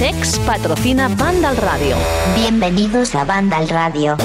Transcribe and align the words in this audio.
CEX 0.00 0.38
patrocina 0.46 1.08
Banda 1.08 1.50
al 1.50 1.58
Radio. 1.58 1.94
Bienvenidos 2.34 3.14
a 3.14 3.26
Banda 3.26 3.58
al 3.58 3.68
Radio. 3.68 4.16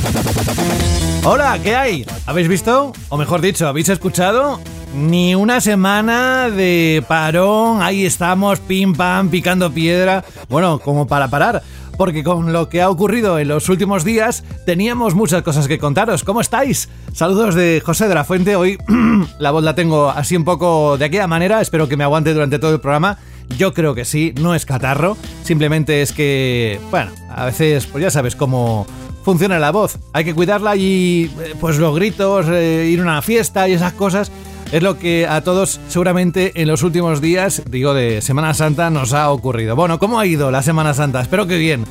Hola, 1.25 1.59
¿qué 1.61 1.75
hay? 1.75 2.05
¿Habéis 2.25 2.47
visto? 2.47 2.93
O 3.09 3.17
mejor 3.17 3.41
dicho, 3.41 3.67
¿habéis 3.67 3.89
escuchado? 3.89 4.61
Ni 4.95 5.35
una 5.35 5.59
semana 5.59 6.49
de 6.49 7.03
parón, 7.09 7.81
ahí 7.81 8.05
estamos, 8.05 8.61
pim 8.61 8.93
pam, 8.93 9.27
picando 9.27 9.69
piedra. 9.69 10.23
Bueno, 10.47 10.79
como 10.79 11.07
para 11.07 11.27
parar, 11.27 11.61
porque 11.97 12.23
con 12.23 12.53
lo 12.53 12.69
que 12.69 12.81
ha 12.81 12.89
ocurrido 12.89 13.37
en 13.37 13.49
los 13.49 13.67
últimos 13.67 14.05
días 14.05 14.45
teníamos 14.65 15.13
muchas 15.13 15.43
cosas 15.43 15.67
que 15.67 15.77
contaros. 15.77 16.23
¿Cómo 16.23 16.39
estáis? 16.39 16.87
Saludos 17.11 17.53
de 17.53 17.81
José 17.85 18.07
de 18.07 18.15
la 18.15 18.23
Fuente. 18.23 18.55
Hoy 18.55 18.77
la 19.39 19.51
voz 19.51 19.65
la 19.65 19.75
tengo 19.75 20.09
así 20.09 20.37
un 20.37 20.45
poco 20.45 20.97
de 20.97 21.03
aquella 21.03 21.27
manera, 21.27 21.59
espero 21.59 21.89
que 21.89 21.97
me 21.97 22.05
aguante 22.05 22.33
durante 22.33 22.59
todo 22.59 22.73
el 22.75 22.79
programa. 22.79 23.17
Yo 23.57 23.73
creo 23.73 23.95
que 23.95 24.05
sí, 24.05 24.33
no 24.39 24.55
es 24.55 24.65
catarro, 24.65 25.17
simplemente 25.43 26.01
es 26.01 26.11
que, 26.11 26.79
bueno, 26.91 27.11
a 27.29 27.45
veces, 27.45 27.85
pues 27.85 28.01
ya 28.01 28.11
sabes 28.11 28.35
cómo 28.35 28.85
funciona 29.23 29.59
la 29.59 29.71
voz. 29.71 29.97
Hay 30.13 30.23
que 30.25 30.33
cuidarla 30.33 30.75
y, 30.75 31.31
eh, 31.41 31.55
pues 31.59 31.77
los 31.77 31.95
gritos, 31.95 32.45
eh, 32.49 32.89
ir 32.91 32.99
a 32.99 33.03
una 33.03 33.21
fiesta 33.21 33.67
y 33.67 33.73
esas 33.73 33.93
cosas, 33.93 34.31
es 34.71 34.83
lo 34.83 34.97
que 34.97 35.27
a 35.27 35.41
todos 35.41 35.79
seguramente 35.87 36.51
en 36.61 36.67
los 36.67 36.83
últimos 36.83 37.21
días, 37.21 37.63
digo 37.69 37.93
de 37.93 38.21
Semana 38.21 38.53
Santa, 38.53 38.89
nos 38.89 39.13
ha 39.13 39.31
ocurrido. 39.31 39.75
Bueno, 39.75 39.99
¿cómo 39.99 40.19
ha 40.19 40.25
ido 40.25 40.51
la 40.51 40.61
Semana 40.61 40.93
Santa? 40.93 41.21
Espero 41.21 41.47
que 41.47 41.57
bien. 41.57 41.85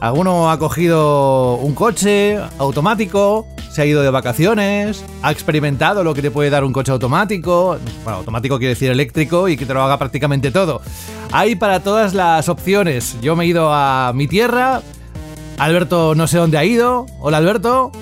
¿Alguno 0.00 0.50
ha 0.50 0.58
cogido 0.58 1.56
un 1.56 1.74
coche 1.74 2.38
automático? 2.56 3.46
¿Se 3.70 3.82
ha 3.82 3.84
ido 3.84 4.02
de 4.02 4.08
vacaciones? 4.08 5.04
¿Ha 5.20 5.30
experimentado 5.30 6.02
lo 6.02 6.14
que 6.14 6.22
te 6.22 6.30
puede 6.30 6.48
dar 6.48 6.64
un 6.64 6.72
coche 6.72 6.90
automático? 6.90 7.76
Bueno, 8.02 8.18
automático 8.18 8.58
quiere 8.58 8.70
decir 8.70 8.90
eléctrico 8.90 9.46
y 9.46 9.58
que 9.58 9.66
te 9.66 9.74
lo 9.74 9.82
haga 9.82 9.98
prácticamente 9.98 10.50
todo. 10.50 10.80
Hay 11.32 11.54
para 11.54 11.80
todas 11.80 12.14
las 12.14 12.48
opciones. 12.48 13.18
Yo 13.20 13.36
me 13.36 13.44
he 13.44 13.48
ido 13.48 13.74
a 13.74 14.12
mi 14.14 14.26
tierra. 14.26 14.80
Alberto 15.58 16.14
no 16.14 16.26
sé 16.26 16.38
dónde 16.38 16.56
ha 16.56 16.64
ido. 16.64 17.04
Hola 17.20 17.36
Alberto. 17.36 17.92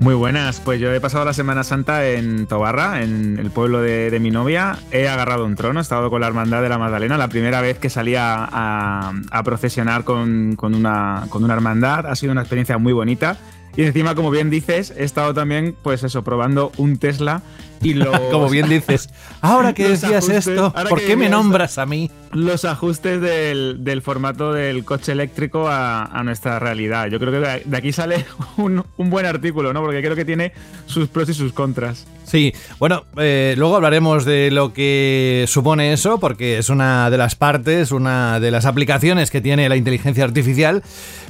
Muy 0.00 0.14
buenas, 0.14 0.60
pues 0.60 0.80
yo 0.80 0.92
he 0.92 1.00
pasado 1.00 1.24
la 1.24 1.32
Semana 1.32 1.64
Santa 1.64 2.06
en 2.06 2.46
Tobarra, 2.46 3.02
en 3.02 3.38
el 3.38 3.50
pueblo 3.50 3.80
de, 3.80 4.18
mi 4.20 4.30
novia. 4.30 4.76
He 4.90 5.08
agarrado 5.08 5.46
un 5.46 5.54
trono, 5.54 5.80
he 5.80 5.82
estado 5.82 6.10
con 6.10 6.20
la 6.20 6.26
Hermandad 6.26 6.60
de 6.62 6.68
la 6.68 6.78
Magdalena, 6.78 7.16
la 7.16 7.28
primera 7.28 7.60
vez 7.62 7.78
que 7.78 7.88
salía 7.88 8.44
a, 8.44 9.12
a 9.30 9.42
procesionar 9.44 10.04
con, 10.04 10.56
una, 10.60 11.26
con 11.30 11.42
una 11.42 11.54
hermandad. 11.54 12.06
Ha 12.06 12.16
sido 12.16 12.32
una 12.32 12.42
experiencia 12.42 12.76
muy 12.76 12.92
bonita. 12.92 13.38
Y 13.76 13.82
encima, 13.82 14.14
como 14.14 14.30
bien 14.30 14.50
dices, 14.50 14.92
he 14.96 15.04
estado 15.04 15.34
también, 15.34 15.76
pues 15.82 16.04
eso, 16.04 16.22
probando 16.22 16.70
un 16.76 16.98
Tesla 16.98 17.42
y 17.82 17.94
lo. 17.94 18.12
como 18.30 18.48
bien 18.48 18.68
dices, 18.68 19.10
ahora 19.40 19.74
que 19.74 19.88
decías 19.90 20.28
esto, 20.28 20.72
¿por 20.88 21.00
qué 21.00 21.16
me 21.16 21.28
nombras 21.28 21.78
a 21.78 21.86
mí? 21.86 22.10
Los 22.32 22.64
ajustes 22.64 23.20
del, 23.20 24.02
formato 24.02 24.52
del 24.52 24.84
coche 24.84 25.12
eléctrico 25.12 25.68
a, 25.68 26.22
nuestra 26.24 26.58
realidad. 26.58 27.08
Yo 27.08 27.18
creo 27.20 27.32
que 27.32 27.62
de 27.64 27.76
aquí 27.76 27.92
sale 27.92 28.24
un, 28.56 28.84
buen 28.96 29.26
artículo, 29.26 29.72
¿no? 29.72 29.82
Porque 29.82 30.00
creo 30.00 30.16
que 30.16 30.24
tiene 30.24 30.52
sus 30.86 31.08
pros 31.08 31.28
y 31.28 31.34
sus 31.34 31.52
contras. 31.52 32.06
Sí, 32.24 32.54
bueno, 32.78 33.04
eh, 33.18 33.54
luego 33.58 33.76
hablaremos 33.76 34.24
de 34.24 34.50
lo 34.50 34.72
que 34.72 35.44
supone 35.46 35.92
eso, 35.92 36.18
porque 36.18 36.58
es 36.58 36.70
una 36.70 37.10
de 37.10 37.18
las 37.18 37.34
partes, 37.34 37.92
una 37.92 38.40
de 38.40 38.50
las 38.50 38.64
aplicaciones 38.64 39.30
que 39.30 39.40
tiene 39.40 39.68
la 39.68 39.76
inteligencia 39.76 40.24
artificial. 40.24 40.82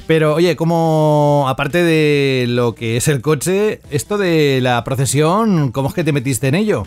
Pero 0.07 0.35
oye, 0.35 0.55
como 0.55 1.45
aparte 1.47 1.83
de 1.83 2.45
lo 2.47 2.75
que 2.75 2.97
es 2.97 3.07
el 3.07 3.21
coche, 3.21 3.81
esto 3.89 4.17
de 4.17 4.59
la 4.61 4.83
procesión, 4.83 5.71
¿cómo 5.71 5.89
es 5.89 5.95
que 5.95 6.03
te 6.03 6.11
metiste 6.11 6.47
en 6.47 6.55
ello? 6.55 6.83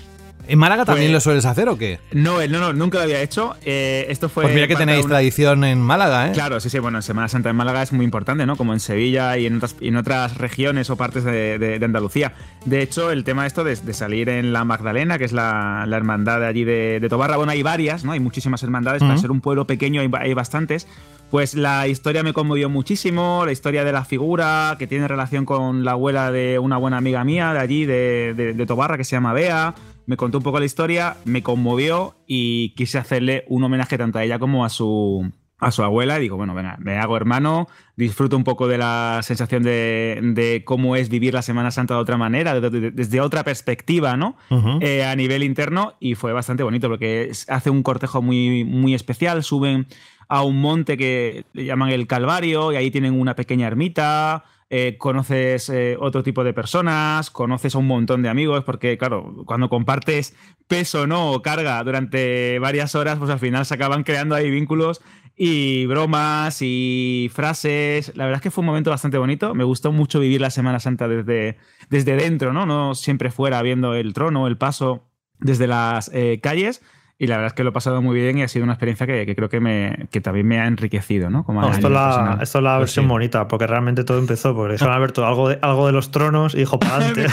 ¿En 0.49 0.59
Málaga 0.59 0.87
también 0.87 1.09
pues, 1.09 1.13
lo 1.13 1.21
sueles 1.21 1.45
hacer 1.45 1.69
o 1.69 1.77
qué? 1.77 2.01
No, 2.13 2.45
no, 2.47 2.59
no, 2.59 2.73
nunca 2.73 2.99
lo 2.99 3.05
había 3.05 3.21
hecho. 3.21 3.55
Eh, 3.65 4.07
esto 4.09 4.31
fue. 4.31 4.45
Pues 4.45 4.55
mira 4.55 4.67
que 4.67 4.77
tenéis 4.77 5.07
tradición 5.07 5.63
en 5.65 5.79
Málaga, 5.81 6.29
¿eh? 6.29 6.33
Claro, 6.33 6.59
sí, 6.59 6.71
sí. 6.71 6.79
Bueno, 6.79 7.03
Semana 7.03 7.29
Santa 7.29 7.51
en 7.51 7.57
Málaga 7.57 7.83
es 7.83 7.93
muy 7.93 8.05
importante, 8.05 8.47
¿no? 8.47 8.57
Como 8.57 8.73
en 8.73 8.81
Sevilla 8.81 9.37
y 9.37 9.45
en 9.45 9.57
otras, 9.57 9.77
en 9.81 9.97
otras 9.97 10.39
regiones 10.39 10.89
o 10.89 10.97
partes 10.97 11.25
de, 11.25 11.79
Andalucía. 11.85 12.33
De 12.65 12.81
hecho, 12.81 13.11
el 13.11 13.25
tema 13.25 13.47
esto 13.47 13.63
de, 13.63 13.77
salir 13.77 14.31
en 14.31 14.53
la 14.55 14.65
Magdalena, 14.65 15.19
que 15.19 15.25
es 15.25 15.33
la, 15.33 15.87
hermandad 15.91 16.41
de 16.41 16.47
allí 16.47 16.65
de, 16.65 17.07
Tobarra, 17.11 17.37
bueno, 17.37 17.53
hay 17.53 17.63
varias, 17.63 18.05
¿no? 18.05 18.13
Hay 18.13 18.21
muchísimas 18.21 18.63
hermandades. 18.63 19.03
Para 19.03 19.19
ser 19.19 19.31
un 19.31 19.43
pueblo 19.43 19.67
pequeño 19.67 20.01
hay 20.01 20.35
bastantes. 20.35 20.87
Pues 21.31 21.55
la 21.55 21.87
historia 21.89 22.23
me 22.23 22.33
conmovió 22.33 22.71
muchísimo, 22.71 23.43
la 23.45 23.53
historia 23.53 23.85
de 23.85 23.93
la 23.93 24.07
figura, 24.07 24.77
que 24.79 24.87
tiene 24.87 25.07
relación 25.07 25.45
con 25.45 25.85
la 25.85 25.91
abuela 25.91 26.33
de 26.33 26.59
una 26.59 26.79
buena 26.79 26.97
amiga 26.97 27.23
mía 27.23 27.53
de 27.53 27.59
allí, 27.59 27.85
de, 27.85 28.65
Tobarra, 28.67 28.97
que 28.97 29.05
se 29.05 29.17
llama 29.17 29.35
Bea. 29.35 29.75
Me 30.09 30.17
contó 30.17 30.39
un 30.39 30.45
poco 30.45 30.59
la 30.59 30.65
historia, 30.65 31.19
me 31.27 31.43
conmovió 31.43 32.15
y 32.27 32.71
quise 32.71 32.97
hacerle 32.97 33.45
un 33.47 33.63
homenaje 33.63 33.99
tanto 33.99 34.19
a 34.19 34.25
ella 34.25 34.39
como 34.39 34.65
a 34.65 34.71
su, 34.71 35.31
a 35.59 35.71
su 35.71 35.83
abuela 35.83 36.17
y 36.17 36.23
digo, 36.23 36.39
bueno, 36.39 36.55
venga, 36.55 36.79
me 36.81 36.97
hago 36.97 37.15
hermano, 37.15 37.69
disfruto 37.95 38.35
un 38.35 38.43
poco 38.43 38.69
de 38.69 38.79
la 38.79 39.21
sensación 39.23 39.65
de, 39.65 40.63
cómo 40.65 40.97
es 40.97 41.11
vivir 41.11 41.35
la 41.35 41.43
Semana 41.43 41.71
Santa 41.71 41.93
de 41.93 42.01
otra 42.01 42.17
manera, 42.17 42.59
desde 42.59 43.21
otra 43.21 43.45
perspectiva, 43.45 44.17
¿no? 44.17 44.39
Eh, 44.81 45.05
a 45.05 45.15
nivel 45.15 45.43
interno 45.43 45.93
y 46.01 46.15
fue 46.15 46.33
bastante 46.33 46.63
bonito 46.63 46.89
porque 46.89 47.31
hace 47.49 47.69
un 47.69 47.83
cortejo 47.83 48.23
muy, 48.23 48.65
muy 48.65 48.95
especial, 48.95 49.45
suben 49.45 49.89
a 50.27 50.43
un 50.43 50.59
monte 50.59 50.97
que 50.97 51.45
le 51.53 51.67
llaman 51.67 51.91
el 51.91 52.07
Calvario 52.07 52.73
y 52.73 52.77
ahí 52.77 52.91
tienen 52.91 53.13
una 53.13 53.35
pequeña 53.35 53.67
ermita. 53.67 54.45
Eh, 54.71 54.97
conoces 54.99 55.71
eh, 55.71 55.97
otro 55.99 56.23
tipo 56.23 56.45
de 56.45 56.53
personas, 56.53 57.31
conoces 57.31 57.75
a 57.75 57.79
un 57.79 57.87
montón 57.87 58.23
de 58.23 58.29
amigos, 58.29 58.65
porque 58.65 58.99
claro, 58.99 59.35
cuando 59.47 59.71
compartes 59.71 60.37
peso 60.67 61.07
¿no? 61.07 61.33
o 61.33 61.41
carga 61.41 61.83
durante 61.83 62.59
varias 62.59 62.95
horas, 62.95 63.19
pues 63.19 63.31
al 63.31 63.39
final 63.39 63.65
se 63.65 63.75
acaban 63.75 64.03
creando 64.05 64.35
ahí 64.35 64.51
vínculos 64.51 65.01
y 65.39 65.87
bromas 65.87 66.59
y 66.61 67.31
frases. 67.33 68.15
La 68.15 68.25
verdad 68.25 68.39
es 68.39 68.43
que 68.43 68.51
fue 68.51 68.61
un 68.61 68.67
momento 68.67 68.91
bastante 68.91 69.17
bonito. 69.17 69.55
Me 69.55 69.65
gustó 69.65 69.91
mucho 69.91 70.21
vivir 70.21 70.43
la 70.43 70.51
Semana 70.51 70.81
Santa 70.81 71.09
desde, 71.09 71.57
desde 71.89 72.17
dentro, 72.17 72.53
¿no? 72.53 72.67
No 72.67 72.95
siempre 72.95 73.31
fuera 73.31 73.63
viendo 73.63 73.95
el 73.95 74.13
trono, 74.13 74.49
el 74.49 74.59
paso 74.59 75.09
desde 75.39 75.67
las 75.67 76.11
eh, 76.13 76.41
calles 76.43 76.83
y 77.21 77.27
la 77.27 77.37
verdad 77.37 77.49
es 77.49 77.53
que 77.55 77.65
lo 77.65 77.71
he 77.71 77.73
pasado 77.73 78.01
muy 78.01 78.15
bien 78.15 78.39
y 78.39 78.43
ha 78.43 78.49
sido 78.49 78.63
una 78.63 78.75
experiencia 78.75 79.05
que, 79.05 79.35
creo 79.35 79.49
que, 79.49 79.59
me, 79.59 80.07
que 80.13 80.21
también 80.21 80.47
me 80.47 80.61
ha 80.61 80.67
enriquecido, 80.67 81.31
¿no? 81.31 81.43
Como 81.43 81.69
esto, 81.69 81.91
la, 81.91 82.39
esto, 82.41 82.59
es 82.59 82.65
la 82.65 82.77
pues 82.77 82.81
versión 82.83 83.09
bonita, 83.09 83.49
porque 83.49 83.67
realmente 83.67 84.05
todo 84.05 84.19
empezó 84.19 84.55
por 84.55 84.71
eso. 84.75 84.89
Alberto, 84.89 85.27
algo 85.27 85.49
de, 85.49 85.59
algo 85.61 85.87
de 85.87 85.93
los 85.93 86.13
tronos 86.13 86.55
y 86.55 86.59
dijo 86.59 86.79
para 86.79 86.97
adelante. 87.07 87.27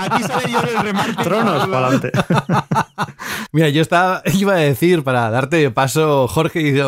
Aquí 0.00 0.22
sale 0.22 0.52
yo 0.52 0.60
el 0.60 0.82
remate. 0.84 1.24
Tronos 1.24 1.66
para 1.66 1.86
adelante. 1.86 2.12
Mira, 3.52 3.70
yo 3.70 3.80
estaba, 3.80 4.22
iba 4.34 4.52
a 4.52 4.56
decir, 4.56 5.02
para 5.02 5.30
darte 5.30 5.70
paso, 5.70 6.28
Jorge, 6.28 6.60
y 6.60 6.80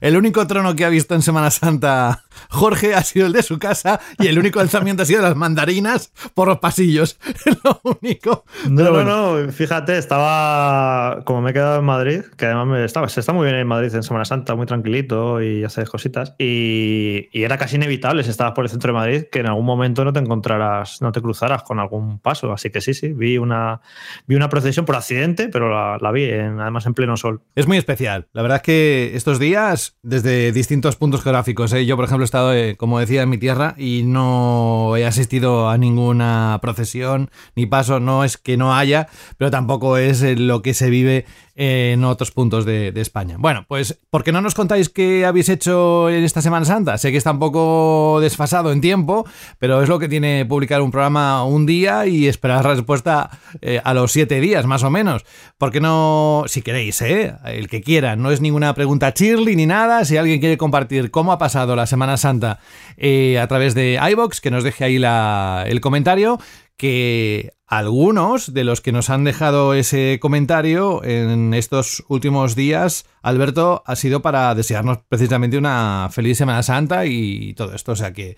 el 0.00 0.16
único 0.16 0.46
trono 0.46 0.76
que 0.76 0.84
ha 0.84 0.88
visto 0.88 1.14
en 1.14 1.22
Semana 1.22 1.50
Santa 1.50 2.24
Jorge 2.50 2.94
ha 2.94 3.02
sido 3.02 3.26
el 3.26 3.32
de 3.32 3.42
su 3.42 3.58
casa 3.58 4.00
y 4.18 4.26
el 4.26 4.38
único 4.38 4.58
lanzamiento 4.58 5.02
ha 5.02 5.06
sido 5.06 5.22
las 5.22 5.36
mandarinas 5.36 6.12
por 6.34 6.48
los 6.48 6.58
pasillos. 6.58 7.18
Es 7.44 7.56
lo 7.64 7.80
único. 7.82 8.44
No, 8.68 8.90
no, 9.02 9.04
no, 9.04 9.52
fíjate, 9.52 9.98
estaba 9.98 11.22
como 11.24 11.37
me 11.40 11.50
he 11.50 11.52
quedado 11.52 11.78
en 11.78 11.84
Madrid, 11.84 12.22
que 12.36 12.46
además 12.46 12.66
me 12.66 12.84
estaba, 12.84 13.08
se 13.08 13.20
está 13.20 13.32
muy 13.32 13.44
bien 13.44 13.56
en 13.56 13.66
Madrid 13.66 13.94
en 13.94 14.02
Semana 14.02 14.24
Santa, 14.24 14.54
muy 14.54 14.66
tranquilito 14.66 15.42
y 15.42 15.64
haces 15.64 15.88
cositas. 15.88 16.34
Y, 16.38 17.28
era 17.32 17.56
casi 17.56 17.76
inevitable 17.76 18.24
si 18.24 18.30
estabas 18.30 18.52
por 18.52 18.64
el 18.64 18.70
centro 18.70 18.92
de 18.92 18.98
Madrid 18.98 19.24
que 19.30 19.38
en 19.38 19.46
algún 19.46 19.64
momento 19.64 20.04
no 20.04 20.12
te 20.12 20.18
encontraras, 20.18 21.00
no 21.00 21.12
te 21.12 21.22
cruzaras 21.22 21.62
con 21.62 21.78
algún 21.78 22.18
paso. 22.18 22.52
Así 22.52 22.70
que 22.70 22.80
sí, 22.80 22.94
sí, 22.94 23.12
vi 23.12 23.38
una, 23.38 23.80
vi 24.26 24.34
una 24.34 24.48
procesión 24.48 24.84
por 24.84 24.96
accidente, 24.96 25.48
pero 25.48 25.98
la, 25.98 26.12
vi 26.12 26.30
además 26.30 26.86
en 26.86 26.94
pleno 26.94 27.16
sol. 27.16 27.40
Es 27.54 27.66
muy 27.66 27.78
especial. 27.78 28.26
La 28.32 28.42
verdad 28.42 28.56
es 28.56 28.62
que 28.62 29.10
estos 29.14 29.38
días, 29.38 29.96
desde 30.02 30.52
distintos 30.52 30.96
puntos 30.96 31.22
geográficos, 31.22 31.72
¿eh? 31.72 31.86
yo 31.86 31.96
por 31.96 32.04
ejemplo 32.04 32.24
he 32.24 32.26
estado, 32.26 32.54
eh, 32.54 32.76
como 32.76 32.98
decía, 32.98 33.22
en 33.22 33.30
mi 33.30 33.38
tierra 33.38 33.74
y 33.78 34.02
no 34.04 34.96
he 34.96 35.06
asistido 35.06 35.68
a 35.68 35.78
ninguna 35.78 36.58
procesión 36.60 37.30
ni 37.54 37.66
paso. 37.66 38.00
No 38.00 38.24
es 38.24 38.36
que 38.36 38.56
no 38.56 38.74
haya, 38.74 39.08
pero 39.36 39.50
tampoco 39.50 39.96
es 39.96 40.22
lo 40.22 40.62
que 40.62 40.74
se 40.74 40.90
vive 40.90 41.24
en 41.60 42.04
otros 42.04 42.30
puntos 42.30 42.64
de, 42.64 42.92
España. 42.98 43.36
Bueno, 43.38 43.64
pues, 43.66 43.98
¿por 44.10 44.22
qué 44.22 44.30
no 44.30 44.40
nos 44.40 44.54
contáis 44.54 44.88
qué 44.88 45.26
habéis 45.26 45.48
hecho 45.48 46.08
en 46.08 46.22
esta 46.22 46.40
Semana 46.40 46.64
Santa? 46.64 46.98
Sé 46.98 47.10
que 47.10 47.16
está 47.16 47.32
un 47.32 47.40
poco 47.40 48.18
desfasado 48.20 48.70
en 48.70 48.80
tiempo, 48.80 49.26
pero 49.58 49.82
es 49.82 49.88
lo 49.88 49.98
que 49.98 50.08
tiene 50.08 50.46
publicar 50.46 50.82
un 50.82 50.92
programa 50.92 51.44
un 51.44 51.66
día 51.66 52.06
y 52.06 52.28
esperar 52.28 52.64
la 52.64 52.74
respuesta 52.74 53.30
eh, 53.60 53.80
a 53.82 53.92
los 53.92 54.12
siete 54.12 54.40
días, 54.40 54.66
más 54.66 54.84
o 54.84 54.90
menos. 54.90 55.24
¿Por 55.58 55.72
qué 55.72 55.80
no, 55.80 56.44
si 56.46 56.62
queréis, 56.62 57.00
eh, 57.02 57.34
el 57.44 57.68
que 57.68 57.82
quiera, 57.82 58.14
no 58.14 58.30
es 58.30 58.40
ninguna 58.40 58.74
pregunta 58.74 59.12
chirly 59.12 59.56
ni 59.56 59.66
nada, 59.66 60.04
si 60.04 60.16
alguien 60.16 60.38
quiere 60.38 60.58
compartir 60.58 61.10
cómo 61.10 61.32
ha 61.32 61.38
pasado 61.38 61.74
la 61.74 61.86
Semana 61.86 62.16
Santa 62.16 62.60
eh, 62.96 63.38
a 63.40 63.48
través 63.48 63.74
de 63.74 63.98
iBox, 64.12 64.40
que 64.40 64.52
nos 64.52 64.62
deje 64.62 64.84
ahí 64.84 64.98
la, 64.98 65.64
el 65.66 65.80
comentario 65.80 66.38
que 66.78 67.52
algunos 67.66 68.54
de 68.54 68.64
los 68.64 68.80
que 68.80 68.92
nos 68.92 69.10
han 69.10 69.24
dejado 69.24 69.74
ese 69.74 70.18
comentario 70.22 71.04
en 71.04 71.52
estos 71.52 72.02
últimos 72.08 72.54
días, 72.54 73.04
Alberto, 73.20 73.82
ha 73.84 73.94
sido 73.94 74.22
para 74.22 74.54
desearnos 74.54 75.00
precisamente 75.06 75.58
una 75.58 76.08
feliz 76.10 76.38
Semana 76.38 76.62
Santa 76.62 77.04
y 77.04 77.52
todo 77.54 77.74
esto. 77.74 77.92
O 77.92 77.96
sea 77.96 78.14
que 78.14 78.36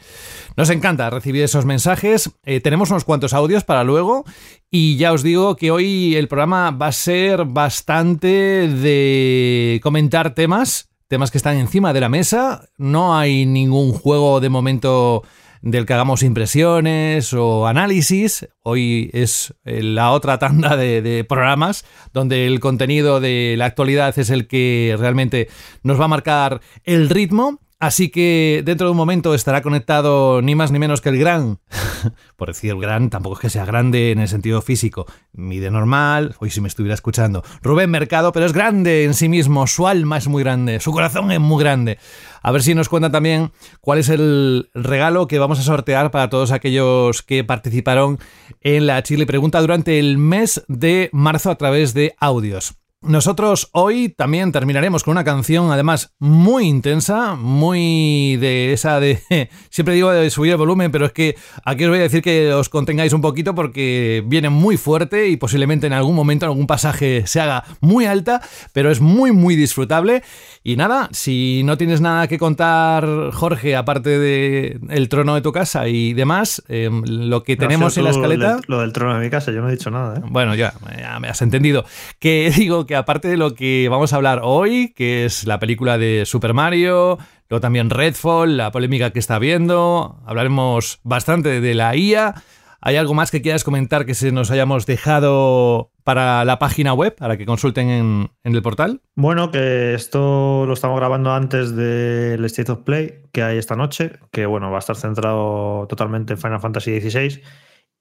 nos 0.56 0.68
encanta 0.70 1.10
recibir 1.10 1.44
esos 1.44 1.64
mensajes. 1.64 2.30
Eh, 2.44 2.60
tenemos 2.60 2.90
unos 2.90 3.04
cuantos 3.04 3.32
audios 3.32 3.62
para 3.62 3.84
luego 3.84 4.24
y 4.68 4.96
ya 4.96 5.12
os 5.12 5.22
digo 5.22 5.54
que 5.54 5.70
hoy 5.70 6.16
el 6.16 6.26
programa 6.26 6.72
va 6.72 6.88
a 6.88 6.92
ser 6.92 7.44
bastante 7.44 8.26
de 8.26 9.80
comentar 9.82 10.34
temas, 10.34 10.88
temas 11.06 11.30
que 11.30 11.38
están 11.38 11.56
encima 11.56 11.92
de 11.92 12.00
la 12.00 12.08
mesa. 12.08 12.68
No 12.78 13.16
hay 13.16 13.46
ningún 13.46 13.92
juego 13.92 14.40
de 14.40 14.48
momento 14.48 15.22
del 15.62 15.86
que 15.86 15.94
hagamos 15.94 16.22
impresiones 16.22 17.32
o 17.32 17.66
análisis. 17.66 18.48
Hoy 18.62 19.10
es 19.12 19.54
eh, 19.64 19.82
la 19.82 20.12
otra 20.12 20.38
tanda 20.38 20.76
de, 20.76 21.24
programas 21.28 21.84
donde 22.12 22.46
el 22.46 22.60
contenido 22.60 23.20
de 23.20 23.54
la 23.56 23.66
actualidad 23.66 24.18
es 24.18 24.30
el 24.30 24.46
que 24.46 24.96
realmente 24.98 25.48
nos 25.82 26.00
va 26.00 26.06
a 26.06 26.08
marcar 26.08 26.60
el 26.84 27.10
ritmo. 27.10 27.60
Así 27.78 28.10
que 28.10 28.62
dentro 28.62 28.88
de 28.88 28.90
un 28.90 28.96
momento 28.98 29.34
estará 29.34 29.62
conectado 29.62 30.42
ni 30.42 30.54
más 30.54 30.70
ni 30.70 30.78
menos 30.78 31.00
que 31.00 31.08
el 31.08 31.18
gran, 31.18 31.60
por 32.36 32.48
decir 32.48 32.76
gran, 32.76 33.08
tampoco 33.08 33.36
es 33.36 33.40
que 33.40 33.48
sea 33.48 33.64
grande 33.64 34.10
en 34.10 34.18
el 34.18 34.28
sentido 34.28 34.60
físico, 34.60 35.06
mide 35.32 35.70
normal, 35.70 36.36
hoy 36.40 36.50
si 36.50 36.60
me 36.60 36.68
estuviera 36.68 36.92
escuchando, 36.92 37.42
Rubén 37.62 37.90
Mercado, 37.90 38.32
pero 38.32 38.44
es 38.44 38.52
grande 38.52 39.04
en 39.04 39.14
sí 39.14 39.30
mismo, 39.30 39.66
su 39.66 39.88
alma 39.88 40.18
es 40.18 40.28
muy 40.28 40.42
grande, 40.42 40.78
su 40.78 40.92
corazón 40.92 41.32
es 41.32 41.40
muy 41.40 41.58
grande. 41.62 41.98
A 42.42 42.52
ver 42.52 42.62
si 42.62 42.74
nos 42.74 42.88
cuenta 42.88 43.10
también 43.10 43.52
cuál 43.80 43.98
es 43.98 44.08
el 44.08 44.70
regalo 44.74 45.26
que 45.26 45.38
vamos 45.38 45.58
a 45.58 45.62
sortear 45.62 46.10
para 46.10 46.30
todos 46.30 46.52
aquellos 46.52 47.22
que 47.22 47.44
participaron 47.44 48.18
en 48.60 48.86
la 48.86 49.02
Chile 49.02 49.26
Pregunta 49.26 49.60
durante 49.60 49.98
el 49.98 50.18
mes 50.18 50.64
de 50.68 51.10
marzo 51.12 51.50
a 51.50 51.56
través 51.56 51.94
de 51.94 52.14
audios. 52.18 52.79
Nosotros 53.02 53.70
hoy 53.72 54.10
también 54.10 54.52
terminaremos 54.52 55.04
con 55.04 55.12
una 55.12 55.24
canción, 55.24 55.72
además, 55.72 56.14
muy 56.18 56.66
intensa, 56.66 57.34
muy 57.34 58.36
de 58.36 58.74
esa 58.74 59.00
de. 59.00 59.18
Siempre 59.70 59.94
digo 59.94 60.10
de 60.10 60.28
subir 60.28 60.52
el 60.52 60.58
volumen, 60.58 60.92
pero 60.92 61.06
es 61.06 61.12
que 61.12 61.34
aquí 61.64 61.84
os 61.84 61.90
voy 61.90 62.00
a 62.00 62.02
decir 62.02 62.20
que 62.20 62.52
os 62.52 62.68
contengáis 62.68 63.14
un 63.14 63.22
poquito 63.22 63.54
porque 63.54 64.22
viene 64.26 64.50
muy 64.50 64.76
fuerte 64.76 65.28
y 65.28 65.38
posiblemente 65.38 65.86
en 65.86 65.94
algún 65.94 66.14
momento, 66.14 66.44
en 66.44 66.50
algún 66.50 66.66
pasaje, 66.66 67.26
se 67.26 67.40
haga 67.40 67.64
muy 67.80 68.04
alta, 68.04 68.42
pero 68.74 68.90
es 68.90 69.00
muy, 69.00 69.32
muy 69.32 69.56
disfrutable. 69.56 70.22
Y 70.62 70.76
nada, 70.76 71.08
si 71.12 71.62
no 71.64 71.78
tienes 71.78 72.02
nada 72.02 72.28
que 72.28 72.36
contar, 72.36 73.30
Jorge, 73.32 73.76
aparte 73.76 74.18
de 74.18 74.78
el 74.90 75.08
trono 75.08 75.34
de 75.34 75.40
tu 75.40 75.52
casa 75.52 75.88
y 75.88 76.12
demás, 76.12 76.62
em, 76.68 77.02
lo 77.06 77.44
que 77.44 77.56
tenemos 77.56 77.96
en 77.96 78.04
la 78.04 78.10
escaleta. 78.10 78.60
Lo 78.66 78.80
del 78.80 78.92
trono 78.92 79.14
de 79.14 79.24
mi 79.24 79.30
casa, 79.30 79.52
yo 79.52 79.62
no 79.62 79.70
he 79.70 79.72
dicho 79.72 79.90
nada. 79.90 80.18
¿eh? 80.18 80.22
Bueno, 80.28 80.54
ya, 80.54 80.74
ya 80.98 81.18
me 81.18 81.28
has 81.28 81.40
entendido. 81.40 81.86
Que 82.18 82.52
digo 82.54 82.89
aparte 82.94 83.28
de 83.28 83.36
lo 83.36 83.54
que 83.54 83.88
vamos 83.90 84.12
a 84.12 84.16
hablar 84.16 84.40
hoy, 84.42 84.92
que 84.94 85.24
es 85.24 85.46
la 85.46 85.58
película 85.58 85.98
de 85.98 86.24
Super 86.26 86.54
Mario, 86.54 87.18
luego 87.48 87.60
también 87.60 87.90
Redfall, 87.90 88.56
la 88.56 88.70
polémica 88.70 89.10
que 89.10 89.18
está 89.18 89.36
habiendo, 89.36 90.20
hablaremos 90.26 91.00
bastante 91.02 91.60
de 91.60 91.74
la 91.74 91.96
IA. 91.96 92.34
¿Hay 92.82 92.96
algo 92.96 93.12
más 93.12 93.30
que 93.30 93.42
quieras 93.42 93.62
comentar 93.62 94.06
que 94.06 94.14
se 94.14 94.32
nos 94.32 94.50
hayamos 94.50 94.86
dejado 94.86 95.90
para 96.02 96.44
la 96.44 96.58
página 96.58 96.94
web, 96.94 97.14
para 97.14 97.36
que 97.36 97.44
consulten 97.44 97.90
en, 97.90 98.30
el 98.42 98.62
portal? 98.62 99.02
Bueno, 99.16 99.50
que 99.50 99.94
esto 99.94 100.64
lo 100.66 100.72
estamos 100.72 100.98
grabando 100.98 101.32
antes 101.32 101.76
del 101.76 102.42
State 102.46 102.72
of 102.72 102.80
Play 102.80 103.22
que 103.32 103.42
hay 103.42 103.58
esta 103.58 103.76
noche, 103.76 104.12
que 104.32 104.46
bueno, 104.46 104.70
va 104.70 104.76
a 104.76 104.80
estar 104.80 104.96
centrado 104.96 105.86
totalmente 105.88 106.32
en 106.32 106.38
Final 106.38 106.60
Fantasy 106.60 107.00
XVI 107.00 107.42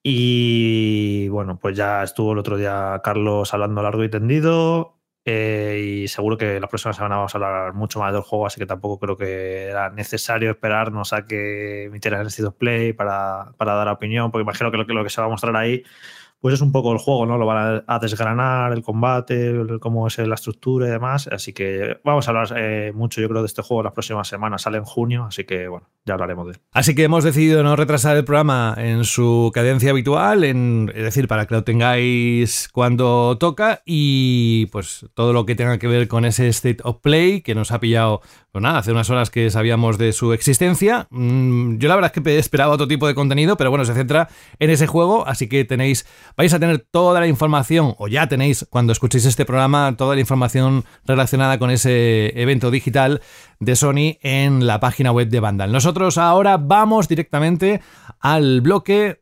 y 0.03 1.27
bueno, 1.29 1.59
pues 1.59 1.75
ya 1.75 2.03
estuvo 2.03 2.33
el 2.33 2.39
otro 2.39 2.57
día 2.57 3.01
Carlos 3.03 3.53
hablando 3.53 3.81
largo 3.81 4.03
y 4.03 4.09
tendido. 4.09 4.95
Eh, 5.25 6.03
y 6.03 6.07
seguro 6.07 6.37
que 6.37 6.59
la 6.59 6.67
próxima 6.67 6.93
semana 6.93 7.17
vamos 7.17 7.35
a 7.35 7.37
hablar 7.37 7.73
mucho 7.73 7.99
más 7.99 8.13
del 8.13 8.23
juego, 8.23 8.47
así 8.47 8.59
que 8.59 8.65
tampoco 8.65 8.99
creo 8.99 9.17
que 9.17 9.65
era 9.65 9.89
necesario 9.91 10.49
esperarnos 10.49 11.13
a 11.13 11.25
que 11.27 11.83
emitieran 11.83 12.25
el 12.25 12.53
Play 12.53 12.93
para, 12.93 13.51
para 13.57 13.75
dar 13.75 13.89
opinión, 13.89 14.31
porque 14.31 14.43
imagino 14.43 14.71
que 14.71 14.77
lo, 14.77 14.87
que 14.87 14.93
lo 14.93 15.03
que 15.03 15.09
se 15.09 15.21
va 15.21 15.27
a 15.27 15.29
mostrar 15.29 15.55
ahí 15.55 15.83
pues 16.41 16.53
es 16.53 16.61
un 16.61 16.71
poco 16.71 16.93
el 16.93 16.99
juego, 16.99 17.25
¿no? 17.25 17.37
Lo 17.37 17.45
van 17.45 17.83
a, 17.85 17.99
desgranar, 17.99 18.71
el 18.71 18.81
combate, 18.81 19.53
cómo 19.81 20.07
es 20.07 20.17
la 20.19 20.35
estructura 20.35 20.87
y 20.87 20.91
demás. 20.91 21.27
Así 21.27 21.51
que 21.51 21.99
vamos 22.03 22.27
a 22.27 22.31
hablar 22.31 22.47
eh, 22.55 22.91
mucho, 22.93 23.19
yo 23.19 23.27
creo, 23.27 23.41
de 23.41 23.47
este 23.47 23.61
juego 23.61 23.83
las 23.83 23.93
próximas 23.93 24.27
semanas. 24.27 24.61
Sale 24.61 24.77
en 24.77 24.85
junio, 24.85 25.25
así 25.25 25.43
que 25.43 25.67
bueno, 25.67 25.89
ya 26.05 26.13
hablaremos 26.13 26.47
de 26.47 26.53
él. 26.53 26.59
Así 26.71 26.95
que 26.95 27.03
hemos 27.03 27.25
decidido 27.25 27.61
no 27.61 27.75
retrasar 27.75 28.15
el 28.15 28.23
programa 28.23 28.73
en 28.77 29.03
su 29.03 29.51
cadencia 29.53 29.91
habitual, 29.91 30.45
en, 30.45 30.91
es 30.95 31.03
decir, 31.03 31.27
para 31.27 31.45
que 31.45 31.55
lo 31.55 31.63
tengáis 31.63 32.69
cuando 32.71 33.37
toca 33.37 33.81
y 33.85 34.67
pues 34.67 35.07
todo 35.15 35.33
lo 35.33 35.45
que 35.45 35.55
tenga 35.55 35.77
que 35.77 35.87
ver 35.87 36.07
con 36.07 36.23
ese 36.23 36.47
State 36.47 36.79
of 36.83 36.99
Play 37.01 37.41
que 37.41 37.53
nos 37.53 37.71
ha 37.71 37.79
pillado 37.79 38.21
pues 38.51 38.63
nada, 38.63 38.79
hace 38.79 38.91
unas 38.91 39.09
horas 39.09 39.29
que 39.29 39.49
sabíamos 39.51 39.97
de 39.97 40.11
su 40.11 40.33
existencia. 40.33 41.07
Mm, 41.11 41.77
yo 41.77 41.87
la 41.87 41.95
verdad 41.95 42.11
es 42.15 42.23
que 42.23 42.39
esperaba 42.39 42.73
otro 42.73 42.87
tipo 42.87 43.07
de 43.07 43.13
contenido, 43.13 43.57
pero 43.57 43.69
bueno, 43.69 43.85
se 43.85 43.93
centra 43.93 44.27
en 44.57 44.69
ese 44.71 44.87
juego, 44.87 45.27
así 45.27 45.47
que 45.47 45.65
tenéis, 45.65 46.07
vais 46.35 46.53
a 46.53 46.59
tener 46.59 46.79
toda 46.79 47.19
la 47.19 47.27
información, 47.27 47.93
o 47.97 48.07
ya 48.07 48.27
tenéis 48.27 48.65
cuando 48.69 48.91
escuchéis 48.91 49.25
este 49.25 49.45
programa, 49.45 49.95
toda 49.97 50.15
la 50.15 50.21
información 50.21 50.83
relacionada 51.05 51.59
con 51.59 51.69
ese 51.69 52.39
evento 52.41 52.71
digital 52.71 53.21
de 53.59 53.75
Sony 53.75 54.17
en 54.21 54.65
la 54.65 54.79
página 54.79 55.11
web 55.11 55.29
de 55.29 55.39
Vandal. 55.39 55.71
Nosotros 55.71 56.17
ahora 56.17 56.57
vamos 56.57 57.07
directamente 57.07 57.81
al 58.19 58.61
bloque 58.61 59.21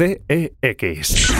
CEX. 0.00 1.30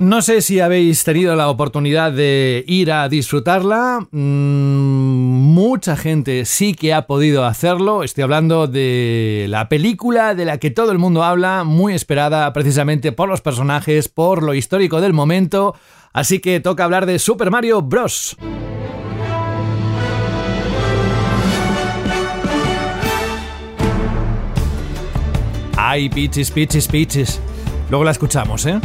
No 0.00 0.20
sé 0.22 0.40
si 0.40 0.58
habéis 0.58 1.04
tenido 1.04 1.36
la 1.36 1.48
oportunidad 1.48 2.10
de 2.10 2.64
ir 2.66 2.90
a 2.90 3.08
disfrutarla. 3.08 4.08
Mm, 4.10 4.16
mucha 4.18 5.96
gente 5.96 6.46
sí 6.46 6.74
que 6.74 6.92
ha 6.92 7.06
podido 7.06 7.44
hacerlo. 7.44 8.02
Estoy 8.02 8.24
hablando 8.24 8.66
de 8.66 9.46
la 9.48 9.68
película 9.68 10.34
de 10.34 10.46
la 10.46 10.58
que 10.58 10.72
todo 10.72 10.90
el 10.90 10.98
mundo 10.98 11.22
habla, 11.22 11.62
muy 11.62 11.94
esperada 11.94 12.52
precisamente 12.52 13.12
por 13.12 13.28
los 13.28 13.40
personajes, 13.40 14.08
por 14.08 14.42
lo 14.42 14.52
histórico 14.52 15.00
del 15.00 15.12
momento. 15.12 15.76
Así 16.12 16.40
que 16.40 16.58
toca 16.58 16.82
hablar 16.82 17.06
de 17.06 17.20
Super 17.20 17.52
Mario 17.52 17.82
Bros. 17.82 18.36
Ay, 25.88 26.08
pichis, 26.08 26.50
pichis, 26.50 26.88
pichis. 26.88 27.40
Luego 27.90 28.02
la 28.02 28.10
escuchamos, 28.10 28.66
¿eh? 28.66 28.80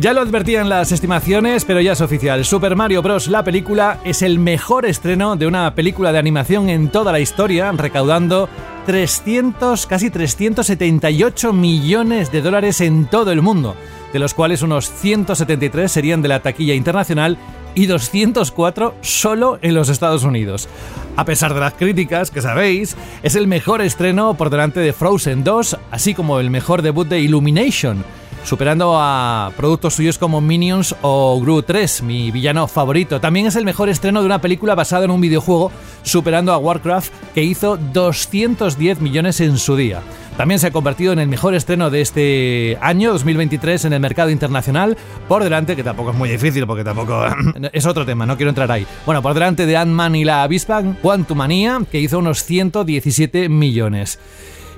Ya 0.00 0.14
lo 0.14 0.22
advertían 0.22 0.70
las 0.70 0.90
estimaciones, 0.90 1.66
pero 1.66 1.82
ya 1.82 1.92
es 1.92 2.00
oficial. 2.00 2.42
Super 2.46 2.74
Mario 2.74 3.02
Bros. 3.02 3.28
la 3.28 3.44
película 3.44 4.00
es 4.02 4.22
el 4.22 4.38
mejor 4.38 4.86
estreno 4.86 5.36
de 5.36 5.46
una 5.46 5.74
película 5.74 6.10
de 6.10 6.18
animación 6.18 6.70
en 6.70 6.88
toda 6.88 7.12
la 7.12 7.20
historia, 7.20 7.70
recaudando 7.72 8.48
300, 8.86 9.86
casi 9.86 10.08
378 10.08 11.52
millones 11.52 12.32
de 12.32 12.40
dólares 12.40 12.80
en 12.80 13.04
todo 13.04 13.30
el 13.30 13.42
mundo, 13.42 13.76
de 14.12 14.18
los 14.18 14.34
cuales 14.34 14.62
unos 14.62 14.90
173 14.90 15.90
serían 15.90 16.22
de 16.22 16.28
la 16.28 16.40
taquilla 16.40 16.74
internacional 16.74 17.38
y 17.74 17.86
204 17.86 18.94
solo 19.00 19.58
en 19.62 19.74
los 19.74 19.88
Estados 19.88 20.24
Unidos. 20.24 20.68
A 21.16 21.24
pesar 21.24 21.54
de 21.54 21.60
las 21.60 21.74
críticas, 21.74 22.30
que 22.30 22.42
sabéis, 22.42 22.96
es 23.22 23.34
el 23.34 23.46
mejor 23.46 23.80
estreno 23.82 24.34
por 24.34 24.50
delante 24.50 24.80
de 24.80 24.92
Frozen 24.92 25.44
2, 25.44 25.78
así 25.90 26.14
como 26.14 26.40
el 26.40 26.50
mejor 26.50 26.82
debut 26.82 27.08
de 27.08 27.20
Illumination. 27.20 28.04
Superando 28.44 28.96
a 28.98 29.52
productos 29.56 29.94
suyos 29.94 30.18
como 30.18 30.40
Minions 30.40 30.94
o 31.02 31.40
Gru 31.40 31.62
3, 31.62 32.02
mi 32.02 32.30
villano 32.30 32.66
favorito. 32.66 33.20
También 33.20 33.46
es 33.46 33.56
el 33.56 33.64
mejor 33.64 33.88
estreno 33.88 34.20
de 34.20 34.26
una 34.26 34.40
película 34.40 34.74
basada 34.74 35.04
en 35.04 35.10
un 35.10 35.20
videojuego, 35.20 35.70
superando 36.02 36.52
a 36.52 36.58
Warcraft, 36.58 37.12
que 37.34 37.42
hizo 37.42 37.76
210 37.76 39.00
millones 39.00 39.40
en 39.40 39.58
su 39.58 39.76
día. 39.76 40.02
También 40.36 40.58
se 40.58 40.68
ha 40.68 40.70
convertido 40.70 41.12
en 41.12 41.18
el 41.18 41.28
mejor 41.28 41.54
estreno 41.54 41.90
de 41.90 42.00
este 42.00 42.78
año, 42.80 43.12
2023, 43.12 43.84
en 43.84 43.92
el 43.92 44.00
mercado 44.00 44.30
internacional, 44.30 44.96
por 45.28 45.44
delante, 45.44 45.76
que 45.76 45.84
tampoco 45.84 46.10
es 46.10 46.16
muy 46.16 46.30
difícil, 46.30 46.66
porque 46.66 46.84
tampoco 46.84 47.22
es 47.72 47.86
otro 47.86 48.06
tema, 48.06 48.24
no 48.24 48.36
quiero 48.36 48.48
entrar 48.48 48.70
ahí. 48.72 48.86
Bueno, 49.04 49.20
por 49.20 49.34
delante 49.34 49.66
de 49.66 49.76
Ant-Man 49.76 50.16
y 50.16 50.24
la 50.24 50.42
avispa, 50.42 50.82
Quantumania, 51.02 51.80
que 51.90 52.00
hizo 52.00 52.18
unos 52.18 52.44
117 52.44 53.48
millones. 53.50 54.18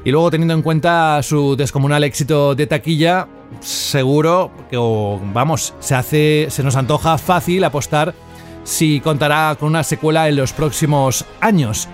Y 0.04 0.10
luego, 0.10 0.30
teniendo 0.30 0.54
en 0.54 0.62
cuenta 0.62 1.22
su 1.22 1.56
descomunal 1.56 2.04
éxito 2.04 2.54
de 2.54 2.66
taquilla, 2.66 3.26
seguro 3.60 4.50
que, 4.70 4.76
vamos, 4.76 5.74
se 5.80 5.94
hace, 5.94 6.46
se 6.50 6.62
nos 6.62 6.76
antoja 6.76 7.16
fácil 7.16 7.64
apostar 7.64 8.14
si 8.64 9.00
contará 9.00 9.56
con 9.58 9.68
una 9.68 9.82
secuela 9.82 10.28
en 10.28 10.36
los 10.36 10.52
próximos 10.52 11.24
años. 11.40 11.88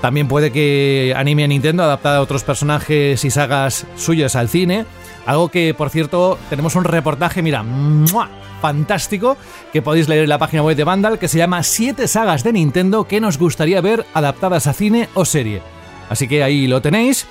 También 0.00 0.26
puede 0.26 0.50
que 0.50 1.14
anime 1.16 1.44
a 1.44 1.48
Nintendo 1.48 1.84
adaptar 1.84 2.16
a 2.16 2.20
otros 2.20 2.42
personajes 2.44 3.24
y 3.24 3.30
sagas 3.30 3.86
suyas 3.96 4.34
al 4.36 4.48
cine. 4.48 4.84
Algo 5.24 5.48
que, 5.48 5.72
por 5.72 5.90
cierto, 5.90 6.38
tenemos 6.50 6.74
un 6.74 6.84
reportaje, 6.84 7.42
mira, 7.42 7.64
fantástico, 8.60 9.36
que 9.72 9.82
podéis 9.82 10.08
leer 10.08 10.24
en 10.24 10.28
la 10.28 10.38
página 10.38 10.62
web 10.62 10.76
de 10.76 10.84
Vandal, 10.84 11.18
que 11.18 11.28
se 11.28 11.38
llama 11.38 11.62
7 11.62 12.08
sagas 12.08 12.44
de 12.44 12.52
Nintendo 12.52 13.04
que 13.04 13.20
nos 13.20 13.38
gustaría 13.38 13.80
ver 13.80 14.04
adaptadas 14.14 14.66
a 14.66 14.72
cine 14.72 15.08
o 15.14 15.24
serie. 15.24 15.62
Así 16.08 16.28
que 16.28 16.42
ahí 16.42 16.66
lo 16.66 16.80
tenéis. 16.80 17.26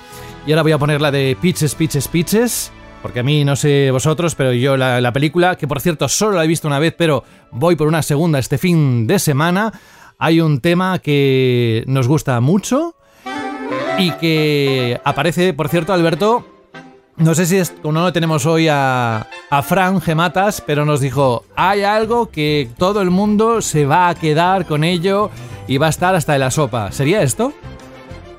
Y 0.46 0.52
ahora 0.52 0.62
voy 0.62 0.72
a 0.72 0.78
poner 0.78 1.00
la 1.00 1.10
de 1.10 1.36
Pitches, 1.40 1.74
Pitches, 1.74 2.08
Pitches. 2.08 2.72
Porque 3.02 3.20
a 3.20 3.22
mí 3.22 3.44
no 3.44 3.56
sé 3.56 3.90
vosotros, 3.90 4.34
pero 4.34 4.52
yo 4.52 4.76
la, 4.76 5.00
la, 5.00 5.12
película, 5.12 5.56
que 5.56 5.68
por 5.68 5.80
cierto 5.80 6.08
solo 6.08 6.36
la 6.36 6.44
he 6.44 6.48
visto 6.48 6.66
una 6.66 6.78
vez, 6.78 6.94
pero 6.96 7.22
voy 7.52 7.76
por 7.76 7.86
una 7.86 8.02
segunda 8.02 8.38
este 8.38 8.58
fin 8.58 9.06
de 9.06 9.20
semana, 9.20 9.72
hay 10.18 10.40
un 10.40 10.60
tema 10.60 10.98
que 10.98 11.84
nos 11.86 12.08
gusta 12.08 12.40
mucho 12.40 12.96
y 13.98 14.10
que 14.12 15.00
aparece, 15.04 15.54
por 15.54 15.68
cierto, 15.68 15.92
Alberto, 15.92 16.44
no 17.16 17.34
sé 17.34 17.46
si 17.46 17.56
es, 17.56 17.74
no 17.82 17.92
lo 17.92 18.12
tenemos 18.12 18.44
hoy 18.44 18.68
a, 18.68 19.26
a 19.50 19.62
Fran 19.62 20.00
Gematas, 20.00 20.60
pero 20.60 20.84
nos 20.84 21.00
dijo, 21.00 21.44
hay 21.54 21.82
algo 21.82 22.30
que 22.30 22.68
todo 22.76 23.00
el 23.00 23.10
mundo 23.10 23.62
se 23.62 23.86
va 23.86 24.08
a 24.08 24.14
quedar 24.14 24.66
con 24.66 24.84
ello 24.84 25.30
y 25.66 25.78
va 25.78 25.86
a 25.86 25.90
estar 25.90 26.14
hasta 26.14 26.34
en 26.34 26.40
la 26.40 26.50
sopa. 26.50 26.92
¿Sería 26.92 27.22
esto? 27.22 27.52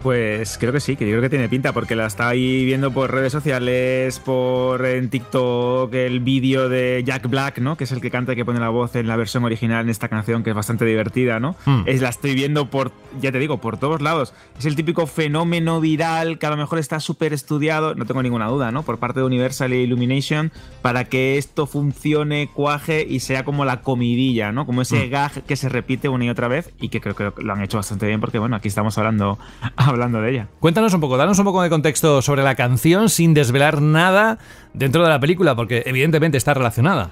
Pues 0.08 0.58
creo 0.58 0.72
que 0.72 0.80
sí, 0.80 0.96
que 0.96 1.04
yo 1.04 1.12
creo 1.12 1.24
que 1.24 1.30
tiene 1.30 1.50
pinta, 1.50 1.74
porque 1.74 1.94
la 1.94 2.06
está 2.06 2.30
ahí 2.30 2.64
viendo 2.64 2.92
por 2.92 3.12
redes 3.12 3.34
sociales, 3.34 4.20
por 4.20 4.86
en 4.86 5.10
TikTok, 5.10 5.94
el 5.94 6.22
vídeo 6.22 6.70
de 6.70 7.04
Jack 7.06 7.28
Black, 7.28 7.58
¿no? 7.60 7.76
Que 7.76 7.84
es 7.84 7.92
el 7.92 8.00
que 8.00 8.10
canta 8.10 8.32
y 8.32 8.38
que 8.38 8.46
pone 8.46 8.62
la 8.62 8.70
voz 8.70 8.96
en 8.96 9.06
la 9.06 9.18
versión 9.18 9.44
original 9.44 9.84
en 9.84 9.90
esta 9.90 10.08
canción, 10.08 10.44
que 10.44 10.52
es 10.52 10.56
bastante 10.56 10.86
divertida, 10.86 11.42
¿no? 11.42 11.58
Hmm. 11.66 11.82
Es, 11.88 12.02
la 12.02 12.08
estoy 12.08 12.36
viendo 12.36 12.70
por, 12.70 12.94
ya 13.20 13.34
te 13.34 13.40
digo, 13.40 13.58
por 13.58 13.80
todos 13.80 14.02
lados. 14.02 14.34
Es 14.58 14.66
el 14.66 14.78
típico 14.78 15.08
fenómeno 15.08 15.82
viral 15.82 16.40
que 16.40 16.46
a 16.46 16.52
lo 16.52 16.58
mejor 16.58 16.80
está 16.80 17.02
súper 17.02 17.34
estudiado, 17.34 17.94
no 17.94 18.06
tengo 18.06 18.24
ninguna 18.24 18.48
duda, 18.48 18.72
¿no? 18.72 18.84
Por 18.84 19.00
parte 19.00 19.20
de 19.20 19.26
Universal 19.26 19.74
e 19.74 19.82
Illumination, 19.82 20.54
para 20.82 21.04
que 21.04 21.38
esto 21.38 21.68
funcione, 21.68 22.50
cuaje 22.54 23.06
y 23.06 23.20
sea 23.20 23.44
como 23.44 23.66
la 23.66 23.82
comidilla, 23.82 24.54
¿no? 24.54 24.66
Como 24.66 24.84
ese 24.84 25.08
Hmm. 25.08 25.10
gag 25.10 25.44
que 25.44 25.58
se 25.58 25.68
repite 25.68 26.08
una 26.08 26.24
y 26.24 26.30
otra 26.30 26.48
vez 26.48 26.72
y 26.80 26.88
que 26.88 27.02
creo 27.02 27.14
que 27.14 27.44
lo 27.44 27.52
han 27.52 27.62
hecho 27.62 27.76
bastante 27.76 28.08
bien, 28.08 28.22
porque 28.22 28.40
bueno, 28.40 28.56
aquí 28.56 28.70
estamos 28.70 28.98
hablando 28.98 29.38
hablando 29.76 29.97
de 29.98 30.32
ella. 30.32 30.48
Cuéntanos 30.60 30.94
un 30.94 31.02
poco, 31.02 31.18
danos 31.18 31.40
un 31.40 31.46
poco 31.46 31.62
de 31.62 31.70
contexto 31.70 32.22
sobre 32.22 32.44
la 32.44 32.56
canción 32.56 33.10
sin 33.10 33.34
desvelar 33.34 33.82
nada 33.82 34.38
dentro 34.74 35.04
de 35.04 35.10
la 35.10 35.20
película, 35.20 35.56
porque 35.56 35.84
evidentemente 35.86 36.38
está 36.38 36.54
relacionada. 36.54 37.12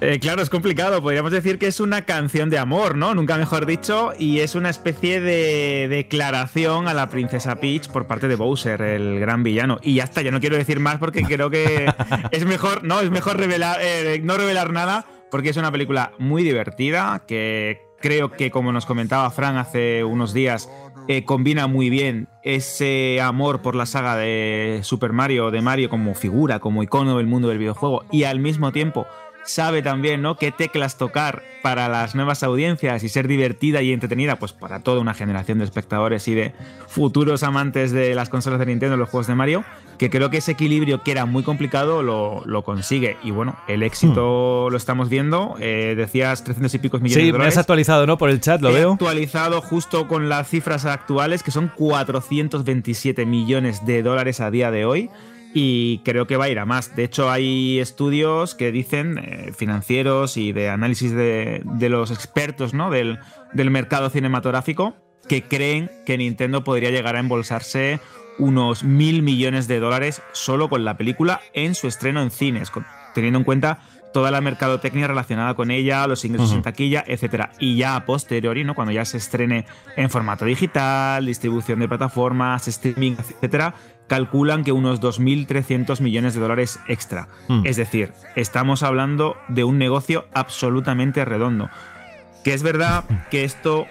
Eh, 0.00 0.18
claro, 0.18 0.40
es 0.40 0.48
complicado. 0.48 1.02
Podríamos 1.02 1.30
decir 1.30 1.58
que 1.58 1.66
es 1.66 1.78
una 1.78 2.06
canción 2.06 2.48
de 2.48 2.58
amor, 2.58 2.96
¿no? 2.96 3.14
Nunca 3.14 3.36
mejor 3.36 3.66
dicho. 3.66 4.12
Y 4.18 4.40
es 4.40 4.54
una 4.54 4.70
especie 4.70 5.20
de 5.20 5.88
declaración 5.88 6.88
a 6.88 6.94
la 6.94 7.10
princesa 7.10 7.56
Peach 7.56 7.88
por 7.88 8.06
parte 8.06 8.26
de 8.26 8.36
Bowser, 8.36 8.80
el 8.80 9.20
gran 9.20 9.42
villano. 9.42 9.78
Y 9.82 9.96
ya 9.96 10.04
está, 10.04 10.22
ya 10.22 10.30
no 10.30 10.40
quiero 10.40 10.56
decir 10.56 10.80
más 10.80 10.96
porque 10.96 11.22
creo 11.24 11.50
que 11.50 11.92
es 12.30 12.46
mejor, 12.46 12.82
no, 12.82 13.00
es 13.00 13.10
mejor 13.10 13.36
revelar, 13.36 13.78
eh, 13.82 14.20
no 14.24 14.38
revelar 14.38 14.72
nada 14.72 15.04
porque 15.30 15.50
es 15.50 15.56
una 15.58 15.70
película 15.70 16.12
muy 16.18 16.42
divertida 16.42 17.24
que 17.26 17.82
creo 18.00 18.32
que, 18.32 18.50
como 18.50 18.72
nos 18.72 18.86
comentaba 18.86 19.30
Fran 19.30 19.56
hace 19.56 20.02
unos 20.04 20.32
días, 20.32 20.68
eh, 21.08 21.24
combina 21.24 21.66
muy 21.66 21.90
bien 21.90 22.28
ese 22.42 23.20
amor 23.20 23.62
por 23.62 23.74
la 23.74 23.86
saga 23.86 24.16
de 24.16 24.80
Super 24.82 25.12
Mario, 25.12 25.50
de 25.50 25.60
Mario 25.60 25.90
como 25.90 26.14
figura, 26.14 26.60
como 26.60 26.82
icono 26.82 27.16
del 27.16 27.26
mundo 27.26 27.48
del 27.48 27.58
videojuego, 27.58 28.04
y 28.10 28.24
al 28.24 28.40
mismo 28.40 28.72
tiempo 28.72 29.06
sabe 29.44 29.82
también, 29.82 30.22
¿no? 30.22 30.36
Qué 30.36 30.52
teclas 30.52 30.96
tocar 30.98 31.42
para 31.62 31.88
las 31.88 32.14
nuevas 32.14 32.42
audiencias 32.42 33.02
y 33.04 33.08
ser 33.08 33.28
divertida 33.28 33.82
y 33.82 33.92
entretenida, 33.92 34.36
pues 34.36 34.52
para 34.52 34.80
toda 34.80 35.00
una 35.00 35.12
generación 35.14 35.58
de 35.58 35.64
espectadores 35.64 36.26
y 36.28 36.34
de 36.34 36.52
futuros 36.88 37.42
amantes 37.42 37.92
de 37.92 38.14
las 38.14 38.28
consolas 38.28 38.58
de 38.58 38.66
Nintendo, 38.66 38.96
los 38.96 39.08
juegos 39.10 39.26
de 39.26 39.34
Mario, 39.34 39.64
que 39.98 40.08
creo 40.08 40.30
que 40.30 40.38
ese 40.38 40.52
equilibrio 40.52 41.02
que 41.02 41.10
era 41.10 41.26
muy 41.26 41.42
complicado 41.42 42.02
lo, 42.02 42.42
lo 42.46 42.62
consigue. 42.64 43.18
Y 43.22 43.32
bueno, 43.32 43.56
el 43.68 43.82
éxito 43.82 44.68
lo 44.70 44.76
estamos 44.76 45.10
viendo. 45.10 45.56
Eh, 45.60 45.94
decías 45.96 46.42
300 46.44 46.72
y 46.74 46.78
pico 46.78 46.98
millones 46.98 47.16
de 47.16 47.20
Sí, 47.20 47.26
me 47.26 47.32
dólares. 47.32 47.54
has 47.54 47.58
actualizado, 47.60 48.06
¿no? 48.06 48.16
Por 48.16 48.30
el 48.30 48.40
chat, 48.40 48.62
lo 48.62 48.70
He 48.70 48.74
veo. 48.74 48.92
actualizado 48.92 49.60
justo 49.60 50.08
con 50.08 50.30
las 50.30 50.48
cifras 50.48 50.86
actuales, 50.86 51.42
que 51.42 51.50
son 51.50 51.70
427 51.76 53.26
millones 53.26 53.84
de 53.84 54.02
dólares 54.02 54.40
a 54.40 54.50
día 54.50 54.70
de 54.70 54.84
hoy. 54.86 55.10
Y 55.52 55.98
creo 56.04 56.26
que 56.26 56.36
va 56.36 56.44
a 56.44 56.48
ir 56.48 56.58
a 56.60 56.64
más. 56.64 56.94
De 56.94 57.02
hecho, 57.04 57.30
hay 57.30 57.80
estudios 57.80 58.54
que 58.54 58.70
dicen, 58.70 59.18
eh, 59.18 59.52
financieros 59.56 60.36
y 60.36 60.52
de 60.52 60.68
análisis 60.68 61.12
de, 61.12 61.62
de 61.64 61.88
los 61.88 62.10
expertos 62.12 62.72
¿no? 62.72 62.90
del, 62.90 63.18
del 63.52 63.70
mercado 63.70 64.10
cinematográfico, 64.10 64.94
que 65.28 65.42
creen 65.42 65.90
que 66.06 66.16
Nintendo 66.18 66.62
podría 66.62 66.90
llegar 66.90 67.16
a 67.16 67.20
embolsarse 67.20 67.98
unos 68.38 68.84
mil 68.84 69.22
millones 69.22 69.66
de 69.68 69.80
dólares 69.80 70.22
solo 70.32 70.68
con 70.68 70.84
la 70.84 70.96
película 70.96 71.40
en 71.52 71.74
su 71.74 71.88
estreno 71.88 72.22
en 72.22 72.30
cines, 72.30 72.70
con- 72.70 72.86
teniendo 73.14 73.38
en 73.40 73.44
cuenta 73.44 73.80
toda 74.14 74.30
la 74.30 74.40
mercadotecnia 74.40 75.06
relacionada 75.06 75.54
con 75.54 75.70
ella, 75.70 76.06
los 76.06 76.24
ingresos 76.24 76.52
en 76.52 76.62
taquilla, 76.62 77.04
etcétera. 77.06 77.52
Y 77.60 77.76
ya 77.76 77.94
a 77.96 78.06
posteriori, 78.06 78.64
¿no? 78.64 78.74
Cuando 78.74 78.92
ya 78.92 79.04
se 79.04 79.18
estrene 79.18 79.66
en 79.96 80.10
formato 80.10 80.44
digital, 80.44 81.26
distribución 81.26 81.78
de 81.78 81.88
plataformas, 81.88 82.66
streaming, 82.66 83.12
etcétera, 83.12 83.74
calculan 84.10 84.64
que 84.64 84.72
unos 84.72 85.00
2.300 85.00 86.00
millones 86.00 86.34
de 86.34 86.40
dólares 86.40 86.80
extra. 86.88 87.28
Mm. 87.46 87.62
Es 87.64 87.76
decir, 87.76 88.12
estamos 88.34 88.82
hablando 88.82 89.36
de 89.46 89.62
un 89.62 89.78
negocio 89.78 90.26
absolutamente 90.34 91.24
redondo. 91.24 91.70
Que 92.42 92.52
es 92.52 92.64
verdad 92.64 93.04
que 93.30 93.44
esto 93.44 93.86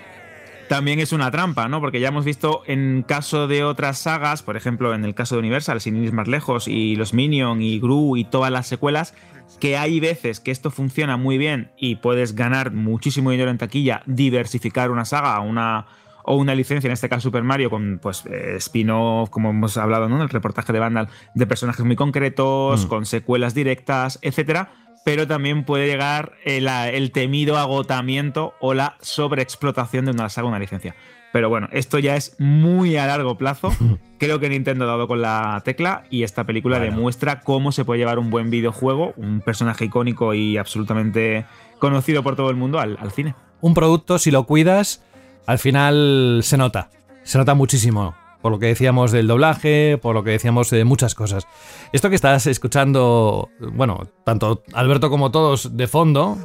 también 0.67 0.99
es 0.99 1.13
una 1.13 1.31
trampa, 1.31 1.69
¿no? 1.69 1.79
Porque 1.79 2.01
ya 2.01 2.09
hemos 2.09 2.25
visto 2.25 2.63
en 2.65 3.05
caso 3.07 3.47
de 3.47 3.63
otras 3.63 3.97
sagas, 3.97 4.43
por 4.43 4.57
ejemplo, 4.57 4.93
en 4.93 5.05
el 5.05 5.15
caso 5.15 5.35
de 5.35 5.39
Universal, 5.39 5.79
sin 5.79 5.95
ir 6.03 6.11
más 6.11 6.27
lejos, 6.27 6.67
y 6.67 6.97
los 6.97 7.13
Minion 7.13 7.61
y 7.61 7.79
Gru 7.79 8.17
y 8.17 8.25
todas 8.25 8.51
las 8.51 8.67
secuelas, 8.67 9.13
que 9.61 9.77
hay 9.77 10.01
veces 10.01 10.41
que 10.41 10.51
esto 10.51 10.69
funciona 10.69 11.15
muy 11.15 11.37
bien 11.37 11.71
y 11.77 11.95
puedes 11.95 12.35
ganar 12.35 12.73
muchísimo 12.73 13.31
dinero 13.31 13.51
en 13.51 13.57
taquilla, 13.57 14.03
diversificar 14.05 14.91
una 14.91 15.05
saga, 15.05 15.39
una 15.39 15.85
o 16.31 16.35
una 16.35 16.53
licencia, 16.53 16.87
en 16.87 16.91
este 16.93 17.09
caso 17.09 17.21
Super 17.23 17.41
Mario, 17.43 17.69
con 17.71 17.97
pues 17.99 18.23
eh, 18.27 18.53
spin-off, 18.57 19.29
como 19.31 19.49
hemos 19.49 19.77
hablado 19.77 20.07
¿no? 20.07 20.17
en 20.17 20.21
el 20.21 20.29
reportaje 20.29 20.71
de 20.71 20.77
Vandal, 20.79 21.07
de 21.33 21.47
personajes 21.47 21.83
muy 21.85 21.95
concretos, 21.95 22.85
Mm. 22.85 22.87
con 22.87 23.05
secuelas 23.07 23.55
directas, 23.55 24.19
etcétera. 24.21 24.69
Pero 25.05 25.25
también 25.27 25.63
puede 25.63 25.87
llegar 25.87 26.33
el, 26.45 26.67
el 26.67 27.11
temido 27.11 27.57
agotamiento 27.57 28.53
o 28.59 28.73
la 28.73 28.95
sobreexplotación 29.01 30.05
de 30.05 30.11
una 30.11 30.29
saga 30.29 30.45
o 30.45 30.49
una 30.49 30.59
licencia. 30.59 30.95
Pero 31.31 31.47
bueno, 31.49 31.67
esto 31.71 31.99
ya 31.99 32.15
es 32.15 32.35
muy 32.39 32.97
a 32.97 33.07
largo 33.07 33.37
plazo. 33.37 33.71
Creo 34.19 34.39
que 34.39 34.49
Nintendo 34.49 34.83
ha 34.85 34.87
dado 34.87 35.07
con 35.07 35.21
la 35.21 35.61
tecla 35.63 36.03
y 36.09 36.23
esta 36.23 36.43
película 36.45 36.77
Bueno. 36.79 36.91
demuestra 36.95 37.39
cómo 37.41 37.71
se 37.71 37.85
puede 37.85 37.99
llevar 37.99 38.19
un 38.19 38.29
buen 38.29 38.49
videojuego, 38.49 39.13
un 39.15 39.41
personaje 39.41 39.85
icónico 39.85 40.33
y 40.33 40.57
absolutamente 40.57 41.45
conocido 41.79 42.21
por 42.23 42.35
todo 42.35 42.49
el 42.49 42.55
mundo 42.57 42.79
al, 42.79 42.97
al 42.99 43.11
cine. 43.11 43.35
Un 43.61 43.73
producto, 43.73 44.17
si 44.19 44.31
lo 44.31 44.43
cuidas, 44.45 45.03
al 45.49 45.57
final 45.57 46.41
se 46.43 46.57
nota. 46.57 46.91
Se 47.23 47.39
nota 47.39 47.55
muchísimo. 47.55 48.15
Por 48.39 48.51
lo 48.51 48.59
que 48.59 48.67
decíamos 48.67 49.11
del 49.11 49.25
doblaje, 49.25 49.97
por 49.99 50.13
lo 50.13 50.23
que 50.23 50.29
decíamos 50.29 50.69
de 50.69 50.85
muchas 50.85 51.15
cosas. 51.15 51.47
Esto 51.91 52.07
que 52.09 52.15
estás 52.15 52.45
escuchando, 52.45 53.49
bueno, 53.59 54.07
tanto 54.23 54.61
Alberto 54.73 55.09
como 55.09 55.31
todos 55.31 55.75
de 55.75 55.87
fondo, 55.87 56.37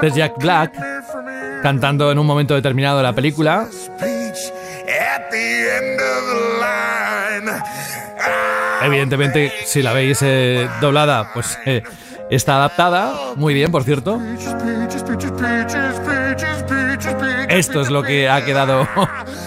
es 0.00 0.14
Jack 0.14 0.38
Black 0.38 0.80
cantando 1.60 2.12
en 2.12 2.20
un 2.20 2.26
momento 2.26 2.54
determinado 2.54 2.98
de 2.98 3.02
la 3.02 3.14
película. 3.14 3.68
Evidentemente, 8.80 9.52
si 9.66 9.82
la 9.82 9.92
veis 9.92 10.20
eh, 10.22 10.68
doblada, 10.80 11.32
pues 11.34 11.58
eh, 11.66 11.82
está 12.30 12.56
adaptada. 12.56 13.34
Muy 13.34 13.54
bien, 13.54 13.72
por 13.72 13.82
cierto. 13.82 14.20
Esto 17.58 17.80
es 17.80 17.90
lo 17.90 18.04
que 18.04 18.28
ha 18.28 18.44
quedado 18.44 18.86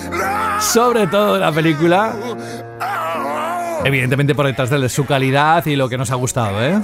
sobre 0.59 1.07
todo 1.07 1.35
de 1.35 1.39
la 1.39 1.51
película. 1.53 2.13
evidentemente 3.85 4.35
por 4.35 4.47
detrás 4.47 4.69
de 4.69 4.89
su 4.89 5.05
calidad 5.05 5.65
y 5.65 5.77
lo 5.77 5.87
que 5.87 5.97
nos 5.97 6.11
ha 6.11 6.15
gustado, 6.15 6.61
¿eh? 6.61 6.77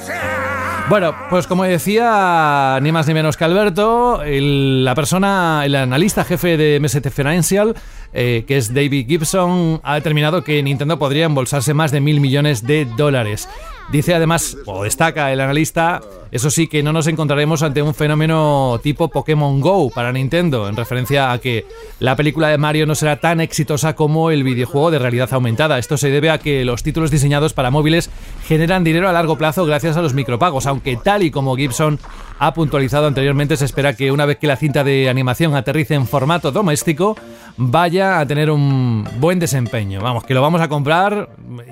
Bueno, 0.90 1.14
pues 1.30 1.46
como 1.46 1.66
decía, 1.66 2.80
ni 2.82 2.94
más 2.94 3.08
ni 3.10 3.14
menos 3.14 3.36
que 3.36 3.44
Alberto, 3.44 4.22
la 4.26 4.96
persona, 4.96 5.64
el 5.66 5.76
analista 5.76 6.24
jefe 6.24 6.56
de 6.56 6.80
MST 6.80 7.10
Financial, 7.10 7.76
eh, 8.14 8.46
que 8.48 8.56
es 8.56 8.74
David 8.74 9.06
Gibson, 9.06 9.82
ha 9.84 9.96
determinado 9.96 10.46
que 10.46 10.64
Nintendo 10.64 10.98
podría 10.98 11.26
embolsarse 11.26 11.74
más 11.74 11.92
de 11.92 12.00
mil 12.00 12.22
millones 12.22 12.66
de 12.66 12.86
dólares. 12.86 13.50
Dice 13.92 14.14
además, 14.14 14.58
o 14.66 14.84
destaca 14.84 15.32
el 15.32 15.40
analista, 15.40 16.02
eso 16.30 16.52
sí 16.52 16.68
que 16.68 16.84
no 16.84 16.92
nos 16.92 17.08
encontraremos 17.08 17.64
ante 17.64 17.82
un 17.82 17.94
fenómeno 17.94 18.82
tipo 18.84 19.08
Pokémon 19.08 19.62
Go 19.62 19.90
para 19.90 20.12
Nintendo, 20.12 20.68
en 20.68 20.76
referencia 20.76 21.32
a 21.32 21.40
que 21.40 21.66
la 22.00 22.18
película 22.18 22.50
de 22.50 22.58
Mario 22.58 22.86
no 22.86 22.96
será 22.96 23.22
tan 23.22 23.40
exitosa 23.40 23.96
como 23.96 24.30
el 24.30 24.44
videojuego 24.44 24.92
de 24.92 25.00
realidad 25.00 25.30
aumentada. 25.32 25.80
Esto 25.80 25.96
se 25.96 26.10
debe 26.10 26.30
a 26.30 26.38
que 26.38 26.66
los 26.66 26.84
títulos 26.84 27.12
diseñados 27.12 27.54
para 27.54 27.72
móviles 27.72 28.10
generan 28.46 28.84
dinero 28.84 29.08
a 29.08 29.14
largo 29.14 29.38
plazo 29.38 29.66
gracias 29.66 29.96
a 29.96 30.02
los 30.02 30.14
micropagos, 30.14 30.66
aunque 30.66 30.98
tal 30.98 31.24
y 31.24 31.32
como 31.32 31.56
Gibson 31.56 31.98
ha 32.40 32.54
puntualizado 32.54 33.08
anteriormente, 33.08 33.58
se 33.58 33.66
espera 33.66 33.96
que 33.96 34.12
una 34.12 34.26
vez 34.26 34.38
que 34.38 34.48
la 34.48 34.56
cinta 34.56 34.84
de 34.84 35.10
animación 35.10 35.56
aterrice 35.56 35.96
en 35.96 36.08
formato 36.08 36.52
doméstico, 36.52 37.18
vaya 37.58 38.20
a 38.20 38.26
tener 38.26 38.52
un 38.52 39.08
buen 39.20 39.40
desempeño. 39.40 40.02
Vamos, 40.02 40.24
que 40.24 40.34
lo 40.34 40.42
vamos 40.42 40.62
a 40.62 40.68
comprar. 40.68 41.30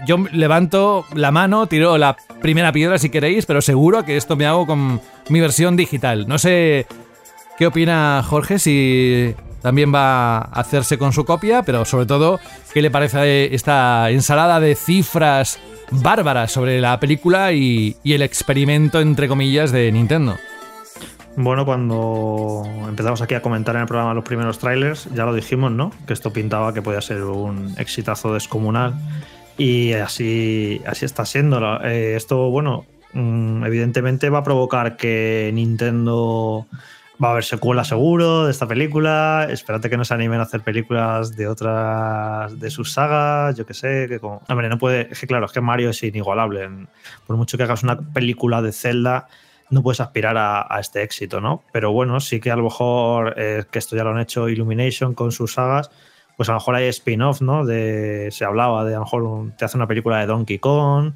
Yo 0.07 0.17
levanto 0.31 1.05
la 1.13 1.31
mano, 1.31 1.67
tiro 1.67 1.97
la 1.97 2.17
primera 2.41 2.71
piedra 2.71 2.97
si 2.97 3.09
queréis, 3.09 3.45
pero 3.45 3.61
seguro 3.61 4.03
que 4.03 4.17
esto 4.17 4.35
me 4.35 4.45
hago 4.45 4.65
con 4.65 5.01
mi 5.29 5.39
versión 5.39 5.75
digital. 5.75 6.27
No 6.27 6.37
sé 6.37 6.87
qué 7.57 7.67
opina 7.67 8.23
Jorge, 8.27 8.57
si 8.57 9.35
también 9.61 9.93
va 9.93 10.37
a 10.37 10.41
hacerse 10.41 10.97
con 10.97 11.13
su 11.13 11.25
copia, 11.25 11.63
pero 11.63 11.85
sobre 11.85 12.05
todo, 12.05 12.39
¿qué 12.73 12.81
le 12.81 12.91
parece 12.91 13.53
esta 13.53 14.09
ensalada 14.11 14.59
de 14.59 14.75
cifras 14.75 15.59
bárbaras 15.91 16.51
sobre 16.51 16.81
la 16.81 16.99
película 16.99 17.51
y, 17.51 17.95
y 18.03 18.13
el 18.13 18.21
experimento, 18.21 18.99
entre 18.99 19.27
comillas, 19.27 19.71
de 19.71 19.91
Nintendo? 19.91 20.35
Bueno, 21.37 21.65
cuando 21.65 22.63
empezamos 22.87 23.21
aquí 23.21 23.33
a 23.35 23.41
comentar 23.41 23.75
en 23.75 23.81
el 23.81 23.87
programa 23.87 24.13
los 24.13 24.23
primeros 24.23 24.57
trailers, 24.57 25.09
ya 25.13 25.25
lo 25.25 25.33
dijimos, 25.33 25.69
¿no? 25.69 25.91
Que 26.07 26.13
esto 26.13 26.31
pintaba 26.31 26.73
que 26.73 26.81
podía 26.81 27.01
ser 27.01 27.23
un 27.23 27.75
exitazo 27.77 28.33
descomunal. 28.33 28.93
Y 29.57 29.93
así, 29.93 30.81
así 30.85 31.03
está 31.03 31.25
siendo. 31.25 31.81
Eh, 31.83 32.15
esto, 32.15 32.49
bueno, 32.49 32.85
mm, 33.13 33.65
evidentemente 33.65 34.29
va 34.29 34.39
a 34.39 34.43
provocar 34.43 34.95
que 34.95 35.51
Nintendo 35.53 36.67
va 37.21 37.29
a 37.29 37.31
haber 37.31 37.43
secuela 37.43 37.83
seguro 37.83 38.45
de 38.45 38.51
esta 38.51 38.65
película. 38.65 39.47
Espérate 39.49 39.89
que 39.89 39.97
no 39.97 40.05
se 40.05 40.13
animen 40.13 40.39
a 40.39 40.43
hacer 40.43 40.61
películas 40.61 41.35
de 41.35 41.47
otras 41.47 42.57
de 42.59 42.69
sus 42.69 42.93
sagas, 42.93 43.57
yo 43.57 43.65
que 43.65 43.73
sé. 43.73 44.07
Que 44.07 44.19
como... 44.19 44.41
Hombre, 44.47 44.69
no 44.69 44.77
puede. 44.77 45.09
Es 45.11 45.19
que 45.19 45.27
claro, 45.27 45.47
es 45.47 45.51
que 45.51 45.61
Mario 45.61 45.89
es 45.89 46.01
inigualable. 46.01 46.69
Por 47.27 47.35
mucho 47.35 47.57
que 47.57 47.63
hagas 47.63 47.83
una 47.83 47.97
película 47.97 48.61
de 48.61 48.71
Zelda 48.71 49.27
no 49.69 49.81
puedes 49.83 49.99
aspirar 49.99 50.35
a, 50.37 50.79
este 50.79 51.03
éxito, 51.03 51.41
¿no? 51.41 51.63
Pero 51.71 51.91
bueno, 51.91 52.19
sí 52.19 52.39
que 52.39 52.51
a 52.51 52.55
lo 52.55 52.63
mejor, 52.63 53.33
eh, 53.37 53.63
que 53.69 53.79
esto 53.79 53.95
ya 53.95 54.03
lo 54.03 54.11
han 54.11 54.19
hecho 54.19 54.49
Illumination 54.49 55.13
con 55.13 55.31
sus 55.31 55.53
sagas, 55.53 55.89
pues 56.37 56.49
a 56.49 56.53
lo 56.53 56.59
mejor 56.59 56.75
hay 56.75 56.87
spin-off, 56.87 57.41
¿no? 57.41 57.65
De, 57.65 58.29
se 58.31 58.45
hablaba 58.45 58.83
de 58.85 58.95
a 58.95 58.99
lo 58.99 59.05
mejor 59.05 59.51
te 59.57 59.65
hace 59.65 59.77
una 59.77 59.87
película 59.87 60.19
de 60.19 60.25
Donkey 60.25 60.59
Kong. 60.59 61.13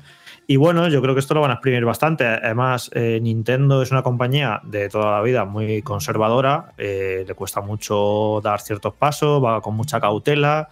Y 0.47 0.55
bueno, 0.55 0.87
yo 0.87 1.01
creo 1.01 1.13
que 1.13 1.19
esto 1.19 1.35
lo 1.35 1.41
van 1.41 1.51
a 1.51 1.55
exprimir 1.55 1.85
bastante. 1.85 2.25
Además, 2.25 2.89
eh, 2.93 3.19
Nintendo 3.21 3.83
es 3.83 3.91
una 3.91 4.01
compañía 4.01 4.61
de 4.63 4.89
toda 4.89 5.11
la 5.11 5.21
vida 5.21 5.45
muy 5.45 5.83
conservadora, 5.83 6.73
eh, 6.77 7.23
le 7.27 7.33
cuesta 7.35 7.61
mucho 7.61 8.41
dar 8.43 8.59
ciertos 8.61 8.95
pasos, 8.95 9.43
va 9.43 9.61
con 9.61 9.75
mucha 9.75 9.99
cautela. 9.99 10.69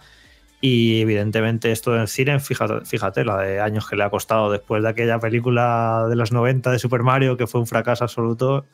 Y 0.60 1.00
evidentemente 1.00 1.70
esto 1.70 1.92
del 1.92 2.08
cine, 2.08 2.40
fíjate, 2.40 3.24
la 3.24 3.38
de 3.38 3.60
años 3.60 3.88
que 3.88 3.94
le 3.94 4.02
ha 4.02 4.10
costado 4.10 4.50
después 4.50 4.82
de 4.82 4.88
aquella 4.88 5.20
película 5.20 6.06
de 6.08 6.16
los 6.16 6.32
90 6.32 6.72
de 6.72 6.78
Super 6.80 7.02
Mario, 7.02 7.36
que 7.36 7.46
fue 7.46 7.60
un 7.60 7.66
fracaso 7.66 8.02
absoluto, 8.04 8.66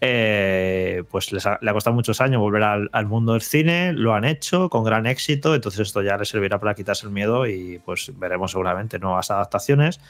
eh, 0.00 1.02
pues 1.10 1.32
le 1.32 1.40
ha 1.40 1.72
costado 1.72 1.94
muchos 1.94 2.20
años 2.20 2.40
volver 2.40 2.62
al, 2.62 3.06
mundo 3.06 3.32
del 3.32 3.42
cine, 3.42 3.92
lo 3.92 4.14
han 4.14 4.24
hecho 4.24 4.68
con 4.68 4.84
gran 4.84 5.06
éxito, 5.06 5.54
entonces 5.56 5.80
esto 5.80 6.02
ya 6.02 6.16
le 6.16 6.24
servirá 6.24 6.60
para 6.60 6.74
quitarse 6.74 7.06
el 7.06 7.12
miedo 7.12 7.46
y 7.46 7.80
pues 7.84 8.12
veremos 8.16 8.52
seguramente 8.52 9.00
nuevas 9.00 9.30
adaptaciones. 9.32 10.00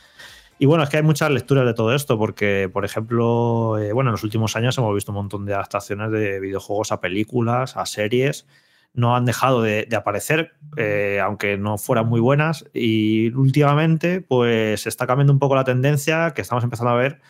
Y 0.59 0.66
bueno, 0.66 0.85
es 0.85 0.90
que 0.90 0.99
hay 0.99 1.02
muchas 1.02 1.31
lecturas 1.31 1.64
de 1.64 1.75
todo 1.75 1.95
esto, 1.95 2.19
porque, 2.19 2.71
por 2.73 2.85
ejemplo, 2.85 3.78
eh, 3.78 3.93
bueno, 3.93 4.11
en 4.11 4.12
los 4.12 4.25
últimos 4.25 4.57
años 4.57 4.76
hemos 4.78 4.95
visto 4.95 5.11
un 5.11 5.16
montón 5.16 5.47
de 5.47 5.54
adaptaciones 5.54 6.11
de 6.12 6.38
videojuegos 6.38 6.93
a 6.93 7.00
películas, 7.00 7.76
a 7.76 7.87
series, 7.87 8.47
no 8.94 9.16
han 9.16 9.24
dejado 9.24 9.61
de, 9.61 9.88
aparecer, 9.94 10.54
eh, 10.76 11.20
aunque 11.22 11.59
no 11.59 11.78
fueran 11.78 12.07
muy 12.09 12.20
buenas. 12.20 12.64
Y 12.72 13.33
últimamente, 13.35 14.20
pues 14.20 14.83
se 14.83 14.88
está 14.88 15.07
cambiando 15.07 15.33
un 15.33 15.38
poco 15.38 15.57
la 15.57 15.64
tendencia, 15.64 16.33
que 16.33 16.42
estamos 16.42 16.64
empezando 16.64 16.92
a 16.92 16.96
ver 16.96 17.20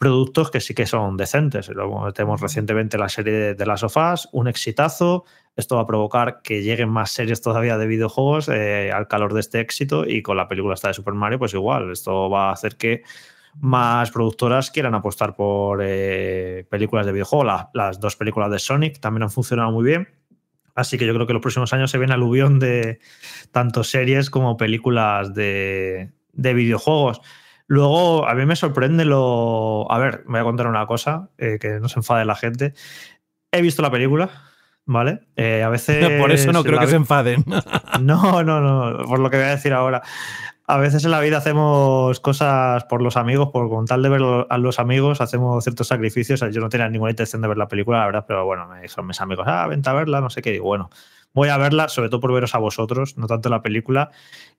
productos 0.00 0.50
que 0.50 0.60
sí 0.60 0.72
que 0.72 0.86
son 0.86 1.18
decentes. 1.18 1.68
Luego 1.68 2.10
tenemos 2.14 2.40
recientemente 2.40 2.96
la 2.96 3.10
serie 3.10 3.34
de, 3.34 3.54
de 3.54 3.66
Las 3.66 3.80
Sofás, 3.80 4.30
un 4.32 4.48
exitazo. 4.48 5.24
Esto 5.56 5.76
va 5.76 5.82
a 5.82 5.86
provocar 5.86 6.40
que 6.42 6.62
lleguen 6.62 6.88
más 6.88 7.10
series 7.10 7.42
todavía 7.42 7.76
de 7.76 7.86
videojuegos 7.86 8.48
eh, 8.48 8.90
al 8.92 9.08
calor 9.08 9.34
de 9.34 9.40
este 9.40 9.60
éxito. 9.60 10.06
Y 10.06 10.22
con 10.22 10.38
la 10.38 10.48
película 10.48 10.74
esta 10.74 10.88
de 10.88 10.94
Super 10.94 11.12
Mario, 11.12 11.38
pues 11.38 11.52
igual, 11.52 11.90
esto 11.90 12.30
va 12.30 12.48
a 12.48 12.52
hacer 12.52 12.76
que 12.76 13.02
más 13.60 14.10
productoras 14.10 14.70
quieran 14.70 14.94
apostar 14.94 15.34
por 15.34 15.80
eh, 15.82 16.66
películas 16.70 17.04
de 17.04 17.12
videojuegos. 17.12 17.68
las 17.74 18.00
dos 18.00 18.16
películas 18.16 18.50
de 18.50 18.58
Sonic 18.58 19.00
también 19.00 19.24
han 19.24 19.30
funcionado 19.30 19.70
muy 19.70 19.84
bien. 19.84 20.08
Así 20.74 20.98
que 20.98 21.06
yo 21.06 21.14
creo 21.14 21.26
que 21.26 21.32
los 21.32 21.42
próximos 21.42 21.72
años 21.72 21.90
se 21.90 21.98
ven 21.98 22.12
aluvión 22.12 22.58
de 22.58 23.00
tanto 23.52 23.84
series 23.84 24.30
como 24.30 24.56
películas 24.56 25.34
de, 25.34 26.10
videojuegos. 26.32 27.20
Luego, 27.66 28.26
a 28.26 28.34
mí 28.34 28.46
me 28.46 28.56
sorprende 28.56 29.04
lo. 29.04 29.86
A 29.90 29.98
ver, 29.98 30.24
me 30.26 30.32
voy 30.32 30.40
a 30.40 30.44
contar 30.44 30.66
una 30.66 30.86
cosa, 30.86 31.30
eh, 31.38 31.58
que 31.60 31.80
no 31.80 31.88
se 31.88 32.00
enfade 32.00 32.24
la 32.24 32.34
gente. 32.34 32.74
He 33.52 33.62
visto 33.62 33.82
la 33.82 33.90
película, 33.90 34.30
¿vale? 34.86 35.20
Eh, 35.36 35.62
a 35.62 35.68
veces. 35.68 36.08
Por 36.20 36.32
eso 36.32 36.52
no 36.52 36.64
creo 36.64 36.80
que 36.80 36.88
se 36.88 36.96
enfaden. 36.96 37.44
No, 38.00 38.42
no, 38.42 38.60
no, 38.60 39.04
por 39.04 39.18
lo 39.18 39.28
que 39.28 39.36
voy 39.36 39.46
a 39.46 39.50
decir 39.50 39.74
ahora 39.74 40.00
a 40.70 40.76
veces 40.76 41.04
en 41.04 41.10
la 41.10 41.18
vida 41.18 41.38
hacemos 41.38 42.20
cosas 42.20 42.84
por 42.84 43.02
los 43.02 43.16
amigos, 43.16 43.48
por 43.52 43.68
con 43.68 43.86
tal 43.86 44.02
de 44.04 44.08
ver 44.08 44.22
a 44.48 44.56
los 44.56 44.78
amigos, 44.78 45.20
hacemos 45.20 45.64
ciertos 45.64 45.88
sacrificios. 45.88 46.40
Yo 46.52 46.60
no 46.60 46.68
tenía 46.68 46.88
ninguna 46.88 47.10
intención 47.10 47.42
de 47.42 47.48
ver 47.48 47.56
la 47.56 47.66
película, 47.66 47.98
la 47.98 48.06
verdad, 48.06 48.24
pero 48.28 48.44
bueno, 48.44 48.68
me 48.68 48.82
dijeron 48.82 49.06
mis 49.08 49.20
amigos, 49.20 49.46
ah, 49.48 49.66
vente 49.66 49.90
a 49.90 49.94
verla, 49.94 50.20
no 50.20 50.30
sé 50.30 50.42
qué. 50.42 50.52
Digo, 50.52 50.66
bueno, 50.66 50.88
voy 51.32 51.48
a 51.48 51.56
verla, 51.56 51.88
sobre 51.88 52.08
todo 52.08 52.20
por 52.20 52.32
veros 52.32 52.54
a 52.54 52.58
vosotros, 52.58 53.16
no 53.18 53.26
tanto 53.26 53.48
la 53.48 53.62
película. 53.62 54.12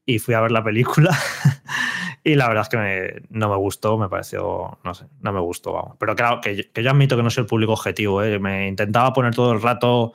Y 0.05 0.19
fui 0.19 0.33
a 0.33 0.41
ver 0.41 0.51
la 0.51 0.63
película 0.63 1.17
y 2.23 2.35
la 2.35 2.47
verdad 2.47 2.63
es 2.63 2.69
que 2.69 3.23
no 3.31 3.49
me 3.49 3.55
gustó, 3.55 3.97
me 3.97 4.07
pareció, 4.07 4.77
no 4.83 4.93
sé, 4.93 5.05
no 5.21 5.33
me 5.33 5.39
gustó, 5.39 5.73
vamos. 5.73 5.97
Pero 5.99 6.15
claro, 6.15 6.39
que, 6.39 6.69
yo 6.71 6.89
admito 6.91 7.17
que 7.17 7.23
no 7.23 7.31
soy 7.31 7.41
el 7.41 7.47
público 7.47 7.73
objetivo, 7.73 8.21
¿eh? 8.21 8.37
me 8.37 8.67
intentaba 8.67 9.11
poner 9.11 9.33
todo 9.33 9.53
el 9.53 9.61
rato 9.61 10.13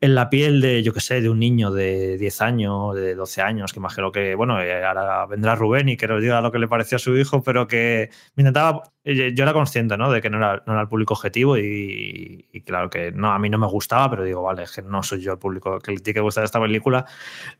en 0.00 0.14
la 0.14 0.30
piel 0.30 0.62
de, 0.62 0.82
yo 0.82 0.94
qué 0.94 1.00
sé, 1.00 1.20
de 1.20 1.28
un 1.28 1.38
niño 1.38 1.70
de 1.70 2.16
10 2.16 2.40
años, 2.40 2.94
de 2.94 3.14
12 3.14 3.42
años, 3.42 3.72
que 3.74 3.80
imagino 3.80 4.10
que, 4.10 4.34
bueno, 4.34 4.62
eh, 4.62 4.82
ahora 4.82 5.26
vendrá 5.26 5.54
Rubén 5.54 5.90
y 5.90 5.98
que 5.98 6.08
nos 6.08 6.22
diga 6.22 6.40
lo 6.40 6.50
que 6.52 6.58
le 6.58 6.68
pareció 6.68 6.96
a 6.96 6.98
su 6.98 7.14
hijo, 7.18 7.42
pero 7.42 7.68
que 7.68 8.08
me 8.34 8.42
intentaba, 8.42 8.84
eh, 9.04 9.34
yo 9.34 9.42
era 9.42 9.52
consciente, 9.52 9.98
¿no? 9.98 10.10
De 10.10 10.22
que 10.22 10.30
no 10.30 10.38
era, 10.38 10.62
no 10.66 10.72
era 10.72 10.82
el 10.82 10.88
público 10.88 11.12
objetivo 11.12 11.58
y, 11.58 12.62
claro 12.64 12.88
que 12.88 13.12
no, 13.12 13.30
a 13.30 13.38
mí 13.38 13.50
no 13.50 13.58
me 13.58 13.66
gustaba, 13.66 14.08
pero 14.08 14.24
digo, 14.24 14.42
vale, 14.42 14.62
es 14.62 14.72
que 14.72 14.80
no 14.80 15.02
soy 15.02 15.20
yo 15.20 15.32
el 15.32 15.38
público 15.38 15.78
que 15.80 15.92
le 15.92 15.98
tiene 15.98 16.14
que 16.14 16.20
gustar 16.20 16.44
esta 16.44 16.60
película. 16.60 17.04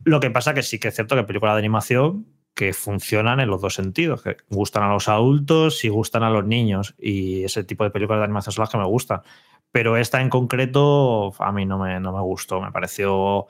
Lo 0.05 0.19
que 0.19 0.31
pasa 0.31 0.55
que 0.55 0.63
sí 0.63 0.79
que 0.79 0.89
es 0.89 0.95
cierto 0.95 1.15
que 1.15 1.25
película 1.25 1.53
de 1.53 1.59
animación 1.59 2.27
que 2.55 2.73
funcionan 2.73 3.41
en 3.41 3.49
los 3.49 3.61
dos 3.61 3.75
sentidos, 3.75 4.23
que 4.23 4.37
gustan 4.51 4.83
a 4.83 4.93
los 4.93 5.09
adultos 5.09 5.85
y 5.85 5.89
gustan 5.89 6.23
a 6.23 6.31
los 6.31 6.45
niños. 6.45 6.95
Y 6.99 7.45
ese 7.45 7.65
tipo 7.65 7.85
de 7.85 7.91
películas 7.91 8.21
de 8.21 8.25
animación 8.25 8.53
son 8.53 8.63
las 8.63 8.71
que 8.71 8.79
me 8.79 8.87
gustan. 8.87 9.23
Pero 9.71 9.97
esta 9.97 10.21
en 10.21 10.29
concreto 10.29 11.33
a 11.39 11.53
mí 11.53 11.65
no 11.67 11.79
me, 11.79 11.99
no 12.01 12.13
me 12.13 12.21
gustó, 12.21 12.61
me 12.61 12.71
pareció 12.73 13.47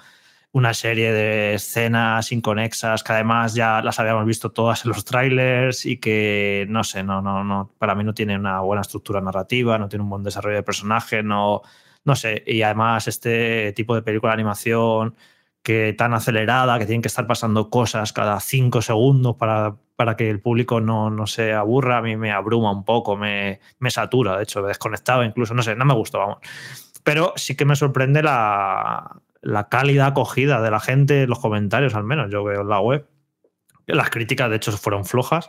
una 0.53 0.75
serie 0.75 1.13
de 1.13 1.55
escenas 1.55 2.31
inconexas 2.31 3.03
que 3.03 3.13
además 3.13 3.55
ya 3.55 3.81
las 3.83 3.99
habíamos 3.99 4.27
visto 4.27 4.53
todas 4.53 4.85
en 4.85 4.91
los 4.91 5.05
trailers 5.05 5.87
y 5.87 5.97
que 5.99 6.67
no 6.69 6.85
sé, 6.85 7.03
no, 7.03 7.23
no, 7.23 7.43
no, 7.43 7.73
para 7.79 7.95
mí 7.95 8.05
no 8.05 8.13
tiene 8.15 8.37
una 8.37 8.61
buena 8.61 8.83
estructura 8.83 9.21
narrativa, 9.23 9.79
no 9.79 9.89
tiene 9.89 10.03
un 10.05 10.11
buen 10.11 10.23
desarrollo 10.23 10.57
de 10.57 10.63
personaje, 10.63 11.23
no, 11.23 11.63
no 12.05 12.17
sé, 12.17 12.45
y 12.47 12.63
además 12.63 13.09
este 13.09 13.73
tipo 13.73 13.95
de 13.95 14.03
película 14.03 14.33
de 14.33 14.35
animación 14.35 15.17
que 15.63 15.95
tan 15.97 16.15
acelerada, 16.15 16.79
que 16.79 16.87
tienen 16.87 17.03
que 17.03 17.09
estar 17.09 17.27
pasando 17.27 17.71
cosas 17.71 18.13
cada 18.13 18.41
cinco 18.41 18.83
segundos 18.83 19.37
para, 19.37 19.77
para 19.97 20.17
que 20.17 20.29
el 20.29 20.41
público 20.41 20.81
no, 20.81 21.11
no, 21.11 21.27
se 21.27 21.53
aburra, 21.53 21.99
a 21.99 22.03
mí 22.03 22.17
me 22.17 22.33
abruma 22.33 22.73
un 22.73 22.85
poco, 22.85 23.17
me, 23.17 23.61
me 23.79 23.91
satura, 23.91 24.37
de 24.37 24.43
hecho, 24.43 24.61
me 24.61 24.67
he 24.67 24.69
desconectado 24.69 25.23
incluso, 25.25 25.55
no 25.55 25.63
sé, 25.63 25.77
no 25.77 25.85
me 25.85 25.95
gustó, 25.95 26.19
vamos. 26.19 26.39
Pero 27.05 27.33
sí 27.37 27.57
que 27.57 27.65
me 27.65 27.77
sorprende 27.77 28.23
la, 28.23 29.21
la 29.43 29.69
cálida 29.69 30.07
acogida 30.07 30.61
de 30.63 30.71
la 30.71 30.81
gente, 30.81 31.27
los 31.27 31.41
comentarios 31.41 31.95
al 31.95 32.05
menos, 32.05 32.31
yo 32.31 32.43
veo 32.45 32.63
en 32.63 32.69
la 32.69 32.81
web, 32.81 33.07
Las 33.87 34.11
críticas, 34.11 34.49
de 34.49 34.57
hecho, 34.57 34.73
fueron 34.73 35.05
flojas. 35.05 35.49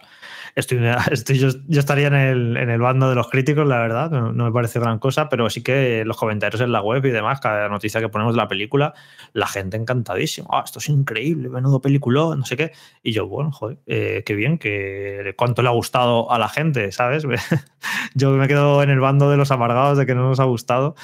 Estoy, 0.56 0.80
estoy 1.12 1.40
yo, 1.40 1.50
estaría 1.70 2.08
en 2.08 2.14
el, 2.14 2.58
en 2.58 2.70
el, 2.70 2.80
bando 2.80 3.10
de 3.10 3.16
los 3.16 3.30
críticos, 3.30 3.68
la 3.68 3.80
verdad. 3.80 4.12
No, 4.12 4.46
me 4.46 4.52
parece 4.52 4.80
gran 4.80 5.00
cosa, 5.00 5.30
pero 5.30 5.50
sí 5.50 5.64
que 5.64 6.04
los 6.06 6.18
comentarios 6.18 6.62
en 6.62 6.72
la 6.72 6.82
web 6.82 7.04
y 7.06 7.12
demás, 7.12 7.40
cada 7.40 7.70
noticia 7.70 8.00
que 8.00 8.10
ponemos 8.10 8.36
de 8.36 8.38
la 8.38 8.48
película, 8.48 8.94
la 9.34 9.48
gente 9.48 9.78
encantadísima. 9.78 10.48
Ah, 10.52 10.64
esto 10.66 10.80
es 10.80 10.90
increíble, 10.90 11.50
menudo 11.50 11.82
película, 11.82 12.36
no 12.36 12.46
sé 12.46 12.58
qué. 12.58 12.72
Y 13.02 13.12
yo, 13.14 13.28
bueno, 13.28 13.52
joder, 13.52 13.78
eh, 13.88 14.24
qué 14.26 14.36
bien, 14.36 14.58
que 14.58 15.34
cuánto 15.38 15.62
le 15.62 15.70
ha 15.70 15.72
gustado 15.72 16.32
a 16.32 16.38
la 16.38 16.50
gente, 16.50 16.92
¿sabes? 16.92 17.26
yo 18.14 18.32
me 18.32 18.48
quedo 18.48 18.84
en 18.84 18.90
el 18.90 19.00
bando 19.00 19.30
de 19.30 19.38
los 19.38 19.52
amargados 19.52 19.98
de 19.98 20.06
que 20.06 20.16
no 20.16 20.30
nos 20.30 20.40
ha 20.40 20.46
gustado 20.46 20.96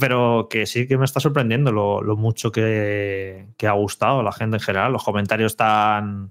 pero 0.00 0.48
que 0.50 0.66
sí 0.66 0.88
que 0.88 0.98
me 0.98 1.04
está 1.04 1.20
sorprendiendo 1.20 1.70
lo, 1.70 2.16
mucho 2.16 2.50
que, 2.50 3.46
que, 3.56 3.68
ha 3.68 3.72
gustado 3.72 4.18
a 4.18 4.22
la 4.24 4.32
gente 4.32 4.56
en 4.56 4.60
general, 4.60 4.92
los 4.92 5.04
comentarios 5.04 5.56
tan, 5.56 6.30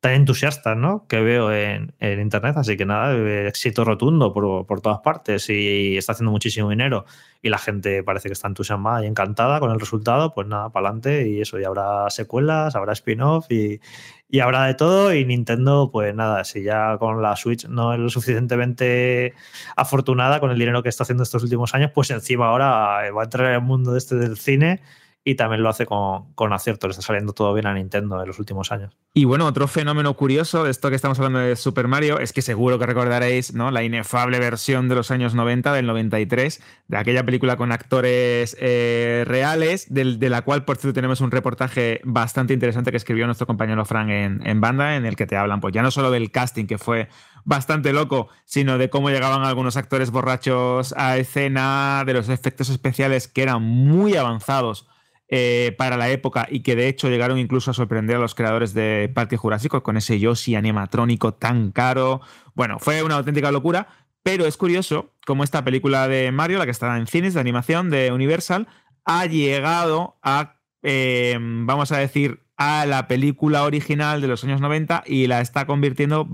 tan 0.00 0.12
entusiastas 0.12 0.76
¿no? 0.76 1.06
que 1.08 1.20
veo 1.20 1.52
en, 1.52 1.92
en 1.98 2.20
Internet. 2.20 2.56
Así 2.56 2.76
que 2.76 2.86
nada, 2.86 3.16
éxito 3.48 3.84
rotundo 3.84 4.32
por, 4.32 4.64
por, 4.66 4.80
todas 4.80 5.00
partes 5.00 5.50
y 5.50 5.96
está 5.96 6.12
haciendo 6.12 6.30
muchísimo 6.30 6.70
dinero 6.70 7.04
y 7.42 7.48
la 7.48 7.58
gente 7.58 8.02
parece 8.04 8.28
que 8.28 8.34
está 8.34 8.46
entusiasmada 8.46 9.04
y 9.04 9.08
encantada 9.08 9.58
con 9.58 9.72
el 9.72 9.80
resultado. 9.80 10.34
Pues 10.34 10.46
nada, 10.46 10.70
para 10.70 10.88
adelante 10.88 11.28
y 11.28 11.40
eso, 11.40 11.58
y 11.58 11.64
habrá 11.64 12.08
secuelas, 12.10 12.76
habrá 12.76 12.92
spin-off 12.92 13.50
y, 13.50 13.80
y 14.28 14.38
habrá 14.40 14.66
de 14.66 14.74
todo. 14.74 15.12
Y 15.12 15.24
Nintendo, 15.24 15.90
pues 15.92 16.14
nada, 16.14 16.44
si 16.44 16.62
ya 16.62 16.96
con 16.98 17.20
la 17.20 17.34
Switch 17.34 17.66
no 17.66 17.92
es 17.92 17.98
lo 17.98 18.08
suficientemente 18.08 19.34
afortunada 19.74 20.38
con 20.38 20.52
el 20.52 20.58
dinero 20.58 20.82
que 20.84 20.90
está 20.90 21.02
haciendo 21.02 21.24
estos 21.24 21.42
últimos 21.42 21.74
años, 21.74 21.90
pues 21.92 22.10
encima 22.10 22.46
ahora 22.46 23.10
va 23.10 23.22
a 23.22 23.24
entrar 23.24 23.48
en 23.48 23.54
el 23.54 23.62
mundo 23.62 23.96
este 23.96 24.14
del 24.14 24.38
cine 24.38 24.80
y 25.24 25.34
también 25.34 25.62
lo 25.62 25.68
hace 25.68 25.84
con, 25.84 26.32
con, 26.34 26.52
acierto. 26.52 26.86
Le 26.86 26.92
está 26.92 27.02
saliendo 27.02 27.32
todo 27.32 27.52
bien 27.52 27.66
a 27.66 27.74
Nintendo 27.74 28.20
en 28.20 28.26
los 28.26 28.38
últimos 28.38 28.72
años. 28.72 28.96
Y 29.12 29.24
bueno, 29.24 29.46
otro 29.46 29.68
fenómeno 29.68 30.14
curioso 30.14 30.64
de 30.64 30.70
esto 30.70 30.90
que 30.90 30.96
estamos 30.96 31.18
hablando 31.18 31.40
de 31.40 31.56
Super 31.56 31.88
Mario 31.88 32.18
es 32.18 32.32
que 32.32 32.40
seguro 32.40 32.78
que 32.78 32.86
recordaréis 32.86 33.52
¿no? 33.52 33.70
la 33.70 33.82
inefable 33.82 34.38
versión 34.38 34.88
de 34.88 34.94
los 34.94 35.10
años 35.10 35.34
90, 35.34 35.72
del 35.72 35.86
93, 35.86 36.62
de 36.88 36.96
aquella 36.96 37.24
película 37.24 37.56
con 37.56 37.72
actores 37.72 38.56
eh, 38.60 39.24
reales, 39.26 39.92
de, 39.92 40.04
la 40.28 40.42
cual, 40.42 40.64
por 40.64 40.76
cierto, 40.76 40.94
tenemos 40.94 41.20
un 41.20 41.30
reportaje 41.30 42.00
bastante 42.04 42.54
interesante 42.54 42.90
que 42.90 42.96
escribió 42.96 43.26
nuestro 43.26 43.46
compañero 43.46 43.84
Frank 43.84 44.08
en, 44.08 44.46
en 44.46 44.60
banda, 44.60 44.96
en 44.96 45.04
el 45.04 45.16
que 45.16 45.26
te 45.26 45.36
hablan, 45.36 45.60
pues 45.60 45.74
ya 45.74 45.82
no 45.82 45.90
solo 45.90 46.10
del 46.10 46.30
casting, 46.30 46.66
que 46.66 46.78
fue 46.78 47.08
bastante 47.44 47.92
loco, 47.92 48.28
sino 48.44 48.78
de 48.78 48.90
cómo 48.90 49.10
llegaban 49.10 49.42
algunos 49.42 49.76
actores 49.76 50.10
borrachos 50.10 50.94
a 50.96 51.16
escena, 51.16 52.04
de 52.06 52.14
los 52.14 52.28
efectos 52.28 52.68
especiales 52.68 53.26
que 53.26 53.42
eran 53.42 53.62
muy 53.62 54.16
avanzados 54.16 54.86
eh, 55.30 55.74
para 55.76 55.98
la 55.98 56.08
época 56.08 56.46
y 56.50 56.60
que 56.60 56.74
de 56.74 56.88
hecho 56.88 57.10
llegaron 57.10 57.38
incluso 57.38 57.70
a 57.70 57.74
sorprender 57.74 58.16
a 58.16 58.18
los 58.18 58.34
creadores 58.34 58.72
de 58.72 59.10
Parque 59.14 59.36
Jurásico 59.36 59.82
con 59.82 59.98
ese 59.98 60.18
Yoshi 60.18 60.54
animatrónico 60.54 61.34
tan 61.34 61.70
caro. 61.70 62.22
Bueno, 62.54 62.78
fue 62.78 63.02
una 63.02 63.16
auténtica 63.16 63.52
locura, 63.52 63.88
pero 64.22 64.46
es 64.46 64.56
curioso 64.56 65.12
cómo 65.26 65.44
esta 65.44 65.64
película 65.64 66.08
de 66.08 66.32
Mario, 66.32 66.58
la 66.58 66.64
que 66.64 66.70
está 66.70 66.96
en 66.96 67.06
cines 67.06 67.34
de 67.34 67.40
animación 67.40 67.90
de 67.90 68.10
Universal, 68.10 68.68
ha 69.04 69.26
llegado 69.26 70.16
a, 70.22 70.56
eh, 70.82 71.36
vamos 71.38 71.92
a 71.92 71.98
decir, 71.98 72.40
a 72.56 72.86
la 72.86 73.06
película 73.06 73.64
original 73.64 74.22
de 74.22 74.28
los 74.28 74.42
años 74.44 74.62
90 74.62 75.04
y 75.06 75.26
la 75.26 75.42
está 75.42 75.66
convirtiendo 75.66 76.26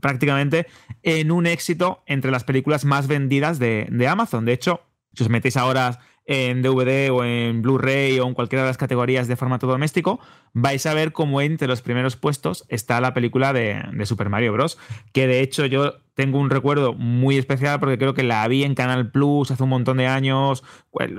prácticamente 0.00 0.66
en 1.04 1.30
un 1.30 1.46
éxito 1.46 2.02
entre 2.06 2.32
las 2.32 2.42
películas 2.42 2.84
más 2.84 3.06
vendidas 3.06 3.60
de, 3.60 3.86
de 3.88 4.08
Amazon. 4.08 4.44
De 4.44 4.52
hecho, 4.52 4.82
si 5.14 5.22
os 5.22 5.30
metéis 5.30 5.56
ahora 5.56 6.00
en 6.26 6.62
DVD 6.62 7.10
o 7.10 7.24
en 7.24 7.62
Blu-ray 7.62 8.18
o 8.18 8.26
en 8.26 8.34
cualquiera 8.34 8.64
de 8.64 8.70
las 8.70 8.76
categorías 8.76 9.28
de 9.28 9.36
formato 9.36 9.66
doméstico, 9.66 10.20
vais 10.52 10.84
a 10.86 10.94
ver 10.94 11.12
cómo 11.12 11.40
entre 11.40 11.68
los 11.68 11.82
primeros 11.82 12.16
puestos 12.16 12.64
está 12.68 13.00
la 13.00 13.14
película 13.14 13.52
de, 13.52 13.82
Super 14.04 14.28
Mario 14.28 14.52
Bros. 14.52 14.78
Que 15.12 15.26
de 15.26 15.40
hecho 15.40 15.66
yo 15.66 15.94
tengo 16.16 16.38
un 16.38 16.48
recuerdo 16.48 16.94
muy 16.94 17.36
especial 17.36 17.78
porque 17.78 17.98
creo 17.98 18.14
que 18.14 18.22
la 18.22 18.48
vi 18.48 18.64
en 18.64 18.74
Canal 18.74 19.10
Plus 19.10 19.50
hace 19.50 19.62
un 19.62 19.68
montón 19.68 19.98
de 19.98 20.06
años, 20.06 20.64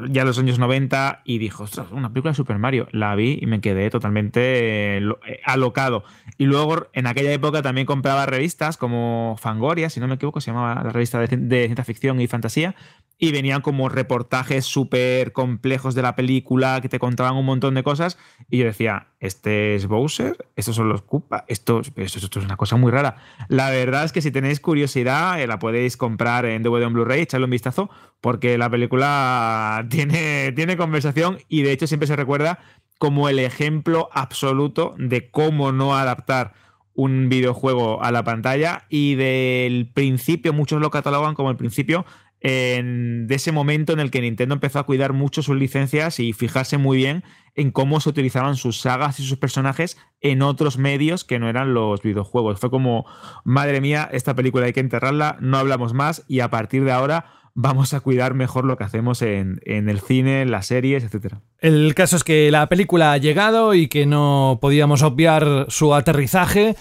ya 0.10 0.22
en 0.22 0.28
los 0.28 0.40
años 0.40 0.58
90, 0.58 1.22
y 1.24 1.38
dijo, 1.38 1.66
ostras, 1.66 1.86
una 1.92 2.10
película 2.10 2.32
de 2.32 2.36
Super 2.36 2.58
Mario. 2.58 2.88
La 2.92 3.14
vi 3.14 3.38
y 3.40 3.46
me 3.46 3.62
quedé 3.62 3.92
totalmente 3.92 4.98
eh, 4.98 5.02
alocado. 5.46 6.04
Y 6.40 6.46
luego 6.46 6.88
en 6.94 7.06
aquella 7.06 7.32
época 7.32 7.62
también 7.62 7.86
compraba 7.86 8.26
revistas 8.26 8.76
como 8.76 9.36
Fangoria, 9.40 9.92
si 9.92 10.00
no 10.00 10.08
me 10.08 10.16
equivoco, 10.16 10.42
se 10.42 10.50
llamaba 10.50 10.84
la 10.84 10.90
revista 10.90 11.20
de, 11.20 11.28
ciencia 11.28 11.84
ficción 11.84 12.20
y 12.20 12.26
fantasía, 12.26 12.74
y 13.20 13.32
venían 13.32 13.62
como 13.62 13.90
reportajes 13.90 14.66
súper 14.66 15.32
complejos 15.32 15.94
de 15.94 16.02
la 16.02 16.16
película 16.16 16.82
que 16.82 16.90
te 16.90 16.98
contaban 16.98 17.36
un 17.36 17.46
montón 17.46 17.74
de 17.74 17.84
cosas 17.84 18.18
y 18.50 18.60
yo 18.60 18.66
decía, 18.66 19.08
este 19.20 19.74
es 19.74 19.88
Bowser, 19.88 20.38
estos 20.56 20.76
son 20.76 20.90
los 20.90 21.02
Koopa, 21.02 21.44
esto, 21.48 21.82
esto, 21.82 22.40
es 22.40 22.46
una 22.46 22.58
cosa 22.58 22.76
muy 22.76 22.92
rara. 22.92 23.18
La 23.48 23.72
verdad 23.72 24.04
es 24.04 24.12
que 24.12 24.22
si 24.22 24.30
tenéis 24.30 24.60
curiosidad 24.60 24.87
eh, 24.96 25.48
la 25.48 25.60
podéis 25.60 25.98
comprar 25.98 26.46
en 26.46 26.64
DVD 26.64 26.84
o 26.84 26.88
en 26.88 26.94
Blu-ray, 26.94 27.22
echarle 27.22 27.46
un 27.46 27.52
vistazo 27.52 27.90
porque 28.22 28.58
la 28.58 28.70
película 28.70 29.86
tiene, 29.90 30.52
tiene 30.54 30.78
conversación 30.78 31.40
y 31.48 31.62
de 31.62 31.72
hecho 31.72 31.88
siempre 31.88 32.08
se 32.08 32.16
recuerda 32.16 32.60
como 32.98 33.30
el 33.30 33.40
ejemplo 33.40 34.10
absoluto 34.12 34.96
de 34.98 35.30
cómo 35.30 35.72
no 35.72 35.96
adaptar 35.96 36.54
un 36.94 37.30
videojuego 37.30 38.04
a 38.04 38.12
la 38.12 38.24
pantalla 38.24 38.86
y 38.90 39.14
del 39.14 39.92
principio, 39.94 40.52
muchos 40.52 40.82
lo 40.82 40.90
catalogan 40.90 41.36
como 41.36 41.52
el 41.52 41.56
principio 41.56 42.06
de 42.42 43.28
ese 43.30 43.52
momento 43.52 43.94
en 43.94 44.00
el 44.00 44.12
que 44.12 44.22
Nintendo 44.22 44.56
empezó 44.56 44.80
a 44.80 44.86
cuidar 44.86 45.14
mucho 45.14 45.42
sus 45.42 45.58
licencias 45.58 46.20
y 46.20 46.34
fijarse 46.34 46.78
muy 46.78 46.98
bien 46.98 47.24
en 47.56 47.72
cómo 47.72 48.00
se 48.00 48.10
utilizaban 48.10 48.56
sus 48.56 48.80
sagas 48.80 49.20
y 49.20 49.26
sus 49.26 49.38
personajes 49.38 49.98
en 50.22 50.44
otros 50.44 50.78
medios 50.78 51.24
que 51.24 51.40
no 51.40 51.50
eran 51.50 51.74
los 51.74 52.02
videojuegos. 52.04 52.60
Fue 52.60 52.70
como, 52.70 53.06
madre 53.44 53.82
mía, 53.82 54.08
esta 54.12 54.36
película 54.36 54.68
hay 54.68 54.74
que 54.74 54.80
enterrarla, 54.80 55.38
no 55.42 55.58
hablamos 55.58 55.94
más 55.94 56.24
y 56.28 56.42
a 56.42 56.50
partir 56.50 56.84
de 56.84 56.92
ahora 56.92 57.26
vamos 57.56 57.96
a 57.96 58.02
cuidar 58.02 58.36
mejor 58.36 58.66
lo 58.66 58.78
que 58.78 58.84
hacemos 58.84 59.24
en, 59.24 59.60
en 59.66 59.90
el 59.90 60.00
cine, 60.00 60.44
en 60.44 60.52
las 60.52 60.68
series, 60.68 61.04
etc. 61.04 61.38
El 61.58 61.96
caso 61.96 62.16
es 62.16 62.24
que 62.24 62.52
la 62.52 62.70
película 62.70 63.14
ha 63.14 63.18
llegado 63.18 63.74
y 63.74 63.88
que 63.88 64.06
no 64.06 64.60
podíamos 64.62 65.02
obviar 65.02 65.66
su 65.70 65.96
aterrizaje. 65.96 66.76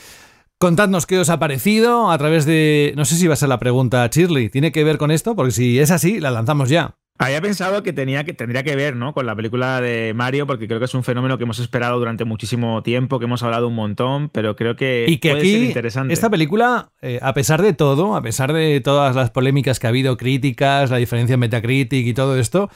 Contadnos 0.59 1.05
qué 1.05 1.19
os 1.19 1.29
ha 1.29 1.39
parecido 1.39 2.11
a 2.11 2.17
través 2.17 2.47
de... 2.47 2.95
No 2.97 3.05
sé 3.05 3.17
si 3.17 3.27
va 3.27 3.35
a 3.35 3.37
ser 3.37 3.51
la 3.51 3.59
pregunta, 3.59 4.09
Shirley. 4.11 4.49
¿Tiene 4.49 4.73
que 4.73 4.85
ver 4.85 4.97
con 4.97 5.11
esto? 5.11 5.37
Porque 5.37 5.53
si 5.53 5.79
es 5.79 5.91
así, 5.91 6.19
la 6.19 6.31
lanzamos 6.31 6.71
ya. 6.71 6.97
Había 7.19 7.43
pensado 7.43 7.83
que, 7.83 7.93
tenía 7.93 8.25
que 8.25 8.33
tendría 8.33 8.63
que 8.63 8.75
ver 8.75 8.97
¿no? 8.97 9.13
con 9.13 9.27
la 9.27 9.37
película 9.37 9.83
de 9.83 10.15
Mario, 10.15 10.47
porque 10.47 10.67
creo 10.67 10.79
que 10.79 10.87
es 10.87 10.95
un 10.95 11.05
fenómeno 11.05 11.37
que 11.37 11.45
hemos 11.45 11.59
esperado 11.59 11.99
durante 11.99 12.25
muchísimo 12.25 12.83
tiempo, 12.83 13.19
que 13.19 13.27
hemos 13.27 13.43
hablado 13.43 13.69
un 13.69 13.75
montón, 13.75 14.31
pero 14.31 14.57
creo 14.57 14.77
que, 14.77 15.05
y 15.07 15.19
que 15.19 15.33
aquí, 15.33 15.57
interesante. 15.57 16.15
Esta 16.15 16.31
película, 16.31 16.91
eh, 17.03 17.19
a 17.21 17.35
pesar 17.35 17.61
de 17.61 17.75
todo, 17.75 18.17
a 18.17 18.23
pesar 18.23 18.55
de 18.55 18.81
todas 18.81 19.15
las 19.15 19.31
polémicas 19.31 19.79
que 19.79 19.87
ha 19.87 19.91
habido, 19.91 20.17
críticas, 20.17 20.91
la 20.91 20.97
diferencia 20.97 21.35
en 21.35 21.41
Metacritic 21.41 22.07
y 22.07 22.15
todo 22.15 22.39
esto, 22.39 22.71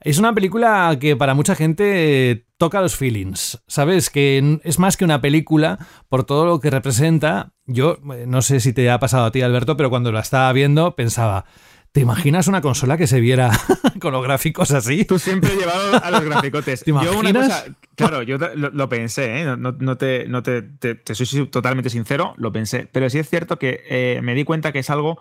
es 0.00 0.18
una 0.18 0.34
película 0.34 0.96
que 1.00 1.16
para 1.16 1.34
mucha 1.34 1.54
gente 1.54 2.46
toca 2.58 2.80
los 2.80 2.96
feelings, 2.96 3.62
¿sabes? 3.66 4.10
Que 4.10 4.60
es 4.64 4.78
más 4.78 4.96
que 4.96 5.04
una 5.04 5.20
película 5.20 5.78
por 6.08 6.24
todo 6.24 6.46
lo 6.46 6.60
que 6.60 6.70
representa. 6.70 7.52
Yo 7.66 7.98
eh, 8.14 8.24
no 8.26 8.42
sé 8.42 8.60
si 8.60 8.72
te 8.72 8.90
ha 8.90 8.98
pasado 8.98 9.26
a 9.26 9.30
ti, 9.30 9.42
Alberto, 9.42 9.76
pero 9.76 9.90
cuando 9.90 10.12
la 10.12 10.20
estaba 10.20 10.52
viendo 10.52 10.94
pensaba, 10.96 11.44
¿Te 11.96 12.02
imaginas 12.02 12.46
una 12.46 12.60
consola 12.60 12.98
que 12.98 13.06
se 13.06 13.20
viera 13.20 13.50
con 14.02 14.12
los 14.12 14.22
gráficos 14.22 14.70
así? 14.70 15.06
Tú 15.06 15.18
siempre 15.18 15.56
llevado 15.56 16.04
a 16.04 16.10
los 16.10 16.24
graficotes. 16.26 16.80
¿Te 16.84 16.90
imaginas? 16.90 17.14
Yo 17.14 17.18
una 17.18 17.32
cosa, 17.32 17.64
claro, 17.94 18.22
yo 18.22 18.36
lo, 18.36 18.88
pensé, 18.90 19.40
¿eh? 19.40 19.56
no, 19.56 19.96
te, 19.96 20.28
no 20.28 20.42
te, 20.42 20.60
te, 20.60 21.14
soy 21.14 21.46
totalmente 21.46 21.88
sincero, 21.88 22.34
lo 22.36 22.52
pensé. 22.52 22.86
Pero 22.92 23.08
sí 23.08 23.18
es 23.18 23.30
cierto 23.30 23.58
que 23.58 23.82
eh, 23.88 24.20
me 24.22 24.34
di 24.34 24.44
cuenta 24.44 24.72
que 24.72 24.80
es 24.80 24.90
algo 24.90 25.18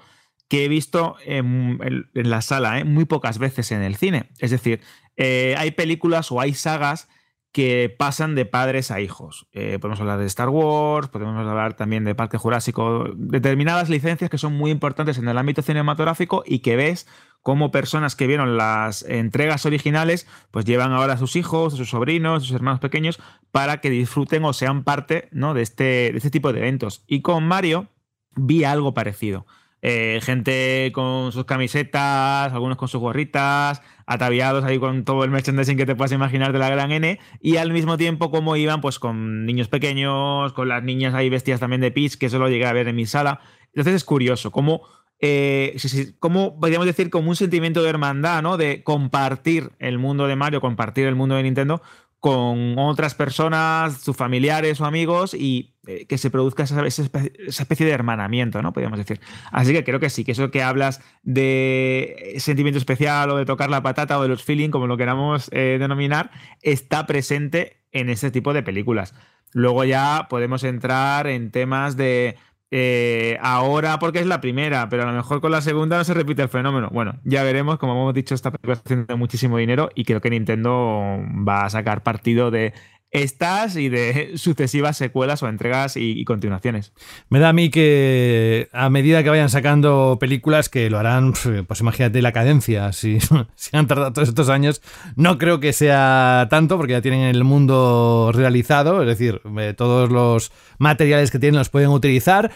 que 0.47 0.65
he 0.65 0.67
visto 0.67 1.15
en, 1.25 1.79
la 2.13 2.41
sala, 2.41 2.79
¿eh? 2.79 2.83
muy 2.83 3.05
pocas 3.05 3.39
veces 3.39 3.71
en 3.71 3.81
el 3.81 3.95
cine. 3.95 4.29
Es 4.39 4.51
decir, 4.51 4.81
eh, 5.17 5.55
hay 5.57 5.71
películas 5.71 6.31
o 6.31 6.39
hay 6.39 6.53
sagas 6.53 7.07
que 7.55 7.95
pasan 7.97 8.35
de 8.35 8.45
padres 8.45 8.91
a 8.91 8.99
hijos. 8.99 9.47
Eh, 9.53 9.79
podemos 9.79 10.01
hablar 10.01 10.19
de 10.19 10.25
Star 10.25 10.49
Wars, 10.49 11.07
podemos 11.07 11.37
hablar 11.37 11.75
también 11.75 12.03
de 12.03 12.13
Parque 12.13 12.37
Jurásico, 12.37 13.05
determinadas 13.15 13.89
licencias 13.89 14.29
que 14.29 14.37
son 14.37 14.53
muy 14.57 14.71
importantes 14.71 15.17
en 15.17 15.29
el 15.29 15.37
ámbito 15.37 15.61
cinematográfico 15.61 16.43
y 16.45 16.59
que 16.59 16.75
ves 16.75 17.07
cómo 17.41 17.71
personas 17.71 18.17
que 18.17 18.27
vieron 18.27 18.57
las 18.57 19.03
entregas 19.03 19.65
originales, 19.65 20.27
pues 20.51 20.65
llevan 20.65 20.91
ahora 20.91 21.13
a 21.13 21.17
sus 21.17 21.37
hijos, 21.37 21.73
a 21.73 21.77
sus 21.77 21.91
sobrinos, 21.91 22.43
a 22.43 22.45
sus 22.45 22.55
hermanos 22.55 22.81
pequeños, 22.81 23.21
para 23.51 23.79
que 23.79 23.89
disfruten 23.89 24.43
o 24.43 24.51
sean 24.51 24.83
parte 24.83 25.29
¿no? 25.31 25.53
de, 25.53 25.61
este, 25.61 25.83
de 26.11 26.17
este 26.17 26.31
tipo 26.31 26.51
de 26.51 26.59
eventos. 26.59 27.05
Y 27.07 27.21
con 27.21 27.47
Mario 27.47 27.87
vi 28.35 28.65
algo 28.65 28.93
parecido. 28.93 29.45
Eh, 29.87 30.19
gente 30.23 30.91
con 30.95 31.31
sus 31.31 31.45
camisetas, 31.45 32.51
algunos 32.51 32.75
con 32.75 32.87
sus 32.87 32.99
gorritas, 32.99 33.83
ataviados 34.07 34.63
ahí 34.63 34.79
con 34.79 35.05
todo 35.05 35.23
el 35.23 35.29
merchandising 35.29 35.77
que 35.77 35.85
te 35.85 35.93
puedas 35.93 36.11
imaginar 36.11 36.53
de 36.53 36.57
la 36.57 36.71
gran 36.71 36.91
N, 36.91 37.19
y 37.39 37.57
al 37.57 37.71
mismo 37.71 37.95
tiempo 37.95 38.31
como 38.31 38.55
iban 38.55 38.81
pues 38.81 38.97
con 38.97 39.45
niños 39.45 39.67
pequeños, 39.67 40.53
con 40.53 40.69
las 40.69 40.81
niñas 40.81 41.13
ahí 41.13 41.29
vestidas 41.29 41.59
también 41.59 41.81
de 41.81 41.91
Peach, 41.91 42.15
que 42.15 42.25
eso 42.25 42.39
lo 42.39 42.49
llegué 42.49 42.65
a 42.65 42.73
ver 42.73 42.87
en 42.87 42.95
mi 42.95 43.05
sala. 43.05 43.41
Entonces 43.67 43.93
es 43.93 44.03
curioso, 44.03 44.49
como, 44.49 44.81
eh, 45.19 45.77
como 46.17 46.59
podríamos 46.59 46.87
decir, 46.87 47.11
como 47.11 47.29
un 47.29 47.35
sentimiento 47.35 47.83
de 47.83 47.89
hermandad, 47.91 48.41
¿no? 48.41 48.57
De 48.57 48.81
compartir 48.81 49.69
el 49.77 49.99
mundo 49.99 50.25
de 50.25 50.35
Mario, 50.35 50.61
compartir 50.61 51.05
el 51.05 51.13
mundo 51.13 51.35
de 51.35 51.43
Nintendo 51.43 51.83
con 52.19 52.79
otras 52.79 53.13
personas, 53.13 54.01
sus 54.01 54.17
familiares 54.17 54.81
o 54.81 54.85
amigos, 54.85 55.35
y 55.35 55.74
eh, 55.87 56.05
que 56.07 56.17
se 56.17 56.29
produzca 56.29 56.63
esa, 56.63 56.85
especie 56.85 57.85
de 57.85 57.91
hermanamiento, 57.91 58.61
¿no? 58.61 58.73
Podríamos 58.73 58.99
decir. 58.99 59.19
Así 59.51 59.73
que 59.73 59.83
creo 59.83 59.99
que 59.99 60.09
sí, 60.09 60.23
que 60.23 60.31
eso 60.31 60.51
que 60.51 60.63
hablas 60.63 61.01
de 61.23 62.35
sentimiento 62.37 62.77
especial 62.77 63.29
o 63.31 63.37
de 63.37 63.45
tocar 63.45 63.69
la 63.69 63.83
patata 63.83 64.17
o 64.17 64.21
de 64.21 64.29
los 64.29 64.43
feeling, 64.43 64.69
como 64.69 64.87
lo 64.87 64.97
queramos 64.97 65.49
eh, 65.51 65.77
denominar, 65.79 66.31
está 66.61 67.05
presente 67.05 67.81
en 67.91 68.09
ese 68.09 68.31
tipo 68.31 68.53
de 68.53 68.63
películas. 68.63 69.13
Luego 69.53 69.83
ya 69.83 70.27
podemos 70.29 70.63
entrar 70.63 71.27
en 71.27 71.51
temas 71.51 71.95
de 71.95 72.35
eh, 72.71 73.37
ahora 73.41 73.99
porque 73.99 74.19
es 74.19 74.25
la 74.25 74.41
primera, 74.41 74.89
pero 74.89 75.03
a 75.03 75.05
lo 75.05 75.13
mejor 75.13 75.39
con 75.39 75.51
la 75.51 75.61
segunda 75.61 75.97
no 75.97 76.03
se 76.03 76.13
repite 76.13 76.41
el 76.41 76.49
fenómeno. 76.49 76.89
Bueno, 76.91 77.19
ya 77.23 77.43
veremos, 77.43 77.77
como 77.77 77.93
hemos 77.93 78.13
dicho, 78.13 78.35
esta 78.35 78.51
película 78.51 78.73
está 78.73 78.93
haciendo 78.93 79.17
muchísimo 79.17 79.57
dinero 79.57 79.89
y 79.95 80.03
creo 80.03 80.19
que 80.19 80.29
Nintendo 80.29 81.19
va 81.47 81.65
a 81.65 81.69
sacar 81.69 82.03
partido 82.03 82.51
de 82.51 82.73
estas 83.23 83.75
y 83.75 83.89
de 83.89 84.33
sucesivas 84.35 84.97
secuelas 84.97 85.43
o 85.43 85.47
entregas 85.47 85.97
y, 85.97 86.23
continuaciones. 86.25 86.93
Me 87.29 87.39
da 87.39 87.49
a 87.49 87.53
mí 87.53 87.69
que 87.69 88.69
a 88.73 88.89
medida 88.89 89.23
que 89.23 89.29
vayan 89.29 89.49
sacando 89.49 90.17
películas 90.19 90.69
que 90.69 90.89
lo 90.89 90.97
harán, 90.97 91.33
pues 91.67 91.79
imagínate 91.79 92.21
la 92.21 92.31
cadencia, 92.31 92.91
si, 92.93 93.19
si 93.55 93.75
han 93.75 93.87
tardado 93.87 94.13
todos 94.13 94.29
estos 94.29 94.49
años, 94.49 94.81
no 95.15 95.37
creo 95.37 95.59
que 95.59 95.73
sea 95.73 96.47
tanto 96.49 96.77
porque 96.77 96.93
ya 96.93 97.01
tienen 97.01 97.21
el 97.21 97.43
mundo 97.43 98.31
realizado, 98.33 99.01
es 99.01 99.07
decir, 99.07 99.41
eh, 99.59 99.73
todos 99.75 100.11
los 100.11 100.51
materiales 100.77 101.31
que 101.31 101.39
tienen 101.39 101.59
los 101.59 101.69
pueden 101.69 101.89
utilizar 101.89 102.51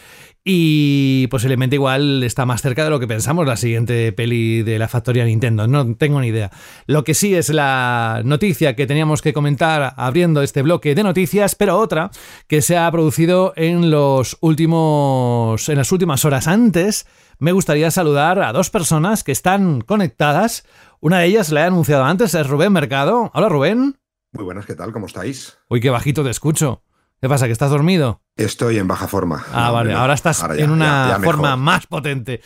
y 0.51 1.27
posiblemente 1.27 1.75
igual 1.75 2.23
está 2.23 2.45
más 2.45 2.61
cerca 2.61 2.83
de 2.83 2.89
lo 2.89 2.99
que 2.99 3.07
pensamos 3.07 3.45
la 3.45 3.57
siguiente 3.57 4.11
peli 4.13 4.63
de 4.63 4.79
la 4.79 4.87
factoría 4.87 5.25
Nintendo. 5.25 5.67
No 5.67 5.95
tengo 5.95 6.21
ni 6.21 6.27
idea. 6.27 6.49
Lo 6.87 7.03
que 7.03 7.13
sí 7.13 7.35
es 7.35 7.49
la 7.49 8.21
noticia 8.23 8.75
que 8.75 8.87
teníamos 8.87 9.21
que 9.21 9.33
comentar 9.33 9.93
abriendo 9.97 10.41
este 10.49 10.63
bloque 10.63 10.95
de 10.95 11.03
noticias, 11.03 11.53
pero 11.53 11.77
otra 11.77 12.09
que 12.47 12.63
se 12.63 12.75
ha 12.75 12.91
producido 12.91 13.53
en 13.55 13.91
los 13.91 14.37
últimos. 14.41 15.69
en 15.69 15.77
las 15.77 15.91
últimas 15.91 16.25
horas. 16.25 16.47
Antes, 16.47 17.05
me 17.37 17.51
gustaría 17.51 17.91
saludar 17.91 18.41
a 18.41 18.51
dos 18.51 18.71
personas 18.71 19.23
que 19.23 19.31
están 19.31 19.81
conectadas. 19.81 20.65
Una 21.01 21.19
de 21.19 21.27
ellas 21.27 21.51
la 21.51 21.61
he 21.61 21.65
anunciado 21.65 22.03
antes, 22.03 22.33
es 22.33 22.47
Rubén 22.47 22.73
Mercado. 22.73 23.29
Hola 23.35 23.47
Rubén. 23.47 23.99
Muy 24.31 24.43
buenas, 24.43 24.65
¿qué 24.65 24.73
tal? 24.73 24.91
¿Cómo 24.91 25.05
estáis? 25.05 25.59
Uy, 25.69 25.81
qué 25.81 25.91
bajito 25.91 26.23
te 26.23 26.31
escucho. 26.31 26.81
¿Qué 27.21 27.29
pasa? 27.29 27.45
¿Que 27.45 27.51
estás 27.51 27.69
dormido? 27.69 28.21
Estoy 28.35 28.77
en 28.77 28.87
baja 28.87 29.07
forma. 29.07 29.45
Ah, 29.53 29.69
vale. 29.71 29.93
Ahora 29.93 30.15
estás 30.15 30.43
en 30.55 30.71
una 30.71 31.19
forma 31.23 31.55
más 31.57 31.85
potente. 31.85 32.41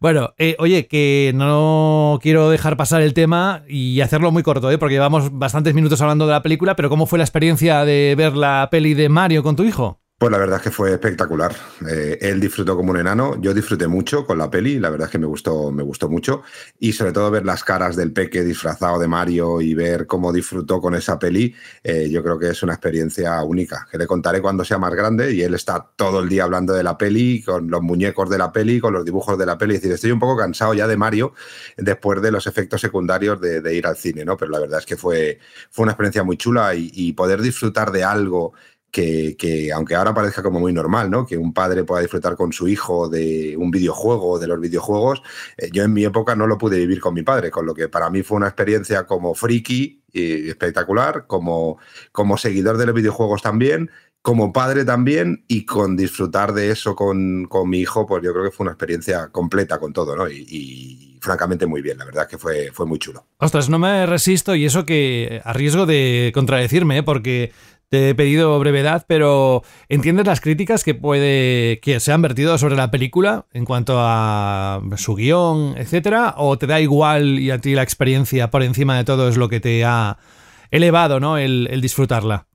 Bueno, 0.00 0.34
eh, 0.38 0.56
oye, 0.58 0.86
que 0.86 1.32
no 1.34 2.18
quiero 2.22 2.50
dejar 2.50 2.76
pasar 2.76 3.02
el 3.02 3.14
tema 3.14 3.62
y 3.68 4.00
hacerlo 4.00 4.30
muy 4.32 4.42
corto, 4.42 4.70
¿eh? 4.70 4.78
porque 4.78 4.94
llevamos 4.94 5.36
bastantes 5.38 5.74
minutos 5.74 6.00
hablando 6.00 6.26
de 6.26 6.32
la 6.32 6.42
película, 6.42 6.76
pero 6.76 6.88
¿cómo 6.88 7.06
fue 7.06 7.18
la 7.18 7.24
experiencia 7.24 7.84
de 7.84 8.14
ver 8.16 8.36
la 8.36 8.68
peli 8.70 8.94
de 8.94 9.08
Mario 9.08 9.42
con 9.42 9.56
tu 9.56 9.64
hijo? 9.64 10.03
Pues 10.24 10.32
la 10.32 10.38
verdad 10.38 10.56
es 10.56 10.62
que 10.62 10.70
fue 10.70 10.90
espectacular. 10.90 11.54
Eh, 11.86 12.16
él 12.22 12.40
disfrutó 12.40 12.78
como 12.78 12.92
un 12.92 12.96
enano, 12.96 13.38
yo 13.42 13.52
disfruté 13.52 13.86
mucho 13.88 14.24
con 14.24 14.38
la 14.38 14.50
peli, 14.50 14.78
la 14.80 14.88
verdad 14.88 15.08
es 15.08 15.12
que 15.12 15.18
me 15.18 15.26
gustó, 15.26 15.70
me 15.70 15.82
gustó 15.82 16.08
mucho. 16.08 16.42
Y 16.78 16.94
sobre 16.94 17.12
todo 17.12 17.30
ver 17.30 17.44
las 17.44 17.62
caras 17.62 17.94
del 17.94 18.10
peque 18.10 18.42
disfrazado 18.42 18.98
de 18.98 19.06
Mario 19.06 19.60
y 19.60 19.74
ver 19.74 20.06
cómo 20.06 20.32
disfrutó 20.32 20.80
con 20.80 20.94
esa 20.94 21.18
peli, 21.18 21.54
eh, 21.82 22.08
yo 22.10 22.22
creo 22.22 22.38
que 22.38 22.48
es 22.48 22.62
una 22.62 22.72
experiencia 22.72 23.42
única, 23.42 23.86
que 23.90 23.98
le 23.98 24.06
contaré 24.06 24.40
cuando 24.40 24.64
sea 24.64 24.78
más 24.78 24.94
grande 24.94 25.30
y 25.34 25.42
él 25.42 25.52
está 25.52 25.90
todo 25.94 26.20
el 26.20 26.30
día 26.30 26.44
hablando 26.44 26.72
de 26.72 26.84
la 26.84 26.96
peli, 26.96 27.42
con 27.42 27.68
los 27.68 27.82
muñecos 27.82 28.30
de 28.30 28.38
la 28.38 28.50
peli, 28.50 28.80
con 28.80 28.94
los 28.94 29.04
dibujos 29.04 29.36
de 29.36 29.44
la 29.44 29.58
peli. 29.58 29.74
Es 29.74 29.82
decir, 29.82 29.92
estoy 29.92 30.12
un 30.12 30.20
poco 30.20 30.38
cansado 30.38 30.72
ya 30.72 30.86
de 30.86 30.96
Mario 30.96 31.34
después 31.76 32.22
de 32.22 32.30
los 32.30 32.46
efectos 32.46 32.80
secundarios 32.80 33.38
de, 33.42 33.74
ir 33.74 33.86
al 33.86 33.98
cine, 33.98 34.24
¿no? 34.24 34.38
Pero 34.38 34.52
la 34.52 34.60
verdad 34.60 34.78
es 34.78 34.86
que 34.86 34.96
fue, 34.96 35.38
fue 35.70 35.82
una 35.82 35.92
experiencia 35.92 36.22
muy 36.22 36.38
chula 36.38 36.74
y 36.74 37.12
poder 37.12 37.42
disfrutar 37.42 37.92
de 37.92 38.04
algo 38.04 38.54
que, 38.94 39.70
aunque 39.74 39.96
ahora 39.96 40.14
parezca 40.14 40.42
como 40.42 40.60
muy 40.60 40.72
normal, 40.72 41.10
¿no? 41.10 41.26
Que 41.26 41.36
un 41.36 41.52
padre 41.52 41.82
pueda 41.84 42.02
disfrutar 42.02 42.36
con 42.36 42.52
su 42.52 42.68
hijo 42.68 43.08
de 43.08 43.56
un 43.58 43.70
videojuego 43.70 44.30
o 44.30 44.38
de 44.38 44.46
los 44.46 44.60
videojuegos, 44.60 45.22
eh, 45.56 45.68
yo 45.72 45.82
en 45.82 45.92
mi 45.92 46.04
época 46.04 46.36
no 46.36 46.46
lo 46.46 46.58
pude 46.58 46.78
vivir 46.78 47.00
con 47.00 47.12
mi 47.12 47.22
padre, 47.22 47.50
con 47.50 47.66
lo 47.66 47.74
que 47.74 47.88
para 47.88 48.08
mí 48.08 48.22
fue 48.22 48.36
una 48.36 48.46
experiencia 48.46 49.04
como 49.04 49.34
friki 49.34 50.02
y 50.12 50.48
espectacular, 50.48 51.26
como, 51.26 51.78
como 52.12 52.36
seguidor 52.36 52.76
de 52.76 52.86
los 52.86 52.94
videojuegos 52.94 53.42
también, 53.42 53.90
como 54.22 54.52
padre 54.52 54.84
también 54.84 55.44
y 55.48 55.66
con 55.66 55.96
disfrutar 55.96 56.54
de 56.54 56.70
eso 56.70 56.94
con, 56.94 57.48
mi 57.66 57.80
hijo, 57.80 58.06
pues 58.06 58.22
yo 58.22 58.32
creo 58.32 58.44
que 58.44 58.50
fue 58.52 58.64
una 58.64 58.72
experiencia 58.72 59.28
completa 59.30 59.78
con 59.78 59.92
todo, 59.92 60.14
¿no? 60.14 60.28
Y, 60.30 61.18
francamente 61.20 61.64
muy 61.64 61.80
bien, 61.80 61.96
la 61.96 62.04
verdad 62.04 62.28
que 62.28 62.36
fue, 62.36 62.70
fue 62.70 62.84
muy 62.84 62.98
chulo. 62.98 63.24
Ostras, 63.38 63.70
no 63.70 63.78
me 63.78 64.04
resisto 64.04 64.54
y 64.54 64.66
eso 64.66 64.84
que 64.84 65.40
a 65.42 65.54
riesgo 65.54 65.86
de 65.86 66.32
contradecirme, 66.34 66.98
¿eh? 66.98 67.02
porque 67.02 67.50
te 67.94 68.08
he 68.08 68.14
pedido 68.16 68.58
brevedad, 68.58 69.04
pero 69.06 69.62
¿entiendes 69.88 70.26
las 70.26 70.40
críticas 70.40 70.82
que 70.82 70.96
puede 70.96 71.78
que 71.78 72.00
se 72.00 72.10
han 72.10 72.22
vertido 72.22 72.58
sobre 72.58 72.74
la 72.74 72.90
película 72.90 73.46
en 73.52 73.64
cuanto 73.64 73.98
a 73.98 74.82
su 74.96 75.14
guion, 75.14 75.74
etcétera? 75.76 76.34
¿O 76.36 76.58
te 76.58 76.66
da 76.66 76.80
igual 76.80 77.38
y 77.38 77.52
a 77.52 77.60
ti 77.60 77.76
la 77.76 77.84
experiencia 77.84 78.50
por 78.50 78.64
encima 78.64 78.96
de 78.96 79.04
todo 79.04 79.28
es 79.28 79.36
lo 79.36 79.48
que 79.48 79.60
te 79.60 79.84
ha 79.84 80.18
elevado, 80.72 81.20
¿no? 81.20 81.38
el 81.38 81.80
disfrutarla. 81.80 82.48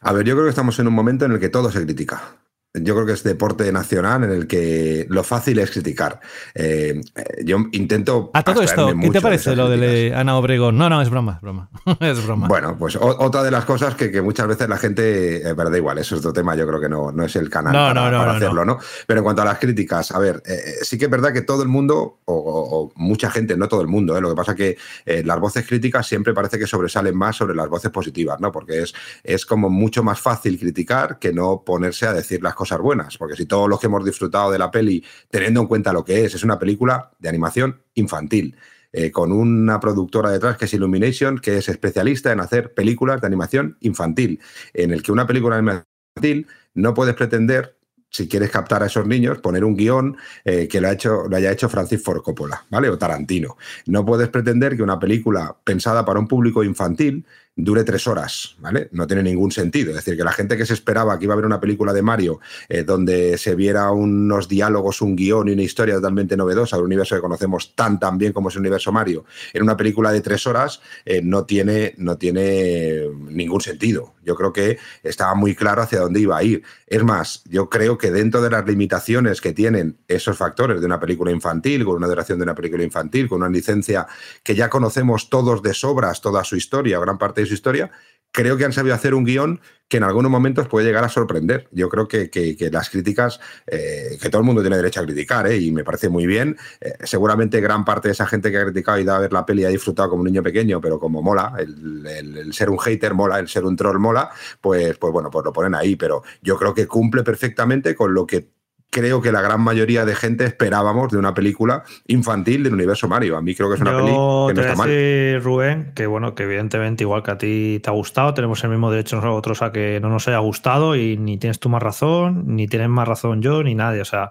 A 0.00 0.12
ver, 0.12 0.26
yo 0.26 0.34
creo 0.34 0.46
que 0.46 0.50
estamos 0.50 0.76
en 0.80 0.88
un 0.88 0.94
momento 0.94 1.24
en 1.24 1.30
el 1.30 1.38
que 1.38 1.50
todo 1.50 1.70
se 1.70 1.80
critica 1.80 2.43
yo 2.74 2.94
creo 2.94 3.06
que 3.06 3.12
es 3.12 3.22
deporte 3.22 3.70
nacional 3.70 4.24
en 4.24 4.30
el 4.30 4.46
que 4.48 5.06
lo 5.08 5.22
fácil 5.22 5.60
es 5.60 5.70
criticar. 5.70 6.18
Eh, 6.54 7.00
yo 7.44 7.58
intento. 7.70 8.32
A 8.34 8.42
todo 8.42 8.62
esto, 8.62 8.92
¿qué 9.00 9.10
te 9.10 9.20
parece 9.20 9.54
lo 9.54 9.68
de 9.68 10.12
Ana 10.14 10.36
Obregón? 10.36 10.76
No, 10.76 10.90
no, 10.90 11.00
es 11.00 11.08
broma, 11.08 11.34
es 11.36 11.40
broma. 11.40 11.68
es 12.00 12.26
broma. 12.26 12.48
Bueno, 12.48 12.76
pues 12.76 12.96
otra 12.96 13.44
de 13.44 13.52
las 13.52 13.64
cosas 13.64 13.94
que, 13.94 14.20
muchas 14.20 14.48
veces 14.48 14.68
la 14.68 14.76
gente. 14.76 15.48
Eh, 15.48 15.54
pero 15.54 15.70
da 15.70 15.76
igual, 15.76 15.98
eso 15.98 16.16
es 16.16 16.20
otro 16.20 16.32
tema, 16.32 16.56
yo 16.56 16.66
creo 16.66 16.80
que 16.80 16.88
no, 16.88 17.12
no 17.12 17.24
es 17.24 17.36
el 17.36 17.48
canal 17.48 17.72
para, 17.72 18.32
hacerlo, 18.32 18.64
no, 18.64 18.78
Pero 19.06 19.20
en 19.20 19.24
cuanto 19.24 19.42
a 19.42 19.44
las 19.44 19.58
críticas, 19.60 20.10
a 20.10 20.18
ver, 20.18 20.42
eh, 20.44 20.78
sí 20.82 20.98
que 20.98 21.04
es 21.04 21.10
verdad 21.10 21.32
que 21.32 21.42
todo 21.42 21.62
el 21.62 21.68
mundo, 21.68 22.18
o, 22.24 22.92
mucha 22.96 23.30
gente, 23.30 23.56
no 23.56 23.68
todo 23.68 23.82
el 23.82 23.88
mundo, 23.88 24.20
lo 24.20 24.30
que 24.30 24.34
pasa 24.34 24.54
que 24.56 24.76
las 25.06 25.38
voces 25.38 25.66
críticas 25.66 26.06
siempre 26.06 26.34
parece 26.34 26.58
que 26.58 26.66
sobresalen 26.66 27.16
más 27.16 27.36
sobre 27.36 27.54
las 27.54 27.68
voces 27.68 27.92
positivas, 27.92 28.40
¿no? 28.40 28.50
Porque 28.50 28.82
es, 28.82 28.94
es 29.22 29.46
como 29.46 29.70
mucho 29.70 30.02
más 30.02 30.20
fácil 30.20 30.58
criticar 30.58 31.18
que 31.20 31.32
no 31.32 31.62
ponerse 31.64 32.06
a 32.06 32.12
decir 32.12 32.42
las 32.42 32.54
cosas 32.54 32.63
buenas, 32.80 33.16
porque 33.18 33.36
si 33.36 33.46
todos 33.46 33.68
los 33.68 33.80
que 33.80 33.86
hemos 33.86 34.04
disfrutado 34.04 34.50
de 34.50 34.58
la 34.58 34.70
peli, 34.70 35.04
teniendo 35.30 35.60
en 35.60 35.66
cuenta 35.66 35.92
lo 35.92 36.04
que 36.04 36.24
es, 36.24 36.34
es 36.34 36.44
una 36.44 36.58
película 36.58 37.10
de 37.18 37.28
animación 37.28 37.82
infantil. 37.94 38.56
Eh, 38.96 39.10
con 39.10 39.32
una 39.32 39.80
productora 39.80 40.30
detrás 40.30 40.56
que 40.56 40.66
es 40.66 40.74
Illumination, 40.74 41.40
que 41.40 41.58
es 41.58 41.68
especialista 41.68 42.30
en 42.30 42.38
hacer 42.38 42.74
películas 42.74 43.20
de 43.20 43.26
animación 43.26 43.76
infantil, 43.80 44.40
en 44.72 44.92
el 44.92 45.02
que 45.02 45.10
una 45.10 45.26
película 45.26 45.58
infantil 45.58 46.46
no 46.74 46.94
puedes 46.94 47.16
pretender 47.16 47.76
si 48.14 48.28
quieres 48.28 48.52
captar 48.52 48.80
a 48.84 48.86
esos 48.86 49.08
niños, 49.08 49.38
poner 49.38 49.64
un 49.64 49.76
guion 49.76 50.16
eh, 50.44 50.68
que 50.68 50.80
lo, 50.80 50.88
lo 51.28 51.36
haya 51.36 51.50
hecho 51.50 51.68
Francis 51.68 52.00
Ford 52.00 52.22
Coppola, 52.22 52.64
¿vale? 52.70 52.88
O 52.88 52.96
Tarantino. 52.96 53.56
No 53.86 54.06
puedes 54.06 54.28
pretender 54.28 54.76
que 54.76 54.84
una 54.84 55.00
película 55.00 55.56
pensada 55.64 56.04
para 56.04 56.20
un 56.20 56.28
público 56.28 56.62
infantil 56.62 57.26
dure 57.56 57.84
tres 57.84 58.08
horas, 58.08 58.56
¿vale? 58.58 58.88
No 58.90 59.06
tiene 59.06 59.22
ningún 59.22 59.52
sentido. 59.52 59.90
Es 59.90 59.96
decir, 59.96 60.16
que 60.16 60.24
la 60.24 60.32
gente 60.32 60.56
que 60.56 60.66
se 60.66 60.74
esperaba 60.74 61.18
que 61.18 61.24
iba 61.24 61.34
a 61.34 61.36
ver 61.36 61.46
una 61.46 61.60
película 61.60 61.92
de 61.92 62.02
Mario 62.02 62.40
eh, 62.68 62.82
donde 62.82 63.38
se 63.38 63.54
viera 63.54 63.90
unos 63.92 64.48
diálogos, 64.48 65.00
un 65.02 65.14
guion 65.14 65.48
y 65.48 65.52
una 65.52 65.62
historia 65.62 65.94
totalmente 65.94 66.36
novedosa 66.36 66.76
del 66.76 66.86
universo 66.86 67.14
que 67.14 67.20
conocemos 67.20 67.76
tan 67.76 68.00
tan 68.00 68.18
bien 68.18 68.32
como 68.32 68.48
es 68.48 68.56
el 68.56 68.60
universo 68.60 68.90
Mario, 68.90 69.24
en 69.52 69.62
una 69.62 69.76
película 69.76 70.10
de 70.10 70.20
tres 70.20 70.46
horas, 70.46 70.80
eh, 71.04 71.20
no, 71.22 71.44
tiene, 71.44 71.94
no 71.96 72.18
tiene 72.18 73.08
ningún 73.28 73.60
sentido. 73.60 74.14
Yo 74.24 74.34
creo 74.34 74.52
que 74.52 74.78
estaba 75.02 75.34
muy 75.34 75.54
claro 75.54 75.82
hacia 75.82 76.00
dónde 76.00 76.20
iba 76.20 76.36
a 76.36 76.42
ir. 76.42 76.62
Es 76.86 77.04
más, 77.04 77.44
yo 77.44 77.68
creo 77.68 77.98
que 77.98 78.10
dentro 78.10 78.40
de 78.40 78.50
las 78.50 78.66
limitaciones 78.66 79.40
que 79.40 79.52
tienen 79.52 79.98
esos 80.08 80.36
factores 80.36 80.80
de 80.80 80.86
una 80.86 80.98
película 80.98 81.30
infantil, 81.30 81.84
con 81.84 81.96
una 81.96 82.08
duración 82.08 82.38
de 82.38 82.44
una 82.44 82.54
película 82.54 82.82
infantil, 82.82 83.28
con 83.28 83.42
una 83.42 83.50
licencia 83.50 84.06
que 84.42 84.54
ya 84.54 84.70
conocemos 84.70 85.28
todos 85.28 85.62
de 85.62 85.74
sobras, 85.74 86.20
toda 86.20 86.42
su 86.42 86.56
historia, 86.56 86.98
gran 86.98 87.18
parte 87.18 87.43
su 87.46 87.54
historia, 87.54 87.90
creo 88.34 88.56
que 88.56 88.64
han 88.64 88.72
sabido 88.72 88.96
hacer 88.96 89.14
un 89.14 89.24
guion 89.24 89.60
que 89.86 89.98
en 89.98 90.02
algunos 90.02 90.28
momentos 90.28 90.66
puede 90.66 90.86
llegar 90.86 91.04
a 91.04 91.08
sorprender. 91.08 91.68
Yo 91.70 91.88
creo 91.88 92.08
que, 92.08 92.28
las 92.72 92.90
críticas, 92.90 93.38
eh, 93.66 94.18
que 94.20 94.28
todo 94.28 94.40
el 94.40 94.46
mundo 94.46 94.60
tiene 94.60 94.76
derecho 94.76 95.00
a 95.00 95.04
criticar, 95.04 95.46
eh, 95.46 95.56
y 95.56 95.70
me 95.70 95.84
parece 95.84 96.08
muy 96.08 96.26
bien. 96.26 96.56
Eh, 96.80 96.94
seguramente 97.04 97.60
gran 97.60 97.84
parte 97.84 98.08
de 98.08 98.12
esa 98.12 98.26
gente 98.26 98.50
que 98.50 98.58
ha 98.58 98.64
criticado 98.64 98.98
y 98.98 99.04
da 99.04 99.16
a 99.16 99.20
ver 99.20 99.32
la 99.32 99.46
peli 99.46 99.64
ha 99.64 99.68
disfrutado 99.68 100.10
como 100.10 100.22
un 100.22 100.26
niño 100.26 100.42
pequeño, 100.42 100.80
pero 100.80 100.98
como 100.98 101.22
mola, 101.22 101.54
el, 101.58 102.52
ser 102.52 102.70
un 102.70 102.78
hater 102.78 103.14
mola, 103.14 103.38
el 103.38 103.46
ser 103.46 103.64
un 103.64 103.76
troll 103.76 104.00
mola, 104.00 104.30
pues, 104.60 104.98
pues 104.98 105.12
bueno, 105.12 105.30
pues 105.30 105.44
lo 105.44 105.52
ponen 105.52 105.76
ahí. 105.76 105.94
Pero 105.94 106.24
yo 106.42 106.56
creo 106.56 106.74
que 106.74 106.88
cumple 106.88 107.22
perfectamente 107.22 107.94
con 107.94 108.14
lo 108.14 108.26
que 108.26 108.48
creo 108.94 109.20
que 109.20 109.32
la 109.32 109.42
gran 109.42 109.60
mayoría 109.60 110.04
de 110.04 110.14
gente 110.14 110.44
esperábamos 110.44 111.10
de 111.10 111.18
una 111.18 111.34
película 111.34 111.82
infantil 112.06 112.62
del 112.62 112.74
universo 112.74 113.08
Mario. 113.08 113.36
A 113.36 113.42
mí 113.42 113.52
creo 113.52 113.68
que 113.68 113.74
es 113.74 113.80
una 113.80 113.90
película 113.90 114.46
que 114.46 114.54
no 114.54 114.60
está 114.60 114.76
mal. 114.76 115.42
Rubén, 115.42 115.92
que 115.96 116.06
bueno, 116.06 116.36
que 116.36 116.44
evidentemente 116.44 117.02
igual 117.02 117.24
que 117.24 117.30
a 117.32 117.38
ti 117.38 117.80
te 117.82 117.90
ha 117.90 117.92
gustado, 117.92 118.32
tenemos 118.34 118.62
el 118.62 118.70
mismo 118.70 118.92
derecho 118.92 119.16
nosotros 119.16 119.62
a 119.62 119.72
que 119.72 119.98
no 120.00 120.10
nos 120.10 120.28
haya 120.28 120.38
gustado 120.38 120.94
y 120.94 121.16
ni 121.16 121.38
tienes 121.38 121.58
tú 121.58 121.68
más 121.68 121.82
razón, 121.82 122.44
ni 122.54 122.68
tienes 122.68 122.88
más 122.88 123.08
razón 123.08 123.42
yo, 123.42 123.64
ni 123.64 123.74
nadie. 123.74 124.00
O 124.00 124.04
sea, 124.04 124.30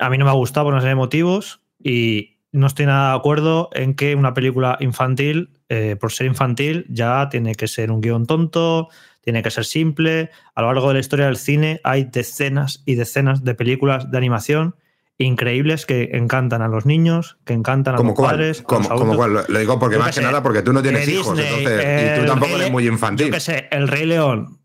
a 0.00 0.10
mí 0.10 0.18
no 0.18 0.24
me 0.24 0.32
ha 0.32 0.34
gustado 0.34 0.66
por 0.66 0.74
una 0.74 0.80
serie 0.80 0.90
de 0.90 0.96
motivos 0.96 1.60
y 1.78 2.40
no 2.50 2.66
estoy 2.66 2.86
nada 2.86 3.12
de 3.12 3.18
acuerdo 3.18 3.70
en 3.74 3.94
que 3.94 4.16
una 4.16 4.34
película 4.34 4.76
infantil, 4.80 5.50
eh, 5.68 5.96
por 6.00 6.10
ser 6.10 6.26
infantil, 6.26 6.84
ya 6.88 7.28
tiene 7.28 7.54
que 7.54 7.68
ser 7.68 7.92
un 7.92 8.00
guion 8.00 8.26
tonto, 8.26 8.88
tiene 9.24 9.42
que 9.42 9.50
ser 9.50 9.64
simple. 9.64 10.30
A 10.54 10.62
lo 10.62 10.72
largo 10.72 10.88
de 10.88 10.94
la 10.94 11.00
historia 11.00 11.26
del 11.26 11.36
cine 11.36 11.80
hay 11.82 12.04
decenas 12.04 12.82
y 12.84 12.94
decenas 12.94 13.42
de 13.42 13.54
películas 13.54 14.10
de 14.10 14.18
animación 14.18 14.76
increíbles 15.18 15.86
que 15.86 16.10
encantan 16.12 16.62
a 16.62 16.68
los 16.68 16.86
niños, 16.86 17.38
que 17.44 17.52
encantan 17.52 17.94
a 17.94 17.98
los 17.98 18.14
padres. 18.14 18.62
Como, 18.62 19.16
cuál? 19.16 19.44
Lo 19.48 19.58
digo 19.58 19.78
porque 19.78 19.98
más 19.98 20.14
que, 20.14 20.22
nada 20.22 20.42
porque 20.42 20.62
tú 20.62 20.72
no 20.72 20.82
tienes 20.82 21.08
hijos, 21.08 21.38
entonces, 21.38 22.16
y 22.16 22.20
tú 22.20 22.26
tampoco 22.26 22.56
eres 22.56 22.70
muy 22.70 22.86
infantil. 22.86 23.26
Yo 23.28 23.32
qué 23.32 23.40
sé, 23.40 23.68
El 23.70 23.88
Rey 23.88 24.06
León. 24.06 24.58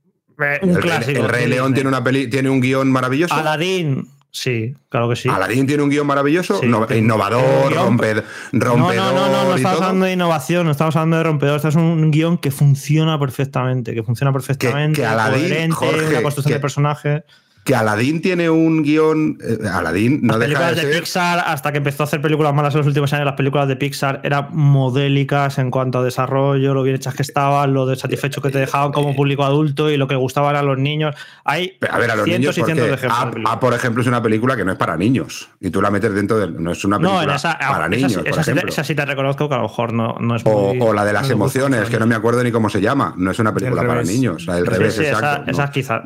Un 0.62 0.70
el, 0.70 0.80
clásico. 0.80 1.22
El 1.22 1.30
Rey 1.30 1.48
León 1.48 1.74
tiene 1.74 1.90
una 1.90 2.04
peli, 2.04 2.28
tiene 2.30 2.50
un 2.50 2.62
guion 2.62 2.92
maravilloso. 2.92 3.34
Aladín. 3.34 4.08
Sí, 4.32 4.76
claro 4.90 5.10
que 5.10 5.16
sí. 5.16 5.28
Aladín 5.28 5.66
tiene 5.66 5.82
un 5.82 5.90
guion 5.90 6.06
maravilloso, 6.06 6.62
innovador, 6.64 7.74
rompedor. 7.74 8.24
No, 8.52 8.78
no, 8.78 8.94
no, 8.94 9.28
no, 9.28 9.44
no 9.46 9.56
estamos 9.56 9.82
hablando 9.82 10.06
de 10.06 10.14
innovación, 10.14 10.66
no 10.66 10.72
estamos 10.72 10.96
hablando 10.96 11.18
de 11.18 11.24
rompedor. 11.24 11.56
Este 11.56 11.70
es 11.70 11.76
un 11.76 12.12
guion 12.12 12.38
que 12.38 12.52
funciona 12.52 13.20
perfectamente, 13.20 13.94
que 13.94 14.04
funciona 14.04 14.32
perfectamente, 14.32 15.02
que, 15.02 15.08
Aladín, 15.08 15.74
una 15.74 16.22
construcción 16.22 16.54
de 16.54 16.60
personaje 16.60 17.24
que 17.64 17.76
Aladdin 17.76 18.22
tiene 18.22 18.50
un 18.50 18.84
guion. 18.84 19.38
Eh, 19.42 19.68
Aladdin 19.68 20.22
no 20.24 20.38
las 20.38 20.48
películas 20.48 20.76
de, 20.76 20.88
Pixar, 20.88 21.44
hasta 21.46 21.72
que 21.72 21.78
empezó 21.78 22.04
a 22.04 22.06
hacer 22.06 22.22
películas 22.22 22.54
malas 22.54 22.74
en 22.74 22.80
los 22.80 22.88
últimos 22.88 23.14
años, 23.14 23.26
las 23.26 23.36
películas 23.36 23.68
de 23.68 23.76
Pixar 23.76 24.22
eran 24.24 24.48
modélicas 24.52 25.58
en 25.60 25.70
cuanto 25.70 26.00
a 26.00 26.04
desarrollo, 26.04 26.74
lo 26.74 26.84
bien 26.84 26.96
hechas 26.96 27.14
que 27.14 27.22
estaban, 27.22 27.74
lo 27.74 27.86
de 27.86 27.96
satisfecho 27.96 28.42
que 28.42 28.50
te 28.50 28.60
dejaban 28.60 28.92
como 28.92 29.16
público 29.16 29.44
adulto 29.44 29.90
y 29.90 29.98
lo 29.98 30.08
que 30.08 30.16
gustaban 30.16 30.56
a 30.56 30.64
los 30.64 30.78
niños. 30.78 31.16
Hay 31.44 31.78
a 31.90 31.98
ver, 32.00 32.12
a 32.12 32.16
los 32.16 32.26
cientos 32.26 32.58
niños, 32.58 32.58
y 32.58 32.64
cientos 32.64 32.88
de 32.88 32.94
ejemplos. 32.94 33.46
A, 33.46 33.60
por 33.60 33.74
ejemplo, 33.74 34.02
es 34.02 34.08
una 34.08 34.22
película 34.22 34.56
que 34.56 34.66
no 34.66 34.72
es 34.72 34.78
para 34.78 34.98
niños 34.98 35.50
y 35.60 35.70
tú 35.70 35.82
la 35.82 35.92
metes 35.92 36.14
dentro 36.14 36.40
de. 36.40 36.50
No 36.50 36.72
es 36.72 36.84
una 36.86 36.98
película 36.98 37.26
no, 37.26 37.34
esa, 37.34 37.58
para 37.58 37.88
niños. 37.88 38.20
esa, 38.26 38.84
sí 38.84 38.96
te 38.96 39.06
reconozco 39.06 39.48
que 39.48 39.56
a 39.56 39.58
lo 39.58 39.64
mejor 39.64 39.94
no, 39.94 40.16
no 40.20 40.36
es 40.36 40.42
o, 40.46 40.74
o 40.80 40.94
la 40.94 41.06
de 41.06 41.14
las 41.14 41.30
emociones, 41.30 41.90
que 41.90 42.00
no 42.00 42.08
me 42.08 42.16
acuerdo 42.16 42.44
ni 42.44 42.52
cómo 42.52 42.70
se 42.70 42.82
llama. 42.82 43.14
No 43.18 43.32
es 43.32 43.40
una 43.40 43.54
película 43.54 43.86
para 43.86 44.04
niños. 44.04 44.48
Al 44.50 44.66
revés, 44.66 44.98
exacto. 45.00 45.52
Esa, 45.52 45.70
quizás 45.70 46.02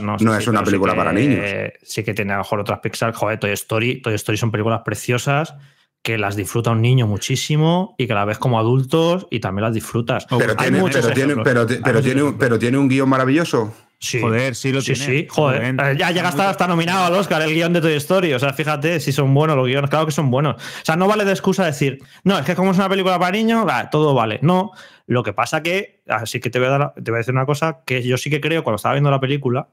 no, 0.00 0.16
no, 0.18 0.34
es 0.36 0.46
una 0.46 0.62
película 0.62 0.94
para 0.98 1.12
niños 1.12 1.44
sí 1.82 2.02
que 2.04 2.14
tiene 2.14 2.32
a 2.32 2.36
lo 2.36 2.42
mejor 2.42 2.60
otras 2.60 2.80
Pixar. 2.80 3.12
Joder, 3.12 3.38
Toy 3.38 3.52
Story, 3.52 4.02
Toy 4.02 4.14
Story 4.14 4.36
son 4.36 4.50
películas 4.50 4.82
preciosas 4.84 5.54
que 6.02 6.16
las 6.16 6.36
disfruta 6.36 6.70
un 6.70 6.80
niño 6.80 7.06
muchísimo 7.06 7.94
y 7.98 8.06
que 8.06 8.14
la 8.14 8.24
ves 8.24 8.38
como 8.38 8.58
adultos 8.58 9.26
y 9.30 9.40
también 9.40 9.64
las 9.64 9.74
disfrutas. 9.74 10.26
Pero, 10.26 10.56
tiene, 10.56 10.80
pero, 10.80 11.12
tiene, 11.12 11.36
pero, 11.42 11.66
tiene, 12.02 12.22
un, 12.22 12.38
pero 12.38 12.58
tiene 12.58 12.78
un 12.78 12.88
guion 12.88 13.08
maravilloso. 13.08 13.74
Sí. 14.00 14.20
Joder, 14.20 14.54
sí 14.54 14.70
lo 14.70 14.80
tiene. 14.80 15.04
Sí, 15.04 15.26
joder. 15.28 15.74
Eh, 15.74 15.96
ya 15.98 16.12
llega 16.12 16.28
hasta, 16.28 16.50
hasta 16.50 16.68
nominado 16.68 17.04
al 17.04 17.14
Oscar 17.14 17.42
el 17.42 17.52
guion 17.52 17.72
de 17.72 17.80
Toy 17.80 17.94
Story. 17.94 18.32
O 18.32 18.38
sea, 18.38 18.52
fíjate 18.52 19.00
si 19.00 19.10
son 19.10 19.34
buenos 19.34 19.56
los 19.56 19.66
guiones. 19.66 19.90
Claro 19.90 20.06
que 20.06 20.12
son 20.12 20.30
buenos. 20.30 20.54
O 20.54 20.84
sea, 20.84 20.94
no 20.94 21.08
vale 21.08 21.24
de 21.24 21.32
excusa 21.32 21.64
decir, 21.64 21.98
no, 22.22 22.38
es 22.38 22.46
que 22.46 22.54
como 22.54 22.70
es 22.70 22.76
una 22.78 22.88
película 22.88 23.18
para 23.18 23.32
niños, 23.32 23.66
todo 23.90 24.14
vale. 24.14 24.38
No. 24.40 24.70
Lo 25.06 25.24
que 25.24 25.32
pasa 25.32 25.62
que, 25.62 26.02
así 26.06 26.38
que 26.38 26.48
te 26.48 26.58
voy, 26.60 26.68
a 26.68 26.70
dar, 26.70 26.94
te 26.94 27.10
voy 27.10 27.16
a 27.16 27.18
decir 27.18 27.34
una 27.34 27.46
cosa 27.46 27.80
que 27.84 28.02
yo 28.02 28.16
sí 28.18 28.30
que 28.30 28.40
creo 28.40 28.62
cuando 28.62 28.76
estaba 28.76 28.94
viendo 28.94 29.10
la 29.10 29.20
película, 29.20 29.68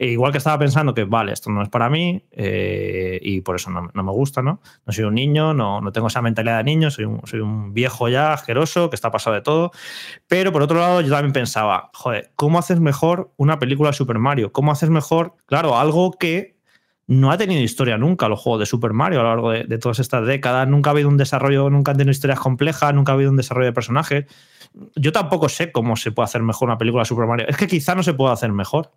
e 0.00 0.06
igual 0.06 0.32
que 0.32 0.38
estaba 0.38 0.58
pensando 0.58 0.94
que, 0.94 1.04
vale, 1.04 1.30
esto 1.30 1.50
no 1.50 1.62
es 1.62 1.68
para 1.68 1.90
mí 1.90 2.24
eh, 2.30 3.18
y 3.20 3.42
por 3.42 3.56
eso 3.56 3.68
no, 3.68 3.90
me 3.92 4.12
gusta, 4.12 4.40
¿no? 4.40 4.62
No 4.86 4.92
soy 4.94 5.04
un 5.04 5.14
niño, 5.14 5.52
no, 5.52 5.82
no 5.82 5.92
tengo 5.92 6.06
esa 6.06 6.22
mentalidad 6.22 6.56
de 6.56 6.64
niño, 6.64 6.90
soy 6.90 7.04
un, 7.04 7.20
soy 7.26 7.40
un, 7.40 7.74
viejo 7.74 8.08
ya 8.08 8.32
asqueroso 8.32 8.88
que 8.88 8.96
está 8.96 9.10
pasado 9.10 9.36
de 9.36 9.42
todo. 9.42 9.72
Pero 10.26 10.52
por 10.52 10.62
otro 10.62 10.80
lado, 10.80 11.02
yo 11.02 11.10
también 11.10 11.34
pensaba, 11.34 11.90
joder, 11.92 12.32
¿cómo 12.34 12.58
haces 12.58 12.80
mejor 12.80 13.30
una 13.36 13.58
película 13.58 13.90
de 13.90 13.92
Super 13.92 14.18
Mario? 14.18 14.52
¿Cómo 14.52 14.72
haces 14.72 14.88
mejor, 14.88 15.34
claro, 15.44 15.78
algo 15.78 16.12
que 16.12 16.56
no 17.06 17.30
ha 17.30 17.36
tenido 17.36 17.60
historia 17.60 17.98
nunca 17.98 18.26
los 18.30 18.40
juegos 18.40 18.60
de 18.60 18.66
Super 18.66 18.94
Mario 18.94 19.20
a 19.20 19.24
lo 19.24 19.28
largo 19.28 19.50
de, 19.50 19.64
de, 19.64 19.76
todas 19.76 19.98
estas 19.98 20.26
décadas. 20.26 20.66
Nunca 20.66 20.88
ha 20.88 20.92
habido 20.92 21.10
un 21.10 21.18
desarrollo, 21.18 21.68
nunca 21.68 21.90
han 21.90 21.98
tenido 21.98 22.12
historias 22.12 22.40
complejas, 22.40 22.94
nunca 22.94 23.12
ha 23.12 23.16
habido 23.16 23.32
un 23.32 23.36
desarrollo 23.36 23.66
de 23.66 23.74
personajes. 23.74 24.24
Yo 24.96 25.12
tampoco 25.12 25.50
sé 25.50 25.72
cómo 25.72 25.96
se 25.96 26.10
puede 26.10 26.24
hacer 26.24 26.42
mejor 26.42 26.68
una 26.70 26.78
película 26.78 27.02
de 27.02 27.06
Super 27.06 27.26
Mario. 27.26 27.46
Es 27.48 27.58
que 27.58 27.66
quizá 27.66 27.94
no 27.94 28.02
se 28.02 28.14
pueda 28.14 28.32
hacer 28.32 28.50
mejor. 28.52 28.92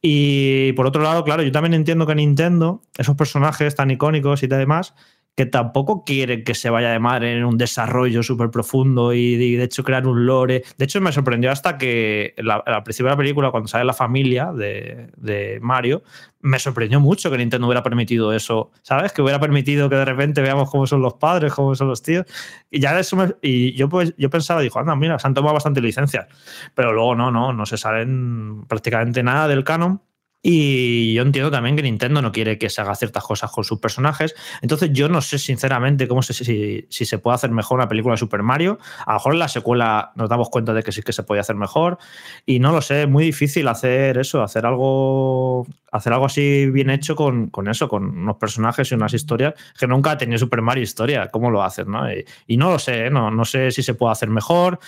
Y 0.00 0.72
por 0.72 0.86
otro 0.86 1.02
lado, 1.02 1.24
claro, 1.24 1.42
yo 1.42 1.52
también 1.52 1.74
entiendo 1.74 2.06
que 2.06 2.14
Nintendo, 2.14 2.82
esos 2.96 3.16
personajes 3.16 3.74
tan 3.74 3.90
icónicos 3.90 4.42
y 4.42 4.48
demás, 4.56 4.94
que 5.36 5.44
tampoco 5.44 6.02
quieren 6.04 6.44
que 6.44 6.54
se 6.54 6.70
vaya 6.70 6.90
de 6.90 6.98
madre 6.98 7.36
en 7.36 7.44
un 7.44 7.58
desarrollo 7.58 8.22
súper 8.22 8.50
profundo 8.50 9.12
y, 9.12 9.36
de 9.36 9.62
hecho 9.62 9.84
crear 9.84 10.06
un 10.06 10.24
lore. 10.24 10.64
De 10.78 10.86
hecho, 10.86 10.98
me 11.02 11.12
sorprendió 11.12 11.52
hasta 11.52 11.76
que 11.76 12.34
la, 12.38 12.56
al 12.56 12.82
película, 12.82 13.50
cuando 13.50 13.68
sale 13.68 13.84
la 13.84 13.92
familia 13.92 14.50
de, 14.52 15.10
de, 15.18 15.58
Mario, 15.60 16.02
me 16.40 16.58
sorprendió 16.58 17.00
mucho 17.00 17.30
que 17.30 17.36
Nintendo 17.36 17.66
hubiera 17.66 17.82
permitido 17.82 18.32
eso, 18.32 18.70
¿sabes? 18.80 19.12
Que 19.12 19.20
hubiera 19.20 19.38
permitido 19.38 19.90
que 19.90 19.96
de 19.96 20.06
repente 20.06 20.40
veamos 20.40 20.70
cómo 20.70 20.86
son 20.86 21.02
los 21.02 21.14
padres, 21.14 21.52
cómo 21.52 21.74
son 21.74 21.88
los 21.88 22.00
tíos. 22.00 22.24
Y 22.70 22.80
ya 22.80 22.98
eso 22.98 23.16
y 23.42 23.74
yo 23.74 23.90
pues 23.90 24.14
yo 24.16 24.30
pensaba, 24.30 24.62
dijo, 24.62 24.78
anda, 24.78 24.96
mira, 24.96 25.18
se 25.18 25.26
han 25.26 25.34
tomado 25.34 25.52
bastante 25.52 25.82
licencias. 25.82 26.28
Pero 26.74 26.94
luego 26.94 27.14
no, 27.14 27.30
no, 27.30 27.52
no 27.52 27.66
se 27.66 27.76
salen 27.76 28.64
prácticamente 28.66 29.22
nada 29.22 29.48
del 29.48 29.64
canon. 29.64 30.00
Y 30.48 31.12
yo 31.12 31.22
entiendo 31.22 31.50
también 31.50 31.74
que 31.74 31.82
Nintendo 31.82 32.22
no 32.22 32.30
quiere 32.30 32.56
que 32.56 32.70
se 32.70 32.80
haga 32.80 32.94
ciertas 32.94 33.24
cosas 33.24 33.50
con 33.50 33.64
sus 33.64 33.80
personajes. 33.80 34.36
Entonces, 34.62 34.90
yo 34.92 35.08
no 35.08 35.20
sé 35.20 35.40
sinceramente 35.40 36.06
cómo 36.06 36.22
se, 36.22 36.34
si, 36.34 36.86
si, 36.88 37.04
se 37.04 37.18
puede 37.18 37.34
hacer 37.34 37.50
mejor 37.50 37.78
una 37.78 37.88
película 37.88 38.12
de 38.12 38.18
Super 38.18 38.44
Mario. 38.44 38.78
A 39.06 39.14
lo 39.14 39.14
mejor 39.14 39.32
en 39.32 39.40
la 39.40 39.48
secuela 39.48 40.12
nos 40.14 40.28
damos 40.28 40.48
cuenta 40.48 40.72
de 40.72 40.84
que 40.84 40.92
sí 40.92 41.02
que 41.02 41.12
se 41.12 41.24
puede 41.24 41.40
hacer 41.40 41.56
mejor. 41.56 41.98
Y 42.44 42.60
no 42.60 42.70
lo 42.70 42.80
sé, 42.80 43.02
es 43.02 43.08
muy 43.08 43.24
difícil 43.24 43.66
hacer 43.66 44.18
eso, 44.18 44.40
hacer 44.40 44.66
algo, 44.66 45.66
hacer 45.90 46.12
algo 46.12 46.26
así 46.26 46.70
bien 46.70 46.90
hecho 46.90 47.16
con, 47.16 47.48
con 47.48 47.66
eso, 47.66 47.88
con 47.88 48.04
unos 48.16 48.36
personajes 48.36 48.92
y 48.92 48.94
unas 48.94 49.14
historias 49.14 49.54
que 49.76 49.88
nunca 49.88 50.12
ha 50.12 50.16
tenido 50.16 50.38
Super 50.38 50.62
Mario 50.62 50.84
historia. 50.84 51.28
¿Cómo 51.28 51.50
lo 51.50 51.64
hacen? 51.64 51.90
¿no? 51.90 52.04
Y, 52.46 52.56
no 52.56 52.70
lo 52.70 52.78
sé, 52.78 53.06
¿eh? 53.06 53.10
no, 53.10 53.32
no 53.32 53.44
sé 53.44 53.72
si 53.72 53.82
se 53.82 53.94
puede 53.94 54.12
hacer 54.12 54.28
mejor. 54.28 54.78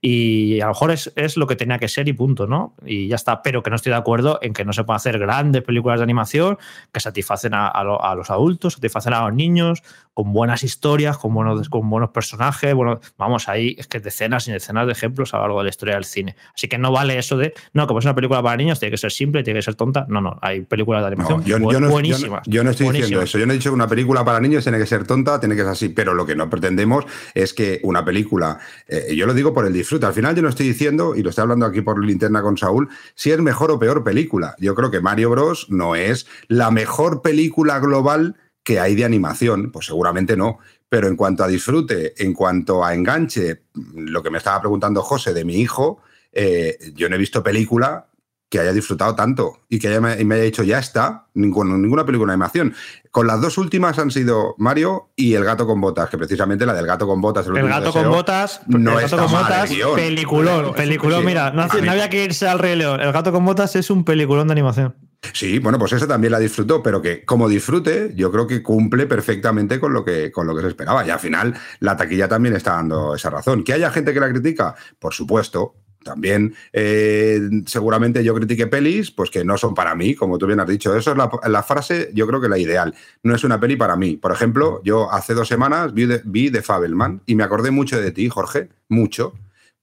Y 0.00 0.60
a 0.60 0.66
lo 0.66 0.72
mejor 0.72 0.90
es, 0.90 1.12
es 1.16 1.36
lo 1.36 1.46
que 1.46 1.56
tenía 1.56 1.78
que 1.78 1.88
ser 1.88 2.08
y 2.08 2.12
punto, 2.12 2.46
¿no? 2.46 2.74
Y 2.84 3.08
ya 3.08 3.16
está. 3.16 3.42
Pero 3.42 3.62
que 3.62 3.70
no 3.70 3.76
estoy 3.76 3.90
de 3.90 3.96
acuerdo 3.96 4.38
en 4.42 4.52
que 4.52 4.64
no 4.64 4.72
se 4.72 4.84
puede 4.84 4.96
hacer 4.96 5.18
grandes 5.18 5.62
películas 5.62 5.98
de 5.98 6.04
animación 6.04 6.58
que 6.92 7.00
satisfacen 7.00 7.52
a, 7.54 7.82
los 7.84 8.30
adultos, 8.30 8.74
satisfacen 8.74 9.14
a 9.14 9.26
los 9.26 9.34
niños, 9.34 9.82
con 10.14 10.32
buenas 10.32 10.64
historias, 10.64 11.18
con 11.18 11.34
buenos, 11.34 11.68
con 11.68 11.88
buenos 11.88 12.10
personajes. 12.10 12.74
Bueno, 12.74 13.00
vamos, 13.18 13.48
ahí 13.48 13.74
es 13.78 13.86
que 13.86 14.00
decenas 14.00 14.48
y 14.48 14.52
decenas 14.52 14.86
de 14.86 14.92
ejemplos 14.92 15.34
a 15.34 15.38
lo 15.38 15.42
largo 15.44 15.58
de 15.58 15.64
la 15.64 15.70
historia 15.70 15.94
del 15.94 16.04
cine. 16.04 16.36
Así 16.54 16.68
que 16.68 16.78
no 16.78 16.92
vale 16.92 17.18
eso 17.18 17.36
de, 17.36 17.54
no, 17.72 17.86
como 17.86 17.98
es 17.98 18.04
una 18.04 18.14
película 18.14 18.42
para 18.42 18.56
niños, 18.56 18.78
tiene 18.78 18.92
que 18.92 18.98
ser 18.98 19.12
simple, 19.12 19.42
tiene 19.42 19.58
que 19.58 19.64
ser 19.64 19.74
tonta. 19.74 20.06
No, 20.08 20.20
no, 20.20 20.38
hay 20.40 20.62
películas 20.62 21.02
de 21.02 21.08
animación 21.08 21.42
buenísimas. 21.88 22.42
Yo 22.46 22.64
no, 22.64 22.70
estoy 22.70 22.90
diciendo 22.90 23.22
eso. 23.22 23.38
Yo 23.38 23.46
no 23.46 23.52
he 23.52 23.56
dicho 23.56 23.70
que 23.70 23.74
una 23.74 23.88
película 23.88 24.24
para 24.24 24.40
niños 24.40 24.64
tiene 24.64 24.78
que 24.78 24.86
ser 24.86 25.06
tonta, 25.06 25.40
tiene 25.40 25.54
que 25.54 25.62
ser 25.62 25.70
así. 25.70 25.88
Pero 25.88 26.14
lo 26.14 26.26
que 26.26 26.34
no 26.34 26.48
pretendemos 26.48 27.04
es 27.34 27.54
que 27.54 27.80
una 27.82 28.04
película, 28.04 28.58
eh, 28.86 29.14
yo 29.16 29.26
lo 29.26 29.34
digo 29.34 29.52
por 29.52 29.66
el 29.66 29.72
disfrute. 29.86 30.06
Al 30.06 30.14
final 30.14 30.34
yo 30.34 30.42
no 30.42 30.48
estoy 30.48 30.66
diciendo, 30.66 31.14
y 31.14 31.22
lo 31.22 31.30
estoy 31.30 31.42
hablando 31.42 31.64
aquí 31.64 31.80
por 31.80 32.04
linterna 32.04 32.42
con 32.42 32.58
Saúl, 32.58 32.88
si 33.14 33.30
es 33.30 33.38
mejor 33.38 33.70
o 33.70 33.78
peor 33.78 34.02
película. 34.02 34.56
Yo 34.58 34.74
creo 34.74 34.90
que 34.90 35.00
Mario 35.00 35.30
Bros. 35.30 35.70
no 35.70 35.94
es 35.94 36.26
la 36.48 36.72
mejor 36.72 37.22
película 37.22 37.78
global 37.78 38.34
que 38.64 38.80
hay 38.80 38.96
de 38.96 39.04
animación. 39.04 39.70
Pues 39.70 39.86
seguramente 39.86 40.36
no. 40.36 40.58
Pero 40.88 41.06
en 41.06 41.16
cuanto 41.16 41.44
a 41.44 41.48
disfrute, 41.48 42.20
en 42.22 42.32
cuanto 42.32 42.84
a 42.84 42.94
enganche, 42.94 43.62
lo 43.94 44.22
que 44.22 44.30
me 44.30 44.38
estaba 44.38 44.60
preguntando 44.60 45.02
José 45.02 45.32
de 45.32 45.44
mi 45.44 45.60
hijo, 45.60 46.02
eh, 46.32 46.78
yo 46.94 47.08
no 47.08 47.14
he 47.14 47.18
visto 47.18 47.42
película 47.42 48.08
que 48.48 48.60
haya 48.60 48.72
disfrutado 48.72 49.14
tanto 49.14 49.60
y 49.68 49.78
que 49.78 50.00
me, 50.00 50.34
haya 50.34 50.44
dicho 50.44 50.62
ya 50.62 50.78
está, 50.78 51.26
ninguna, 51.34 51.76
ninguna 51.76 52.04
película 52.06 52.30
de 52.30 52.34
animación. 52.34 52.74
Con 53.10 53.26
las 53.26 53.40
dos 53.40 53.58
últimas 53.58 53.98
han 53.98 54.10
sido 54.10 54.54
Mario 54.58 55.10
y 55.16 55.34
El 55.34 55.44
gato 55.44 55.66
con 55.66 55.80
botas, 55.80 56.10
que 56.10 56.18
precisamente 56.18 56.66
la 56.66 56.74
del 56.74 56.86
gato 56.86 57.06
con 57.06 57.20
botas. 57.20 57.46
El, 57.46 57.66
gato 57.66 57.92
con 57.92 58.08
botas, 58.08 58.60
no 58.66 58.98
el 58.98 59.08
gato 59.08 59.16
con 59.16 59.32
botas, 59.32 59.70
peliculón, 59.94 60.74
peliculón. 60.74 61.24
mira, 61.24 61.50
no, 61.50 61.66
no, 61.66 61.90
había 61.90 62.08
que 62.08 62.24
irse 62.24 62.46
al 62.46 62.58
Rey 62.58 62.76
León. 62.76 63.00
El 63.00 63.12
gato 63.12 63.32
con 63.32 63.44
botas 63.44 63.74
es 63.76 63.90
un 63.90 64.04
peliculón 64.04 64.46
de 64.48 64.52
animación. 64.52 64.94
Sí, 65.32 65.58
bueno, 65.58 65.78
pues 65.78 65.92
esa 65.92 66.06
también 66.06 66.32
la 66.32 66.38
disfrutó, 66.38 66.82
pero 66.82 67.02
que 67.02 67.24
como 67.24 67.48
disfrute, 67.48 68.12
yo 68.14 68.30
creo 68.30 68.46
que 68.46 68.62
cumple 68.62 69.06
perfectamente 69.06 69.80
con 69.80 69.92
lo 69.92 70.04
que, 70.04 70.30
con 70.30 70.46
lo 70.46 70.54
que 70.54 70.62
se 70.62 70.68
esperaba. 70.68 71.06
Y 71.06 71.10
al 71.10 71.18
final, 71.18 71.54
la 71.80 71.96
taquilla 71.96 72.28
también 72.28 72.54
está 72.54 72.72
dando 72.72 73.14
esa 73.14 73.30
razón. 73.30 73.64
¿Que 73.64 73.72
haya 73.72 73.90
gente 73.90 74.14
que 74.14 74.20
la 74.20 74.28
critica? 74.28 74.74
Por 74.98 75.14
supuesto. 75.14 75.74
También 76.06 76.54
eh, 76.72 77.40
seguramente 77.66 78.22
yo 78.22 78.32
critique 78.34 78.68
pelis, 78.68 79.10
pues 79.10 79.28
que 79.28 79.44
no 79.44 79.58
son 79.58 79.74
para 79.74 79.94
mí, 79.96 80.14
como 80.14 80.38
tú 80.38 80.46
bien 80.46 80.60
has 80.60 80.68
dicho. 80.68 80.96
Eso 80.96 81.10
es 81.10 81.16
la, 81.16 81.62
frase, 81.64 82.10
yo 82.14 82.28
creo 82.28 82.40
que 82.40 82.48
la 82.48 82.58
ideal. 82.58 82.94
No 83.24 83.34
es 83.34 83.42
una 83.42 83.58
peli 83.58 83.74
para 83.74 83.96
mí. 83.96 84.16
Por 84.16 84.30
ejemplo, 84.30 84.80
yo 84.84 85.12
hace 85.12 85.34
dos 85.34 85.48
semanas 85.48 85.92
vi 85.92 86.06
de, 86.06 86.22
vi 86.24 86.48
de 86.48 86.62
Fabelman 86.62 87.22
y 87.26 87.34
me 87.34 87.42
acordé 87.42 87.72
mucho 87.72 88.00
de 88.00 88.12
ti, 88.12 88.28
Jorge, 88.28 88.68
mucho 88.88 89.34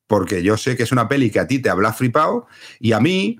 porque 0.07 0.43
yo 0.43 0.57
sé 0.57 0.77
que 0.77 0.83
es 0.83 0.91
una 0.91 1.07
peli 1.07 1.31
que 1.31 1.39
a 1.39 1.47
ti 1.47 1.59
te 1.59 1.69
habla 1.69 1.91
flipado 1.91 2.45
y 2.79 2.91
a 2.91 2.99
mí, 2.99 3.39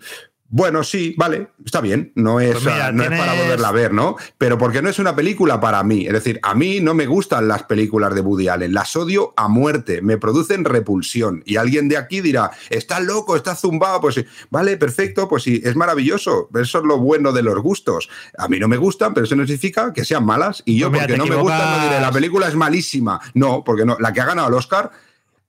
bueno, 0.56 0.84
sí, 0.84 1.16
vale, 1.18 1.48
está 1.66 1.82
bien, 1.82 2.12
no 2.14 2.40
es, 2.40 2.52
pues 2.52 2.66
no 2.94 3.04
es 3.04 3.10
para 3.10 3.34
volverla 3.34 3.70
a 3.70 3.72
ver, 3.72 3.92
¿no? 3.92 4.18
Pero 4.38 4.60
porque 4.60 4.84
no 4.84 4.90
es 4.90 5.00
una 5.00 5.16
película 5.16 5.60
para 5.60 5.82
mí. 5.82 6.06
Es 6.06 6.14
decir, 6.14 6.40
a 6.44 6.54
mí 6.54 6.80
no 6.80 6.94
me 6.94 7.08
gustan 7.08 7.48
las 7.48 7.64
películas 7.64 8.14
de 8.14 8.22
Woody 8.22 8.50
Allen, 8.50 8.72
las 8.72 8.96
odio 8.96 9.34
a 9.36 9.48
muerte, 9.48 10.04
me 10.04 10.20
producen 10.20 10.64
repulsión. 10.64 11.42
Y 11.48 11.56
alguien 11.56 11.90
de 11.90 11.98
aquí 11.98 12.22
dirá, 12.22 12.52
está 12.70 13.00
loco, 13.00 13.36
está 13.36 13.56
zumbado, 13.56 14.00
pues 14.00 14.14
sí, 14.14 14.26
vale, 14.52 14.78
perfecto, 14.78 15.28
pues 15.28 15.42
sí, 15.42 15.60
es 15.66 15.76
maravilloso, 15.76 16.50
eso 16.54 16.78
es 16.78 16.84
lo 16.84 17.00
bueno 17.00 17.32
de 17.32 17.42
los 17.42 17.60
gustos. 17.60 18.08
A 18.38 18.48
mí 18.48 18.60
no 18.60 18.68
me 18.68 18.78
gustan, 18.78 19.16
pero 19.16 19.26
eso 19.26 19.36
no 19.36 19.48
significa 19.48 19.92
que 19.92 20.06
sean 20.06 20.24
malas. 20.24 20.62
Y 20.68 20.78
yo, 20.78 20.92
pues 20.92 21.02
porque 21.02 21.18
no 21.18 21.26
me 21.26 21.36
gustan, 21.36 21.80
no 21.80 21.84
diré, 21.84 22.00
la 22.00 22.12
película 22.12 22.48
es 22.48 22.54
malísima. 22.54 23.20
No, 23.34 23.64
porque 23.64 23.86
no, 23.86 23.98
la 24.00 24.14
que 24.14 24.22
ha 24.22 24.26
ganado 24.26 24.50
el 24.50 24.54
Oscar, 24.54 24.92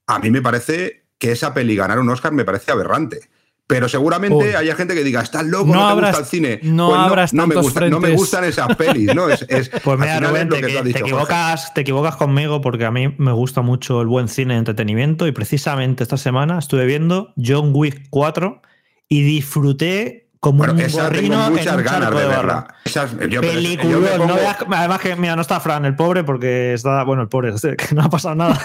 a 0.07 0.19
mí 0.19 0.31
me 0.31 0.41
parece 0.41 1.05
que 1.19 1.33
esa 1.33 1.53
peli 1.53 1.77
ganar 1.77 1.99
un 1.99 2.09
Oscar 2.09 2.33
me 2.33 2.47
parece 2.47 2.73
aberrante 2.73 3.29
Pero 3.67 3.89
seguramente 3.89 4.57
haya 4.57 4.75
gente 4.75 4.95
que 4.95 5.03
diga, 5.03 5.23
estás 5.23 5.47
loco, 5.47 5.73
no, 5.73 5.89
te 5.89 6.03
gusta 6.03 6.19
el 6.19 6.25
cine. 6.27 6.61
No, 6.63 7.09
pues 7.09 7.33
no, 7.33 7.47
me 7.47 7.55
no, 7.89 7.99
me 7.99 8.11
gustan 8.11 8.45
esas 8.45 8.77
pelis, 8.77 9.15
¿no? 9.15 9.31
Es, 9.31 9.71
pues 9.85 9.99
mira, 9.99 10.21
Rubén, 10.21 10.51
te, 10.51 10.61
te, 10.61 10.99
equivocas, 10.99 11.73
te 11.73 11.81
equivocas 11.81 12.17
conmigo 12.17 12.61
porque 12.61 12.85
a 12.85 12.91
mí 12.91 13.15
me 13.17 13.33
gusta 13.33 13.63
mucho 13.63 14.03
el 14.03 14.07
buen 14.07 14.29
cine 14.29 14.55
de 14.55 14.59
entretenimiento 14.59 15.27
y 15.27 15.33
precisamente 15.33 16.03
esta 16.03 16.19
semana 16.19 16.59
estuve 16.59 16.85
viendo 16.85 17.33
John 17.43 17.71
Wick 17.73 18.09
4 18.11 18.61
y 19.09 19.23
disfruté 19.23 20.24
como 20.45 20.59
bueno, 20.59 20.75
un 20.75 20.81
esa 20.81 21.09
tengo 21.09 21.39
muchas 21.51 21.83
ganas 21.83 22.11
de, 22.11 22.27
verla. 22.27 22.67
Esas, 22.85 23.17
yo, 23.31 23.41
no 23.41 24.37
además 24.77 25.01
que, 25.01 25.17
mira, 25.17 25.37
no 25.37 25.41
está 25.41 25.59
Fran, 25.59 25.87
el 25.87 25.97
pobre, 25.97 26.23
porque 26.23 26.75
está, 26.75 27.03
bueno, 27.05 27.23
el 27.23 27.29
pobre, 27.29 27.55
que 27.79 27.95
no 27.95 28.03
ha 28.03 28.11
pasado 28.11 28.35
nada, 28.35 28.61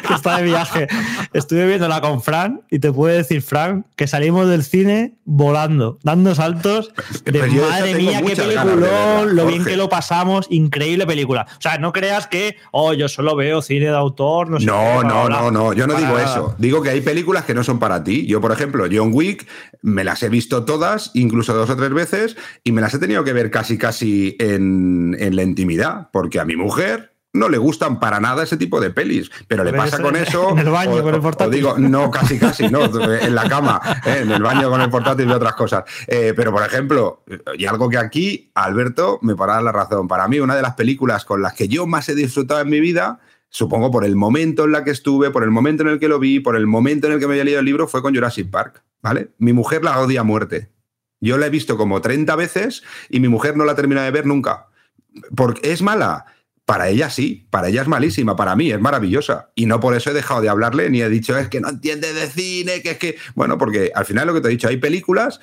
que 0.08 0.14
está 0.14 0.38
de 0.38 0.44
viaje. 0.44 0.88
Estuve 1.34 1.66
viéndola 1.66 2.00
con 2.00 2.22
Fran 2.22 2.62
y 2.70 2.78
te 2.78 2.90
puedo 2.90 3.14
decir, 3.14 3.42
Fran, 3.42 3.84
que 3.96 4.06
salimos 4.06 4.48
del 4.48 4.64
cine 4.64 5.12
volando, 5.26 5.98
dando 6.04 6.34
saltos 6.34 6.90
de 7.26 7.38
madre 7.60 7.94
mía, 7.94 8.22
qué 8.24 8.34
peliculón, 8.34 9.36
lo 9.36 9.44
bien 9.44 9.66
que 9.66 9.76
lo 9.76 9.90
pasamos, 9.90 10.46
increíble 10.48 11.06
película. 11.06 11.46
O 11.50 11.60
sea, 11.60 11.76
no 11.76 11.92
creas 11.92 12.28
que, 12.28 12.56
oh, 12.72 12.94
yo 12.94 13.08
solo 13.08 13.36
veo 13.36 13.60
cine 13.60 13.88
de 13.88 13.96
autor, 13.96 14.48
no 14.48 14.58
sé. 14.58 14.64
No, 14.64 15.02
no, 15.02 15.28
no, 15.28 15.50
no, 15.50 15.74
yo 15.74 15.86
no 15.86 15.96
digo 15.96 16.18
eso. 16.18 16.54
Digo 16.56 16.80
que 16.80 16.88
hay 16.88 17.02
películas 17.02 17.44
que 17.44 17.52
no 17.52 17.62
son 17.62 17.78
para 17.78 18.02
ti. 18.02 18.26
Yo, 18.26 18.40
por 18.40 18.52
ejemplo, 18.52 18.86
John 18.90 19.10
Wick, 19.12 19.46
me 19.82 20.02
las 20.02 20.22
he 20.22 20.30
visto 20.30 20.64
todas 20.64 20.77
incluso 21.14 21.54
dos 21.54 21.70
o 21.70 21.76
tres 21.76 21.92
veces, 21.92 22.36
y 22.64 22.72
me 22.72 22.80
las 22.80 22.94
he 22.94 22.98
tenido 22.98 23.24
que 23.24 23.32
ver 23.32 23.50
casi 23.50 23.78
casi 23.78 24.36
en, 24.38 25.16
la 25.18 25.42
intimidad, 25.42 26.08
porque 26.12 26.40
a 26.40 26.44
mi 26.44 26.56
mujer 26.56 27.14
no 27.34 27.48
le 27.48 27.58
gustan 27.58 28.00
para 28.00 28.20
nada 28.20 28.42
ese 28.42 28.56
tipo 28.56 28.80
de 28.80 28.90
pelis, 28.90 29.30
pero 29.46 29.62
le 29.62 29.72
pasa 29.72 30.00
con 30.00 30.16
eso. 30.16 30.50
En 30.50 30.58
el 30.58 30.70
baño 30.70 31.02
con 31.02 31.14
el 31.14 31.20
portátil. 31.20 31.52
digo, 31.52 31.78
no, 31.78 32.10
casi 32.10 32.38
casi, 32.38 32.68
no, 32.68 32.84
en 32.84 33.34
la 33.34 33.48
cama, 33.48 33.80
¿eh? 34.06 34.20
en 34.22 34.30
el 34.30 34.42
baño 34.42 34.70
con 34.70 34.80
el 34.80 34.90
portátil 34.90 35.28
y 35.28 35.32
otras 35.32 35.54
cosas. 35.54 35.84
Eh, 36.06 36.32
pero, 36.34 36.52
por 36.52 36.64
ejemplo, 36.64 37.24
y 37.56 37.66
algo 37.66 37.88
que 37.88 37.98
aquí, 37.98 38.50
Alberto, 38.54 39.18
me 39.22 39.36
para 39.36 39.60
la 39.60 39.72
razón. 39.72 40.08
Para 40.08 40.26
mí, 40.26 40.40
una 40.40 40.56
de 40.56 40.62
las 40.62 40.74
películas 40.74 41.24
con 41.24 41.42
las 41.42 41.52
que 41.52 41.68
yo 41.68 41.86
más 41.86 42.08
he 42.08 42.14
disfrutado 42.14 42.60
en 42.60 42.70
mi 42.70 42.80
vida 42.80 43.20
supongo 43.50 43.90
por 43.90 44.04
el 44.04 44.16
momento 44.16 44.64
en 44.64 44.72
la 44.72 44.84
que 44.84 44.90
estuve, 44.90 45.30
por 45.30 45.42
el 45.42 45.50
momento 45.50 45.82
en 45.82 45.90
el 45.90 45.98
que 45.98 46.08
lo 46.08 46.18
vi, 46.18 46.40
por 46.40 46.56
el 46.56 46.66
momento 46.66 47.06
en 47.06 47.14
el 47.14 47.20
que 47.20 47.26
me 47.26 47.34
había 47.34 47.44
leído 47.44 47.60
el 47.60 47.66
libro, 47.66 47.88
fue 47.88 48.02
con 48.02 48.14
Jurassic 48.14 48.50
Park, 48.50 48.82
¿vale? 49.02 49.30
Mi 49.38 49.52
mujer 49.52 49.84
la 49.84 50.00
odia 50.00 50.20
a 50.20 50.24
muerte. 50.24 50.70
Yo 51.20 51.38
la 51.38 51.46
he 51.46 51.50
visto 51.50 51.76
como 51.76 52.00
30 52.00 52.34
veces 52.36 52.82
y 53.08 53.20
mi 53.20 53.28
mujer 53.28 53.56
no 53.56 53.64
la 53.64 53.74
termina 53.74 54.02
de 54.04 54.10
ver 54.10 54.26
nunca. 54.26 54.68
Porque 55.34 55.72
es 55.72 55.82
mala. 55.82 56.26
Para 56.64 56.90
ella 56.90 57.08
sí, 57.08 57.46
para 57.48 57.68
ella 57.68 57.80
es 57.80 57.88
malísima, 57.88 58.36
para 58.36 58.54
mí 58.54 58.70
es 58.70 58.78
maravillosa. 58.78 59.50
Y 59.54 59.64
no 59.64 59.80
por 59.80 59.96
eso 59.96 60.10
he 60.10 60.14
dejado 60.14 60.42
de 60.42 60.50
hablarle 60.50 60.90
ni 60.90 61.00
he 61.00 61.08
dicho 61.08 61.36
es 61.38 61.48
que 61.48 61.60
no 61.60 61.70
entiende 61.70 62.12
de 62.12 62.26
cine, 62.26 62.82
que 62.82 62.90
es 62.90 62.98
que. 62.98 63.16
Bueno, 63.34 63.56
porque 63.56 63.90
al 63.94 64.04
final 64.04 64.26
lo 64.26 64.34
que 64.34 64.42
te 64.42 64.48
he 64.48 64.50
dicho, 64.50 64.68
hay 64.68 64.76
películas 64.76 65.40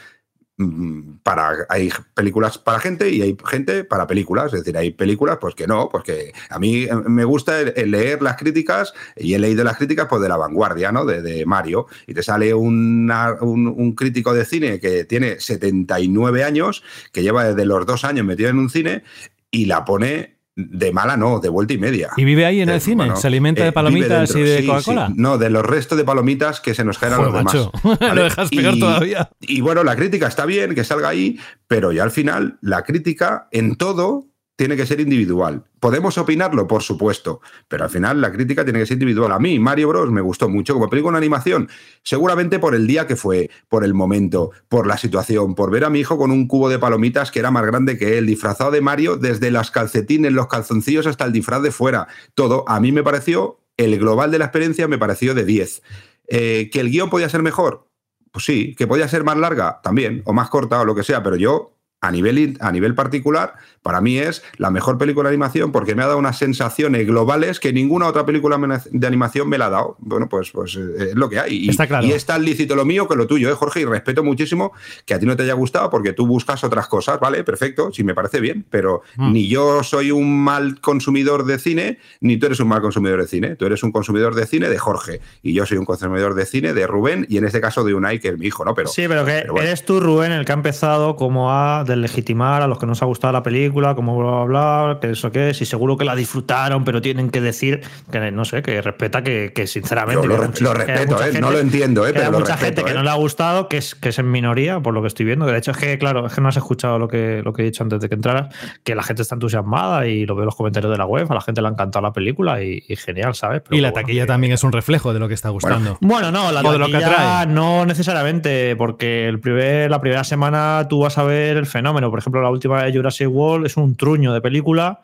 para 1.23 1.65
hay 1.67 1.89
películas 2.13 2.57
para 2.57 2.79
gente 2.79 3.09
y 3.09 3.21
hay 3.21 3.37
gente 3.45 3.83
para 3.83 4.07
películas, 4.07 4.53
es 4.53 4.61
decir, 4.61 4.77
hay 4.77 4.91
películas 4.91 5.37
pues 5.41 5.53
que 5.53 5.67
no, 5.67 5.89
pues 5.89 6.05
que 6.05 6.33
a 6.49 6.59
mí 6.59 6.83
eh, 6.83 6.95
me 7.07 7.25
gusta 7.25 7.61
leer 7.61 8.21
las 8.21 8.37
críticas 8.37 8.93
y 9.17 9.33
he 9.33 9.39
leído 9.39 9.65
las 9.65 9.75
críticas 9.75 10.07
pues 10.09 10.21
de 10.21 10.29
la 10.29 10.37
vanguardia, 10.37 10.93
¿no? 10.93 11.05
De, 11.05 11.45
Mario 11.45 11.87
y 12.07 12.13
te 12.13 12.23
sale 12.23 12.53
un, 12.53 13.11
un, 13.41 13.95
crítico 13.95 14.33
de 14.33 14.45
cine 14.45 14.79
que 14.79 15.03
tiene 15.03 15.39
79 15.39 16.43
años, 16.43 16.83
que 17.11 17.23
lleva 17.23 17.43
desde 17.43 17.65
los 17.65 17.85
dos 17.85 18.05
años 18.05 18.25
metido 18.25 18.49
en 18.49 18.57
un 18.57 18.69
cine 18.69 19.03
y 19.51 19.65
la 19.65 19.83
pone 19.83 20.34
de 20.55 20.91
mala 20.93 21.17
no, 21.17 21.39
de 21.39 21.49
vuelta 21.49 21.73
y 21.73 21.77
media. 21.77 22.11
¿Y 22.15 22.23
vive 22.23 22.45
ahí 22.45 22.61
en 22.61 22.69
el 22.69 22.79
cine? 22.79 23.15
¿Se 23.15 23.27
alimenta 23.27 23.63
de 23.63 23.69
eh, 23.69 23.73
palomitas 23.73 24.33
y 24.35 24.41
de 24.41 24.65
Coca-Cola? 24.65 25.11
No, 25.13 25.37
de 25.37 25.49
los 25.49 25.65
restos 25.65 25.97
de 25.97 26.05
palomitas 26.05 26.61
que 26.61 26.73
se 26.73 26.85
nos 26.85 26.97
generan 26.97 27.23
los 27.25 27.33
demás. 27.33 27.53
Lo 28.15 28.23
dejas 28.23 28.49
peor 28.49 28.79
todavía. 28.79 29.29
Y 29.41 29.61
bueno, 29.61 29.83
la 29.83 29.95
crítica 29.95 30.27
está 30.27 30.45
bien, 30.45 30.73
que 30.73 30.83
salga 30.83 31.09
ahí, 31.09 31.39
pero 31.67 31.91
ya 31.91 32.03
al 32.03 32.11
final 32.11 32.57
la 32.61 32.83
crítica 32.83 33.47
en 33.51 33.75
todo 33.75 34.27
tiene 34.55 34.77
que 34.77 34.85
ser 34.85 34.99
individual. 34.99 35.65
Podemos 35.79 36.17
opinarlo, 36.17 36.67
por 36.67 36.81
supuesto, 36.81 37.41
pero 37.67 37.83
al 37.83 37.89
final 37.89 38.21
la 38.21 38.31
crítica 38.31 38.63
tiene 38.63 38.79
que 38.79 38.85
ser 38.85 38.95
individual. 38.95 39.31
A 39.31 39.39
mí, 39.39 39.59
Mario 39.59 39.89
Bros. 39.89 40.11
me 40.11 40.21
gustó 40.21 40.49
mucho 40.49 40.73
como 40.73 40.89
película 40.89 41.13
de 41.13 41.25
animación, 41.25 41.69
seguramente 42.03 42.59
por 42.59 42.73
el 42.73 42.87
día 42.87 43.05
que 43.05 43.15
fue, 43.15 43.49
por 43.67 43.83
el 43.83 43.93
momento, 43.93 44.51
por 44.69 44.87
la 44.87 44.97
situación, 44.97 45.55
por 45.55 45.71
ver 45.71 45.83
a 45.83 45.89
mi 45.89 45.99
hijo 45.99 46.17
con 46.17 46.31
un 46.31 46.47
cubo 46.47 46.69
de 46.69 46.79
palomitas 46.79 47.31
que 47.31 47.39
era 47.39 47.51
más 47.51 47.65
grande 47.65 47.97
que 47.97 48.17
él, 48.17 48.25
disfrazado 48.25 48.71
de 48.71 48.81
Mario, 48.81 49.17
desde 49.17 49.51
las 49.51 49.71
calcetines, 49.71 50.31
los 50.31 50.47
calzoncillos 50.47 51.05
hasta 51.05 51.25
el 51.25 51.33
disfraz 51.33 51.61
de 51.61 51.71
fuera. 51.71 52.07
Todo, 52.33 52.63
a 52.67 52.79
mí 52.79 52.91
me 52.91 53.03
pareció, 53.03 53.59
el 53.77 53.99
global 53.99 54.31
de 54.31 54.39
la 54.39 54.45
experiencia 54.45 54.87
me 54.87 54.97
pareció 54.97 55.33
de 55.33 55.45
10. 55.45 55.81
Eh, 56.27 56.69
¿Que 56.71 56.79
el 56.79 56.89
guion 56.89 57.09
podía 57.09 57.29
ser 57.29 57.43
mejor? 57.43 57.87
Pues 58.31 58.45
sí, 58.45 58.73
que 58.75 58.87
podía 58.87 59.07
ser 59.07 59.23
más 59.23 59.37
larga 59.37 59.79
también, 59.83 60.21
o 60.25 60.33
más 60.33 60.49
corta, 60.49 60.81
o 60.81 60.85
lo 60.85 60.95
que 60.95 61.03
sea, 61.03 61.23
pero 61.23 61.35
yo 61.35 61.75
a 62.01 62.11
nivel, 62.11 62.57
a 62.59 62.71
nivel 62.71 62.95
particular, 62.95 63.55
para 63.85 64.01
mí 64.01 64.17
es 64.17 64.41
la 64.57 64.71
mejor 64.71 64.97
película 64.97 65.29
de 65.29 65.35
animación 65.35 65.71
porque 65.71 65.93
me 65.93 66.01
ha 66.01 66.07
dado 66.07 66.17
unas 66.17 66.39
sensaciones 66.39 67.05
globales 67.05 67.59
que 67.59 67.71
ninguna 67.71 68.07
otra 68.07 68.25
película 68.25 68.57
de 68.89 69.05
animación 69.05 69.47
me 69.47 69.59
la 69.59 69.67
ha 69.67 69.69
dado. 69.69 69.95
Bueno, 69.99 70.27
pues, 70.27 70.49
pues 70.49 70.75
eh, 70.75 71.09
es 71.11 71.15
lo 71.15 71.29
que 71.29 71.39
hay. 71.39 71.65
Y, 71.65 71.69
Está 71.69 71.85
claro. 71.85 72.03
y 72.03 72.11
es 72.11 72.25
tan 72.25 72.43
lícito 72.43 72.75
lo 72.75 72.83
mío 72.83 73.07
que 73.07 73.15
lo 73.15 73.27
tuyo, 73.27 73.47
¿eh, 73.47 73.53
Jorge? 73.53 73.81
Y 73.81 73.85
respeto 73.85 74.23
muchísimo 74.23 74.71
que 75.05 75.13
a 75.13 75.19
ti 75.19 75.27
no 75.27 75.35
te 75.35 75.43
haya 75.43 75.53
gustado 75.53 75.91
porque 75.91 76.13
tú 76.13 76.25
buscas 76.25 76.63
otras 76.63 76.87
cosas, 76.87 77.19
¿vale? 77.19 77.43
Perfecto, 77.43 77.91
sí 77.93 78.03
me 78.03 78.15
parece 78.15 78.39
bien, 78.39 78.65
pero 78.71 79.03
mm. 79.17 79.31
ni 79.31 79.47
yo 79.47 79.83
soy 79.83 80.09
un 80.09 80.43
mal 80.43 80.81
consumidor 80.81 81.45
de 81.45 81.59
cine, 81.59 81.99
ni 82.21 82.37
tú 82.37 82.47
eres 82.47 82.59
un 82.61 82.69
mal 82.69 82.81
consumidor 82.81 83.21
de 83.21 83.27
cine. 83.27 83.55
Tú 83.55 83.67
eres 83.67 83.83
un 83.83 83.91
consumidor 83.91 84.33
de 84.33 84.47
cine 84.47 84.67
de 84.67 84.79
Jorge 84.79 85.21
y 85.43 85.53
yo 85.53 85.67
soy 85.67 85.77
un 85.77 85.85
consumidor 85.85 86.33
de 86.33 86.47
cine 86.47 86.73
de 86.73 86.87
Rubén 86.87 87.27
y 87.29 87.37
en 87.37 87.45
este 87.45 87.61
caso 87.61 87.83
de 87.83 87.93
Unai, 87.93 88.19
que 88.19 88.29
es 88.29 88.37
mi 88.39 88.47
hijo, 88.47 88.65
¿no? 88.65 88.73
Pero, 88.73 88.87
sí, 88.87 89.05
pero 89.07 89.25
que 89.25 89.45
eres 89.61 89.85
tú, 89.85 89.99
Rubén, 89.99 90.31
el 90.31 90.43
que 90.43 90.53
ha 90.53 90.55
empezado 90.55 91.15
como 91.15 91.51
a 91.51 91.83
legitimar 91.87 92.63
a 92.63 92.67
los 92.67 92.79
que 92.79 92.87
nos 92.87 93.03
ha 93.03 93.05
gustado 93.05 93.31
la 93.31 93.43
película, 93.43 93.74
como 93.75 94.17
bla, 94.17 94.45
bla, 94.45 94.83
bla, 94.83 94.99
que 94.99 95.11
eso 95.11 95.31
qué 95.31 95.49
es, 95.49 95.61
y 95.61 95.65
seguro 95.65 95.97
que 95.97 96.05
la 96.05 96.15
disfrutaron, 96.15 96.83
pero 96.83 97.01
tienen 97.01 97.29
que 97.29 97.41
decir 97.41 97.81
que, 98.11 98.31
no 98.31 98.45
sé, 98.45 98.61
que 98.61 98.81
respeta 98.81 99.23
que, 99.23 99.51
sinceramente. 99.67 100.27
lo, 100.27 100.37
respeto, 100.73 101.23
¿eh? 101.23 101.39
no 101.39 101.51
lo 101.51 101.59
entiendo, 101.59 102.07
¿eh? 102.07 102.13
pero 102.13 102.25
hay 102.25 102.31
mucha 102.31 102.57
gente 102.57 102.83
que 102.83 102.93
no 102.93 103.01
¿eh? 103.01 103.03
le 103.03 103.09
ha 103.09 103.15
gustado, 103.15 103.67
que 103.67 103.77
es, 103.77 103.95
que 103.95 104.09
es 104.09 104.19
en 104.19 104.31
minoría, 104.31 104.79
por 104.79 104.93
lo 104.93 105.01
que 105.01 105.07
estoy 105.07 105.25
viendo. 105.25 105.45
De 105.45 105.57
hecho, 105.57 105.71
es 105.71 105.77
que, 105.77 105.97
claro, 105.97 106.25
es 106.27 106.33
que 106.33 106.41
no 106.41 106.49
has 106.49 106.57
escuchado 106.57 106.99
lo 106.99 107.07
que, 107.07 107.41
lo 107.43 107.53
que 107.53 107.61
he 107.61 107.65
dicho 107.65 107.83
antes 107.83 107.99
de 107.99 108.09
que 108.09 108.15
entraras, 108.15 108.53
que 108.83 108.95
la 108.95 109.03
gente 109.03 109.21
está 109.21 109.35
entusiasmada 109.35 110.07
y 110.07 110.25
lo 110.25 110.35
veo 110.35 110.43
en 110.43 110.47
los 110.47 110.55
comentarios 110.55 110.91
de 110.91 110.97
la 110.97 111.05
web, 111.05 111.27
a 111.29 111.33
la 111.33 111.41
gente 111.41 111.61
le 111.61 111.67
ha 111.67 111.71
encantado 111.71 112.03
la 112.03 112.13
película 112.13 112.63
y, 112.63 112.81
genial, 112.95 113.35
¿sabes? 113.35 113.63
y 113.71 113.81
la 113.81 113.91
taquilla 113.91 114.25
también 114.25 114.53
es 114.53 114.63
un 114.63 114.71
reflejo 114.71 115.13
de 115.13 115.19
lo 115.19 115.27
que 115.27 115.33
está 115.33 115.49
gustando. 115.49 115.97
Bueno, 116.01 116.31
no, 116.31 116.51
la 116.51 116.63
taquilla 116.63 117.45
no 117.45 117.85
necesariamente, 117.85 118.75
porque 118.75 119.27
el 119.27 119.39
primer, 119.39 119.89
la 119.89 119.99
primera 119.99 120.23
semana 120.23 120.85
tú 120.89 120.99
vas 120.99 121.17
a 121.17 121.23
ver 121.23 121.57
el 121.57 121.65
fenómeno. 121.65 122.09
Por 122.09 122.19
ejemplo, 122.19 122.41
la 122.41 122.49
última 122.49 122.83
de 122.83 122.93
Jurassic 122.93 123.27
World 123.29 123.64
es 123.65 123.77
un 123.77 123.95
truño 123.95 124.33
de 124.33 124.41
película 124.41 125.01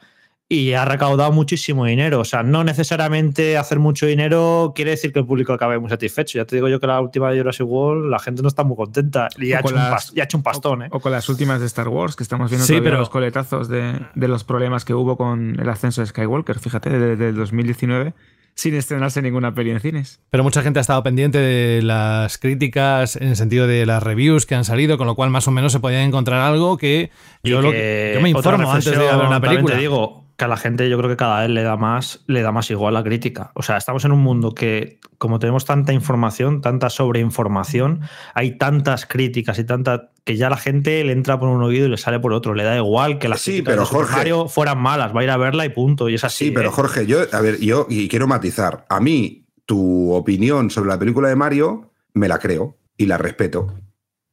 y 0.52 0.74
ha 0.74 0.84
recaudado 0.84 1.32
muchísimo 1.32 1.86
dinero. 1.86 2.20
O 2.20 2.26
sea, 2.26 2.44
no 2.44 2.66
necesariamente 2.66 3.58
hacer 3.58 3.80
mucho 3.80 4.06
dinero 4.06 4.74
quiere 4.76 4.92
decir 4.92 5.14
que 5.14 5.20
el 5.20 5.26
público 5.26 5.54
acabe 5.54 5.80
muy 5.80 5.90
satisfecho. 5.90 6.38
Ya 6.38 6.44
te 6.44 6.58
digo 6.58 6.68
yo 6.68 6.80
que 6.82 6.88
la 6.88 7.00
última 7.00 7.32
de 7.32 7.40
Jurassic 7.40 7.66
World 7.66 8.10
la 8.10 8.20
gente 8.20 8.42
no 8.42 8.50
está 8.50 8.66
muy 8.66 8.76
contenta 8.76 9.30
y 9.38 9.54
ha 9.54 9.62
hecho, 9.62 9.74
un 9.74 10.22
hecho, 10.22 10.38
un 10.38 10.44
pastón. 10.44 10.82
O, 10.82 10.86
¿eh? 10.86 10.90
o, 10.92 11.00
con 11.00 11.14
las 11.14 11.30
últimas 11.30 11.62
de 11.62 11.68
Star 11.68 11.88
Wars, 11.88 12.18
que 12.18 12.24
estamos 12.24 12.50
viendo 12.50 12.68
sí, 12.68 12.82
pero... 12.84 12.98
los 12.98 13.10
coletazos 13.10 13.70
de, 13.70 13.98
de, 14.14 14.28
los 14.28 14.44
problemas 14.44 14.84
que 14.84 14.94
hubo 14.94 15.16
con 15.16 15.58
el 15.58 15.70
ascenso 15.70 16.02
de 16.02 16.08
Skywalker, 16.08 16.60
fíjate, 16.60 16.90
desde 16.90 17.30
el 17.30 17.36
2019 17.36 18.14
sin 18.62 18.76
estrenarse 18.76 19.24
ninguna 19.24 19.56
peli 19.56 19.72
en 19.72 19.80
cines. 19.80 20.20
Pero 20.30 20.44
mucha 20.44 20.62
gente 20.62 20.80
ha 20.80 20.82
estado 20.82 21.02
pendiente 21.02 21.40
de 21.40 21.82
las 21.82 22.38
críticas 22.38 23.16
en 23.16 23.30
el 23.30 23.36
sentido 23.36 23.66
de 23.66 23.88
las 23.88 24.04
reviews 24.04 24.46
que 24.46 24.54
han 24.54 24.66
salido, 24.66 25.00
con 25.00 25.08
lo 25.08 25.16
cual 25.16 25.32
más 25.32 25.48
o 25.48 25.52
menos 25.52 25.72
se 25.72 25.80
podía 25.80 26.04
encontrar 26.04 26.42
algo 26.42 26.78
que 26.78 27.10
yo, 27.44 27.60
lo, 27.64 27.74
yo 27.74 28.22
me 28.22 28.30
informo 28.30 28.72
antes 28.72 28.86
de 28.86 28.98
ver 28.98 29.16
una 29.16 29.42
película. 29.42 29.74
Te 29.74 29.82
digo 29.82 30.26
que 30.42 30.46
a 30.46 30.48
la 30.48 30.58
gente 30.58 30.90
yo 30.90 30.98
creo 30.98 31.08
que 31.08 31.18
cada 31.18 31.42
vez 31.42 31.52
le 31.52 31.62
da 31.62 31.78
más 31.78 32.24
le 32.26 32.42
da 32.42 32.52
más 32.52 32.72
igual 32.72 32.96
la 32.96 33.04
crítica. 33.04 33.52
O 33.54 33.62
sea, 33.62 33.78
estamos 33.78 34.06
en 34.06 34.12
un 34.12 34.22
mundo 34.22 34.56
que 34.56 35.00
como 35.20 35.38
tenemos 35.38 35.66
tanta 35.66 35.94
información, 35.94 36.62
tanta 36.62 36.90
sobreinformación, 36.90 38.02
hay 38.34 38.58
tantas 38.58 39.06
críticas 39.06 39.60
y 39.60 39.66
tanta 39.66 40.10
que 40.24 40.38
ya 40.38 40.50
la 40.50 40.58
gente 40.58 41.04
le 41.04 41.12
entra 41.12 41.40
por 41.40 41.50
un 41.50 41.62
oído 41.62 41.86
y 41.86 41.90
le 41.90 41.98
sale 41.98 42.20
por 42.20 42.34
otro. 42.34 42.56
Le 42.56 42.64
da 42.64 42.76
igual 42.76 43.20
que 43.20 43.30
las 43.30 43.40
sí, 43.40 43.62
pero 43.62 43.86
Jorge, 43.86 44.34
fueran 44.48 44.80
malas, 44.82 45.16
va 45.16 45.20
a 45.20 45.24
ir 45.26 45.30
a 45.30 45.38
verla 45.38 45.64
y 45.64 45.70
punto. 45.70 46.10
Y 46.10 46.16
es 46.16 46.24
así. 46.24 46.46
Sí, 46.46 46.52
pero 46.52 46.70
¿eh? 46.70 46.74
Jorge, 46.74 47.06
yo, 47.06 47.20
a 47.32 47.42
ver, 47.42 47.60
yo 47.60 47.86
y 47.88 48.08
quiero 48.08 48.26
matizar. 48.26 48.88
A 48.90 49.00
mí, 49.00 49.46
tu 49.68 50.12
opinión 50.12 50.72
sobre 50.72 50.90
la 50.90 50.98
película 50.98 51.30
de 51.30 51.36
Mario, 51.36 51.92
me 52.16 52.28
la 52.28 52.40
creo 52.40 52.80
y 52.98 53.06
la 53.06 53.20
respeto. 53.20 53.76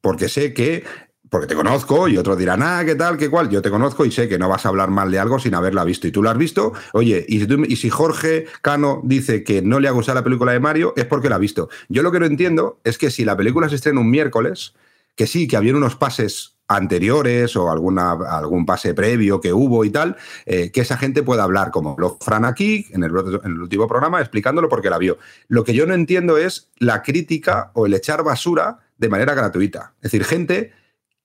Porque 0.01 0.27
sé 0.27 0.55
que 0.55 0.83
porque 1.29 1.47
te 1.47 1.55
conozco 1.55 2.07
y 2.07 2.17
otros 2.17 2.37
dirán, 2.37 2.61
ah, 2.63 2.81
qué 2.85 2.95
tal, 2.95 3.17
qué 3.17 3.29
cual. 3.29 3.49
Yo 3.49 3.61
te 3.61 3.69
conozco 3.69 4.05
y 4.05 4.11
sé 4.11 4.27
que 4.27 4.39
no 4.39 4.49
vas 4.49 4.65
a 4.65 4.69
hablar 4.69 4.89
mal 4.89 5.11
de 5.11 5.19
algo 5.19 5.39
sin 5.39 5.53
haberla 5.53 5.83
visto. 5.83 6.07
Y 6.07 6.11
tú 6.11 6.23
la 6.23 6.31
has 6.31 6.37
visto, 6.37 6.73
oye, 6.93 7.25
y 7.27 7.75
si, 7.75 7.89
Jorge 7.89 8.45
Cano 8.61 9.01
dice 9.03 9.43
que 9.43 9.61
no 9.61 9.79
le 9.79 9.87
ha 9.87 9.91
gustado 9.91 10.15
la 10.15 10.23
película 10.23 10.51
de 10.51 10.59
Mario, 10.59 10.93
es 10.95 11.05
porque 11.05 11.29
la 11.29 11.35
ha 11.35 11.39
visto. 11.39 11.69
Yo 11.87 12.03
lo 12.03 12.11
que 12.11 12.19
no 12.19 12.25
entiendo 12.25 12.79
es 12.83 12.97
que 12.97 13.11
si 13.11 13.25
la 13.25 13.37
película 13.37 13.69
se 13.69 13.75
estrena 13.75 13.99
un 13.99 14.09
miércoles, 14.09 14.73
que 15.15 15.27
sí, 15.27 15.47
que 15.47 15.57
había 15.57 15.75
unos 15.75 15.95
pases 15.95 16.55
anteriores 16.67 17.55
o 17.55 17.71
alguna, 17.71 18.11
algún 18.11 18.65
pase 18.65 18.93
previo 18.93 19.41
que 19.41 19.51
hubo 19.53 19.83
y 19.85 19.89
tal, 19.89 20.15
eh, 20.45 20.71
que 20.71 20.81
esa 20.81 20.97
gente 20.97 21.23
pueda 21.23 21.43
hablar 21.43 21.71
como 21.71 21.95
lo 21.97 22.17
Fran 22.21 22.45
aquí, 22.45 22.85
en 22.91 23.03
el, 23.03 23.11
en 23.43 23.51
el 23.51 23.61
último 23.61 23.87
programa, 23.87 24.21
explicándolo 24.21 24.69
porque 24.69 24.89
la 24.89 24.99
vio. 24.99 25.17
Lo 25.47 25.63
que 25.63 25.73
yo 25.73 25.85
no 25.85 25.93
entiendo 25.95 26.37
es 26.37 26.69
la 26.77 27.01
crítica 27.01 27.71
o 27.73 27.87
el 27.87 27.93
echar 27.95 28.23
basura 28.23 28.79
de 28.97 29.09
manera 29.09 29.33
gratuita. 29.33 29.93
Es 29.97 30.11
decir, 30.11 30.23
gente 30.25 30.78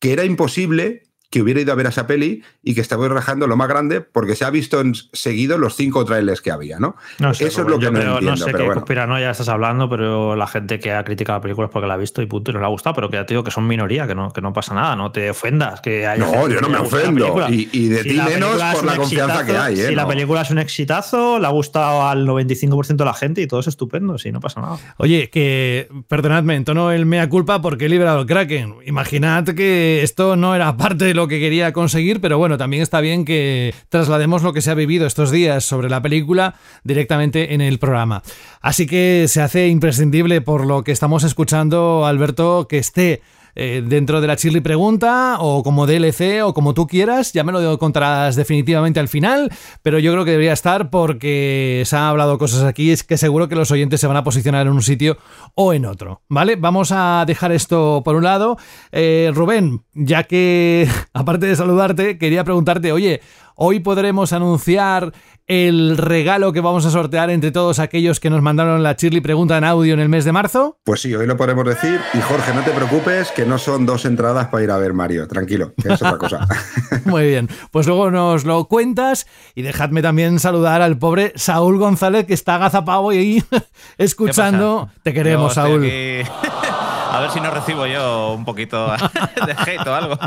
que 0.05 0.13
era 0.13 0.27
imposible 0.27 1.04
que 1.31 1.43
hubiera 1.43 1.61
ido 1.61 1.73
a 1.73 1.75
ver 1.75 1.87
a 1.87 1.89
esa 1.89 2.07
peli 2.07 2.43
y 2.63 2.75
que 2.75 2.81
estaba 2.81 3.09
rajando 3.09 3.47
lo 3.47 3.57
más 3.57 3.69
grande 3.69 4.01
porque 4.01 4.37
se 4.37 4.45
ha 4.45 4.51
visto 4.51 4.81
en 4.81 4.95
seguido 4.95 5.59
los 5.59 5.75
cinco 5.75 6.05
trailers 6.05 6.41
que 6.41 6.51
había, 6.51 6.79
¿no? 6.79 6.97
Eso 7.19 7.45
es 7.45 7.59
lo 7.59 7.79
que 7.79 7.91
no 7.91 7.99
entiendo. 7.99 8.21
No 8.21 8.37
sé 8.37 8.45
pero 8.47 8.85
qué 8.85 8.95
bueno. 8.95 9.19
ya 9.19 9.31
estás 9.31 9.49
hablando, 9.49 9.89
pero 9.89 10.37
la 10.37 10.47
gente 10.47 10.79
que 10.79 10.93
ha 10.93 11.05
criticado 11.05 11.39
la 11.39 11.43
película 11.43 11.67
es 11.67 11.73
porque 11.73 11.89
la 11.89 11.95
ha 11.95 11.97
visto 11.97 12.23
y 12.23 12.27
punto 12.27 12.51
y 12.51 12.55
no 12.55 12.61
le 12.61 12.67
ha 12.67 12.69
gustado, 12.69 12.95
pero 12.95 13.11
que 13.11 13.17
ya 13.17 13.27
te 13.27 13.35
digo 13.35 13.43
que 13.43 13.51
son 13.51 13.67
minoría, 13.67 14.07
que 14.07 14.15
no, 14.15 14.33
que 14.33 14.41
no 14.41 14.53
pasa 14.53 14.75
nada, 14.75 14.95
no 14.97 15.11
te 15.11 15.31
ofendas. 15.31 15.81
Que 15.81 16.09
no, 16.19 16.49
yo 16.49 16.61
no 16.61 16.69
me 16.69 16.79
ofendo. 16.79 17.49
Y, 17.49 17.89
de 17.89 18.05
ti 18.05 18.21
menos 18.21 18.63
por 18.73 18.85
la 18.85 18.97
confianza 18.97 19.45
que 19.45 19.57
hay. 19.57 19.81
¿eh? 19.81 19.89
Si 19.89 19.95
la 19.95 20.07
película 20.07 20.43
es 20.43 20.51
un 20.51 20.59
exitazo, 20.59 21.39
le 21.39 21.47
ha 21.47 21.51
gustado 21.51 22.07
al 22.07 22.27
95% 22.27 22.97
de 22.97 23.05
la 23.05 23.15
gente 23.15 23.43
y 23.43 23.47
todo 23.47 23.61
es 23.61 23.67
estupendo, 23.67 24.19
sí, 24.19 24.31
no 24.33 24.41
pasa 24.41 24.61
nada. 24.61 24.79
Oye, 24.99 25.31
que 25.31 25.89
perdonadme, 26.09 26.55
en 26.55 26.65
tono 26.65 26.93
el 26.93 27.07
mea 27.07 27.29
culpa 27.29 27.61
porque 27.61 27.87
he 27.87 27.89
liberado 27.89 28.21
el 28.21 28.27
Kraken. 28.27 28.77
Imaginad 28.87 29.45
que 29.45 30.03
esto 30.03 30.37
no 30.37 30.55
era 30.55 30.77
parte 30.77 31.05
de 31.05 31.14
lo 31.15 31.29
que 31.29 31.39
quería 31.39 31.73
conseguir, 31.73 32.21
pero 32.21 32.39
bueno, 32.39 32.59
también 32.59 32.83
está 32.83 33.01
bien 33.01 33.25
que 33.25 33.73
traslademos 33.89 34.43
lo 34.43 34.53
que 34.53 34.61
se 34.61 34.71
ha 34.71 34.75
vivido 34.75 35.07
estos 35.07 35.31
días 35.31 35.65
sobre 35.65 35.89
la 35.89 36.03
película 36.03 36.57
directamente 36.83 37.55
en 37.55 37.61
el 37.61 37.79
programa. 37.79 38.23
Así 38.61 38.87
que 38.87 39.27
se 39.29 39.41
hace 39.41 39.69
imprescindible 39.69 40.41
por 40.41 40.67
lo 40.67 40.83
que 40.83 40.93
estamos 40.93 41.23
escuchando, 41.23 42.05
Alberto, 42.05 42.67
que 42.69 42.79
esté 42.79 43.23
eh, 43.55 43.83
dentro 43.85 44.21
de 44.21 44.27
la 44.27 44.37
Chirly 44.37 44.61
Pregunta 44.61 45.37
o 45.41 45.63
como 45.63 45.87
DLC 45.87 46.43
o 46.43 46.55
como 46.55 46.75
tú 46.75 46.87
quieras. 46.87 47.33
Ya 47.33 47.45
me 47.45 47.53
lo 47.53 47.79
contarás 47.79 48.37
definitivamente 48.37 49.01
al 49.01 49.09
final, 49.09 49.51
pero 49.83 49.99
yo 49.99 50.13
creo 50.13 50.25
que 50.25 50.33
debería 50.33 50.53
estar 50.53 50.91
porque 50.91 51.83
se 51.87 51.97
han 51.97 52.05
hablado 52.05 52.39
cosas 52.39 52.65
aquí. 52.65 52.91
Es 52.91 53.05
que 53.05 53.17
seguro 53.17 53.49
que 53.49 53.55
los 53.55 53.71
oyentes 53.71 54.01
se 54.01 54.07
van 54.07 54.17
a 54.17 54.25
posicionar 54.25 54.67
en 54.67 54.73
un 54.73 54.83
sitio 54.83 55.17
o 55.55 55.73
en 55.73 55.87
otro. 55.87 56.23
¿Vale? 56.29 56.57
Vamos 56.57 56.93
a 56.93 57.25
dejar 57.27 57.53
esto 57.53 58.03
por 58.05 58.17
un 58.17 58.25
lado. 58.25 58.57
Eh, 58.93 59.31
Rubén, 59.35 59.83
ya 59.95 60.25
que 60.25 60.89
aparte 61.13 61.47
de 61.47 61.57
saludarte, 61.57 62.19
quería 62.19 62.45
preguntarte, 62.45 62.93
oye, 62.93 63.21
hoy 63.55 63.81
podremos 63.81 64.33
anunciar 64.33 65.13
el 65.47 65.99
regalo 65.99 66.53
que 66.53 66.61
vamos 66.61 66.87
a 66.87 66.91
sortear 66.91 67.29
entre 67.29 67.51
todos 67.51 67.79
aquellos 67.79 68.19
que 68.19 68.31
nos 68.31 68.41
mandaron 68.41 68.83
la 68.83 68.97
Chirly 68.97 69.21
pregunta 69.21 69.59
en 69.59 69.65
audio 69.65 69.93
en 69.93 70.01
el 70.01 70.09
mes 70.09 70.25
de 70.25 70.33
marzo? 70.33 70.79
Pues 70.85 71.03
sí, 71.03 71.15
hoy 71.15 71.27
lo 71.27 71.37
podemos 71.37 71.67
decir. 71.67 72.01
Y 72.15 72.21
Jorge, 72.21 72.55
no 72.55 72.63
te 72.63 72.71
preocupes, 72.71 73.31
que 73.31 73.45
no 73.45 73.59
son 73.59 73.85
dos 73.85 74.07
entradas 74.07 74.49
para 74.49 74.65
ir 74.65 74.71
a 74.71 74.79
ver 74.79 74.95
Mario. 74.95 75.29
Tranquilo, 75.29 75.75
que 75.81 75.93
es 75.93 76.03
otra 76.03 76.17
cosa. 76.17 76.49
Muy 77.05 77.27
bien, 77.29 77.49
pues 77.71 77.87
luego 77.87 78.11
nos 78.11 78.45
lo 78.45 78.65
cuentas 78.67 79.27
y 79.55 79.63
dejadme 79.63 80.01
también 80.01 80.39
saludar 80.39 80.81
al 80.81 80.99
pobre 80.99 81.33
Saúl 81.37 81.79
González 81.79 82.27
que 82.27 82.35
está 82.35 82.55
agazapado 82.55 83.11
ahí 83.11 83.43
escuchando. 83.99 84.89
Te 85.03 85.13
queremos, 85.13 85.55
Saúl. 85.55 85.87
A 87.15 87.21
ver 87.21 87.31
si 87.31 87.41
no 87.41 87.51
recibo 87.51 87.87
yo 87.87 88.35
un 88.35 88.45
poquito 88.45 88.87
de 89.47 89.53
hate 89.53 89.87
o 89.87 89.95
algo. 89.95 90.19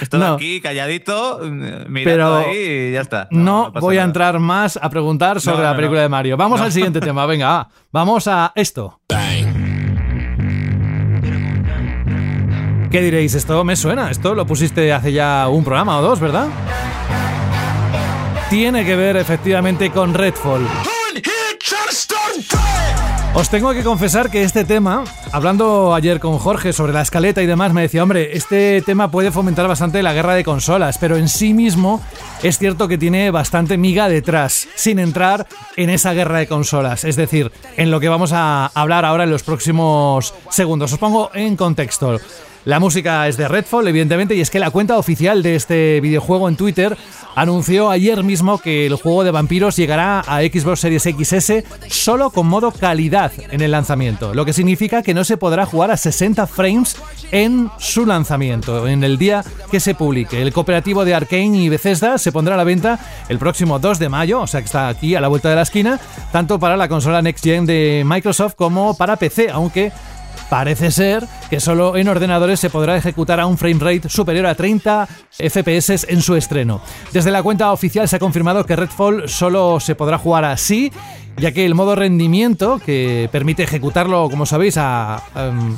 Estoy 0.00 0.22
aquí 0.22 0.60
calladito, 0.60 1.40
mirando 1.88 2.38
ahí 2.38 2.88
y 2.88 2.92
ya 2.92 3.02
está. 3.02 3.28
No, 3.30 3.70
voy 3.72 3.98
a 3.98 4.02
entrar 4.02 4.40
más 4.40 4.78
a 4.82 4.90
preguntar 4.90 5.40
sobre 5.40 5.62
la 5.62 5.76
película 5.76 6.00
de 6.02 6.08
Mario. 6.08 6.36
Vamos 6.36 6.60
al 6.60 6.72
siguiente 6.72 7.00
tema, 7.00 7.24
venga, 7.26 7.68
vamos 7.92 8.26
a 8.26 8.52
esto. 8.56 9.00
¿Qué 12.90 13.02
diréis? 13.02 13.34
Esto 13.34 13.62
me 13.64 13.76
suena. 13.76 14.10
Esto 14.10 14.34
lo 14.34 14.46
pusiste 14.46 14.92
hace 14.92 15.12
ya 15.12 15.46
un 15.48 15.62
programa 15.62 15.98
o 15.98 16.02
dos, 16.02 16.18
¿verdad? 16.18 16.48
Tiene 18.50 18.84
que 18.84 18.96
ver 18.96 19.16
efectivamente 19.16 19.90
con 19.90 20.14
Redfall. 20.14 20.66
Os 23.34 23.50
tengo 23.50 23.72
que 23.72 23.84
confesar 23.84 24.30
que 24.30 24.42
este 24.42 24.64
tema, 24.64 25.04
hablando 25.30 25.94
ayer 25.94 26.18
con 26.18 26.38
Jorge 26.38 26.72
sobre 26.72 26.92
la 26.92 27.02
escaleta 27.02 27.40
y 27.40 27.46
demás, 27.46 27.72
me 27.72 27.82
decía, 27.82 28.02
hombre, 28.02 28.36
este 28.36 28.82
tema 28.82 29.10
puede 29.10 29.30
fomentar 29.30 29.68
bastante 29.68 30.02
la 30.02 30.12
guerra 30.12 30.34
de 30.34 30.42
consolas, 30.42 30.98
pero 30.98 31.16
en 31.16 31.28
sí 31.28 31.54
mismo 31.54 32.02
es 32.42 32.58
cierto 32.58 32.88
que 32.88 32.98
tiene 32.98 33.30
bastante 33.30 33.78
miga 33.78 34.08
detrás, 34.08 34.66
sin 34.74 34.98
entrar 34.98 35.46
en 35.76 35.90
esa 35.90 36.14
guerra 36.14 36.38
de 36.38 36.48
consolas, 36.48 37.04
es 37.04 37.14
decir, 37.14 37.52
en 37.76 37.92
lo 37.92 38.00
que 38.00 38.08
vamos 38.08 38.32
a 38.32 38.72
hablar 38.74 39.04
ahora 39.04 39.24
en 39.24 39.30
los 39.30 39.44
próximos 39.44 40.34
segundos. 40.50 40.92
Os 40.92 40.98
pongo 40.98 41.30
en 41.34 41.54
contexto. 41.54 42.18
La 42.68 42.80
música 42.80 43.26
es 43.26 43.38
de 43.38 43.48
Redfall, 43.48 43.88
evidentemente, 43.88 44.34
y 44.34 44.42
es 44.42 44.50
que 44.50 44.58
la 44.58 44.70
cuenta 44.70 44.98
oficial 44.98 45.42
de 45.42 45.54
este 45.54 46.02
videojuego 46.02 46.50
en 46.50 46.56
Twitter 46.56 46.98
anunció 47.34 47.88
ayer 47.88 48.22
mismo 48.22 48.58
que 48.58 48.84
el 48.84 48.96
juego 48.96 49.24
de 49.24 49.30
vampiros 49.30 49.74
llegará 49.74 50.20
a 50.20 50.42
Xbox 50.42 50.80
Series 50.80 51.04
XS 51.04 51.64
solo 51.88 52.28
con 52.28 52.46
modo 52.46 52.70
calidad 52.70 53.32
en 53.50 53.62
el 53.62 53.70
lanzamiento, 53.70 54.34
lo 54.34 54.44
que 54.44 54.52
significa 54.52 55.02
que 55.02 55.14
no 55.14 55.24
se 55.24 55.38
podrá 55.38 55.64
jugar 55.64 55.90
a 55.90 55.96
60 55.96 56.46
frames 56.46 56.96
en 57.30 57.70
su 57.78 58.04
lanzamiento, 58.04 58.86
en 58.86 59.02
el 59.02 59.16
día 59.16 59.42
que 59.70 59.80
se 59.80 59.94
publique. 59.94 60.42
El 60.42 60.52
cooperativo 60.52 61.06
de 61.06 61.14
Arkane 61.14 61.62
y 61.62 61.70
Bethesda 61.70 62.18
se 62.18 62.32
pondrá 62.32 62.52
a 62.52 62.58
la 62.58 62.64
venta 62.64 62.98
el 63.30 63.38
próximo 63.38 63.78
2 63.78 63.98
de 63.98 64.10
mayo, 64.10 64.42
o 64.42 64.46
sea 64.46 64.60
que 64.60 64.66
está 64.66 64.88
aquí 64.88 65.14
a 65.14 65.22
la 65.22 65.28
vuelta 65.28 65.48
de 65.48 65.56
la 65.56 65.62
esquina, 65.62 65.98
tanto 66.32 66.58
para 66.58 66.76
la 66.76 66.86
consola 66.86 67.22
Next 67.22 67.44
Gen 67.44 67.64
de 67.64 68.02
Microsoft 68.04 68.56
como 68.56 68.94
para 68.94 69.16
PC, 69.16 69.48
aunque 69.48 69.90
Parece 70.48 70.90
ser 70.90 71.26
que 71.50 71.60
solo 71.60 71.96
en 71.96 72.08
ordenadores 72.08 72.58
se 72.58 72.70
podrá 72.70 72.96
ejecutar 72.96 73.38
a 73.38 73.46
un 73.46 73.58
frame 73.58 73.78
rate 73.80 74.08
superior 74.08 74.46
a 74.46 74.54
30 74.54 75.06
FPS 75.38 76.06
en 76.08 76.22
su 76.22 76.34
estreno. 76.36 76.80
Desde 77.12 77.30
la 77.30 77.42
cuenta 77.42 77.70
oficial 77.72 78.08
se 78.08 78.16
ha 78.16 78.18
confirmado 78.18 78.64
que 78.64 78.76
Redfall 78.76 79.28
solo 79.28 79.78
se 79.78 79.94
podrá 79.94 80.16
jugar 80.16 80.44
así 80.44 80.90
ya 81.38 81.52
que 81.52 81.64
el 81.64 81.74
modo 81.74 81.94
rendimiento, 81.94 82.80
que 82.84 83.28
permite 83.30 83.62
ejecutarlo, 83.62 84.28
como 84.30 84.46
sabéis, 84.46 84.76
a, 84.76 85.22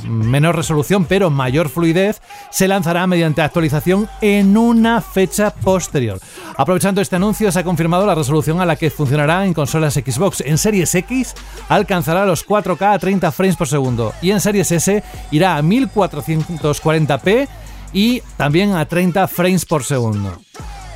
menor 0.04 0.56
resolución 0.56 1.04
pero 1.04 1.30
mayor 1.30 1.68
fluidez, 1.68 2.20
se 2.50 2.68
lanzará 2.68 3.06
mediante 3.06 3.42
actualización 3.42 4.08
en 4.20 4.56
una 4.56 5.00
fecha 5.00 5.50
posterior. 5.50 6.20
Aprovechando 6.56 7.00
este 7.00 7.16
anuncio, 7.16 7.50
se 7.50 7.58
ha 7.58 7.64
confirmado 7.64 8.06
la 8.06 8.14
resolución 8.14 8.61
a 8.61 8.66
la 8.66 8.76
que 8.76 8.90
funcionará 8.90 9.46
en 9.46 9.54
consolas 9.54 9.94
Xbox. 9.94 10.40
En 10.40 10.58
Series 10.58 10.94
X 10.94 11.34
alcanzará 11.68 12.26
los 12.26 12.46
4K 12.46 12.94
a 12.94 12.98
30 12.98 13.32
frames 13.32 13.56
por 13.56 13.68
segundo 13.68 14.12
y 14.22 14.30
en 14.30 14.40
Series 14.40 14.70
S 14.72 15.02
irá 15.30 15.56
a 15.56 15.62
1440p 15.62 17.48
y 17.92 18.22
también 18.36 18.72
a 18.72 18.86
30 18.86 19.26
frames 19.28 19.64
por 19.64 19.84
segundo. 19.84 20.40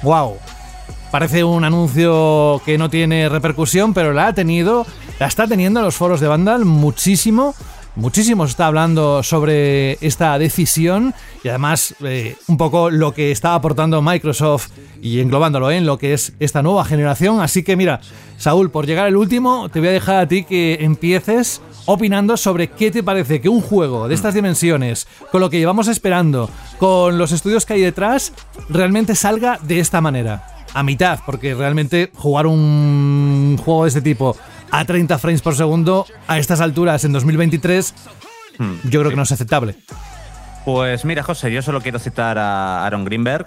¡Wow! 0.02 0.36
Parece 1.14 1.44
un 1.44 1.62
anuncio 1.62 2.60
que 2.66 2.76
no 2.76 2.90
tiene 2.90 3.28
repercusión, 3.28 3.94
pero 3.94 4.12
la 4.12 4.26
ha 4.26 4.32
tenido, 4.34 4.84
la 5.20 5.28
está 5.28 5.46
teniendo 5.46 5.78
en 5.78 5.86
los 5.86 5.94
foros 5.94 6.18
de 6.18 6.26
Vandal 6.26 6.64
muchísimo. 6.64 7.54
Muchísimo 7.94 8.44
se 8.46 8.50
está 8.50 8.66
hablando 8.66 9.22
sobre 9.22 9.92
esta 10.04 10.36
decisión 10.40 11.14
y 11.44 11.50
además 11.50 11.94
eh, 12.02 12.34
un 12.48 12.56
poco 12.56 12.90
lo 12.90 13.14
que 13.14 13.30
está 13.30 13.54
aportando 13.54 14.02
Microsoft 14.02 14.70
y 15.00 15.20
englobándolo 15.20 15.70
en 15.70 15.86
lo 15.86 15.98
que 15.98 16.14
es 16.14 16.32
esta 16.40 16.64
nueva 16.64 16.84
generación. 16.84 17.40
Así 17.40 17.62
que 17.62 17.76
mira, 17.76 18.00
Saúl, 18.36 18.72
por 18.72 18.84
llegar 18.84 19.06
al 19.06 19.16
último, 19.16 19.68
te 19.68 19.78
voy 19.78 19.90
a 19.90 19.92
dejar 19.92 20.16
a 20.16 20.26
ti 20.26 20.42
que 20.42 20.78
empieces 20.80 21.62
opinando 21.86 22.36
sobre 22.36 22.70
qué 22.70 22.90
te 22.90 23.04
parece 23.04 23.40
que 23.40 23.48
un 23.48 23.60
juego 23.60 24.08
de 24.08 24.16
estas 24.16 24.34
dimensiones, 24.34 25.06
con 25.30 25.40
lo 25.40 25.48
que 25.48 25.60
llevamos 25.60 25.86
esperando, 25.86 26.50
con 26.80 27.18
los 27.18 27.30
estudios 27.30 27.66
que 27.66 27.74
hay 27.74 27.82
detrás, 27.82 28.32
realmente 28.68 29.14
salga 29.14 29.60
de 29.62 29.78
esta 29.78 30.00
manera 30.00 30.53
a 30.74 30.82
mitad, 30.82 31.20
porque 31.24 31.54
realmente 31.54 32.10
jugar 32.14 32.46
un 32.46 33.56
juego 33.64 33.84
de 33.84 33.88
este 33.88 34.02
tipo 34.02 34.36
a 34.70 34.84
30 34.84 35.18
frames 35.18 35.40
por 35.40 35.54
segundo 35.54 36.06
a 36.26 36.38
estas 36.38 36.60
alturas 36.60 37.04
en 37.04 37.12
2023, 37.12 37.94
hmm, 38.58 38.72
yo 38.84 39.00
creo 39.00 39.10
que 39.10 39.16
no 39.16 39.22
es 39.22 39.32
aceptable. 39.32 39.76
Pues 40.64 41.04
mira, 41.04 41.22
José, 41.22 41.52
yo 41.52 41.62
solo 41.62 41.80
quiero 41.80 41.98
citar 41.98 42.38
a 42.38 42.84
Aaron 42.84 43.04
Greenberg, 43.04 43.46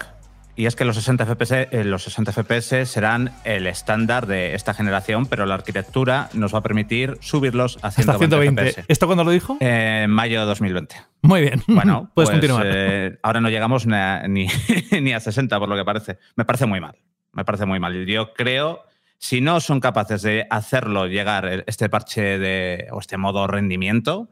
y 0.57 0.65
es 0.65 0.75
que 0.75 0.85
los 0.85 0.95
60 0.95 1.25
FPS, 1.25 1.67
eh, 1.71 1.83
los 1.83 2.03
60 2.03 2.31
FPS 2.31 2.89
serán 2.89 3.31
el 3.43 3.67
estándar 3.67 4.25
de 4.25 4.55
esta 4.55 4.73
generación, 4.73 5.27
pero 5.27 5.45
la 5.45 5.53
arquitectura 5.53 6.29
nos 6.33 6.53
va 6.53 6.59
a 6.59 6.63
permitir 6.63 7.17
subirlos 7.21 7.77
a 7.83 7.91
120, 7.91 8.71
FPS. 8.71 8.85
¿Esto 8.87 9.05
cuándo 9.05 9.23
lo 9.23 9.29
dijo? 9.29 9.57
en 9.59 10.09
mayo 10.09 10.39
de 10.39 10.45
2020. 10.47 10.95
Muy 11.21 11.41
bien. 11.41 11.61
Bueno, 11.67 12.09
puedes 12.15 12.29
pues, 12.29 12.39
continuar. 12.39 12.65
Eh, 12.65 13.19
ahora 13.21 13.39
no 13.39 13.49
llegamos 13.49 13.85
ni, 13.85 14.47
ni 15.01 15.13
a 15.13 15.19
60, 15.19 15.59
por 15.59 15.69
lo 15.69 15.75
que 15.75 15.85
parece. 15.85 16.17
Me 16.35 16.43
parece 16.43 16.65
muy 16.65 16.81
mal 16.81 16.95
me 17.37 17.45
parece 17.45 17.67
muy 17.67 17.79
mal. 17.79 18.05
Yo 18.07 18.33
creo, 18.33 18.83
si 19.19 19.41
no 19.41 19.59
son 19.59 19.79
capaces 19.79 20.23
de 20.23 20.47
hacerlo 20.49 21.05
llegar 21.05 21.63
este 21.67 21.87
parche 21.87 22.39
de, 22.39 22.87
o 22.91 22.99
este 22.99 23.17
modo 23.17 23.45
rendimiento, 23.45 24.29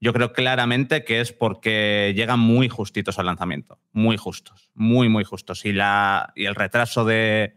yo 0.00 0.12
creo 0.12 0.32
claramente 0.32 1.04
que 1.04 1.20
es 1.20 1.32
porque 1.32 2.12
llegan 2.16 2.40
muy 2.40 2.68
justitos 2.68 3.18
al 3.20 3.26
lanzamiento. 3.26 3.78
Muy 3.92 4.16
justos. 4.16 4.70
Muy, 4.74 5.08
muy 5.08 5.22
justos. 5.22 5.64
Y, 5.64 5.72
la, 5.72 6.32
y 6.34 6.46
el 6.46 6.56
retraso 6.56 7.04
de 7.04 7.56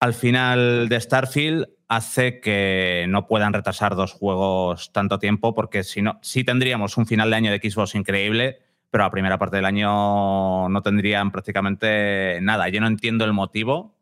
al 0.00 0.14
final 0.14 0.88
de 0.88 1.00
Starfield 1.00 1.68
hace 1.88 2.40
que 2.40 3.04
no 3.08 3.26
puedan 3.26 3.52
retrasar 3.52 3.94
dos 3.94 4.12
juegos 4.12 4.90
tanto 4.90 5.18
tiempo, 5.18 5.54
porque 5.54 5.84
si 5.84 6.00
no, 6.00 6.18
sí 6.22 6.44
tendríamos 6.44 6.96
un 6.96 7.06
final 7.06 7.28
de 7.28 7.36
año 7.36 7.50
de 7.50 7.58
Xbox 7.58 7.94
increíble, 7.94 8.58
pero 8.90 9.04
a 9.04 9.10
primera 9.10 9.38
parte 9.38 9.56
del 9.56 9.66
año 9.66 10.70
no 10.70 10.82
tendrían 10.82 11.30
prácticamente 11.30 12.38
nada. 12.40 12.70
Yo 12.70 12.80
no 12.80 12.86
entiendo 12.86 13.26
el 13.26 13.34
motivo 13.34 13.94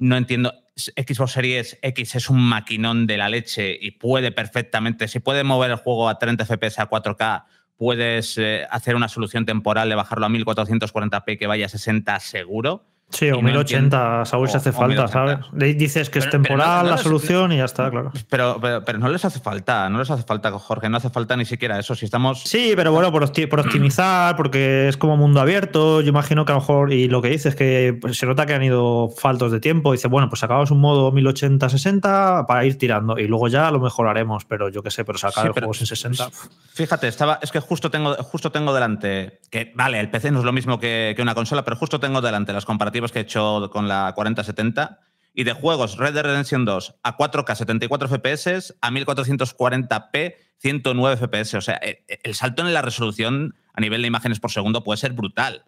no 0.00 0.16
entiendo. 0.16 0.52
Xbox 0.76 1.32
Series 1.32 1.78
X 1.82 2.14
es 2.14 2.30
un 2.30 2.40
maquinón 2.40 3.06
de 3.06 3.18
la 3.18 3.28
leche 3.28 3.76
y 3.78 3.92
puede 3.92 4.32
perfectamente, 4.32 5.08
si 5.08 5.20
puede 5.20 5.44
mover 5.44 5.70
el 5.70 5.76
juego 5.76 6.08
a 6.08 6.18
30 6.18 6.46
FPS 6.46 6.78
a 6.78 6.88
4K, 6.88 7.44
puedes 7.76 8.38
eh, 8.38 8.66
hacer 8.70 8.96
una 8.96 9.08
solución 9.08 9.44
temporal 9.44 9.90
de 9.90 9.94
bajarlo 9.94 10.24
a 10.24 10.30
1440p 10.30 11.38
que 11.38 11.46
vaya 11.46 11.66
a 11.66 11.68
60 11.68 12.18
seguro. 12.20 12.89
Sí, 13.10 13.30
o 13.30 13.42
1080, 13.42 14.24
Saúl, 14.24 14.48
se 14.48 14.58
hace 14.58 14.72
falta, 14.72 15.08
¿sabes? 15.08 15.38
Dices 15.52 16.10
que 16.10 16.20
es 16.20 16.30
temporal 16.30 16.88
la 16.88 16.96
solución 16.96 17.52
y 17.52 17.56
ya 17.56 17.64
está, 17.64 17.90
claro. 17.90 18.12
Pero, 18.28 18.60
pero, 18.60 18.98
no 18.98 19.08
les 19.08 19.24
hace 19.24 19.40
falta, 19.40 19.88
no 19.90 19.98
les 19.98 20.10
hace 20.10 20.22
falta, 20.22 20.52
Jorge, 20.52 20.88
no 20.88 20.96
hace 20.96 21.10
falta 21.10 21.36
ni 21.36 21.44
siquiera 21.44 21.78
eso. 21.78 21.94
Si 21.94 22.04
estamos. 22.04 22.42
Sí, 22.44 22.72
pero 22.76 22.92
bueno, 22.92 23.10
por, 23.10 23.24
optimizar, 23.60 24.36
porque 24.36 24.88
es 24.88 24.96
como 24.96 25.16
mundo 25.16 25.40
abierto, 25.40 26.00
yo 26.00 26.08
imagino 26.08 26.44
que 26.44 26.52
a 26.52 26.54
lo 26.54 26.60
mejor, 26.60 26.92
y 26.92 27.08
lo 27.08 27.20
que 27.20 27.28
dices 27.28 27.46
es 27.46 27.56
que 27.56 27.98
pues, 28.00 28.16
se 28.16 28.26
nota 28.26 28.46
que 28.46 28.54
han 28.54 28.62
ido 28.62 29.08
faltos 29.08 29.50
de 29.50 29.58
tiempo. 29.58 29.92
Dice, 29.92 30.06
bueno, 30.06 30.28
pues 30.28 30.42
acabamos 30.44 30.70
un 30.70 30.80
modo 30.80 31.12
1080-60 31.12 32.46
para 32.46 32.64
ir 32.64 32.78
tirando 32.78 33.18
y 33.18 33.26
luego 33.26 33.48
ya 33.48 33.70
lo 33.72 33.80
mejoraremos, 33.80 34.44
pero 34.44 34.68
yo 34.68 34.82
qué 34.82 34.90
sé, 34.90 35.04
pero 35.04 35.18
sacar 35.18 35.46
el 35.46 35.52
juego 35.52 35.72
en 35.78 35.86
60. 35.86 36.30
Fíjate, 36.74 37.08
estaba, 37.08 37.40
es 37.42 37.50
que 37.50 37.58
justo 37.58 37.90
tengo, 37.90 38.14
justo 38.22 38.52
tengo 38.52 38.72
delante, 38.72 39.40
que 39.50 39.72
vale, 39.74 39.98
el 39.98 40.10
PC 40.10 40.30
no 40.30 40.38
es 40.38 40.44
lo 40.44 40.52
mismo 40.52 40.78
que, 40.78 41.14
que 41.16 41.22
una 41.22 41.34
consola, 41.34 41.64
pero 41.64 41.76
justo 41.76 41.98
tengo 41.98 42.20
delante 42.20 42.52
las 42.52 42.64
comparativas 42.64 42.99
que 43.08 43.20
he 43.20 43.22
hecho 43.22 43.70
con 43.72 43.88
la 43.88 44.12
4070 44.14 45.00
y 45.32 45.44
de 45.44 45.52
juegos 45.52 45.96
Red 45.96 46.14
Dead 46.14 46.24
Redemption 46.24 46.64
2 46.64 46.96
a 47.02 47.16
4K 47.16 47.54
74 47.54 48.08
FPS 48.08 48.74
a 48.80 48.90
1440p 48.90 50.34
109 50.60 51.16
FPS. 51.16 51.54
O 51.54 51.60
sea, 51.60 51.78
e, 51.82 52.04
e, 52.06 52.20
el 52.22 52.34
salto 52.34 52.62
en 52.62 52.72
la 52.74 52.82
resolución 52.82 53.54
a 53.72 53.80
nivel 53.80 54.02
de 54.02 54.08
imágenes 54.08 54.40
por 54.40 54.50
segundo 54.50 54.84
puede 54.84 54.98
ser 54.98 55.12
brutal. 55.12 55.64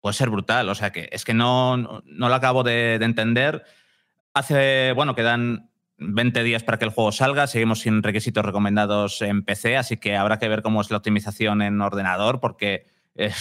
Puede 0.00 0.14
ser 0.14 0.30
brutal. 0.30 0.68
O 0.68 0.74
sea, 0.74 0.90
que 0.90 1.08
es 1.12 1.24
que 1.24 1.34
no, 1.34 1.76
no, 1.76 2.28
lo 2.28 2.34
acabo 2.34 2.62
de, 2.62 2.94
entender. 2.94 3.64
Hace, 4.34 4.92
bueno, 4.92 5.14
quedan 5.14 5.70
20 5.98 6.42
días 6.42 6.62
para 6.62 6.78
que 6.78 6.84
el 6.84 6.92
juego 6.92 7.12
salga. 7.12 7.46
Seguimos 7.46 7.80
sin 7.80 8.02
requisitos 8.02 8.44
recomendados 8.44 9.20
en 9.22 9.44
PC, 9.44 9.76
así 9.76 9.96
que 9.96 10.16
habrá 10.16 10.38
que 10.38 10.48
ver 10.48 10.62
cómo 10.62 10.80
es 10.80 10.90
la 10.90 10.98
optimización 10.98 11.62
en 11.62 11.80
ordenador, 11.80 12.40
porque 12.40 12.86
eh, 13.14 13.32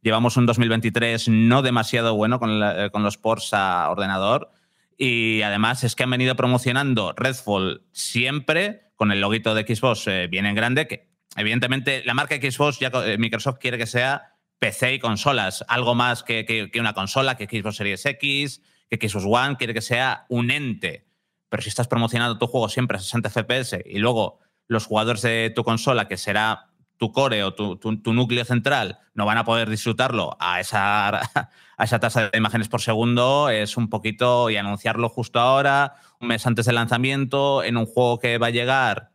Llevamos 0.00 0.36
un 0.36 0.46
2023 0.46 1.28
no 1.28 1.62
demasiado 1.62 2.14
bueno 2.14 2.38
con, 2.38 2.62
eh, 2.62 2.90
los 2.94 3.18
ports 3.18 3.52
a 3.52 3.90
ordenador. 3.90 4.52
Y 4.96 5.42
además 5.42 5.84
es 5.84 5.94
que 5.94 6.04
han 6.04 6.10
venido 6.10 6.34
promocionando 6.36 7.12
Redfall 7.16 7.82
siempre 7.92 8.92
con 8.96 9.12
el 9.12 9.20
loguito 9.20 9.54
de 9.54 9.62
Xbox 9.62 10.06
eh, 10.08 10.26
bien 10.28 10.44
en 10.44 10.56
grande, 10.56 10.88
que 10.88 11.08
evidentemente 11.36 12.02
la 12.04 12.14
marca 12.14 12.36
Xbox, 12.36 12.80
ya 12.80 12.90
eh, 13.06 13.16
Microsoft 13.16 13.58
quiere 13.58 13.78
que 13.78 13.86
sea 13.86 14.34
PC 14.58 14.94
y 14.94 14.98
consolas, 14.98 15.64
algo 15.68 15.94
más 15.94 16.24
que, 16.24 16.70
una 16.78 16.94
consola, 16.94 17.36
que 17.36 17.46
Xbox 17.46 17.76
Series 17.76 18.04
X, 18.04 18.60
que 18.90 19.08
Xbox 19.08 19.24
One, 19.24 19.56
quiere 19.56 19.72
que 19.72 19.82
sea 19.82 20.26
un 20.28 20.50
ente. 20.50 21.06
Pero 21.48 21.62
si 21.62 21.68
estás 21.68 21.86
promocionando 21.86 22.38
tu 22.38 22.48
juego 22.48 22.68
siempre 22.68 22.96
a 22.96 23.00
60 23.00 23.30
FPS 23.30 23.78
y 23.86 23.98
luego 23.98 24.40
los 24.66 24.86
jugadores 24.86 25.22
de 25.22 25.52
tu 25.54 25.62
consola, 25.62 26.08
que 26.08 26.16
será 26.16 26.67
tu 26.98 27.12
core 27.12 27.44
o 27.44 27.54
tu, 27.54 28.12
núcleo 28.12 28.44
central 28.44 28.98
no 29.14 29.24
van 29.24 29.38
a 29.38 29.44
poder 29.44 29.70
disfrutarlo 29.70 30.36
a 30.40 30.60
esa, 30.60 31.08
a 31.76 31.84
esa 31.84 32.00
tasa 32.00 32.28
de 32.28 32.38
imágenes 32.38 32.68
por 32.68 32.80
segundo, 32.80 33.48
es 33.48 33.76
un 33.76 33.88
poquito 33.88 34.50
y 34.50 34.56
anunciarlo 34.56 35.08
justo 35.08 35.40
ahora, 35.40 35.94
un 36.20 36.28
mes 36.28 36.46
antes 36.46 36.66
del 36.66 36.74
lanzamiento, 36.74 37.62
en 37.62 37.76
un 37.76 37.86
juego 37.86 38.18
que 38.18 38.38
va 38.38 38.48
a 38.48 38.50
llegar 38.50 39.12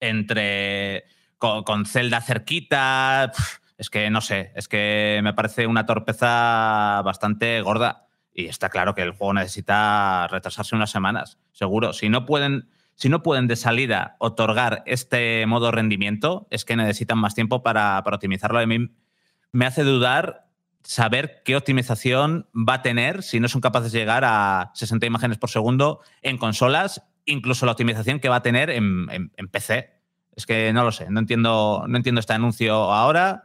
entre 0.00 1.04
con, 1.38 1.86
Zelda 1.86 2.20
cerquita. 2.20 3.32
Es 3.76 3.90
que 3.90 4.10
no 4.10 4.20
sé, 4.20 4.52
es 4.56 4.68
que 4.68 5.20
me 5.22 5.34
parece 5.34 5.66
una 5.66 5.86
torpeza 5.86 7.00
bastante 7.04 7.60
gorda. 7.62 8.06
Y 8.32 8.46
está 8.46 8.68
claro 8.68 8.94
que 8.94 9.02
el 9.02 9.12
juego 9.12 9.34
necesita 9.34 10.28
retrasarse 10.28 10.76
unas 10.76 10.90
semanas, 10.90 11.38
seguro. 11.52 11.92
Si 11.92 12.08
no 12.08 12.24
pueden 12.24 12.68
si 12.98 13.08
no 13.08 13.22
pueden 13.22 13.46
de 13.46 13.54
salida 13.54 14.16
otorgar 14.18 14.82
este 14.84 15.46
modo 15.46 15.70
rendimiento, 15.70 16.48
es 16.50 16.64
que 16.64 16.74
necesitan 16.74 17.16
más 17.16 17.36
tiempo 17.36 17.62
para, 17.62 18.00
optimizarlo. 18.04 18.58
A 18.58 18.66
mí 18.66 18.90
me 19.52 19.66
hace 19.66 19.84
dudar 19.84 20.48
saber 20.82 21.42
qué 21.44 21.54
optimización 21.54 22.48
va 22.52 22.74
a 22.74 22.82
tener 22.82 23.22
si 23.22 23.38
no 23.38 23.46
son 23.46 23.60
capaces 23.60 23.92
de 23.92 24.00
llegar 24.00 24.24
a 24.24 24.72
60 24.74 25.06
imágenes 25.06 25.38
por 25.38 25.48
segundo 25.48 26.00
en 26.22 26.38
consolas, 26.38 27.04
incluso 27.24 27.66
la 27.66 27.72
optimización 27.72 28.18
que 28.18 28.28
va 28.28 28.36
a 28.36 28.42
tener 28.42 28.68
en, 28.68 29.06
PC. 29.52 29.92
Es 30.34 30.44
que 30.44 30.72
no 30.72 30.82
lo 30.82 30.90
sé, 30.90 31.08
no 31.08 31.20
entiendo, 31.20 31.84
no 31.86 31.96
entiendo 31.96 32.18
este 32.18 32.32
anuncio 32.32 32.74
ahora. 32.74 33.44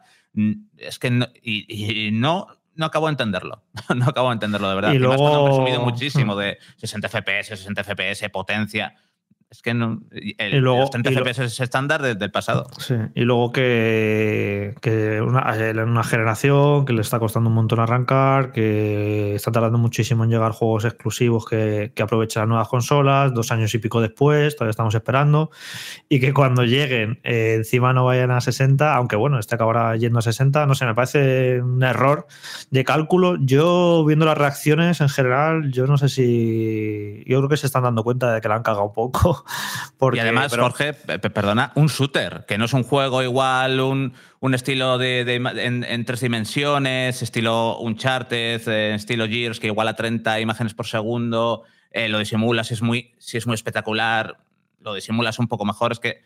Es 0.78 0.98
que 0.98 1.12
no, 1.12 1.28
y, 1.44 2.10
no, 2.12 2.48
no 2.74 2.88
acabo 2.88 3.06
de 3.06 3.12
entenderlo. 3.12 3.64
no 3.96 4.06
acabo 4.06 4.30
de 4.30 4.34
entenderlo, 4.34 4.68
de 4.68 4.76
verdad. 4.76 4.94
Y 4.94 4.98
luego... 4.98 5.28
han 5.28 5.46
presumido 5.46 5.82
muchísimo 5.82 6.36
de 6.38 6.58
60 6.78 7.08
FPS, 7.08 7.50
60 7.50 7.84
FPS, 7.84 8.30
potencia. 8.32 8.96
Es 9.54 9.62
que 9.62 9.76
no, 9.76 10.02
el, 10.10 10.58
luego, 10.58 10.80
los 10.80 10.90
30 10.90 11.12
FPS 11.12 11.44
es 11.44 11.60
estándar 11.60 12.02
desde 12.02 12.26
el 12.26 12.32
pasado. 12.32 12.66
Sí, 12.80 12.96
y 13.14 13.22
luego 13.22 13.52
que, 13.52 14.74
que 14.82 15.22
una, 15.22 15.56
una 15.86 16.04
generación 16.04 16.86
que 16.86 16.94
le 16.94 17.02
está 17.02 17.20
costando 17.20 17.52
un 17.52 17.56
montón 17.56 17.80
arrancar, 17.80 18.52
que 18.52 19.36
está 19.36 19.52
tardando 19.52 19.78
muchísimo 19.78 20.24
en 20.24 20.32
llegar 20.32 20.54
juegos 20.54 20.86
exclusivos 20.86 21.46
que, 21.46 21.92
que 21.94 22.02
aprovechan 22.02 22.42
las 22.42 22.50
nuevas 22.50 22.68
consolas, 22.68 23.32
dos 23.32 23.52
años 23.52 23.72
y 23.76 23.78
pico 23.78 24.02
después, 24.02 24.56
todavía 24.56 24.72
estamos 24.72 24.96
esperando, 24.96 25.52
y 26.10 26.20
que 26.20 26.34
cuando 26.34 26.64
lleguen 26.64 27.20
eh, 27.24 27.54
encima 27.58 27.94
no 27.94 28.06
vayan 28.06 28.32
a 28.32 28.42
60, 28.42 28.96
aunque 28.96 29.16
bueno, 29.16 29.38
este 29.38 29.54
acabará 29.54 29.96
yendo 29.98 30.18
a 30.18 30.24
60, 30.24 30.66
no 30.66 30.74
sé, 30.74 30.88
me 30.88 30.96
parece 30.96 31.62
un 31.62 31.84
error 31.84 32.26
de 32.72 32.84
cálculo. 32.84 33.38
Yo, 33.40 34.04
viendo 34.04 34.26
las 34.26 34.36
reacciones 34.36 35.00
en 35.00 35.10
general, 35.10 35.72
yo 35.72 35.86
no 35.86 36.00
sé 36.00 36.10
si. 36.10 37.24
Yo 37.28 37.38
creo 37.38 37.50
que 37.50 37.58
se 37.58 37.68
están 37.68 37.84
dando 37.84 38.04
cuenta 38.04 38.34
de 38.34 38.42
que 38.42 38.48
la 38.48 38.56
han 38.56 38.64
cagado 38.64 38.86
un 38.86 38.94
poco 38.94 39.43
y 40.14 40.20
además, 40.20 40.56
Jorge, 40.56 40.94
perdona, 40.94 41.72
un 41.76 41.88
shooter, 41.88 42.46
que 42.48 42.58
no 42.58 42.66
es 42.66 42.74
un 42.74 42.84
juego 42.84 43.24
igual, 43.24 43.80
un, 43.80 44.14
un 44.40 44.54
estilo 44.54 44.98
de, 44.98 45.22
en, 45.22 46.06
tres 46.06 46.22
dimensiones, 46.22 47.22
estilo 47.22 47.80
Uncharted, 47.80 48.68
eh, 48.68 48.96
estilo 48.96 49.28
Gears, 49.28 49.60
que 49.60 49.68
igual 49.68 49.88
a 49.88 49.96
30 49.96 50.40
imágenes 50.40 50.74
por 50.74 50.88
segundo, 50.88 51.64
eh, 51.92 52.10
lo 52.10 52.20
disimulas, 52.20 52.68
si 52.68 52.74
es, 52.74 52.82
muy, 52.82 53.14
si 53.20 53.38
es 53.38 53.48
muy 53.48 53.56
espectacular, 53.56 54.38
lo 54.80 54.94
disimulas 54.94 55.40
un 55.40 55.48
poco 55.48 55.66
mejor, 55.66 55.92
es 55.92 56.00
que 56.00 56.22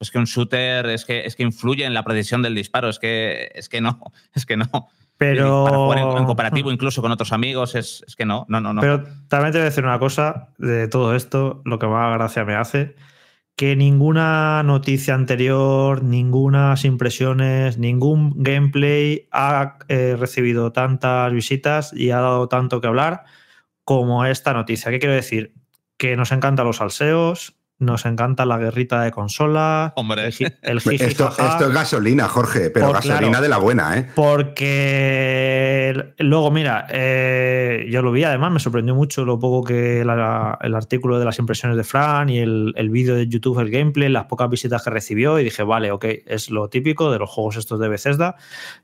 es 0.00 0.10
que 0.10 0.18
un 0.18 0.24
shooter 0.24 0.86
es 0.86 1.04
que, 1.04 1.24
es 1.24 1.36
que 1.36 1.42
influye 1.42 1.84
en 1.84 1.94
la 1.94 2.04
precisión 2.04 2.42
del 2.42 2.54
disparo, 2.54 2.88
es 2.88 2.98
que, 2.98 3.50
es 3.54 3.68
que 3.68 3.80
no, 3.80 4.00
es 4.34 4.46
que 4.46 4.56
no. 4.56 4.88
Pero. 5.22 5.64
Para 5.64 5.76
jugar 5.76 5.98
en, 5.98 6.24
cooperativo, 6.24 6.72
incluso 6.72 7.00
con 7.00 7.12
otros 7.12 7.32
amigos, 7.32 7.74
es, 7.74 8.04
que 8.16 8.26
no, 8.26 8.44
no, 8.48 8.60
no, 8.60 8.72
no. 8.72 8.80
Pero 8.80 9.04
también 9.28 9.52
te 9.52 9.58
voy 9.58 9.62
a 9.62 9.70
decir 9.70 9.84
una 9.84 9.98
cosa 9.98 10.48
de 10.58 10.88
todo 10.88 11.14
esto, 11.14 11.62
lo 11.64 11.78
que 11.78 11.86
más 11.86 12.12
gracia 12.18 12.44
me 12.44 12.56
hace, 12.56 12.96
que 13.54 13.76
ninguna 13.76 14.62
noticia 14.64 15.14
anterior, 15.14 16.02
ninguna 16.02 16.74
impresiones, 16.82 17.78
ningún 17.78 18.42
gameplay 18.42 19.28
ha 19.30 19.78
eh, 19.88 20.16
recibido 20.18 20.72
tantas 20.72 21.32
visitas 21.32 21.92
y 21.92 22.10
ha 22.10 22.20
dado 22.20 22.48
tanto 22.48 22.80
que 22.80 22.88
hablar 22.88 23.24
como 23.84 24.24
esta 24.24 24.52
noticia. 24.52 24.90
¿Qué 24.90 24.98
quiero 24.98 25.14
decir? 25.14 25.54
Que 25.96 26.16
nos 26.16 26.32
encantan 26.32 26.66
los 26.66 26.78
salseos, 26.78 27.54
nos 27.82 28.06
encanta 28.06 28.46
la 28.46 28.58
guerrita 28.58 29.02
de 29.02 29.10
consola. 29.10 29.92
Hombre, 29.96 30.26
el, 30.26 30.28
esto, 30.78 30.90
esto, 30.90 31.66
es 31.66 31.72
gasolina, 31.72 32.28
Jorge, 32.28 32.70
pero 32.70 32.92
gasolina 32.92 33.40
de 33.40 33.48
la 33.48 33.58
buena, 33.58 33.98
¿eh? 33.98 34.08
Porque 34.14 36.12
luego, 36.18 36.50
mira, 36.50 36.86
eh, 36.90 37.86
yo 37.90 38.02
lo 38.02 38.12
vi, 38.12 38.24
además 38.24 38.52
me 38.52 38.60
sorprendió 38.60 38.94
mucho 38.94 39.24
lo 39.24 39.38
poco 39.38 39.64
que 39.64 40.00
el 40.00 40.74
artículo 40.74 41.18
de 41.18 41.24
las 41.24 41.38
impresiones 41.38 41.76
de 41.76 41.84
Fran 41.84 42.28
y 42.28 42.38
el, 42.38 42.72
el 42.76 42.90
vídeo 42.90 43.14
de 43.16 43.26
YouTube, 43.26 43.58
el 43.58 43.70
gameplay, 43.70 44.08
las 44.08 44.26
pocas 44.26 44.48
visitas 44.48 44.82
que 44.82 44.90
recibió, 44.90 45.38
y 45.38 45.44
dije, 45.44 45.62
vale, 45.62 45.90
ok, 45.90 46.04
es 46.26 46.50
lo 46.50 46.68
típico 46.68 47.10
de 47.10 47.18
los 47.18 47.28
juegos 47.30 47.56
estos 47.56 47.80
de 47.80 47.88
Bethesda. 47.88 48.36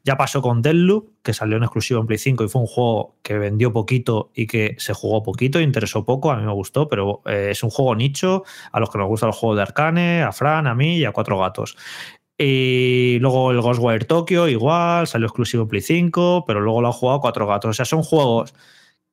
Ya 0.05 0.17
pasó 0.17 0.43
con 0.43 0.63
Deadloop, 0.63 1.19
que 1.23 1.35
salió 1.35 1.57
en 1.57 1.63
exclusivo 1.63 2.01
en 2.01 2.07
Play 2.07 2.19
5 2.19 2.45
y 2.45 2.49
fue 2.49 2.63
un 2.63 2.67
juego 2.67 3.17
que 3.23 3.39
vendió 3.39 3.73
poquito 3.73 4.31
y 4.35 4.47
que 4.47 4.77
se 4.79 4.95
jugó 4.95 5.23
poquito, 5.23 5.61
interesó 5.61 6.05
poco, 6.05 6.33
a 6.33 6.37
mí 6.37 6.43
me 6.45 6.53
gustó, 6.53 6.89
pero 6.89 7.23
eh, 7.27 7.49
es 7.51 7.63
un 7.63 7.71
juego 7.71 7.95
nicho 7.95 8.45
a 8.73 8.81
los 8.81 8.88
que 8.91 8.99
nos 8.99 9.09
gustan 9.09 9.29
los 9.29 9.37
juegos 9.37 9.57
de 9.57 9.63
Arcane, 9.63 10.23
a 10.23 10.33
Fran, 10.33 10.67
a 10.67 10.75
mí 10.75 10.99
y 10.99 11.05
a 11.05 11.13
Cuatro 11.13 11.39
Gatos. 11.39 11.77
Y 12.37 13.19
luego 13.21 13.51
el 13.51 13.61
Ghostwire 13.61 14.05
Tokyo, 14.05 14.47
igual, 14.47 15.07
salió 15.09 15.27
exclusivo 15.27 15.67
Play 15.67 15.83
5, 15.83 16.45
pero 16.47 16.61
luego 16.61 16.81
lo 16.81 16.89
han 16.89 16.93
jugado 16.93 17.21
Cuatro 17.21 17.47
Gatos. 17.47 17.71
O 17.71 17.75
sea, 17.75 17.85
son 17.85 18.03
juegos 18.03 18.55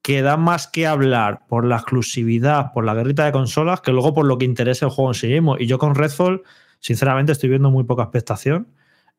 que 0.04 0.22
dan 0.22 0.42
más 0.42 0.68
que 0.68 0.86
hablar 0.86 1.48
por 1.48 1.66
la 1.66 1.78
exclusividad, 1.78 2.72
por 2.74 2.86
la 2.86 2.94
guerrita 2.94 3.26
de 3.26 3.32
consolas, 3.32 3.82
que 3.82 3.92
luego 3.92 4.14
por 4.14 4.28
lo 4.28 4.38
que 4.38 4.46
interesa 4.46 4.86
el 4.86 4.92
juego 4.92 5.10
en 5.10 5.16
sí 5.16 5.28
mismo. 5.28 5.58
Y 5.58 5.66
yo 5.66 5.80
con 5.80 5.96
Redfall, 5.96 6.44
sinceramente, 6.80 7.32
estoy 7.32 7.50
viendo 7.50 7.72
muy 7.72 7.86
poca 7.86 8.04
expectación 8.04 8.68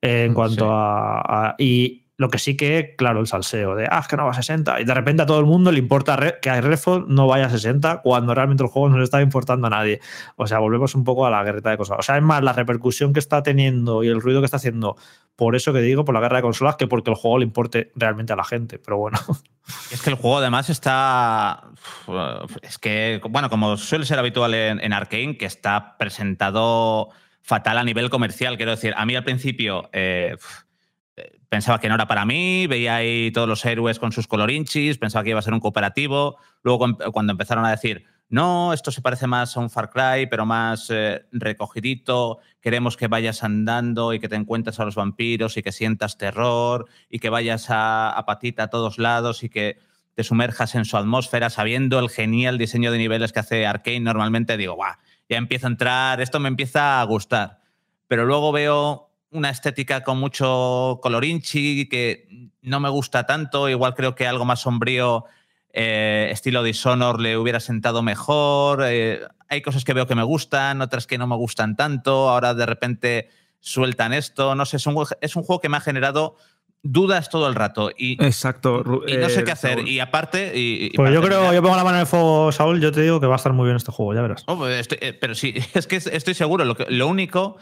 en 0.00 0.30
mm, 0.30 0.34
cuanto 0.34 0.68
a, 0.70 1.56
y, 1.58 2.05
lo 2.18 2.30
que 2.30 2.38
sí 2.38 2.56
que, 2.56 2.94
claro, 2.96 3.20
el 3.20 3.26
salseo 3.26 3.74
de, 3.74 3.86
ah, 3.90 3.98
es 4.00 4.08
que 4.08 4.16
no 4.16 4.24
va 4.24 4.30
a 4.30 4.34
60. 4.34 4.80
Y 4.80 4.84
de 4.84 4.94
repente 4.94 5.22
a 5.22 5.26
todo 5.26 5.38
el 5.38 5.44
mundo 5.44 5.70
le 5.70 5.78
importa 5.78 6.38
que 6.40 6.48
a 6.48 6.60
Redfall 6.60 7.04
no 7.08 7.26
vaya 7.26 7.46
a 7.46 7.50
60 7.50 8.00
cuando 8.02 8.34
realmente 8.34 8.62
el 8.62 8.70
juego 8.70 8.88
no 8.88 8.96
le 8.96 9.04
está 9.04 9.20
importando 9.20 9.66
a 9.66 9.70
nadie. 9.70 10.00
O 10.36 10.46
sea, 10.46 10.58
volvemos 10.58 10.94
un 10.94 11.04
poco 11.04 11.26
a 11.26 11.30
la 11.30 11.44
guerrita 11.44 11.70
de 11.70 11.76
consolas. 11.76 12.00
O 12.00 12.02
sea, 12.02 12.16
es 12.16 12.22
más 12.22 12.42
la 12.42 12.54
repercusión 12.54 13.12
que 13.12 13.20
está 13.20 13.42
teniendo 13.42 14.02
y 14.02 14.08
el 14.08 14.22
ruido 14.22 14.40
que 14.40 14.46
está 14.46 14.56
haciendo, 14.56 14.96
por 15.36 15.56
eso 15.56 15.74
que 15.74 15.80
digo, 15.80 16.06
por 16.06 16.14
la 16.14 16.20
guerra 16.20 16.36
de 16.36 16.42
consolas, 16.42 16.76
que 16.76 16.86
porque 16.86 17.10
el 17.10 17.16
juego 17.16 17.38
le 17.38 17.44
importe 17.44 17.92
realmente 17.94 18.32
a 18.32 18.36
la 18.36 18.44
gente. 18.44 18.78
Pero 18.78 18.98
bueno. 18.98 19.18
Es 19.90 20.00
que 20.00 20.10
el 20.10 20.16
juego 20.16 20.38
además 20.38 20.70
está. 20.70 21.70
Es 22.62 22.78
que, 22.78 23.20
bueno, 23.28 23.50
como 23.50 23.76
suele 23.76 24.06
ser 24.06 24.16
habitual 24.16 24.54
en, 24.54 24.78
en 24.78 24.92
Arkane, 24.92 25.36
que 25.36 25.46
está 25.46 25.96
presentado 25.98 27.10
fatal 27.46 27.78
a 27.78 27.84
nivel 27.84 28.10
comercial. 28.10 28.56
Quiero 28.56 28.72
decir, 28.72 28.92
a 28.96 29.06
mí 29.06 29.14
al 29.14 29.22
principio 29.22 29.88
eh, 29.92 30.36
pensaba 31.48 31.80
que 31.80 31.88
no 31.88 31.94
era 31.94 32.06
para 32.06 32.24
mí, 32.24 32.66
veía 32.66 32.96
ahí 32.96 33.30
todos 33.30 33.48
los 33.48 33.64
héroes 33.64 33.98
con 33.98 34.12
sus 34.12 34.26
colorinchis, 34.26 34.98
pensaba 34.98 35.24
que 35.24 35.30
iba 35.30 35.38
a 35.38 35.42
ser 35.42 35.54
un 35.54 35.60
cooperativo. 35.60 36.38
Luego, 36.62 36.86
cuando 37.12 37.32
empezaron 37.32 37.64
a 37.64 37.70
decir, 37.70 38.04
no, 38.28 38.72
esto 38.72 38.90
se 38.90 39.02
parece 39.02 39.28
más 39.28 39.56
a 39.56 39.60
un 39.60 39.70
Far 39.70 39.90
Cry, 39.90 40.26
pero 40.28 40.44
más 40.44 40.90
eh, 40.90 41.26
recogidito, 41.30 42.38
queremos 42.60 42.96
que 42.96 43.06
vayas 43.06 43.44
andando 43.44 44.12
y 44.12 44.18
que 44.18 44.28
te 44.28 44.34
encuentres 44.34 44.80
a 44.80 44.84
los 44.84 44.96
vampiros 44.96 45.56
y 45.56 45.62
que 45.62 45.70
sientas 45.70 46.18
terror 46.18 46.86
y 47.08 47.20
que 47.20 47.30
vayas 47.30 47.66
a, 47.68 48.22
patita 48.26 48.64
a 48.64 48.70
todos 48.70 48.98
lados 48.98 49.44
y 49.44 49.48
que 49.48 49.78
te 50.14 50.24
sumerjas 50.24 50.74
en 50.74 50.84
su 50.84 50.96
atmósfera 50.96 51.50
sabiendo 51.50 52.00
el 52.00 52.10
genial 52.10 52.58
diseño 52.58 52.90
de 52.90 52.98
niveles 52.98 53.32
que 53.32 53.40
hace 53.40 53.66
Arkane 53.66 54.00
normalmente, 54.00 54.56
digo, 54.56 54.74
guau, 54.74 54.94
ya 55.28 55.36
empieza 55.36 55.68
a 55.68 55.70
entrar, 55.70 56.20
esto 56.20 56.40
me 56.40 56.48
empieza 56.48 57.00
a 57.00 57.04
gustar. 57.04 57.60
Pero 58.08 58.24
luego 58.24 58.50
veo 58.50 59.10
una 59.30 59.50
estética 59.50 60.02
con 60.02 60.18
mucho 60.18 60.98
colorinchi 61.02 61.88
que 61.88 62.50
no 62.62 62.80
me 62.80 62.88
gusta 62.88 63.26
tanto, 63.26 63.68
igual 63.68 63.94
creo 63.94 64.14
que 64.14 64.26
algo 64.26 64.44
más 64.44 64.60
sombrío, 64.60 65.24
eh, 65.72 66.28
estilo 66.30 66.62
Dishonor, 66.62 67.20
le 67.20 67.36
hubiera 67.36 67.60
sentado 67.60 68.02
mejor. 68.02 68.82
Eh, 68.86 69.20
hay 69.48 69.62
cosas 69.62 69.84
que 69.84 69.92
veo 69.92 70.06
que 70.06 70.14
me 70.14 70.22
gustan, 70.22 70.80
otras 70.80 71.06
que 71.06 71.18
no 71.18 71.26
me 71.26 71.36
gustan 71.36 71.76
tanto, 71.76 72.30
ahora 72.30 72.54
de 72.54 72.66
repente 72.66 73.28
sueltan 73.60 74.12
esto, 74.12 74.54
no 74.54 74.64
sé, 74.64 74.76
es 74.76 74.86
un, 74.86 75.04
es 75.20 75.36
un 75.36 75.42
juego 75.42 75.60
que 75.60 75.68
me 75.68 75.76
ha 75.76 75.80
generado 75.80 76.36
dudas 76.82 77.30
todo 77.30 77.48
el 77.48 77.54
rato 77.54 77.90
y, 77.96 78.12
Exacto, 78.24 79.02
y 79.06 79.16
no 79.16 79.28
sé 79.28 79.44
qué 79.44 79.52
hacer. 79.52 79.86
Y 79.86 80.00
aparte. 80.00 80.52
Y, 80.54 80.90
pues 80.90 81.12
yo 81.12 81.20
creo, 81.20 81.52
yo 81.52 81.62
pongo 81.62 81.76
la 81.76 81.84
mano 81.84 81.96
en 81.96 82.02
el 82.02 82.06
fuego, 82.06 82.52
Saúl, 82.52 82.80
yo 82.80 82.92
te 82.92 83.02
digo 83.02 83.20
que 83.20 83.26
va 83.26 83.34
a 83.34 83.36
estar 83.36 83.52
muy 83.52 83.64
bien 83.64 83.76
este 83.76 83.92
juego, 83.92 84.14
ya 84.14 84.22
verás. 84.22 84.44
Oh, 84.46 84.56
pues 84.56 84.88
eh, 85.00 85.12
pero 85.12 85.34
sí, 85.34 85.54
es 85.74 85.86
que 85.86 85.96
estoy 85.96 86.34
seguro. 86.34 86.64
Lo, 86.64 86.76
que, 86.76 86.86
lo 86.88 87.08
único 87.08 87.56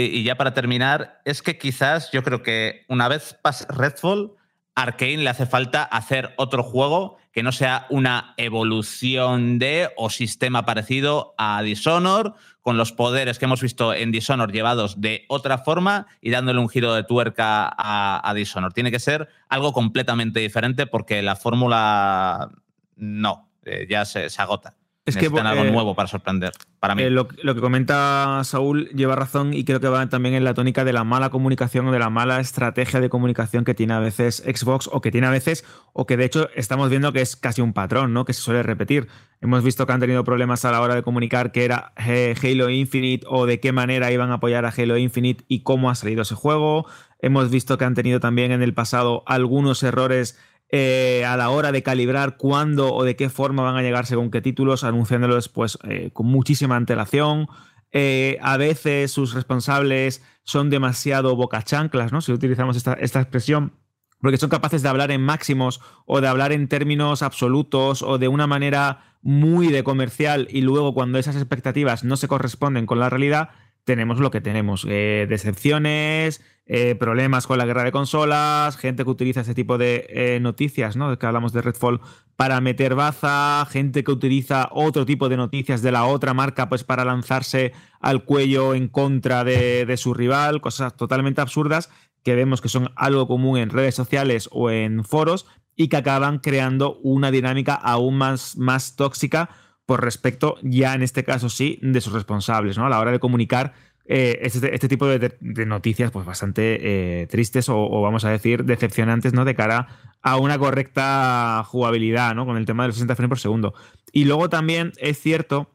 y 0.00 0.24
ya 0.24 0.36
para 0.36 0.54
terminar, 0.54 1.20
es 1.24 1.42
que 1.42 1.58
quizás 1.58 2.10
yo 2.12 2.22
creo 2.22 2.42
que 2.42 2.84
una 2.88 3.08
vez 3.08 3.38
pase 3.40 3.64
Redfall, 3.68 4.32
Arkane 4.74 5.18
le 5.18 5.30
hace 5.30 5.46
falta 5.46 5.84
hacer 5.84 6.34
otro 6.36 6.64
juego 6.64 7.18
que 7.32 7.42
no 7.42 7.52
sea 7.52 7.86
una 7.90 8.34
evolución 8.36 9.58
de 9.58 9.90
o 9.96 10.10
sistema 10.10 10.64
parecido 10.64 11.34
a 11.36 11.62
Dishonor, 11.62 12.34
con 12.60 12.76
los 12.76 12.92
poderes 12.92 13.38
que 13.38 13.44
hemos 13.44 13.60
visto 13.60 13.92
en 13.92 14.10
Dishonor 14.10 14.52
llevados 14.52 15.00
de 15.00 15.24
otra 15.28 15.58
forma 15.58 16.06
y 16.20 16.30
dándole 16.30 16.60
un 16.60 16.68
giro 16.68 16.94
de 16.94 17.04
tuerca 17.04 17.66
a, 17.66 18.28
a 18.28 18.34
Dishonor. 18.34 18.72
Tiene 18.72 18.90
que 18.90 19.00
ser 19.00 19.28
algo 19.48 19.72
completamente 19.72 20.40
diferente 20.40 20.86
porque 20.86 21.22
la 21.22 21.36
fórmula 21.36 22.50
no, 22.96 23.50
eh, 23.64 23.86
ya 23.88 24.04
se 24.04 24.28
agota. 24.38 24.74
Es 25.06 25.18
que 25.18 25.26
algo 25.26 25.64
eh, 25.64 25.70
nuevo 25.70 25.94
para 25.94 26.08
sorprender. 26.08 26.52
Para 26.80 26.94
mí. 26.94 27.02
Eh, 27.02 27.10
lo, 27.10 27.28
que 27.28 27.60
comenta 27.60 28.40
Saúl 28.44 28.88
lleva 28.94 29.14
razón 29.14 29.52
y 29.52 29.64
creo 29.64 29.78
que 29.78 29.88
va 29.88 30.08
también 30.08 30.34
en 30.34 30.44
la 30.44 30.54
tónica 30.54 30.82
de 30.84 30.94
la 30.94 31.04
mala 31.04 31.28
comunicación 31.28 31.86
o 31.88 31.92
de 31.92 31.98
la 31.98 32.08
mala 32.08 32.40
estrategia 32.40 33.00
de 33.00 33.10
comunicación 33.10 33.64
que 33.64 33.74
tiene 33.74 33.92
a 33.92 33.98
veces 33.98 34.42
Xbox 34.46 34.88
o 34.90 35.02
que 35.02 35.10
tiene 35.10 35.26
a 35.26 35.30
veces, 35.30 35.64
o 35.92 36.06
que 36.06 36.16
de 36.16 36.24
hecho 36.24 36.48
estamos 36.54 36.88
viendo 36.88 37.12
que 37.12 37.20
es 37.20 37.36
casi 37.36 37.60
un 37.60 37.74
patrón, 37.74 38.14
¿no? 38.14 38.24
Que 38.24 38.32
se 38.32 38.40
suele 38.40 38.62
repetir. 38.62 39.08
Hemos 39.42 39.62
visto 39.62 39.86
que 39.86 39.92
han 39.92 40.00
tenido 40.00 40.24
problemas 40.24 40.64
a 40.64 40.72
la 40.72 40.80
hora 40.80 40.94
de 40.94 41.02
comunicar 41.02 41.52
que 41.52 41.66
era 41.66 41.92
eh, 41.98 42.34
Halo 42.42 42.70
Infinite 42.70 43.26
o 43.28 43.44
de 43.44 43.60
qué 43.60 43.72
manera 43.72 44.10
iban 44.10 44.30
a 44.30 44.34
apoyar 44.34 44.64
a 44.64 44.72
Halo 44.74 44.96
Infinite 44.96 45.44
y 45.48 45.60
cómo 45.60 45.90
ha 45.90 45.94
salido 45.96 46.22
ese 46.22 46.34
juego. 46.34 46.86
Hemos 47.18 47.50
visto 47.50 47.76
que 47.76 47.84
han 47.84 47.94
tenido 47.94 48.20
también 48.20 48.52
en 48.52 48.62
el 48.62 48.72
pasado 48.72 49.22
algunos 49.26 49.82
errores 49.82 50.38
eh, 50.76 51.24
a 51.24 51.36
la 51.36 51.50
hora 51.50 51.70
de 51.70 51.84
calibrar 51.84 52.36
cuándo 52.36 52.92
o 52.92 53.04
de 53.04 53.14
qué 53.14 53.30
forma 53.30 53.62
van 53.62 53.76
a 53.76 53.82
llegar 53.82 54.06
según 54.06 54.32
qué 54.32 54.42
títulos, 54.42 54.82
anunciándolos 54.82 55.48
pues, 55.48 55.78
eh, 55.84 56.10
con 56.12 56.26
muchísima 56.26 56.74
antelación. 56.74 57.46
Eh, 57.92 58.38
a 58.42 58.56
veces 58.56 59.12
sus 59.12 59.34
responsables 59.34 60.24
son 60.42 60.70
demasiado 60.70 61.36
bocachanclas, 61.36 62.10
¿no? 62.10 62.20
Si 62.20 62.32
utilizamos 62.32 62.76
esta, 62.76 62.94
esta 62.94 63.20
expresión, 63.20 63.74
porque 64.20 64.36
son 64.36 64.50
capaces 64.50 64.82
de 64.82 64.88
hablar 64.88 65.12
en 65.12 65.20
máximos 65.20 65.80
o 66.06 66.20
de 66.20 66.26
hablar 66.26 66.50
en 66.50 66.66
términos 66.66 67.22
absolutos 67.22 68.02
o 68.02 68.18
de 68.18 68.26
una 68.26 68.48
manera 68.48 69.14
muy 69.22 69.68
de 69.68 69.84
comercial 69.84 70.48
y 70.50 70.62
luego 70.62 70.92
cuando 70.92 71.20
esas 71.20 71.36
expectativas 71.36 72.02
no 72.02 72.16
se 72.16 72.26
corresponden 72.26 72.86
con 72.86 72.98
la 72.98 73.10
realidad, 73.10 73.50
tenemos 73.84 74.18
lo 74.18 74.32
que 74.32 74.40
tenemos. 74.40 74.84
decepciones, 74.84 76.42
eh, 76.66 76.94
problemas 76.94 77.46
con 77.46 77.58
la 77.58 77.66
guerra 77.66 77.84
de 77.84 77.92
consolas, 77.92 78.78
gente 78.78 79.04
que 79.04 79.10
utiliza 79.10 79.42
ese 79.42 79.54
tipo 79.54 79.76
de 79.76 80.06
eh, 80.08 80.38
noticias, 80.40 80.96
¿no? 80.96 81.18
Que 81.18 81.26
hablamos 81.26 81.52
de 81.52 81.60
Redfall 81.60 82.00
para 82.36 82.60
meter 82.62 82.94
baza, 82.94 83.66
gente 83.70 84.02
que 84.02 84.10
utiliza 84.10 84.70
otro 84.72 85.04
tipo 85.04 85.28
de 85.28 85.36
noticias 85.36 85.82
de 85.82 85.92
la 85.92 86.06
otra 86.06 86.32
marca, 86.32 86.70
pues 86.70 86.82
para 86.82 87.04
lanzarse 87.04 87.72
al 88.00 88.24
cuello 88.24 88.74
en 88.74 88.88
contra 88.88 89.44
de, 89.44 89.94
su 89.98 90.14
rival, 90.14 90.62
cosas 90.62 90.96
totalmente 90.96 91.42
absurdas 91.42 91.90
que 92.22 92.34
vemos 92.34 92.62
que 92.62 92.70
son 92.70 92.90
algo 92.96 93.28
común 93.28 93.58
en 93.58 93.68
redes 93.68 93.94
sociales 93.94 94.48
o 94.50 94.70
en 94.70 95.04
foros 95.04 95.44
y 95.76 95.88
que 95.88 95.98
acaban 95.98 96.38
creando 96.38 96.98
una 97.02 97.30
dinámica 97.30 97.74
aún 97.74 98.16
más, 98.16 98.56
más 98.56 98.96
tóxica 98.96 99.50
por 99.84 100.02
respecto, 100.02 100.56
ya 100.62 100.94
en 100.94 101.02
este 101.02 101.24
caso 101.24 101.50
sí, 101.50 101.78
de 101.82 102.00
sus 102.00 102.14
responsables, 102.14 102.78
¿no? 102.78 102.86
A 102.86 102.88
la 102.88 103.00
hora 103.00 103.12
de 103.12 103.20
comunicar 103.20 103.74
eh, 104.06 104.40
este, 104.42 104.74
este, 104.74 104.88
tipo 104.88 105.06
de, 105.06 105.36
noticias 105.40 106.10
pues 106.10 106.26
bastante 106.26 107.22
eh, 107.22 107.26
tristes 107.26 107.68
o, 107.70 108.02
vamos 108.02 108.24
a 108.24 108.30
decir 108.30 108.64
decepcionantes 108.64 109.32
¿no? 109.32 109.46
de 109.46 109.54
cara 109.54 109.88
a 110.20 110.36
una 110.36 110.58
correcta 110.58 111.64
jugabilidad 111.66 112.34
¿no? 112.34 112.44
con 112.44 112.58
el 112.58 112.66
tema 112.66 112.82
de 112.82 112.88
los 112.88 112.96
60 112.96 113.16
frames 113.16 113.30
por 113.30 113.38
segundo. 113.38 113.74
Y 114.12 114.26
luego 114.26 114.50
también 114.50 114.92
es 114.98 115.18
cierto 115.18 115.70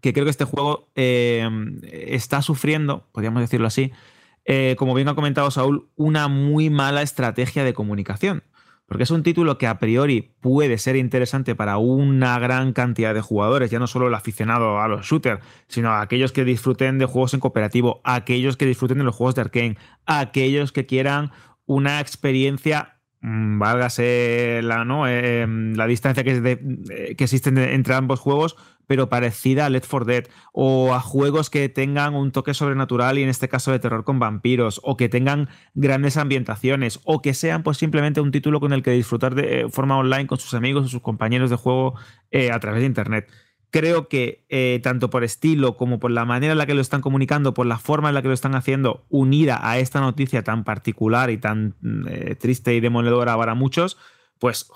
que 0.00 0.12
creo 0.12 0.24
que 0.24 0.30
este 0.32 0.44
juego 0.44 0.90
eh, 0.96 1.48
está 1.82 2.42
sufriendo, 2.42 3.08
podríamos 3.12 3.40
decirlo 3.40 3.68
así, 3.68 3.92
como 4.76 4.92
bien 4.94 5.06
ha 5.06 5.14
comentado 5.14 5.52
Saúl, 5.52 5.88
una 5.94 6.26
muy 6.26 6.68
mala 6.68 7.02
estrategia 7.02 7.62
de 7.62 7.74
comunicación 7.74 8.42
porque 8.92 9.04
es 9.04 9.10
un 9.10 9.22
título 9.22 9.56
que 9.56 9.66
a 9.66 9.78
priori 9.78 10.34
puede 10.42 10.76
ser 10.76 10.96
interesante 10.96 11.54
para 11.54 11.78
una 11.78 12.38
gran 12.38 12.74
cantidad 12.74 13.14
de 13.14 13.22
jugadores, 13.22 13.70
ya 13.70 13.78
no 13.78 13.86
solo 13.86 14.08
el 14.08 14.14
aficionado 14.14 14.82
a 14.82 14.86
los 14.86 15.06
shooters, 15.06 15.42
sino 15.66 15.88
a 15.92 16.02
aquellos 16.02 16.30
que 16.30 16.44
disfruten 16.44 16.98
de 16.98 17.06
juegos 17.06 17.32
en 17.32 17.40
cooperativo, 17.40 18.02
a 18.04 18.16
aquellos 18.16 18.58
que 18.58 18.66
disfruten 18.66 18.98
de 18.98 19.04
los 19.04 19.16
juegos 19.16 19.34
de 19.34 19.40
Arkane, 19.40 19.78
a 20.04 20.20
aquellos 20.20 20.72
que 20.72 20.84
quieran 20.84 21.30
una 21.64 22.00
experiencia 22.00 22.98
mm, 23.22 23.58
válgase 23.58 24.60
la, 24.62 24.84
¿no? 24.84 25.08
Eh, 25.08 25.46
la 25.48 25.86
distancia 25.86 26.22
que, 26.22 26.42
eh, 26.90 27.14
que 27.16 27.24
existe 27.24 27.48
entre 27.48 27.94
ambos 27.94 28.20
juegos, 28.20 28.58
pero 28.92 29.08
parecida 29.08 29.64
a 29.64 29.70
Left 29.70 29.88
4 29.88 30.04
Dead, 30.04 30.24
o 30.52 30.92
a 30.92 31.00
juegos 31.00 31.48
que 31.48 31.70
tengan 31.70 32.14
un 32.14 32.30
toque 32.30 32.52
sobrenatural 32.52 33.18
y 33.18 33.22
en 33.22 33.30
este 33.30 33.48
caso 33.48 33.72
de 33.72 33.78
terror 33.78 34.04
con 34.04 34.18
vampiros, 34.18 34.82
o 34.84 34.98
que 34.98 35.08
tengan 35.08 35.48
grandes 35.72 36.18
ambientaciones, 36.18 37.00
o 37.04 37.22
que 37.22 37.32
sean 37.32 37.62
pues 37.62 37.78
simplemente 37.78 38.20
un 38.20 38.32
título 38.32 38.60
con 38.60 38.74
el 38.74 38.82
que 38.82 38.90
disfrutar 38.90 39.34
de 39.34 39.66
forma 39.70 39.96
online 39.96 40.26
con 40.26 40.36
sus 40.36 40.52
amigos 40.52 40.84
o 40.84 40.88
sus 40.88 41.00
compañeros 41.00 41.48
de 41.48 41.56
juego 41.56 41.94
eh, 42.30 42.50
a 42.50 42.60
través 42.60 42.80
de 42.80 42.86
Internet. 42.86 43.32
Creo 43.70 44.08
que 44.08 44.44
eh, 44.50 44.80
tanto 44.82 45.08
por 45.08 45.24
estilo 45.24 45.78
como 45.78 45.98
por 45.98 46.10
la 46.10 46.26
manera 46.26 46.52
en 46.52 46.58
la 46.58 46.66
que 46.66 46.74
lo 46.74 46.82
están 46.82 47.00
comunicando, 47.00 47.54
por 47.54 47.64
la 47.64 47.78
forma 47.78 48.10
en 48.10 48.14
la 48.14 48.20
que 48.20 48.28
lo 48.28 48.34
están 48.34 48.54
haciendo, 48.54 49.06
unida 49.08 49.58
a 49.66 49.78
esta 49.78 50.02
noticia 50.02 50.44
tan 50.44 50.64
particular 50.64 51.30
y 51.30 51.38
tan 51.38 51.76
eh, 52.10 52.34
triste 52.34 52.74
y 52.74 52.80
demoledora 52.80 53.38
para 53.38 53.54
muchos, 53.54 53.96
pues 54.38 54.70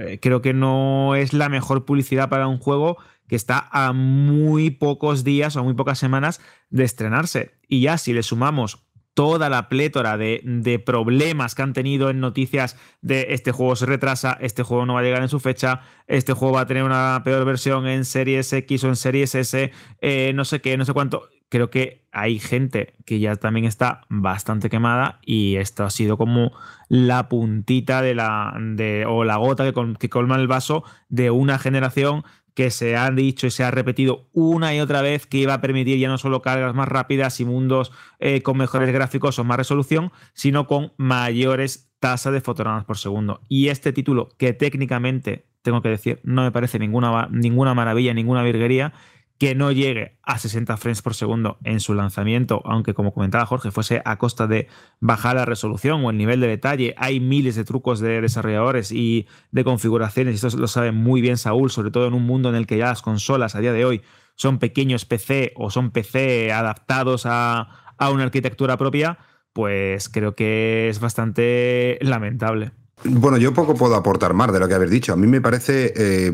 eh, 0.00 0.18
creo 0.20 0.42
que 0.42 0.52
no 0.52 1.14
es 1.14 1.32
la 1.32 1.48
mejor 1.48 1.84
publicidad 1.84 2.28
para 2.28 2.46
un 2.46 2.58
juego 2.58 2.98
que 3.28 3.36
está 3.36 3.68
a 3.70 3.92
muy 3.92 4.70
pocos 4.70 5.24
días 5.24 5.56
o 5.56 5.64
muy 5.64 5.74
pocas 5.74 5.98
semanas 5.98 6.40
de 6.70 6.84
estrenarse. 6.84 7.54
Y 7.68 7.80
ya 7.82 7.98
si 7.98 8.12
le 8.12 8.22
sumamos 8.22 8.86
toda 9.16 9.48
la 9.48 9.70
plétora 9.70 10.18
de, 10.18 10.82
problemas 10.84 11.54
que 11.54 11.62
han 11.62 11.72
tenido 11.72 12.10
en 12.10 12.20
noticias 12.20 12.76
de 13.00 13.28
este 13.30 13.50
juego 13.50 13.74
se 13.74 13.86
retrasa, 13.86 14.36
este 14.42 14.62
juego 14.62 14.84
no 14.84 14.92
va 14.92 15.00
a 15.00 15.02
llegar 15.02 15.22
en 15.22 15.30
su 15.30 15.40
fecha, 15.40 15.80
este 16.06 16.34
juego 16.34 16.56
va 16.56 16.60
a 16.60 16.66
tener 16.66 16.82
una 16.82 17.22
peor 17.24 17.46
versión 17.46 17.86
en 17.86 18.04
Series 18.04 18.52
X 18.52 18.84
o 18.84 18.88
en 18.88 18.96
Series 18.96 19.34
S, 19.34 19.72
eh, 20.02 20.32
no 20.34 20.44
sé 20.44 20.60
qué, 20.60 20.76
no 20.76 20.84
sé 20.84 20.92
cuánto. 20.92 21.30
Creo 21.48 21.70
que 21.70 22.04
hay 22.12 22.38
gente 22.38 22.92
que 23.06 23.18
ya 23.18 23.36
también 23.36 23.64
está 23.64 24.02
bastante 24.10 24.68
quemada 24.68 25.18
y 25.24 25.56
esto 25.56 25.84
ha 25.84 25.90
sido 25.90 26.18
como 26.18 26.52
la 26.88 27.30
puntita 27.30 28.02
de 28.02 28.14
la 28.14 28.54
de, 28.60 29.06
o 29.06 29.24
la 29.24 29.36
gota 29.36 29.64
que 29.98 30.10
colma 30.10 30.36
el 30.36 30.46
vaso 30.46 30.84
de 31.08 31.30
una 31.30 31.58
generación 31.58 32.22
que 32.56 32.70
se 32.70 32.96
ha 32.96 33.10
dicho 33.10 33.46
y 33.46 33.50
se 33.50 33.64
ha 33.64 33.70
repetido 33.70 34.30
una 34.32 34.74
y 34.74 34.80
otra 34.80 35.02
vez 35.02 35.26
que 35.26 35.36
iba 35.36 35.52
a 35.52 35.60
permitir 35.60 35.98
ya 35.98 36.08
no 36.08 36.16
solo 36.16 36.40
cargas 36.40 36.74
más 36.74 36.88
rápidas 36.88 37.38
y 37.38 37.44
mundos 37.44 37.92
eh, 38.18 38.40
con 38.40 38.56
mejores 38.56 38.90
gráficos 38.94 39.38
o 39.38 39.44
más 39.44 39.58
resolución, 39.58 40.10
sino 40.32 40.66
con 40.66 40.94
mayores 40.96 41.92
tasas 42.00 42.32
de 42.32 42.40
fotogramas 42.40 42.86
por 42.86 42.96
segundo. 42.96 43.42
Y 43.46 43.68
este 43.68 43.92
título, 43.92 44.30
que 44.38 44.54
técnicamente, 44.54 45.44
tengo 45.60 45.82
que 45.82 45.90
decir, 45.90 46.20
no 46.24 46.44
me 46.44 46.50
parece 46.50 46.78
ninguna, 46.78 47.28
ninguna 47.30 47.74
maravilla, 47.74 48.14
ninguna 48.14 48.42
virguería, 48.42 48.94
que 49.38 49.54
no 49.54 49.70
llegue 49.70 50.16
a 50.22 50.38
60 50.38 50.76
frames 50.76 51.02
por 51.02 51.14
segundo 51.14 51.58
en 51.64 51.80
su 51.80 51.94
lanzamiento, 51.94 52.62
aunque 52.64 52.94
como 52.94 53.12
comentaba 53.12 53.44
Jorge, 53.46 53.70
fuese 53.70 54.00
a 54.04 54.16
costa 54.16 54.46
de 54.46 54.68
bajar 55.00 55.36
la 55.36 55.44
resolución 55.44 56.04
o 56.04 56.10
el 56.10 56.16
nivel 56.16 56.40
de 56.40 56.48
detalle. 56.48 56.94
Hay 56.96 57.20
miles 57.20 57.54
de 57.54 57.64
trucos 57.64 58.00
de 58.00 58.20
desarrolladores 58.20 58.92
y 58.92 59.26
de 59.50 59.64
configuraciones, 59.64 60.32
y 60.32 60.46
esto 60.46 60.58
lo 60.58 60.68
sabe 60.68 60.92
muy 60.92 61.20
bien 61.20 61.36
Saúl, 61.36 61.70
sobre 61.70 61.90
todo 61.90 62.06
en 62.06 62.14
un 62.14 62.24
mundo 62.24 62.48
en 62.48 62.54
el 62.54 62.66
que 62.66 62.78
ya 62.78 62.86
las 62.86 63.02
consolas 63.02 63.54
a 63.54 63.60
día 63.60 63.72
de 63.72 63.84
hoy 63.84 64.02
son 64.36 64.58
pequeños 64.58 65.04
PC 65.04 65.52
o 65.56 65.70
son 65.70 65.90
PC 65.90 66.52
adaptados 66.52 67.24
a, 67.26 67.94
a 67.98 68.10
una 68.10 68.24
arquitectura 68.24 68.76
propia, 68.76 69.18
pues 69.52 70.08
creo 70.08 70.34
que 70.34 70.88
es 70.88 71.00
bastante 71.00 71.98
lamentable. 72.00 72.72
Bueno, 73.04 73.36
yo 73.36 73.52
poco 73.52 73.74
puedo 73.74 73.94
aportar 73.94 74.32
más 74.32 74.52
de 74.52 74.58
lo 74.58 74.68
que 74.68 74.74
habéis 74.74 74.90
dicho. 74.90 75.12
A 75.12 75.16
mí 75.16 75.26
me 75.26 75.40
parece 75.40 75.92
eh, 75.96 76.32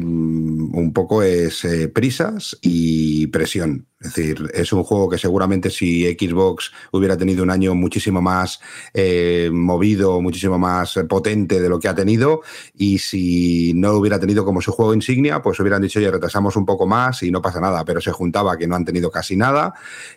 un 0.73 0.93
poco 0.93 1.23
es 1.23 1.65
eh, 1.65 1.89
prisas 1.89 2.59
y 2.63 3.27
presión. 3.29 3.87
Es 4.03 4.15
decir, 4.15 4.51
es 4.53 4.73
un 4.73 4.83
juego 4.83 5.09
que 5.09 5.17
seguramente 5.17 5.71
si 5.71 6.05
Xbox 6.05 6.73
hubiera 6.91 7.17
tenido 7.17 7.45
un 7.45 7.51
año 7.51 7.75
muchísimo 7.77 8.21
más 8.21 8.59
eh, 8.95 9.49
movido, 9.53 10.21
muchísimo 10.21 10.59
más 10.59 10.99
potente 11.09 11.61
de 11.61 11.69
lo 11.69 11.79
que 11.79 11.87
ha 11.87 11.95
tenido, 11.95 12.41
y 12.75 12.99
si 12.99 13.75
no 13.75 13.93
hubiera 13.93 14.19
tenido 14.19 14.45
como 14.45 14.61
su 14.61 14.73
juego 14.73 14.93
insignia, 14.93 15.41
pues 15.41 15.61
hubieran 15.61 15.83
dicho, 15.83 16.01
oye, 16.01 16.11
retrasamos 16.11 16.57
un 16.57 16.67
poco 16.67 16.87
más 16.87 17.23
y 17.23 17.31
no 17.31 17.41
pasa 17.41 17.61
nada, 17.61 17.85
pero 17.85 18.01
se 18.01 18.11
juntaba 18.11 18.57
que 18.57 18.67
no 18.67 18.75
han 18.75 18.85
tenido 18.85 19.09
casi 19.11 19.37
nada, 19.37 19.75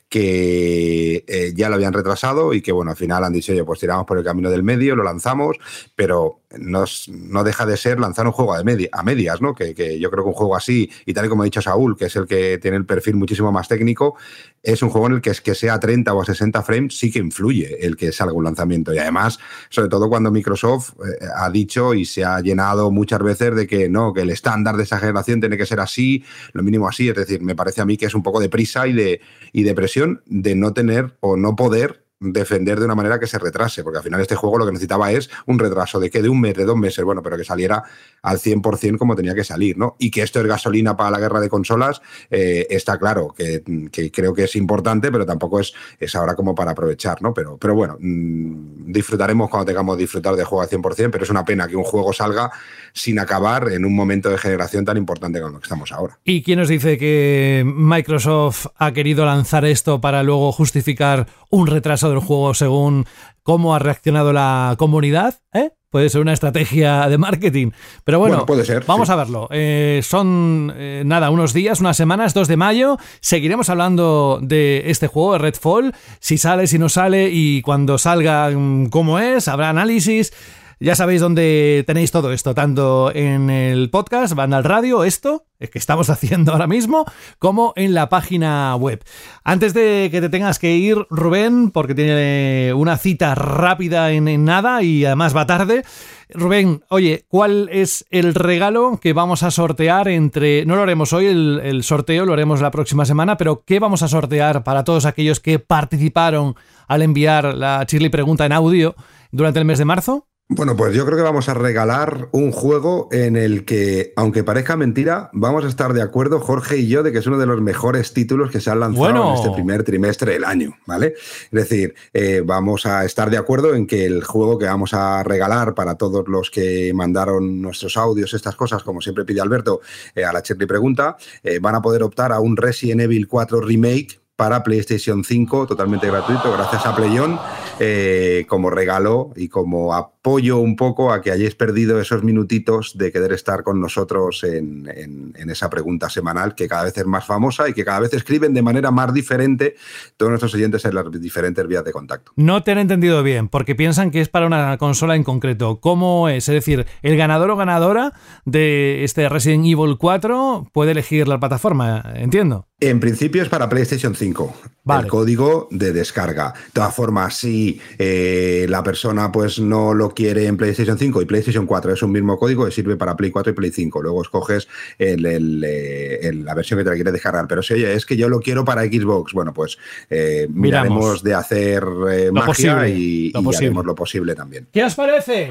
que 0.09 1.23
eh, 1.27 1.53
ya 1.55 1.69
lo 1.69 1.75
habían 1.75 1.93
retrasado 1.93 2.53
y 2.53 2.61
que, 2.61 2.71
bueno, 2.71 2.89
al 2.89 2.97
final 2.97 3.23
han 3.23 3.33
dicho, 3.33 3.51
oye, 3.51 3.63
pues 3.63 3.79
tiramos 3.79 4.05
por 4.07 4.17
el 4.17 4.23
camino 4.23 4.49
del 4.49 4.63
medio, 4.63 4.95
lo 4.95 5.03
lanzamos, 5.03 5.57
pero 5.95 6.41
no, 6.57 6.85
no 7.09 7.43
deja 7.43 7.65
de 7.65 7.77
ser 7.77 7.99
lanzar 7.99 8.25
un 8.25 8.31
juego 8.31 8.53
a, 8.53 8.59
a 8.59 9.03
medias, 9.03 9.41
¿no? 9.41 9.53
Que, 9.53 9.75
que, 9.75 9.99
yo 9.99 10.09
creo 10.09 10.23
que 10.23 10.29
un 10.29 10.35
juego 10.35 10.44
así, 10.53 10.91
y 11.05 11.13
tal 11.13 11.27
y 11.27 11.29
como 11.29 11.43
ha 11.43 11.45
dicho 11.45 11.61
Saúl, 11.61 11.95
que 11.95 12.05
es 12.05 12.15
el 12.17 12.27
que 12.27 12.57
tiene 12.57 12.75
el 12.75 12.85
perfil 12.85 13.15
muchísimo 13.15 13.53
más 13.53 13.69
técnico, 13.69 14.17
es 14.61 14.81
un 14.81 14.89
juego 14.89 15.07
en 15.07 15.13
el 15.13 15.21
que 15.21 15.29
es 15.29 15.39
que 15.39 15.55
sea 15.55 15.79
30 15.79 16.13
o 16.13 16.21
a 16.21 16.25
60 16.25 16.61
frames 16.63 16.97
sí 16.97 17.11
que 17.11 17.19
influye 17.19 17.85
el 17.85 17.95
que 17.95 18.11
salga 18.11 18.33
un 18.33 18.43
lanzamiento. 18.43 18.93
Y 18.93 18.97
además, 18.97 19.39
sobre 19.69 19.89
todo 19.89 20.09
cuando 20.09 20.31
Microsoft 20.31 20.93
eh, 20.99 21.25
ha 21.35 21.49
dicho 21.49 21.93
y 21.93 22.03
se 22.05 22.25
ha 22.25 22.41
llenado 22.41 22.91
muchas 22.91 23.19
veces 23.21 23.55
de 23.55 23.67
que 23.67 23.87
no, 23.87 24.13
que 24.13 24.21
el 24.21 24.31
estándar 24.31 24.75
de 24.75 24.83
esa 24.83 24.99
generación 24.99 25.39
tiene 25.39 25.57
que 25.57 25.65
ser 25.65 25.79
así, 25.79 26.23
lo 26.53 26.63
mínimo 26.63 26.87
así. 26.87 27.07
Es 27.09 27.15
decir, 27.15 27.41
me 27.41 27.55
parece 27.55 27.81
a 27.81 27.85
mí 27.85 27.95
que 27.95 28.07
es 28.07 28.15
un 28.15 28.23
poco 28.23 28.39
de 28.39 28.49
prisa 28.49 28.87
y 28.87 28.93
de, 28.93 29.21
y 29.53 29.63
de 29.63 29.73
presión 29.73 30.21
de 30.25 30.55
no 30.55 30.73
tener 30.73 31.15
o 31.21 31.37
no 31.37 31.55
poder 31.55 32.04
defender 32.19 32.79
de 32.79 32.85
una 32.85 32.95
manera 32.95 33.19
que 33.19 33.27
se 33.27 33.37
retrase, 33.37 33.83
porque 33.83 33.97
al 33.97 34.03
final 34.03 34.21
este 34.21 34.35
juego 34.35 34.57
lo 34.57 34.65
que 34.65 34.71
necesitaba 34.71 35.11
es 35.11 35.29
un 35.45 35.59
retraso 35.59 35.99
de 35.99 36.09
que 36.09 36.21
de 36.21 36.29
un 36.29 36.39
mes, 36.39 36.55
de 36.55 36.63
dos 36.63 36.77
meses, 36.77 37.03
bueno, 37.03 37.21
pero 37.21 37.37
que 37.37 37.43
saliera 37.43 37.83
al 38.21 38.39
100% 38.39 38.97
como 38.97 39.15
tenía 39.15 39.35
que 39.35 39.43
salir, 39.43 39.77
¿no? 39.77 39.95
Y 39.99 40.11
que 40.11 40.21
esto 40.21 40.39
es 40.39 40.47
gasolina 40.47 40.95
para 40.95 41.11
la 41.11 41.19
guerra 41.19 41.39
de 41.41 41.49
consolas, 41.49 42.01
eh, 42.29 42.67
está 42.69 42.97
claro, 42.97 43.33
que, 43.35 43.63
creo 44.11 44.33
que 44.33 44.45
es 44.45 44.55
importante, 44.55 45.11
pero 45.11 45.25
tampoco 45.25 45.59
es, 45.59 45.73
es 45.99 46.15
ahora 46.15 46.35
como 46.35 46.55
para 46.55 46.71
aprovechar, 46.71 47.21
¿no? 47.21 47.33
Pero, 47.33 47.57
pero 47.57 47.75
bueno, 47.75 47.97
mm, 47.99 48.91
disfrutaremos 48.91 49.49
cuando 49.49 49.65
tengamos 49.65 49.97
disfrutar 49.97 50.35
de 50.35 50.43
juego 50.45 50.61
al 50.61 50.69
100%, 50.69 51.09
pero 51.11 51.23
es 51.23 51.29
una 51.29 51.43
pena 51.43 51.67
que 51.67 51.75
un 51.75 51.83
juego 51.83 52.13
salga 52.13 52.49
sin 52.93 53.19
acabar 53.19 53.71
en 53.71 53.83
un 53.83 53.93
momento 53.93 54.29
de 54.29 54.37
generación 54.37 54.85
tan 54.85 54.97
importante 54.97 55.39
como 55.39 55.53
lo 55.53 55.59
que 55.59 55.65
estamos 55.65 55.91
ahora. 55.91 56.17
¿Y 56.23 56.43
quién 56.43 56.59
nos 56.59 56.69
dice 56.69 56.97
que 56.97 57.63
Microsoft 57.65 58.67
ha 58.77 58.93
querido 58.93 59.25
lanzar 59.25 59.65
esto 59.65 59.99
para 59.99 60.23
luego 60.23 60.51
justificar 60.51 61.27
un 61.55 61.67
retraso 61.67 62.09
del 62.09 62.19
juego 62.19 62.53
según 62.53 63.05
cómo 63.43 63.75
ha 63.75 63.79
reaccionado 63.79 64.33
la 64.33 64.75
comunidad? 64.77 65.35
¿Eh? 65.53 65.71
Puede 65.89 66.09
ser 66.09 66.19
una 66.19 66.33
estrategia 66.33 67.07
de 67.07 67.17
marketing. 67.17 67.71
Pero 68.03 68.19
bueno, 68.19 68.45
puede 68.45 68.65
ser, 68.65 68.83
vamos 68.85 69.09
a 69.09 69.15
verlo. 69.15 69.47
Eh, 69.51 70.01
son, 70.03 70.73
eh, 70.75 71.03
nada, 71.05 71.29
unos 71.29 71.53
días, 71.53 71.79
unas 71.79 71.95
semanas, 71.95 72.33
2 72.33 72.49
de 72.49 72.57
mayo. 72.57 72.97
Seguiremos 73.21 73.69
hablando 73.69 74.39
de 74.41 74.83
este 74.87 75.07
juego, 75.07 75.33
de 75.33 75.39
Redfall. 75.39 75.93
Si 76.19 76.37
sale, 76.37 76.67
si 76.67 76.79
no 76.79 76.89
sale 76.89 77.29
y 77.31 77.61
cuando 77.61 77.97
salga, 77.97 78.49
mm, 78.49 78.87
cómo 78.87 79.19
es, 79.19 79.47
habrá 79.47 79.69
análisis. 79.69 80.33
Ya 80.79 80.95
sabéis 80.95 81.21
dónde 81.21 81.85
tenéis 81.87 82.11
todo 82.11 82.33
esto, 82.33 82.53
tanto 82.53 83.09
en 83.15 83.49
el 83.49 83.89
podcast, 83.89 84.33
van 84.33 84.53
al 84.53 84.65
radio, 84.65 85.05
esto, 85.05 85.45
que 85.57 85.79
estamos 85.79 86.09
haciendo 86.09 86.51
ahora 86.51 86.67
mismo, 86.67 87.05
como 87.39 87.71
en 87.77 87.93
la 87.93 88.09
página 88.09 88.75
web. 88.75 89.01
Antes 89.43 89.73
de 89.73 90.09
que 90.11 90.19
te 90.19 90.29
tengas 90.29 90.59
que 90.59 90.75
ir, 90.75 91.07
Rubén, 91.09 91.71
porque 91.71 91.95
tiene 91.95 92.73
una 92.73 92.97
cita 92.97 93.35
rápida 93.35 94.11
en, 94.11 94.43
nada 94.43 94.83
y 94.83 95.05
además 95.05 95.35
va 95.35 95.45
tarde. 95.45 95.83
Rubén, 96.29 96.83
oye, 96.89 97.25
¿cuál 97.29 97.69
es 97.71 98.05
el 98.09 98.35
regalo 98.35 98.99
que 99.01 99.13
vamos 99.13 99.43
a 99.43 99.51
sortear 99.51 100.09
entre... 100.09 100.65
No 100.65 100.75
lo 100.75 100.81
haremos 100.81 101.13
hoy, 101.13 101.27
el, 101.27 101.61
el 101.63 101.83
sorteo 101.83 102.25
lo 102.25 102.33
haremos 102.33 102.59
la 102.59 102.71
próxima 102.71 103.05
semana, 103.05 103.37
pero 103.37 103.63
¿qué 103.65 103.79
vamos 103.79 104.01
a 104.03 104.09
sortear 104.09 104.63
para 104.63 104.83
todos 104.83 105.05
aquellos 105.05 105.39
que 105.39 105.59
participaron 105.59 106.55
al 106.87 107.01
enviar 107.01 107.55
la 107.55 107.85
Chirly 107.85 108.09
Pregunta 108.09 108.45
en 108.45 108.51
audio 108.51 108.95
durante 109.31 109.59
el 109.59 109.65
mes 109.65 109.77
de 109.77 109.85
marzo? 109.85 110.27
Bueno, 110.47 110.77
pues 110.77 110.93
yo 110.93 111.07
creo 111.07 111.17
que 111.17 111.23
vamos 111.23 111.49
a 111.49 111.55
regalar 111.55 112.29
un 112.31 112.51
juego 112.51 113.09
en 113.11 113.35
el 113.35 113.65
que, 113.65 114.13
aunque 114.15 114.43
parezca 114.43 114.75
mentira, 114.75 115.31
vamos 115.33 115.65
a 115.65 115.67
estar 115.67 115.91
de 115.93 116.03
acuerdo, 116.03 116.39
Jorge 116.39 116.77
y 116.77 116.87
yo, 116.87 117.01
de 117.01 117.11
que 117.11 117.17
es 117.17 117.25
uno 117.25 117.39
de 117.39 117.47
los 117.47 117.61
mejores 117.61 118.13
títulos 118.13 118.51
que 118.51 118.61
se 118.61 118.69
han 118.69 118.79
lanzado 118.79 119.29
en 119.29 119.33
este 119.33 119.49
primer 119.49 119.83
trimestre 119.83 120.33
del 120.33 120.43
año, 120.43 120.77
¿vale? 120.85 121.15
Es 121.45 121.51
decir, 121.51 121.95
eh, 122.13 122.43
vamos 122.45 122.85
a 122.85 123.05
estar 123.05 123.31
de 123.31 123.37
acuerdo 123.37 123.73
en 123.73 123.87
que 123.87 124.05
el 124.05 124.23
juego 124.23 124.59
que 124.59 124.65
vamos 124.65 124.93
a 124.93 125.23
regalar 125.23 125.73
para 125.73 125.95
todos 125.95 126.27
los 126.27 126.51
que 126.51 126.93
mandaron 126.93 127.59
nuestros 127.59 127.97
audios, 127.97 128.35
estas 128.35 128.55
cosas, 128.55 128.83
como 128.83 129.01
siempre 129.01 129.25
pide 129.25 129.41
Alberto, 129.41 129.81
eh, 130.13 130.25
a 130.25 130.31
la 130.31 130.43
Cherry 130.43 130.67
Pregunta, 130.67 131.17
eh, 131.41 131.57
van 131.59 131.73
a 131.73 131.81
poder 131.81 132.03
optar 132.03 132.31
a 132.31 132.39
un 132.39 132.55
Resident 132.55 133.01
Evil 133.01 133.27
4 133.27 133.61
Remake 133.61 134.19
para 134.35 134.63
PlayStation 134.63 135.23
5 135.23 135.67
totalmente 135.67 136.07
gratuito 136.07 136.51
gracias 136.51 136.85
a 136.85 136.95
Playon 136.95 137.39
eh, 137.79 138.45
como 138.47 138.69
regalo 138.69 139.31
y 139.35 139.47
como 139.47 139.93
apoyo 139.93 140.59
un 140.59 140.75
poco 140.75 141.11
a 141.11 141.21
que 141.21 141.31
hayáis 141.31 141.55
perdido 141.55 141.99
esos 142.01 142.23
minutitos 142.23 142.97
de 142.97 143.11
querer 143.11 143.33
estar 143.33 143.63
con 143.63 143.79
nosotros 143.79 144.43
en, 144.43 145.33
esa 145.35 145.69
pregunta 145.69 146.09
semanal 146.09 146.55
que 146.55 146.67
cada 146.67 146.85
vez 146.85 146.97
es 146.97 147.05
más 147.05 147.25
famosa 147.25 147.69
y 147.69 147.73
que 147.73 147.85
cada 147.85 147.99
vez 147.99 148.13
escriben 148.13 148.53
de 148.53 148.61
manera 148.61 148.91
más 148.91 149.13
diferente 149.13 149.75
todos 150.17 150.31
nuestros 150.31 150.53
oyentes 150.55 150.83
en 150.85 150.95
las 150.95 151.05
diferentes 151.21 151.65
vías 151.67 151.83
de 151.83 151.91
contacto. 151.91 152.31
No 152.35 152.63
te 152.63 152.71
han 152.71 152.79
entendido 152.79 153.23
bien 153.23 153.47
porque 153.47 153.75
piensan 153.75 154.09
que 154.09 154.21
es 154.21 154.29
para 154.29 154.47
una 154.47 154.77
consola 154.77 155.15
en 155.15 155.23
concreto. 155.23 155.79
¿Cómo 155.79 156.27
es? 156.27 156.49
Es 156.49 156.55
decir, 156.55 156.87
el 157.03 157.15
ganador 157.15 157.51
o 157.51 157.55
ganadora 157.55 158.13
de 158.45 159.03
este 159.03 159.29
Resident 159.29 159.65
Evil 159.65 159.97
4 159.97 160.69
puede 160.73 160.91
elegir 160.91 161.27
la 161.27 161.39
plataforma, 161.39 162.03
entiendo. 162.15 162.67
En 162.81 162.99
principio 162.99 163.41
es 163.41 163.47
para 163.47 163.69
PlayStation 163.69 164.15
5, 164.15 164.53
el 164.99 165.07
código 165.07 165.69
de 165.71 165.93
descarga. 165.93 166.51
De 166.51 166.71
todas 166.73 166.93
formas, 166.93 167.37
si 167.37 167.79
eh, 167.97 168.65
la 168.67 168.83
persona 168.83 169.31
pues 169.31 169.59
no 169.59 169.93
lo 169.93 170.13
quiere 170.13 170.47
en 170.47 170.57
PlayStation 170.57 170.97
5 170.97 171.21
y 171.21 171.25
PlayStation 171.25 171.65
4 171.65 171.93
es 171.93 172.03
un 172.03 172.11
mismo 172.11 172.37
código 172.37 172.65
que 172.65 172.71
sirve 172.71 172.97
para 172.97 173.15
Play 173.15 173.31
4 173.31 173.53
y 173.53 173.55
Play 173.55 173.71
5. 173.71 174.01
Luego 174.01 174.21
escoges 174.21 174.67
eh, 174.99 175.15
la 175.17 176.53
versión 176.53 176.77
que 176.77 176.83
te 176.83 176.89
la 176.89 176.95
quieres 176.95 177.13
descargar. 177.13 177.47
Pero 177.47 177.63
si 177.63 177.75
oye, 177.75 177.93
es 177.93 178.05
que 178.05 178.17
yo 178.17 178.27
lo 178.27 178.41
quiero 178.41 178.65
para 178.65 178.83
Xbox, 178.83 179.31
bueno, 179.31 179.53
pues 179.53 179.77
eh, 180.09 180.49
miraremos 180.51 181.23
de 181.23 181.33
hacer 181.33 181.85
magia 182.33 182.89
y, 182.89 183.31
haremos 183.33 183.85
lo 183.85 183.95
posible 183.95 184.35
también. 184.35 184.67
¿Qué 184.73 184.83
os 184.83 184.95
parece? 184.95 185.49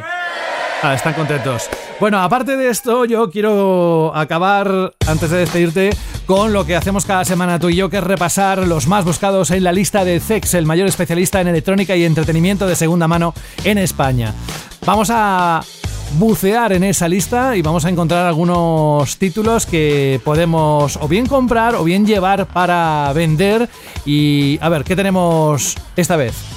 Ah, 0.87 0.93
están 0.93 1.15
contentos. 1.15 1.71
Bueno, 1.99 2.21
aparte 2.21 2.59
de 2.59 2.69
esto, 2.69 3.07
yo 3.07 3.31
quiero 3.31 4.15
acabar, 4.15 4.93
antes 5.07 5.31
de 5.31 5.39
despedirte, 5.39 5.97
con 6.27 6.53
lo 6.53 6.67
que 6.67 6.77
hacemos 6.77 7.07
cada 7.07 7.25
semana 7.25 7.59
tú 7.59 7.71
y 7.71 7.77
yo, 7.77 7.89
que 7.89 7.97
es 7.97 8.05
repasar 8.05 8.59
los 8.67 8.87
más 8.87 9.07
buscados 9.07 9.51
en 9.51 9.65
la 9.65 9.73
lista 9.73 10.05
de 10.05 10.21
CEX, 10.21 10.53
el 10.53 10.67
mayor 10.67 10.87
especialista 10.87 11.41
en 11.41 11.49
electrónica 11.49 11.97
y 11.97 12.05
entretenimiento 12.05 12.67
de 12.67 12.77
segunda 12.77 13.09
mano 13.09 13.33
en 13.65 13.79
España. 13.79 14.35
Vamos 14.85 15.09
a 15.11 15.63
bucear 16.19 16.75
en 16.75 16.85
esa 16.85 17.09
lista 17.09 17.57
y 17.57 17.63
vamos 17.63 17.87
a 17.87 17.89
encontrar 17.89 18.27
algunos 18.27 19.17
títulos 19.17 19.65
que 19.65 20.21
podemos 20.23 20.99
o 21.01 21.09
bien 21.09 21.25
comprar 21.25 21.77
o 21.77 21.85
bien 21.85 22.05
llevar 22.05 22.45
para 22.45 23.11
vender. 23.15 23.71
Y 24.05 24.59
a 24.61 24.69
ver, 24.69 24.85
¿qué 24.85 24.95
tenemos 24.95 25.77
esta 25.97 26.17
vez? 26.17 26.54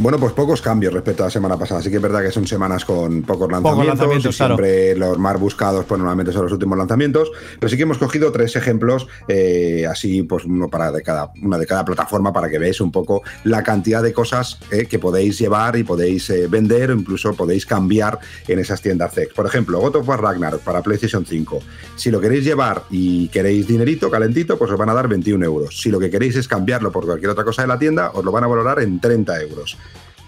Bueno, 0.00 0.16
pues 0.20 0.32
pocos 0.32 0.62
cambios 0.62 0.94
respecto 0.94 1.24
a 1.24 1.26
la 1.26 1.30
semana 1.30 1.56
pasada. 1.58 1.82
Sí 1.82 1.90
que 1.90 1.96
es 1.96 2.02
verdad 2.02 2.22
que 2.22 2.30
son 2.30 2.46
semanas 2.46 2.84
con 2.84 3.22
pocos 3.22 3.50
lanzamientos. 3.50 4.36
siempre 4.36 4.94
los 4.94 5.18
más 5.18 5.40
buscados, 5.40 5.84
pues 5.86 5.98
normalmente 5.98 6.32
son 6.32 6.44
los 6.44 6.52
últimos 6.52 6.78
lanzamientos. 6.78 7.32
Pero 7.58 7.68
sí 7.68 7.76
que 7.76 7.82
hemos 7.82 7.98
cogido 7.98 8.30
tres 8.30 8.54
ejemplos, 8.54 9.08
eh, 9.26 9.86
así, 9.90 10.22
pues 10.22 10.44
uno 10.44 10.68
para 10.68 10.92
de 10.92 11.02
cada, 11.02 11.32
una 11.42 11.58
de 11.58 11.66
cada 11.66 11.84
plataforma, 11.84 12.32
para 12.32 12.48
que 12.48 12.60
veáis 12.60 12.80
un 12.80 12.92
poco 12.92 13.22
la 13.42 13.64
cantidad 13.64 14.00
de 14.00 14.12
cosas 14.12 14.60
eh, 14.70 14.86
que 14.86 15.00
podéis 15.00 15.36
llevar 15.36 15.76
y 15.76 15.82
podéis 15.82 16.30
eh, 16.30 16.46
vender, 16.46 16.92
o 16.92 16.94
incluso 16.94 17.34
podéis 17.34 17.66
cambiar 17.66 18.20
en 18.46 18.60
esas 18.60 18.80
tiendas 18.80 19.12
Zex. 19.12 19.34
Por 19.34 19.46
ejemplo, 19.46 19.80
God 19.80 19.96
of 19.96 20.08
War 20.08 20.22
Ragnarok 20.22 20.60
para 20.60 20.80
PlayStation 20.80 21.26
5. 21.26 21.58
Si 21.96 22.12
lo 22.12 22.20
queréis 22.20 22.44
llevar 22.44 22.84
y 22.88 23.26
queréis 23.30 23.66
dinerito, 23.66 24.08
calentito, 24.12 24.56
pues 24.58 24.70
os 24.70 24.78
van 24.78 24.90
a 24.90 24.94
dar 24.94 25.08
21 25.08 25.44
euros. 25.44 25.80
Si 25.80 25.90
lo 25.90 25.98
que 25.98 26.08
queréis 26.08 26.36
es 26.36 26.46
cambiarlo 26.46 26.92
por 26.92 27.04
cualquier 27.04 27.32
otra 27.32 27.42
cosa 27.42 27.62
de 27.62 27.68
la 27.68 27.80
tienda, 27.80 28.12
os 28.14 28.24
lo 28.24 28.30
van 28.30 28.44
a 28.44 28.46
valorar 28.46 28.80
en 28.80 29.00
30 29.00 29.40
euros. 29.42 29.76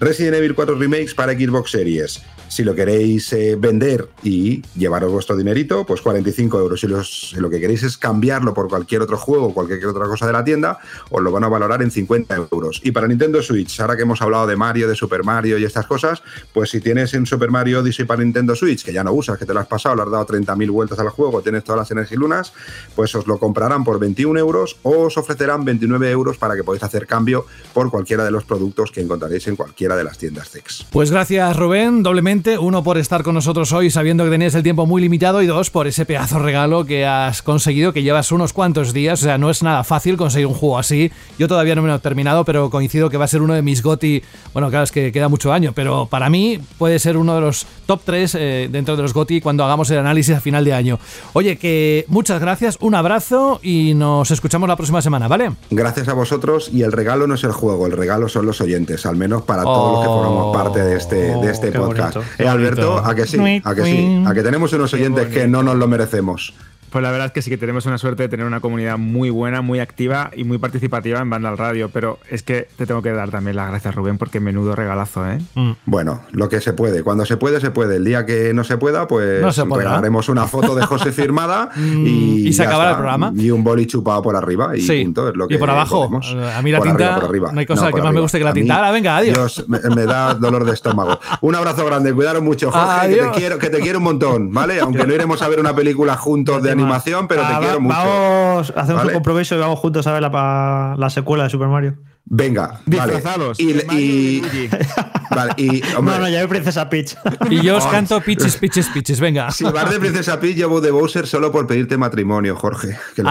Resident 0.01 0.37
Evil 0.37 0.55
4 0.55 0.77
Remakes 0.77 1.15
para 1.15 1.35
Xbox 1.35 1.73
Series. 1.73 2.23
Si 2.49 2.65
lo 2.65 2.75
queréis 2.75 3.33
eh, 3.33 3.55
vender 3.57 4.09
y 4.25 4.61
llevaros 4.77 5.13
vuestro 5.13 5.37
dinerito, 5.37 5.87
pues 5.87 6.01
45 6.01 6.59
euros. 6.59 6.81
Si, 6.81 7.37
lo 7.37 7.49
que 7.49 7.61
queréis 7.61 7.85
es 7.85 7.97
cambiarlo 7.97 8.55
por 8.55 8.69
cualquier 8.69 9.03
otro 9.03 9.17
juego, 9.17 9.55
cualquier 9.55 9.87
otra 9.87 10.07
cosa 10.07 10.27
de 10.27 10.33
la 10.33 10.43
tienda, 10.43 10.81
os 11.11 11.23
lo 11.23 11.31
van 11.31 11.45
a 11.45 11.49
valorar 11.49 11.81
en 11.83 11.93
50 11.93 12.49
euros. 12.51 12.81
Y 12.83 12.91
para 12.91 13.07
Nintendo 13.07 13.41
Switch, 13.41 13.79
ahora 13.79 13.95
que 13.95 14.03
hemos 14.03 14.21
hablado 14.21 14.49
de 14.49 14.57
Mario, 14.57 14.89
de 14.89 14.97
Super 14.97 15.23
Mario 15.23 15.59
y 15.59 15.65
estas 15.65 15.87
cosas, 15.87 16.25
pues 16.53 16.71
si 16.71 16.81
tienes 16.81 17.15
un 17.15 17.25
Super 17.25 17.53
Mario 17.53 17.81
Odyssey 17.81 18.05
para 18.05 18.21
Nintendo 18.25 18.57
Switch, 18.57 18.85
que 18.85 18.93
ya 18.93 19.05
no 19.05 19.13
usas, 19.13 19.39
que 19.39 19.47
te 19.47 19.55
lo 19.55 19.61
has 19.61 19.69
pasado, 19.69 19.95
le 19.95 20.03
has 20.03 20.11
dado 20.11 20.27
30.000 20.27 20.71
vueltas 20.73 20.99
al 20.99 21.11
juego, 21.11 21.43
tienes 21.43 21.63
todas 21.63 21.79
las 21.79 21.91
energilunas, 21.93 22.53
pues 22.97 23.15
os 23.15 23.29
lo 23.29 23.39
comprarán 23.39 23.85
por 23.85 24.01
21 24.01 24.41
euros 24.41 24.77
o 24.83 25.03
os 25.03 25.17
ofrecerán 25.17 25.65
29 25.65 26.11
euros 26.11 26.37
para 26.37 26.57
que 26.57 26.65
podáis 26.65 26.83
hacer 26.83 27.07
cambio 27.07 27.47
por 27.73 27.93
cualquiera 27.93 28.25
de 28.25 28.33
los 28.33 28.43
productos 28.43 28.91
que 28.91 29.03
encontraréis 29.03 29.47
en 29.47 29.55
cualquiera 29.91 29.97
de 29.97 30.05
las 30.05 30.19
tiendas 30.19 30.51
CEX. 30.51 30.87
Pues 30.91 31.11
gracias 31.11 31.57
Rubén, 31.57 32.03
doblemente, 32.03 32.59
uno 32.59 32.83
por 32.83 32.99
estar 32.99 33.23
con 33.23 33.35
nosotros 33.35 33.73
hoy 33.73 33.91
sabiendo 33.91 34.25
que 34.25 34.31
tenías 34.31 34.55
el 34.55 34.63
tiempo 34.63 34.87
muy 34.87 35.03
limitado 35.03 35.43
y 35.43 35.47
dos 35.47 35.71
por 35.71 35.87
ese 35.87 36.07
pedazo 36.07 36.39
regalo 36.39 36.85
que 36.85 37.07
has 37.07 37.43
conseguido, 37.43 37.93
que 37.93 38.03
llevas 38.03 38.33
unos 38.33 38.53
cuantos 38.53 38.93
días, 38.93 39.21
o 39.23 39.25
sea, 39.25 39.39
no 39.39 39.51
es 39.51 39.63
nada 39.63 39.85
fácil 39.85 40.17
conseguir 40.17 40.47
un 40.47 40.55
juego 40.55 40.79
así. 40.79 41.11
Yo 41.39 41.49
todavía 41.49 41.75
no 41.75 41.83
me 41.83 41.89
lo 41.89 41.97
he 41.97 41.99
terminado, 41.99 42.45
pero 42.45 42.71
coincido 42.71 43.11
que 43.11 43.17
va 43.17 43.25
a 43.25 43.29
ser 43.29 43.43
uno 43.43 43.55
de 43.55 43.63
mis 43.63 43.83
GOTI, 43.83 44.23
bueno, 44.53 44.71
claro, 44.71 44.85
es 44.85 44.93
que 44.93 45.13
queda 45.13 45.29
mucho 45.29 45.53
año, 45.53 45.73
pero 45.75 46.07
para 46.07 46.31
mí 46.31 46.61
puede 46.79 46.99
ser 46.99 47.17
uno 47.17 47.35
de 47.35 47.41
los 47.41 47.67
top 47.87 48.03
3 48.05 48.35
eh, 48.35 48.69
dentro 48.71 48.97
de 48.97 49.03
los 49.03 49.13
GOTI 49.13 49.41
cuando 49.41 49.65
hagamos 49.65 49.91
el 49.91 49.99
análisis 49.99 50.37
a 50.37 50.41
final 50.41 50.65
de 50.65 50.73
año. 50.73 50.99
Oye, 51.33 51.57
que 51.57 52.05
muchas 52.09 52.41
gracias, 52.41 52.77
un 52.81 52.95
abrazo 52.95 53.61
y 53.63 53.95
nos 53.95 54.31
escuchamos 54.31 54.69
la 54.69 54.77
próxima 54.77 55.03
semana, 55.03 55.29
¿vale? 55.29 55.51
Gracias 55.71 56.09
a 56.09 56.13
vosotros 56.13 56.71
y 56.73 56.83
el 56.83 56.93
regalo 56.93 57.27
no 57.27 57.35
es 57.35 57.45
el 57.45 57.53
juego, 57.53 57.87
el 57.87 57.93
regalo 57.93 58.29
son 58.29 58.47
los 58.47 58.61
oyentes, 58.61 59.07
al 59.07 59.17
menos 59.17 59.43
para 59.43 59.63
todos 59.81 59.93
los 59.93 60.01
que 60.03 60.07
formamos 60.07 60.57
parte 60.57 60.81
de 60.83 60.97
este, 60.97 61.17
de 61.17 61.51
este 61.51 61.79
oh, 61.79 61.87
podcast. 61.87 62.19
Eh, 62.39 62.47
Alberto, 62.47 62.99
a 62.99 63.15
que 63.15 63.27
sí, 63.27 63.39
a 63.65 63.75
que 63.75 63.85
sí, 63.85 64.25
a 64.27 64.35
que 64.35 64.43
tenemos 64.43 64.73
unos 64.73 64.93
oyentes 64.95 65.29
que 65.29 65.47
no 65.49 65.63
nos 65.63 65.77
lo 65.77 65.89
merecemos. 65.89 66.55
Pues 66.91 67.03
la 67.03 67.11
verdad 67.11 67.27
es 67.27 67.33
que 67.33 67.43
sí 67.43 67.51
que 67.51 67.59
tenemos 67.59 67.87
una 67.87 67.99
suerte 67.99 68.25
de 68.25 68.29
tener 68.29 68.47
una 68.47 68.61
comunidad 68.61 68.99
muy 68.99 69.31
buena, 69.31 69.63
muy 69.63 69.79
activa 69.79 70.31
y 70.35 70.45
muy 70.45 70.59
participativa 70.59 71.21
en 71.21 71.31
Banda 71.31 71.49
al 71.49 71.59
Radio, 71.59 71.89
pero 71.93 72.19
es 72.29 72.43
que 72.43 72.67
te 72.77 72.87
tengo 72.87 73.01
que 73.01 73.13
dar 73.13 73.31
también 73.31 73.57
las 73.57 73.69
gracias, 73.69 73.95
Rubén, 73.95 74.19
porque 74.19 74.41
menudo 74.41 74.75
regalazo, 74.75 75.29
¿eh? 75.29 75.39
Mm. 75.55 75.73
Bueno, 75.87 76.23
lo 76.33 76.49
que 76.49 76.61
se 76.61 76.73
puede. 76.73 77.03
Cuando 77.03 77.25
se 77.25 77.37
puede, 77.37 77.61
se 77.61 77.71
puede. 77.71 77.97
El 77.97 78.05
día 78.05 78.27
que 78.27 78.53
no 78.55 78.65
se 78.65 78.77
pueda, 78.77 79.07
pues 79.07 79.45
haremos 79.59 80.29
una 80.29 80.47
foto 80.47 80.75
de 80.75 80.85
José 80.85 81.13
firmada 81.13 81.71
mm. 81.75 82.07
y, 82.07 82.49
y 82.49 82.53
se 82.53 82.65
acabará 82.65 82.91
el 82.91 82.97
programa. 82.97 83.33
Y 83.37 83.51
un 83.51 83.63
boli 83.63 83.87
chupado 83.87 84.23
por 84.23 84.35
arriba 84.35 84.77
y 84.77 85.05
punto. 85.05 85.29
Es 85.29 85.37
lo 85.37 85.47
que 85.47 85.55
y 85.55 85.59
por 85.59 85.71
abajo. 85.71 86.11
A 86.55 86.63
mí 86.63 86.71
la 86.71 86.81
tinta, 86.81 87.17
arriba, 87.17 87.53
no 87.53 87.61
hay 87.61 87.67
cosa 87.67 87.93
que 87.93 88.03
más 88.03 88.13
me 88.13 88.21
guste 88.21 88.39
que 88.39 88.45
la 88.45 88.53
tinta. 88.53 88.77
Ahora, 88.77 88.91
venga, 88.91 89.17
adiós. 89.17 89.65
me, 89.69 90.07
da 90.07 90.35
dolor 90.35 90.65
de 90.65 90.73
estómago. 90.73 91.21
Un 91.41 91.55
abrazo 91.55 91.85
grande, 91.87 92.13
cuidaros 92.13 92.43
mucho, 92.43 92.71
Jorge, 92.71 93.09
que 93.09 93.17
te, 93.17 93.31
quiero, 93.31 93.59
que 93.59 93.71
te 93.71 93.81
quiero 93.81 93.99
un 93.99 94.05
montón, 94.05 94.53
¿vale? 94.53 94.81
Aunque 94.81 95.07
no 95.07 95.15
iremos 95.15 95.41
a 95.43 95.49
ver 95.49 95.61
una 95.61 95.75
película 95.75 96.17
juntos 96.17 96.63
de 96.63 96.80
animación, 96.81 97.29
pero 97.29 97.43
te 97.43 97.53
Vamos, 97.81 98.73
hacemos 98.77 99.05
un 99.05 99.13
compromiso 99.13 99.55
y 99.55 99.59
vamos 99.59 99.79
juntos 99.79 100.07
a 100.07 100.13
ver 100.13 100.23
la, 100.23 100.95
la 100.97 101.11
secuela 101.11 101.45
de 101.45 101.51
Super 101.51 101.69
Mario. 101.69 101.97
Venga, 102.33 102.81
disfrazados. 102.87 103.59
Vale. 103.59 104.01
Y, 104.01 104.41
vale, 105.31 105.53
y 105.57 105.83
hombre, 105.97 106.15
no, 106.15 106.21
no, 106.21 106.29
ya 106.29 106.47
Princesa 106.47 106.89
Peach. 106.89 107.17
Y 107.51 107.61
yo 107.61 107.77
os 107.77 107.87
canto 107.87 108.21
Peaches, 108.21 108.57
Peaches, 108.57 108.89
Peaches. 108.89 109.19
Venga. 109.19 109.51
Si 109.51 109.65
vas 109.65 109.91
de 109.91 109.99
Princesa 109.99 110.39
Peach, 110.39 110.55
llevo 110.55 110.81
de 110.81 110.93
Bowser 110.93 111.27
solo 111.27 111.51
por 111.51 111.67
pedirte 111.67 111.97
matrimonio, 111.97 112.55
Jorge. 112.55 112.97
Que 113.17 113.25
lo 113.25 113.31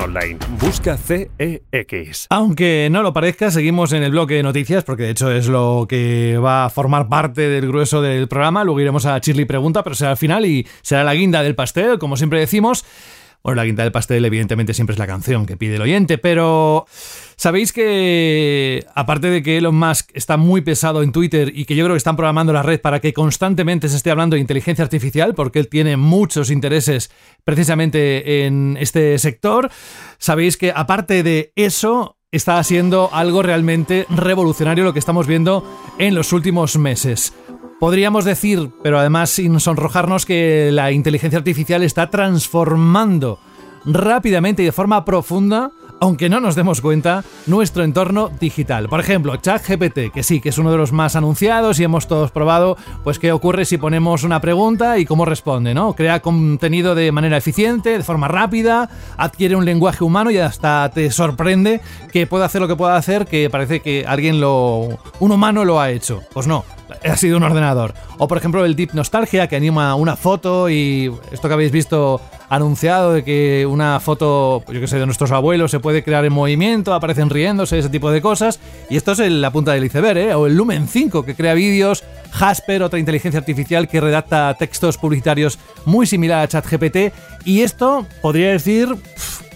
Busca 0.59 0.97
CEX. 0.97 2.25
Aunque 2.31 2.89
no 2.91 3.03
lo 3.03 3.13
parezca, 3.13 3.51
seguimos 3.51 3.93
en 3.93 4.01
el 4.01 4.09
bloque 4.09 4.33
de 4.33 4.41
noticias 4.41 4.83
porque 4.83 5.03
de 5.03 5.11
hecho 5.11 5.31
es 5.31 5.47
lo 5.47 5.85
que 5.87 6.39
va 6.39 6.65
a 6.65 6.69
formar 6.71 7.07
parte 7.07 7.49
del 7.49 7.67
grueso 7.67 8.01
del 8.01 8.27
programa. 8.27 8.63
Luego 8.63 8.79
iremos 8.79 9.05
a 9.05 9.21
Chirly 9.21 9.45
Pregunta, 9.45 9.83
pero 9.83 9.95
será 9.95 10.11
al 10.11 10.17
final 10.17 10.47
y 10.47 10.67
será 10.81 11.03
la 11.03 11.13
guinda 11.13 11.43
del 11.43 11.53
pastel, 11.53 11.99
como 11.99 12.17
siempre 12.17 12.39
decimos. 12.39 12.83
Bueno, 13.43 13.55
la 13.55 13.65
guinda 13.65 13.83
del 13.83 13.91
pastel 13.91 14.23
evidentemente 14.23 14.73
siempre 14.73 14.93
es 14.93 14.99
la 14.99 15.07
canción 15.07 15.45
que 15.45 15.57
pide 15.57 15.75
el 15.75 15.81
oyente, 15.81 16.19
pero 16.19 16.85
sabéis 17.35 17.73
que 17.73 18.85
aparte 18.93 19.31
de 19.31 19.41
que 19.41 19.57
Elon 19.57 19.75
Musk 19.75 20.11
está 20.13 20.37
muy 20.37 20.61
pesado 20.61 21.01
en 21.01 21.11
Twitter 21.11 21.51
y 21.55 21.65
que 21.65 21.75
yo 21.75 21.85
creo 21.85 21.95
que 21.95 21.97
están 21.99 22.15
programando 22.15 22.53
la 22.53 22.61
red 22.61 22.79
para 22.79 22.99
que 22.99 23.13
constantemente 23.13 23.89
se 23.89 23.97
esté 23.97 24.11
hablando 24.11 24.35
de 24.35 24.41
inteligencia 24.41 24.83
artificial, 24.83 25.33
porque 25.33 25.57
él 25.57 25.69
tiene 25.69 25.97
muchos 25.97 26.51
intereses 26.51 27.09
precisamente 27.43 28.45
en 28.45 28.77
este 28.79 29.17
sector, 29.17 29.71
sabéis 30.19 30.57
que 30.57 30.71
aparte 30.75 31.23
de 31.23 31.51
eso, 31.55 32.17
está 32.31 32.59
haciendo 32.59 33.09
algo 33.11 33.43
realmente 33.43 34.05
revolucionario 34.09 34.85
lo 34.85 34.93
que 34.93 34.99
estamos 34.99 35.27
viendo 35.27 35.65
en 35.97 36.15
los 36.15 36.31
últimos 36.31 36.77
meses. 36.77 37.33
Podríamos 37.81 38.25
decir, 38.25 38.69
pero 38.83 38.99
además 38.99 39.31
sin 39.31 39.59
sonrojarnos, 39.59 40.27
que 40.27 40.69
la 40.71 40.91
inteligencia 40.91 41.39
artificial 41.39 41.81
está 41.81 42.11
transformando 42.11 43.39
rápidamente 43.85 44.61
y 44.61 44.65
de 44.65 44.71
forma 44.71 45.03
profunda 45.03 45.71
aunque 46.01 46.29
no 46.29 46.39
nos 46.39 46.55
demos 46.55 46.81
cuenta, 46.81 47.23
nuestro 47.45 47.83
entorno 47.83 48.31
digital. 48.39 48.89
Por 48.89 48.99
ejemplo, 48.99 49.35
ChatGPT, 49.35 50.11
que 50.11 50.23
sí, 50.23 50.41
que 50.41 50.49
es 50.49 50.57
uno 50.57 50.71
de 50.71 50.77
los 50.77 50.91
más 50.91 51.15
anunciados 51.15 51.79
y 51.79 51.83
hemos 51.83 52.07
todos 52.07 52.31
probado, 52.31 52.75
pues 53.03 53.19
qué 53.19 53.31
ocurre 53.31 53.65
si 53.65 53.77
ponemos 53.77 54.23
una 54.23 54.41
pregunta 54.41 54.97
y 54.97 55.05
cómo 55.05 55.25
responde, 55.25 55.75
¿no? 55.75 55.93
Crea 55.93 56.19
contenido 56.19 56.95
de 56.95 57.11
manera 57.11 57.37
eficiente, 57.37 57.99
de 57.99 58.03
forma 58.03 58.27
rápida, 58.27 58.89
adquiere 59.15 59.55
un 59.55 59.63
lenguaje 59.63 60.03
humano 60.03 60.31
y 60.31 60.39
hasta 60.39 60.89
te 60.89 61.11
sorprende 61.11 61.81
que 62.11 62.25
pueda 62.25 62.45
hacer 62.45 62.61
lo 62.61 62.67
que 62.67 62.75
pueda 62.75 62.95
hacer, 62.95 63.27
que 63.27 63.51
parece 63.51 63.81
que 63.81 64.03
alguien 64.07 64.41
lo... 64.41 64.97
un 65.19 65.31
humano 65.31 65.65
lo 65.65 65.79
ha 65.79 65.91
hecho. 65.91 66.23
Pues 66.33 66.47
no, 66.47 66.65
ha 67.03 67.17
sido 67.17 67.37
un 67.37 67.43
ordenador. 67.43 67.93
O 68.17 68.27
por 68.27 68.37
ejemplo 68.37 68.65
el 68.65 68.75
Deep 68.75 68.93
Nostalgia 68.93 69.47
que 69.47 69.55
anima 69.55 69.95
una 69.95 70.15
foto 70.15 70.69
y 70.69 71.11
esto 71.31 71.47
que 71.47 71.53
habéis 71.53 71.71
visto 71.71 72.21
anunciado 72.51 73.13
de 73.13 73.23
que 73.23 73.65
una 73.65 74.01
foto, 74.01 74.61
yo 74.67 74.81
que 74.81 74.87
sé, 74.87 74.99
de 74.99 75.05
nuestros 75.05 75.31
abuelos 75.31 75.71
se 75.71 75.79
puede 75.79 76.03
crear 76.03 76.25
en 76.25 76.33
movimiento, 76.33 76.93
aparecen 76.93 77.29
riéndose, 77.29 77.79
ese 77.79 77.87
tipo 77.87 78.11
de 78.11 78.21
cosas. 78.21 78.59
Y 78.89 78.97
esto 78.97 79.13
es 79.13 79.19
la 79.19 79.51
punta 79.51 79.71
del 79.71 79.85
iceberg, 79.85 80.17
¿eh? 80.17 80.35
O 80.35 80.47
el 80.47 80.57
Lumen 80.57 80.89
5 80.89 81.23
que 81.23 81.33
crea 81.33 81.53
vídeos, 81.53 82.03
Jasper, 82.31 82.83
otra 82.83 82.99
inteligencia 82.99 83.39
artificial 83.39 83.87
que 83.87 84.01
redacta 84.01 84.53
textos 84.55 84.97
publicitarios 84.97 85.59
muy 85.85 86.05
similar 86.05 86.43
a 86.43 86.47
ChatGPT. 86.49 87.13
Y 87.45 87.61
esto 87.61 88.05
podría 88.21 88.51
decir 88.51 88.97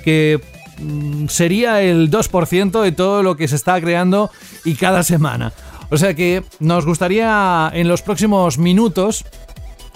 que 0.06 0.40
mm, 0.80 1.28
sería 1.28 1.82
el 1.82 2.10
2% 2.10 2.82
de 2.82 2.92
todo 2.94 3.24
lo 3.24 3.36
que 3.36 3.50
se 3.50 3.58
está 3.58 3.82
creando 3.82 4.32
y 4.64 4.76
cada 4.76 5.04
semana. 5.04 5.52
O 5.90 5.98
sea 5.98 6.14
que 6.14 6.44
nos 6.60 6.86
gustaría 6.86 7.70
en 7.74 7.88
los 7.88 8.02
próximos 8.02 8.58
minutos 8.58 9.26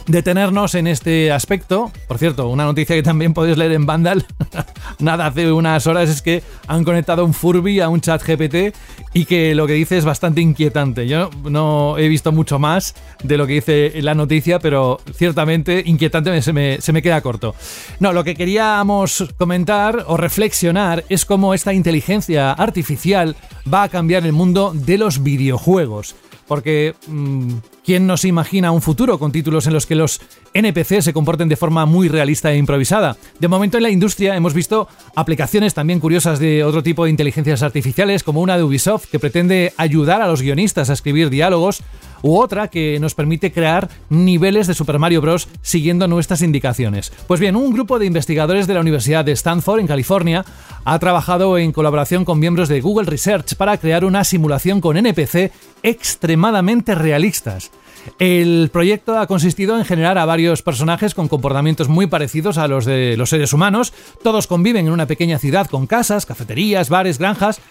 detenernos 0.10 0.76
en 0.76 0.88
este 0.88 1.32
aspecto. 1.32 1.92
Por 2.08 2.18
cierto, 2.18 2.50
una 2.50 2.66
noticia 2.66 2.96
que 2.96 3.04
también 3.04 3.34
podéis 3.34 3.58
leer 3.58 3.74
en 3.74 3.86
Vandal, 3.86 4.26
nada 5.00 5.28
hace 5.28 5.52
unas 5.52 5.86
horas, 5.88 6.10
es 6.10 6.22
que 6.22 6.44
han 6.68 6.84
conectado 6.84 7.24
un 7.24 7.34
Furby 7.34 7.80
a 7.80 7.90
un 7.90 8.02
chat 8.02 8.22
GPT 8.22 8.76
y 9.14 9.26
que 9.26 9.54
lo 9.56 9.68
que 9.68 9.74
dice 9.74 9.98
es 9.98 10.06
bastante 10.06 10.42
inquietante. 10.42 11.08
Yo 11.08 11.30
no 11.44 11.98
he 11.98 12.08
visto 12.08 12.32
mucho 12.32 12.58
más 12.60 12.96
de 13.24 13.38
lo 13.38 13.46
que 13.46 13.54
dice 13.54 14.02
la 14.02 14.16
noticia, 14.16 14.60
pero 14.60 15.00
ciertamente 15.14 15.84
inquietante 15.86 16.42
se 16.42 16.54
me, 16.54 16.82
se 16.82 16.92
me 16.92 17.02
queda 17.02 17.22
corto. 17.22 17.56
No, 18.00 18.12
lo 18.12 18.24
que 18.24 18.36
queríamos 18.36 19.26
comentar 19.38 20.06
o 20.08 20.18
reflexionar 20.18 21.06
es 21.10 21.26
cómo 21.26 21.54
esta 21.54 21.74
inteligencia 21.74 22.52
artificial 22.52 23.36
va 23.72 23.84
a 23.84 23.90
cambiar 23.90 24.26
el 24.26 24.34
mundo 24.34 24.72
de 24.74 24.98
los 24.98 25.22
videojuegos. 25.22 26.16
Porque, 26.48 26.96
mm, 27.08 27.54
¿quién 27.84 28.08
nos 28.08 28.26
imagina 28.26 28.72
un 28.72 28.82
futuro 28.82 29.20
con 29.20 29.32
títulos 29.32 29.68
en 29.68 29.74
los 29.74 29.86
que 29.86 29.96
los 29.96 30.22
NPC 30.54 31.02
se 31.02 31.14
comporten 31.14 31.50
de 31.50 31.56
forma 31.56 31.86
muy 31.86 32.08
realista 32.08 32.52
e 32.52 32.58
improvisada? 32.58 33.18
De 33.40 33.48
momento 33.48 33.78
en 33.78 33.84
la 33.84 33.90
industria 33.90 34.36
hemos 34.36 34.54
visto 34.54 34.88
aplicaciones 35.16 35.74
también 35.74 36.00
curiosas 36.00 36.40
de 36.40 36.64
otro 36.64 36.84
tipo 36.84 37.06
de 37.06 37.12
inteligencias 37.12 37.64
artificiales, 37.64 38.24
como 38.24 38.42
una 38.42 38.58
de 38.58 38.64
Ubisoft 38.64 39.06
que 39.12 39.20
pretende 39.20 39.74
ayudar 39.78 40.22
a 40.22 40.28
los 40.28 40.42
guionistas 40.42 40.90
a 40.90 40.94
escribir 40.94 41.30
diálogos, 41.30 41.84
u 42.22 42.38
otra 42.38 42.68
que 42.68 43.00
nos 43.00 43.16
permite 43.16 43.52
crear 43.52 43.90
niveles 44.10 44.68
de 44.68 44.74
Super 44.74 45.00
Mario 45.00 45.22
Bros. 45.22 45.48
siguiendo 45.62 46.08
nuestras 46.08 46.42
indicaciones. 46.42 47.12
Pues 47.28 47.40
bien, 47.40 47.56
un 47.56 47.72
grupo 47.72 48.00
de 48.00 48.06
investigadores 48.06 48.68
de 48.68 48.74
la 48.74 48.82
Universidad 48.82 49.26
de 49.26 49.32
Stanford, 49.32 49.80
en 49.80 49.88
California, 49.88 50.46
ha 50.86 51.00
trabajado 51.00 51.58
en 51.58 51.72
colaboración 51.72 52.26
con 52.26 52.40
miembros 52.40 52.70
de 52.70 52.82
Google 52.82 53.10
Research 53.10 53.56
para 53.56 53.78
crear 53.78 54.06
una 54.06 54.24
simulación 54.24 54.82
con 54.82 54.98
NPC 54.98 55.52
extremadamente 55.84 56.96
realistas. 56.96 57.72
El 58.18 58.70
proyecto 58.72 59.20
ha 59.20 59.28
consistido 59.28 59.78
en 59.78 59.86
generar 59.86 60.18
a 60.18 60.26
varios 60.26 60.62
personajes 60.62 61.14
con 61.14 61.28
comportamientos 61.28 61.90
muy 61.90 62.08
parecidos 62.08 62.58
a 62.58 62.68
los 62.68 62.86
de 62.86 63.16
los 63.18 63.30
seres 63.30 63.54
humanos. 63.54 63.94
Todos 64.24 64.48
conviven 64.48 64.88
en 64.88 64.94
una 64.94 65.06
pequeña 65.06 65.40
ciudad 65.40 65.68
con 65.68 65.88
casas, 65.88 66.26
cafeterías, 66.26 66.90
bares, 66.90 67.20
granjas. 67.20 67.62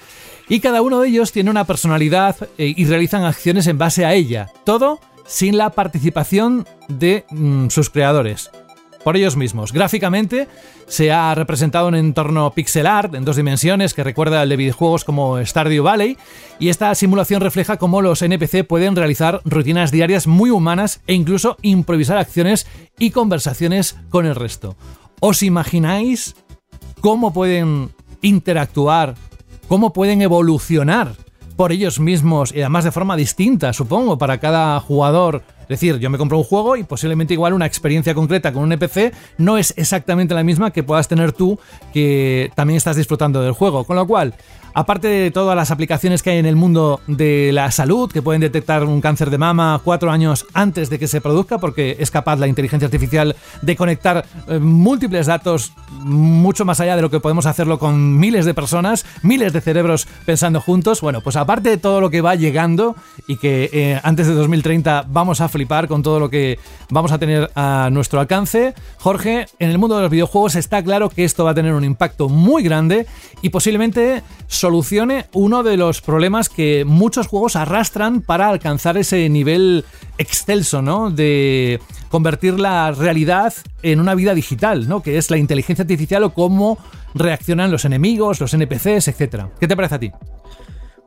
Y 0.49 0.61
cada 0.61 0.81
uno 0.81 1.01
de 1.01 1.09
ellos 1.09 1.33
tiene 1.33 1.51
una 1.51 1.65
personalidad 1.65 2.37
eh, 2.57 2.73
y 2.77 2.85
realizan 2.87 3.25
acciones 3.25 3.67
en 3.67 3.79
base 3.79 4.05
a 4.05 4.15
ella. 4.15 4.51
Todo 4.65 5.01
sin 5.27 5.59
la 5.59 5.71
participación 5.71 6.67
de 6.89 7.27
mm, 7.31 7.69
sus 7.69 7.91
creadores 7.91 8.51
por 9.05 9.17
ellos 9.17 9.37
mismos. 9.37 9.73
Gráficamente 9.73 10.49
se 10.87 11.13
ha 11.13 11.35
representado 11.35 11.89
un 11.89 11.95
entorno 11.95 12.51
pixel 12.53 12.87
art 12.87 13.15
en 13.15 13.25
dos 13.25 13.37
dimensiones 13.37 13.95
que 13.95 14.05
recuerda 14.05 14.41
al 14.41 14.49
de 14.49 14.57
videojuegos 14.57 15.05
como 15.05 15.45
Stardew 15.45 15.83
Valley 15.83 16.17
y 16.59 16.69
esta 16.69 16.95
simulación 16.95 17.41
refleja 17.41 17.77
cómo 17.77 18.03
los 18.03 18.23
NPC 18.23 18.67
pueden 18.67 18.97
realizar 18.97 19.41
rutinas 19.45 19.91
diarias 19.91 20.27
muy 20.27 20.51
humanas 20.51 21.01
e 21.07 21.15
incluso 21.15 21.57
improvisar 21.63 22.19
acciones 22.19 22.67
y 22.99 23.11
conversaciones 23.11 23.97
con 24.09 24.27
el 24.27 24.35
resto. 24.35 24.77
¿Os 25.21 25.43
imagináis 25.43 26.37
cómo 27.01 27.33
pueden 27.33 27.91
interactuar, 28.23 29.15
cómo 29.69 29.93
pueden 29.93 30.23
evolucionar 30.23 31.15
por 31.57 31.73
ellos 31.73 31.99
mismos 31.99 32.53
y 32.55 32.61
además 32.61 32.85
de 32.85 32.93
forma 32.93 33.17
distinta, 33.17 33.73
supongo, 33.73 34.17
para 34.17 34.39
cada 34.39 34.79
jugador 34.79 35.43
es 35.69 35.81
decir, 35.81 35.99
yo 35.99 36.09
me 36.09 36.17
compro 36.17 36.39
un 36.39 36.45
juego 36.45 36.77
y 36.77 36.83
posiblemente 36.83 37.35
igual 37.35 37.53
una 37.53 37.67
experiencia 37.67 38.15
concreta 38.15 38.55
con 38.55 38.63
un 38.63 38.73
NPC 38.73 39.13
no 39.37 39.59
es 39.59 39.75
exactamente 39.77 40.35
la 40.35 40.43
misma 40.43 40.71
que 40.71 40.83
puedas 40.83 41.09
tener 41.09 41.33
tú 41.33 41.59
que 41.93 42.51
también 42.55 42.79
estás 42.79 42.97
disfrutando 42.97 43.43
del 43.43 43.53
juego. 43.53 43.85
Con 43.85 43.97
lo 43.97 44.07
cual, 44.07 44.35
aparte 44.79 45.09
de 45.09 45.33
todas 45.33 45.57
las 45.57 45.73
aplicaciones 45.73 46.23
que 46.23 46.31
hay 46.31 46.39
en 46.39 46.47
el 46.47 46.55
mundo 46.55 47.01
de 47.09 47.51
la 47.53 47.73
salud, 47.73 48.13
que 48.13 48.23
pueden 48.23 48.41
detectar 48.41 48.85
un 48.85 49.01
cáncer 49.01 49.29
de 49.29 49.37
mama 49.37 49.81
cuatro 49.83 50.09
años 50.13 50.47
antes 50.55 50.89
de 50.89 51.01
que 51.01 51.09
se 51.09 51.21
produzca, 51.21 51.59
porque 51.59 51.97
es 51.99 52.13
capaz 52.13 52.39
la 52.39 52.47
inteligencia 52.47 52.87
artificial 52.87 53.35
de 53.61 53.75
conectar 53.75 54.25
eh, 54.47 54.61
múltiples 54.61 55.27
datos 55.27 55.73
mucho 55.91 56.65
más 56.65 56.79
allá 56.79 56.95
de 56.95 57.03
lo 57.03 57.11
que 57.11 57.19
podemos 57.19 57.47
hacerlo 57.47 57.81
con 57.81 58.21
miles 58.21 58.45
de 58.45 58.55
personas, 58.55 59.05
miles 59.25 59.53
de 59.53 59.61
cerebros 59.61 60.07
pensando 60.25 60.61
juntos. 60.61 61.01
Bueno, 61.01 61.23
pues 61.23 61.35
aparte 61.35 61.71
de 61.71 61.79
todo 61.79 62.01
lo 62.01 62.09
que 62.11 62.21
va 62.21 62.37
llegando 62.37 62.95
y 63.27 63.37
que 63.37 63.71
eh, 63.73 64.01
antes 64.05 64.29
de 64.29 64.35
2030 64.35 65.07
vamos 65.09 65.41
a 65.41 65.49
flipar 65.49 65.89
con 65.89 66.05
todo 66.05 66.21
lo 66.21 66.31
que 66.31 66.61
vamos 66.89 67.11
a 67.11 67.19
tener 67.19 67.51
a 67.57 67.89
nuestro 67.91 68.21
alcance, 68.21 68.75
Jorge, 68.99 69.47
en 69.59 69.71
el 69.71 69.79
mundo 69.79 69.97
de 69.97 70.03
los 70.03 70.11
videojuegos 70.13 70.55
está 70.55 70.85
claro 70.85 71.11
que 71.11 71.25
esto 71.25 71.45
va 71.45 71.51
a 71.51 71.55
tener 71.55 71.75
un 71.75 71.83
impacto 71.83 72.29
muy 72.29 72.63
grande 72.63 73.07
y 73.43 73.49
posiblemente 73.49 74.23
solucione 74.69 75.25
uno 75.33 75.63
de 75.63 75.79
los 75.79 76.03
problemas 76.03 76.51
que 76.51 76.85
muchos 76.87 77.27
juegos 77.27 77.57
arrastran 77.57 78.21
para 78.21 78.51
alcanzar 78.51 78.99
ese 78.99 79.27
nivel 79.31 79.87
excelso, 80.19 80.83
¿no? 80.83 81.11
De 81.11 81.81
convertir 82.11 82.61
la 82.61 82.93
realidad 82.93 83.55
en 83.83 83.99
una 83.99 84.15
vida 84.15 84.35
digital, 84.35 84.87
¿no? 84.87 85.03
Que 85.03 85.17
es 85.17 85.31
la 85.31 85.39
inteligencia 85.39 85.85
artificial 85.85 86.23
o 86.23 86.35
cómo 86.35 86.77
reaccionan 87.15 87.71
los 87.71 87.87
enemigos, 87.87 88.41
los 88.41 88.53
NPCs, 88.53 89.09
etc. 89.09 89.47
¿Qué 89.59 89.67
te 89.67 89.75
parece 89.75 89.95
a 89.95 90.01
ti? 90.01 90.13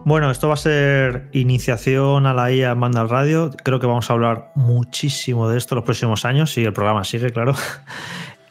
Bueno, 0.05 0.32
esto 0.32 0.47
va 0.47 0.55
a 0.55 0.57
ser 0.57 1.30
iniciación 1.32 2.26
a 2.26 2.34
la 2.34 2.51
IA 2.51 2.74
Manda 2.74 3.01
al 3.01 3.09
Radio. 3.09 3.51
Creo 3.64 3.80
que 3.80 3.86
vamos 3.86 4.09
a 4.09 4.14
hablar 4.14 4.51
muchísimo 4.55 5.47
de 5.47 5.59
esto 5.59 5.76
los 5.76 5.84
próximos 5.84 6.26
años, 6.26 6.51
si 6.51 6.64
el 6.64 6.74
programa 6.74 7.03
sigue, 7.03 7.30
claro. 7.30 7.53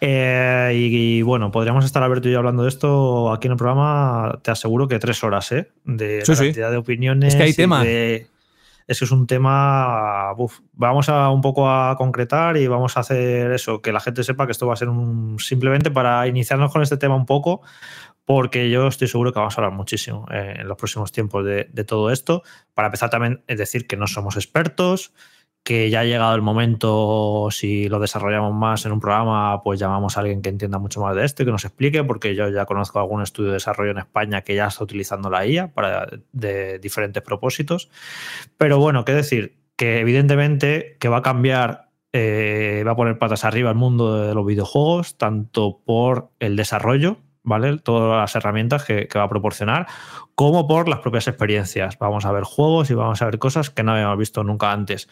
Eh, 0.00 0.72
y, 0.74 1.22
bueno, 1.22 1.50
podríamos 1.50 1.84
estar 1.84 2.02
Alberto 2.02 2.28
y 2.28 2.32
yo 2.32 2.38
hablando 2.38 2.62
de 2.62 2.70
esto 2.70 3.30
aquí 3.32 3.48
en 3.48 3.52
el 3.52 3.58
programa, 3.58 4.38
te 4.42 4.50
aseguro 4.50 4.88
que 4.88 4.98
tres 4.98 5.22
horas, 5.22 5.52
¿eh? 5.52 5.70
De 5.84 6.22
la 6.26 6.36
cantidad 6.36 6.70
de 6.70 6.76
opiniones. 6.78 7.34
Es 7.34 7.36
que 7.36 7.42
hay 7.42 7.52
tema. 7.52 7.82
es 7.84 8.98
que 8.98 9.04
es 9.04 9.10
un 9.10 9.26
tema. 9.26 10.34
vamos 10.72 11.08
a 11.10 11.28
un 11.30 11.42
poco 11.42 11.70
a 11.70 11.96
concretar 11.96 12.56
y 12.56 12.66
vamos 12.66 12.96
a 12.96 13.00
hacer 13.00 13.52
eso, 13.52 13.82
que 13.82 13.92
la 13.92 14.00
gente 14.00 14.24
sepa 14.24 14.46
que 14.46 14.52
esto 14.52 14.66
va 14.66 14.72
a 14.72 14.76
ser 14.76 14.88
un, 14.88 15.38
simplemente 15.38 15.90
para 15.90 16.26
iniciarnos 16.26 16.72
con 16.72 16.82
este 16.82 16.96
tema 16.96 17.14
un 17.14 17.26
poco, 17.26 17.60
porque 18.24 18.70
yo 18.70 18.86
estoy 18.86 19.06
seguro 19.06 19.34
que 19.34 19.38
vamos 19.38 19.58
a 19.58 19.60
hablar 19.60 19.76
muchísimo 19.76 20.26
eh, 20.32 20.54
en 20.60 20.66
los 20.66 20.78
próximos 20.78 21.12
tiempos 21.12 21.44
de, 21.44 21.68
de 21.70 21.84
todo 21.84 22.10
esto. 22.10 22.42
Para 22.72 22.86
empezar, 22.88 23.10
también 23.10 23.42
es 23.48 23.58
decir 23.58 23.86
que 23.86 23.98
no 23.98 24.06
somos 24.06 24.36
expertos 24.36 25.12
que 25.62 25.90
ya 25.90 26.00
ha 26.00 26.04
llegado 26.04 26.34
el 26.34 26.42
momento, 26.42 27.48
si 27.50 27.88
lo 27.88 28.00
desarrollamos 28.00 28.54
más 28.54 28.86
en 28.86 28.92
un 28.92 29.00
programa, 29.00 29.62
pues 29.62 29.78
llamamos 29.78 30.16
a 30.16 30.20
alguien 30.20 30.42
que 30.42 30.48
entienda 30.48 30.78
mucho 30.78 31.00
más 31.00 31.14
de 31.14 31.24
esto 31.24 31.42
y 31.42 31.46
que 31.46 31.52
nos 31.52 31.64
explique, 31.64 32.02
porque 32.02 32.34
yo 32.34 32.48
ya 32.48 32.64
conozco 32.66 32.98
algún 32.98 33.22
estudio 33.22 33.50
de 33.50 33.54
desarrollo 33.54 33.90
en 33.90 33.98
España 33.98 34.42
que 34.42 34.54
ya 34.54 34.66
está 34.66 34.82
utilizando 34.84 35.28
la 35.30 35.46
IA 35.46 35.72
para 35.72 36.08
de 36.32 36.78
diferentes 36.78 37.22
propósitos. 37.22 37.90
Pero 38.56 38.78
bueno, 38.78 39.04
qué 39.04 39.12
decir, 39.12 39.58
que 39.76 40.00
evidentemente 40.00 40.96
que 40.98 41.08
va 41.08 41.18
a 41.18 41.22
cambiar, 41.22 41.90
eh, 42.12 42.82
va 42.86 42.92
a 42.92 42.96
poner 42.96 43.18
patas 43.18 43.44
arriba 43.44 43.70
el 43.70 43.76
mundo 43.76 44.26
de 44.26 44.34
los 44.34 44.46
videojuegos, 44.46 45.18
tanto 45.18 45.80
por 45.84 46.30
el 46.38 46.56
desarrollo, 46.56 47.18
¿vale? 47.42 47.78
Todas 47.78 48.18
las 48.18 48.34
herramientas 48.36 48.84
que, 48.84 49.08
va 49.16 49.24
a 49.24 49.28
proporcionar, 49.28 49.86
como 50.34 50.66
por 50.66 50.88
las 50.88 51.00
propias 51.00 51.28
experiencias. 51.28 51.98
Vamos 51.98 52.24
a 52.24 52.32
ver 52.32 52.44
juegos 52.44 52.90
y 52.90 52.94
vamos 52.94 53.20
a 53.22 53.26
ver 53.26 53.38
cosas 53.38 53.70
que 53.70 53.82
no 53.82 53.92
habíamos 53.92 54.18
visto 54.18 54.44
nunca 54.44 54.72
antes. 54.72 55.08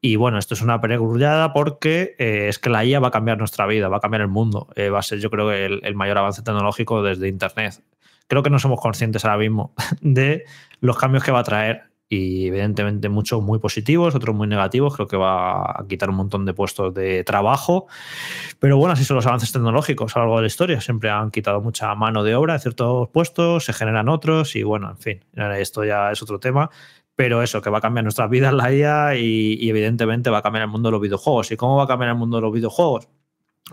Y 0.00 0.16
bueno, 0.16 0.38
esto 0.38 0.54
es 0.54 0.62
una 0.62 0.80
peregrullada 0.80 1.52
porque 1.52 2.14
eh, 2.18 2.48
es 2.48 2.58
que 2.58 2.70
la 2.70 2.84
IA 2.84 3.00
va 3.00 3.08
a 3.08 3.12
cambiar 3.12 3.38
nuestra 3.38 3.66
vida, 3.66 3.88
va 3.88 3.98
a 3.98 4.00
cambiar 4.00 4.22
el 4.22 4.28
mundo. 4.28 4.68
Eh, 4.76 4.90
va 4.90 5.00
a 5.00 5.02
ser, 5.02 5.18
yo 5.20 5.30
creo, 5.30 5.52
el, 5.52 5.80
el 5.82 5.94
mayor 5.94 6.18
avance 6.18 6.42
tecnológico 6.42 7.02
desde 7.02 7.28
Internet. 7.28 7.82
Creo 8.28 8.42
que 8.42 8.50
no 8.50 8.58
somos 8.58 8.80
conscientes 8.80 9.24
ahora 9.24 9.38
mismo 9.38 9.74
de 10.00 10.44
los 10.80 10.96
cambios 10.98 11.24
que 11.24 11.32
va 11.32 11.40
a 11.40 11.44
traer 11.44 11.95
y 12.08 12.46
evidentemente 12.46 13.08
muchos 13.08 13.42
muy 13.42 13.58
positivos, 13.58 14.14
otros 14.14 14.34
muy 14.34 14.46
negativos. 14.46 14.94
Creo 14.94 15.08
que 15.08 15.16
va 15.16 15.62
a 15.62 15.84
quitar 15.88 16.10
un 16.10 16.16
montón 16.16 16.44
de 16.44 16.54
puestos 16.54 16.94
de 16.94 17.24
trabajo. 17.24 17.86
Pero 18.58 18.76
bueno, 18.76 18.92
así 18.92 19.04
son 19.04 19.16
los 19.16 19.26
avances 19.26 19.52
tecnológicos 19.52 20.14
a 20.16 20.20
lo 20.20 20.24
largo 20.26 20.36
de 20.36 20.42
la 20.42 20.46
historia. 20.46 20.80
Siempre 20.80 21.10
han 21.10 21.30
quitado 21.30 21.60
mucha 21.60 21.94
mano 21.94 22.22
de 22.22 22.34
obra 22.34 22.54
de 22.54 22.60
ciertos 22.60 23.08
puestos, 23.08 23.64
se 23.64 23.72
generan 23.72 24.08
otros 24.08 24.54
y 24.56 24.62
bueno, 24.62 24.90
en 24.90 24.98
fin, 24.98 25.24
esto 25.58 25.84
ya 25.84 26.12
es 26.12 26.22
otro 26.22 26.38
tema. 26.38 26.70
Pero 27.16 27.42
eso, 27.42 27.62
que 27.62 27.70
va 27.70 27.78
a 27.78 27.80
cambiar 27.80 28.04
nuestras 28.04 28.28
vidas 28.28 28.52
la 28.52 28.72
IA 28.72 29.16
y, 29.16 29.54
y 29.58 29.70
evidentemente 29.70 30.28
va 30.30 30.38
a 30.38 30.42
cambiar 30.42 30.64
el 30.64 30.70
mundo 30.70 30.88
de 30.88 30.92
los 30.92 31.00
videojuegos. 31.00 31.50
¿Y 31.50 31.56
cómo 31.56 31.76
va 31.76 31.84
a 31.84 31.86
cambiar 31.86 32.10
el 32.10 32.16
mundo 32.16 32.36
de 32.36 32.42
los 32.42 32.52
videojuegos? 32.52 33.08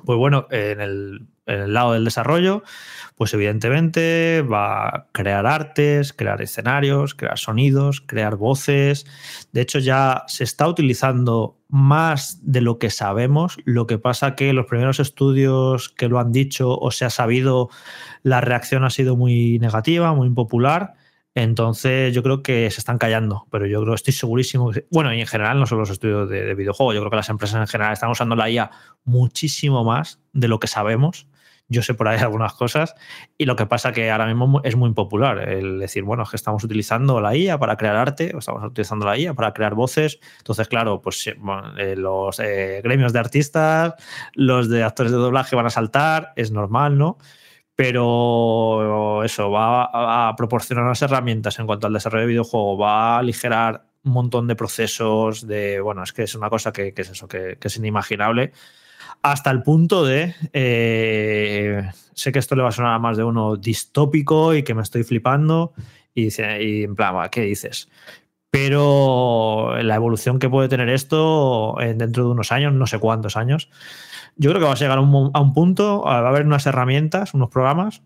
Pues 0.06 0.18
bueno, 0.18 0.48
en 0.50 0.82
el, 0.82 1.28
lado 1.46 1.92
del 1.94 2.06
desarrollo, 2.06 2.64
pues 3.16 3.34
evidentemente 3.34 4.42
va 4.42 4.88
a 4.88 5.08
crear 5.12 5.46
artes, 5.46 6.14
crear 6.14 6.42
escenarios, 6.42 7.14
crear 7.14 7.38
sonidos, 7.38 8.02
crear 8.02 8.38
voces. 8.38 9.06
De 9.52 9.62
hecho, 9.62 9.80
ya 9.80 10.24
se 10.28 10.46
está 10.46 10.68
utilizando 10.68 11.60
más 11.68 12.40
de 12.42 12.62
lo 12.62 12.80
que 12.80 12.90
sabemos. 12.90 13.58
Lo 13.66 13.88
que 13.88 14.00
pasa 14.00 14.36
que 14.36 14.54
los 14.54 14.66
primeros 14.68 15.00
estudios 15.00 15.90
que 15.90 16.08
lo 16.08 16.20
han 16.20 16.32
dicho 16.32 16.80
o 16.80 16.92
se 16.92 17.04
ha 17.06 17.10
sabido, 17.10 17.70
la 18.24 18.40
reacción 18.40 18.86
ha 18.86 18.90
sido 18.90 19.16
muy 19.18 19.60
negativa, 19.60 20.14
muy 20.14 20.28
impopular. 20.28 20.96
Entonces 21.36 22.14
yo 22.14 22.22
creo 22.22 22.44
que 22.44 22.70
se 22.70 22.80
están 22.80 23.00
callando, 23.00 23.48
pero 23.50 23.66
yo 23.66 23.82
creo, 23.82 23.96
estoy 23.96 24.14
segurísimo. 24.14 24.72
Que, 24.72 24.86
bueno, 24.92 25.14
y 25.14 25.22
en 25.22 25.28
general 25.28 25.60
no 25.60 25.66
solo 25.66 25.82
los 25.82 25.90
estudios 25.90 26.30
de, 26.30 26.44
de 26.44 26.54
videojuegos, 26.56 26.94
yo 26.94 27.02
creo 27.02 27.10
que 27.10 27.18
las 27.18 27.30
empresas 27.30 27.60
en 27.60 27.68
general 27.68 27.94
están 27.94 28.12
usando 28.12 28.36
la 28.36 28.50
IA 28.50 28.72
muchísimo 29.04 29.84
más 29.84 30.22
de 30.34 30.48
lo 30.48 30.60
que 30.60 30.68
sabemos. 30.68 31.28
Yo 31.70 31.82
sé 31.82 31.94
por 31.94 32.08
ahí 32.08 32.20
algunas 32.22 32.54
cosas 32.54 32.94
y 33.38 33.46
lo 33.46 33.56
que 33.56 33.66
pasa 33.66 33.92
que 33.92 34.12
ahora 34.12 34.28
mismo 34.28 34.62
es 34.64 34.76
muy 34.76 34.94
popular 34.94 35.50
el 35.50 35.80
decir, 35.80 36.04
bueno, 36.04 36.24
es 36.24 36.30
que 36.30 36.36
estamos 36.36 36.64
utilizando 36.64 37.20
la 37.20 37.36
IA 37.36 37.58
para 37.58 37.78
crear 37.78 37.96
arte, 37.96 38.32
o 38.36 38.40
estamos 38.40 38.64
utilizando 38.64 39.06
la 39.06 39.18
IA 39.18 39.34
para 39.34 39.54
crear 39.54 39.74
voces. 39.74 40.20
Entonces, 40.38 40.68
claro, 40.68 41.02
pues 41.02 41.34
bueno, 41.38 41.76
eh, 41.78 41.96
los 41.96 42.40
eh, 42.40 42.82
gremios 42.84 43.14
de 43.14 43.20
artistas, 43.20 43.96
los 44.34 44.70
de 44.70 44.84
actores 44.84 45.12
de 45.12 45.18
doblaje 45.18 45.56
van 45.56 45.66
a 45.66 45.70
saltar, 45.72 46.34
es 46.36 46.52
normal, 46.52 46.98
¿no? 46.98 47.18
Pero 47.76 49.24
eso 49.24 49.50
va 49.50 50.30
a 50.30 50.36
proporcionar 50.36 50.84
unas 50.84 51.02
herramientas 51.02 51.58
en 51.60 51.66
cuanto 51.66 51.88
al 51.88 51.94
desarrollo 51.94 52.22
de 52.22 52.28
videojuego, 52.28 52.78
va 52.78 53.16
a 53.16 53.20
aligerar 53.20 53.86
un 54.04 54.12
montón 54.12 54.48
de 54.48 54.56
procesos, 54.56 55.48
de, 55.48 55.80
bueno, 55.80 56.04
es 56.04 56.14
que 56.14 56.24
es 56.24 56.36
una 56.36 56.50
cosa 56.50 56.72
que, 56.72 56.94
es 56.96 57.10
eso, 57.10 57.28
que, 57.28 57.58
es 57.60 57.78
inimaginable, 57.78 58.52
hasta 59.22 59.50
el 59.50 59.64
punto 59.64 60.06
de, 60.06 60.36
eh, 60.52 61.90
sé 62.14 62.32
que 62.32 62.40
esto 62.40 62.56
le 62.56 62.64
va 62.64 62.70
a 62.70 62.74
sonar 62.74 62.94
a 62.94 63.00
más 63.00 63.18
de 63.18 63.24
uno 63.24 63.56
distópico 63.56 64.54
y 64.54 64.64
que 64.64 64.74
me 64.74 64.82
estoy 64.82 65.04
flipando, 65.04 65.74
y, 66.14 66.28
y 66.28 66.84
en 66.84 66.96
plan, 66.96 67.30
¿qué 67.32 67.42
dices? 67.42 67.90
Pero 68.52 69.82
la 69.82 69.96
evolución 69.96 70.38
que 70.38 70.48
puede 70.48 70.70
tener 70.70 70.90
esto 70.90 71.76
dentro 71.80 72.26
de 72.26 72.30
unos 72.30 72.52
años, 72.52 72.72
no 72.72 72.86
sé 72.86 73.00
cuántos 73.00 73.36
años, 73.36 73.70
yo 74.36 74.50
creo 74.50 74.60
que 74.60 74.68
va 74.68 74.74
a 74.74 74.76
llegar 74.76 74.98
a 74.98 75.02
un, 75.02 75.32
a 75.34 75.42
un 75.42 75.54
punto, 75.54 76.02
va 76.02 76.20
a 76.20 76.28
haber 76.28 76.46
unas 76.46 76.66
herramientas, 76.66 77.34
unos 77.34 77.50
programas, 77.50 78.02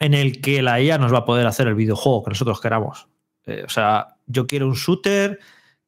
en 0.00 0.14
el 0.14 0.40
que 0.40 0.62
la 0.62 0.80
IA 0.80 0.98
nos 0.98 1.12
va 1.12 1.18
a 1.18 1.24
poder 1.24 1.46
hacer 1.46 1.68
el 1.68 1.74
videojuego 1.74 2.24
que 2.24 2.30
nosotros 2.30 2.60
queramos. 2.60 3.08
Eh, 3.46 3.62
o 3.64 3.68
sea, 3.68 4.16
yo 4.26 4.46
quiero 4.46 4.66
un 4.66 4.74
shooter 4.74 5.38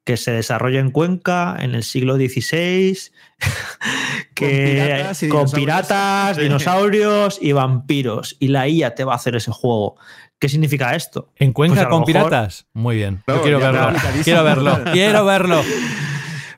que 0.03 0.17
se 0.17 0.31
desarrolla 0.31 0.79
en 0.79 0.91
Cuenca 0.91 1.57
en 1.59 1.75
el 1.75 1.83
siglo 1.83 2.15
XVI, 2.15 2.97
que 4.35 5.05
con 5.29 5.49
piratas, 5.49 6.37
dinosaurios, 6.37 7.39
y 7.41 7.53
vampiros. 7.53 8.35
Y 8.39 8.49
la 8.49 8.67
IA 8.67 8.95
te 8.95 9.03
va 9.03 9.13
a 9.13 9.15
hacer 9.15 9.35
ese 9.35 9.51
juego. 9.51 9.95
¿Qué 10.39 10.49
significa 10.49 10.93
esto? 10.93 11.31
¿En 11.37 11.53
Cuenca 11.53 11.75
pues 11.75 11.87
con 11.87 12.03
piratas? 12.03 12.67
Muy 12.73 12.97
bien. 12.97 13.23
quiero 13.25 13.59
verlo. 13.59 13.93
Quiero 14.23 14.43
verlo. 14.43 14.79
Quiero 14.91 15.25
verlo. 15.25 15.61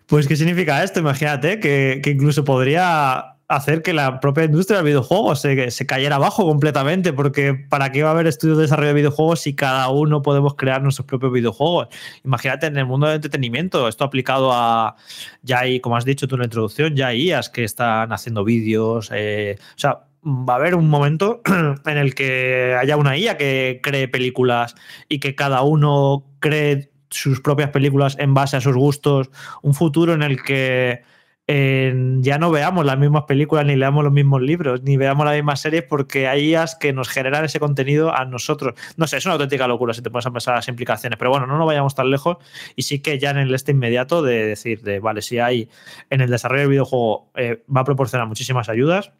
Pues, 0.07 0.27
¿qué 0.27 0.35
significa 0.35 0.83
esto? 0.83 0.99
Imagínate 0.99 1.59
que, 1.59 2.01
incluso 2.05 2.43
podría 2.43 3.31
hacer 3.47 3.81
que 3.83 3.93
la 3.93 4.19
propia 4.19 4.45
industria 4.45 4.77
del 4.77 4.87
videojuego 4.87 5.35
se, 5.35 5.69
se, 5.69 5.85
cayera 5.85 6.15
abajo 6.15 6.45
completamente, 6.45 7.13
porque 7.13 7.53
¿para 7.53 7.91
qué 7.91 8.01
va 8.01 8.09
a 8.09 8.11
haber 8.13 8.27
estudios 8.27 8.57
de 8.57 8.63
desarrollo 8.63 8.89
de 8.89 8.95
videojuegos 8.95 9.41
si 9.41 9.55
cada 9.55 9.89
uno 9.89 10.21
podemos 10.23 10.55
crear 10.55 10.81
nuestros 10.81 11.05
propios 11.05 11.31
videojuegos? 11.31 11.87
Imagínate 12.23 12.67
en 12.67 12.77
el 12.77 12.85
mundo 12.85 13.07
del 13.07 13.17
entretenimiento, 13.17 13.87
esto 13.87 14.03
aplicado 14.03 14.51
a, 14.51 14.95
ya 15.43 15.59
hay, 15.59 15.79
como 15.79 15.95
has 15.95 16.05
dicho 16.05 16.27
tú 16.27 16.35
en 16.35 16.39
la 16.39 16.45
introducción, 16.45 16.95
ya 16.95 17.07
hay 17.07 17.29
IAs 17.29 17.49
que 17.49 17.63
están 17.63 18.11
haciendo 18.11 18.43
vídeos, 18.43 19.11
eh, 19.13 19.57
o 19.59 19.79
sea, 19.79 20.05
va 20.25 20.53
a 20.53 20.57
haber 20.57 20.75
un 20.75 20.89
momento 20.89 21.41
en 21.85 21.97
el 21.97 22.15
que 22.15 22.75
haya 22.79 22.97
una 22.97 23.17
IA 23.17 23.37
que 23.37 23.79
cree 23.83 24.07
películas 24.07 24.75
y 25.07 25.19
que 25.19 25.35
cada 25.35 25.61
uno 25.61 26.25
cree 26.39 26.91
sus 27.09 27.41
propias 27.41 27.69
películas 27.71 28.17
en 28.19 28.33
base 28.33 28.57
a 28.57 28.61
sus 28.61 28.75
gustos, 28.75 29.29
un 29.61 29.73
futuro 29.73 30.13
en 30.13 30.23
el 30.23 30.41
que 30.41 31.03
ya 31.47 32.39
no 32.39 32.49
veamos 32.49 32.85
las 32.85 32.97
mismas 32.97 33.25
películas, 33.25 33.65
ni 33.65 33.75
leamos 33.75 34.03
los 34.03 34.11
mismos 34.11 34.41
libros, 34.41 34.81
ni 34.81 34.97
veamos 34.97 35.25
las 35.25 35.35
mismas 35.35 35.59
series, 35.59 35.83
porque 35.83 36.27
hay 36.27 36.49
IAs 36.49 36.75
que 36.75 36.91
nos 36.91 37.07
generan 37.07 37.45
ese 37.45 37.59
contenido 37.59 38.15
a 38.15 38.25
nosotros. 38.25 38.73
No 38.97 39.05
sé, 39.05 39.17
es 39.17 39.25
una 39.25 39.33
auténtica 39.33 39.67
locura 39.67 39.93
si 39.93 40.01
te 40.01 40.09
pones 40.09 40.25
a 40.25 40.31
pensar 40.31 40.55
las 40.55 40.67
implicaciones, 40.67 41.19
pero 41.19 41.29
bueno, 41.29 41.45
no 41.45 41.57
nos 41.57 41.67
vayamos 41.67 41.93
tan 41.93 42.09
lejos 42.09 42.37
y 42.75 42.81
sí 42.81 42.99
que 42.99 43.19
ya 43.19 43.29
en 43.29 43.37
el 43.37 43.53
este 43.53 43.71
inmediato 43.73 44.23
de 44.23 44.45
decir, 44.45 44.81
de 44.81 44.99
vale, 44.99 45.21
si 45.21 45.37
hay 45.37 45.69
en 46.09 46.21
el 46.21 46.31
desarrollo 46.31 46.61
del 46.61 46.69
videojuego 46.71 47.29
eh, 47.35 47.63
va 47.73 47.81
a 47.81 47.85
proporcionar 47.85 48.27
muchísimas 48.27 48.67
ayudas, 48.67 49.11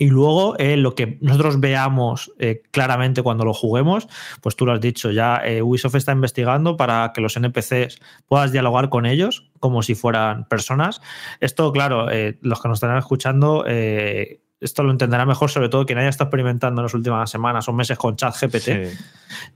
y 0.00 0.08
luego 0.08 0.56
eh, 0.58 0.78
lo 0.78 0.94
que 0.94 1.18
nosotros 1.20 1.60
veamos 1.60 2.32
eh, 2.38 2.62
claramente 2.70 3.22
cuando 3.22 3.44
lo 3.44 3.52
juguemos, 3.52 4.08
pues 4.40 4.56
tú 4.56 4.64
lo 4.64 4.72
has 4.72 4.80
dicho, 4.80 5.10
ya 5.10 5.42
Ubisoft 5.62 5.94
está 5.94 6.12
investigando 6.12 6.78
para 6.78 7.12
que 7.14 7.20
los 7.20 7.36
NPCs 7.36 8.00
puedas 8.26 8.50
dialogar 8.50 8.88
con 8.88 9.04
ellos 9.04 9.50
como 9.60 9.82
si 9.82 9.94
fueran 9.94 10.46
personas. 10.46 11.00
Esto, 11.38 11.70
claro, 11.70 12.10
eh, 12.10 12.38
los 12.40 12.60
que 12.60 12.68
nos 12.68 12.78
están 12.82 12.96
escuchando, 12.96 13.64
eh, 13.68 14.40
esto 14.60 14.82
lo 14.82 14.90
entenderá 14.90 15.24
mejor, 15.24 15.50
sobre 15.50 15.70
todo 15.70 15.86
quien 15.86 15.98
haya 15.98 16.08
estado 16.08 16.28
experimentando 16.28 16.80
en 16.80 16.84
las 16.84 16.94
últimas 16.94 17.30
semanas 17.30 17.66
o 17.68 17.72
meses 17.72 17.96
con 17.96 18.16
ChatGPT. 18.16 18.68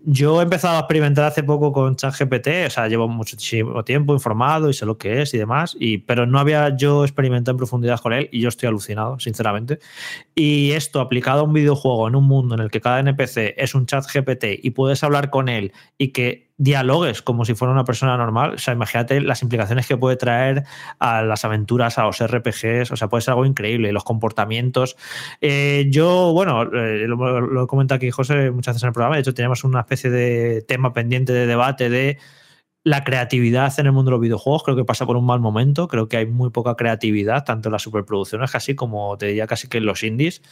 Yo 0.02 0.40
he 0.40 0.44
empezado 0.44 0.76
a 0.76 0.80
experimentar 0.80 1.26
hace 1.26 1.42
poco 1.42 1.72
con 1.72 1.96
ChatGPT, 1.96 2.48
o 2.66 2.70
sea, 2.70 2.88
llevo 2.88 3.06
muchísimo 3.06 3.84
tiempo 3.84 4.14
informado 4.14 4.70
y 4.70 4.74
sé 4.74 4.86
lo 4.86 4.96
que 4.96 5.20
es 5.20 5.34
y 5.34 5.38
demás, 5.38 5.76
y, 5.78 5.98
pero 5.98 6.26
no 6.26 6.38
había 6.38 6.74
yo 6.74 7.04
experimentado 7.04 7.52
en 7.52 7.58
profundidad 7.58 8.00
con 8.00 8.14
él 8.14 8.30
y 8.32 8.40
yo 8.40 8.48
estoy 8.48 8.68
alucinado, 8.68 9.18
sinceramente. 9.18 9.78
Y 10.35 10.73
esto 10.73 11.01
aplicado 11.01 11.40
a 11.40 11.44
un 11.44 11.52
videojuego 11.52 12.09
en 12.09 12.16
un 12.16 12.24
mundo 12.24 12.56
en 12.56 12.61
el 12.61 12.70
que 12.70 12.81
cada 12.81 12.98
NPC 12.98 13.55
es 13.56 13.74
un 13.74 13.86
ChatGPT 13.86 14.44
y 14.62 14.70
puedes 14.70 15.05
hablar 15.05 15.31
con 15.31 15.48
él 15.48 15.73
y 15.97 16.09
que 16.09 16.51
dialogues 16.56 17.23
como 17.23 17.44
si 17.44 17.55
fuera 17.55 17.73
una 17.73 17.85
persona 17.85 18.16
normal. 18.16 18.55
O 18.55 18.59
sea, 18.59 18.74
imagínate 18.74 19.20
las 19.20 19.43
implicaciones 19.43 19.86
que 19.86 19.97
puede 19.97 20.16
traer 20.16 20.65
a 20.98 21.23
las 21.23 21.44
aventuras, 21.44 21.98
a 21.98 22.05
los 22.05 22.20
RPGs. 22.20 22.90
O 22.90 22.97
sea, 22.97 23.09
puede 23.09 23.23
ser 23.23 23.32
algo 23.32 23.47
increíble. 23.47 23.93
Los 23.93 24.02
comportamientos. 24.02 24.97
Eh, 25.40 25.86
yo, 25.90 26.32
bueno, 26.32 26.62
eh, 26.62 27.06
lo, 27.06 27.40
lo, 27.40 27.66
comenta 27.69 27.94
aquí 27.94 28.11
José 28.11 28.51
muchas 28.51 28.74
veces 28.74 28.82
en 28.82 28.89
el 28.89 28.93
programa. 28.93 29.15
De 29.15 29.20
hecho, 29.20 29.35
tenemos 29.35 29.62
una 29.62 29.81
especie 29.81 30.11
de 30.11 30.62
tema 30.62 30.93
pendiente 30.93 31.32
de 31.32 31.47
debate 31.47 31.89
de 31.90 32.19
la 32.85 33.02
creatividad 33.02 33.73
en 33.81 33.86
el 33.86 33.93
mundo 33.93 34.11
de 34.11 34.16
los 34.16 34.20
videojuegos 34.20 34.62
creo 34.62 34.77
que 34.77 34.85
pasa 34.85 35.06
por 35.06 35.16
un 35.16 35.24
mal 35.24 35.40
momento. 35.40 35.89
Creo 35.89 36.06
que 36.06 36.19
hay 36.19 36.27
muy 36.27 36.51
poca 36.51 36.77
creatividad, 36.77 37.43
tanto 37.43 37.70
en 37.70 37.73
las 37.73 37.82
superproducciones 37.82 38.51
casi 38.51 38.74
como 38.74 39.16
te 39.16 39.27
diría 39.27 39.47
casi 39.47 39.69
que 39.69 39.78
en 39.78 39.86
los 39.86 40.02
indies, 40.02 40.43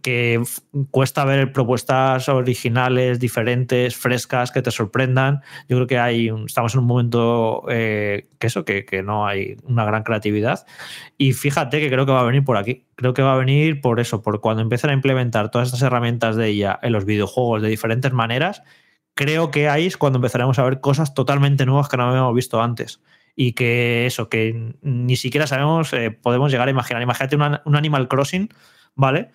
que 0.00 0.42
cuesta 0.90 1.26
ver 1.26 1.52
propuestas 1.52 2.30
originales, 2.30 3.20
diferentes, 3.20 3.96
frescas, 3.96 4.50
que 4.50 4.62
te 4.62 4.70
sorprendan. 4.70 5.42
Yo 5.68 5.76
creo 5.76 5.86
que 5.86 5.98
hay 5.98 6.30
estamos 6.46 6.72
en 6.72 6.80
un 6.80 6.86
momento 6.86 7.64
eh, 7.68 8.28
que 8.38 8.46
eso, 8.46 8.64
que, 8.64 8.86
que 8.86 9.02
no 9.02 9.26
hay 9.26 9.58
una 9.64 9.84
gran 9.84 10.04
creatividad. 10.04 10.66
Y 11.18 11.34
fíjate 11.34 11.80
que 11.80 11.90
creo 11.90 12.06
que 12.06 12.12
va 12.12 12.20
a 12.20 12.24
venir 12.24 12.44
por 12.44 12.56
aquí. 12.56 12.86
Creo 12.96 13.12
que 13.12 13.20
va 13.20 13.34
a 13.34 13.36
venir 13.36 13.82
por 13.82 14.00
eso, 14.00 14.22
por 14.22 14.40
cuando 14.40 14.62
empiecen 14.62 14.88
a 14.88 14.94
implementar 14.94 15.50
todas 15.50 15.68
estas 15.68 15.82
herramientas 15.82 16.36
de 16.36 16.48
ella 16.48 16.78
en 16.82 16.92
los 16.92 17.04
videojuegos 17.04 17.60
de 17.60 17.68
diferentes 17.68 18.12
maneras 18.14 18.62
creo 19.14 19.50
que 19.50 19.68
ahí 19.68 19.86
es 19.86 19.96
cuando 19.96 20.18
empezaremos 20.18 20.58
a 20.58 20.64
ver 20.64 20.80
cosas 20.80 21.14
totalmente 21.14 21.66
nuevas 21.66 21.88
que 21.88 21.96
no 21.96 22.08
habíamos 22.08 22.34
visto 22.34 22.60
antes. 22.62 23.00
Y 23.36 23.52
que 23.52 24.06
eso, 24.06 24.28
que 24.28 24.74
ni 24.82 25.16
siquiera 25.16 25.46
sabemos, 25.46 25.92
eh, 25.92 26.10
podemos 26.10 26.52
llegar 26.52 26.68
a 26.68 26.70
imaginar. 26.70 27.02
Imagínate 27.02 27.36
un 27.36 27.76
Animal 27.76 28.06
Crossing, 28.06 28.48
¿vale? 28.94 29.30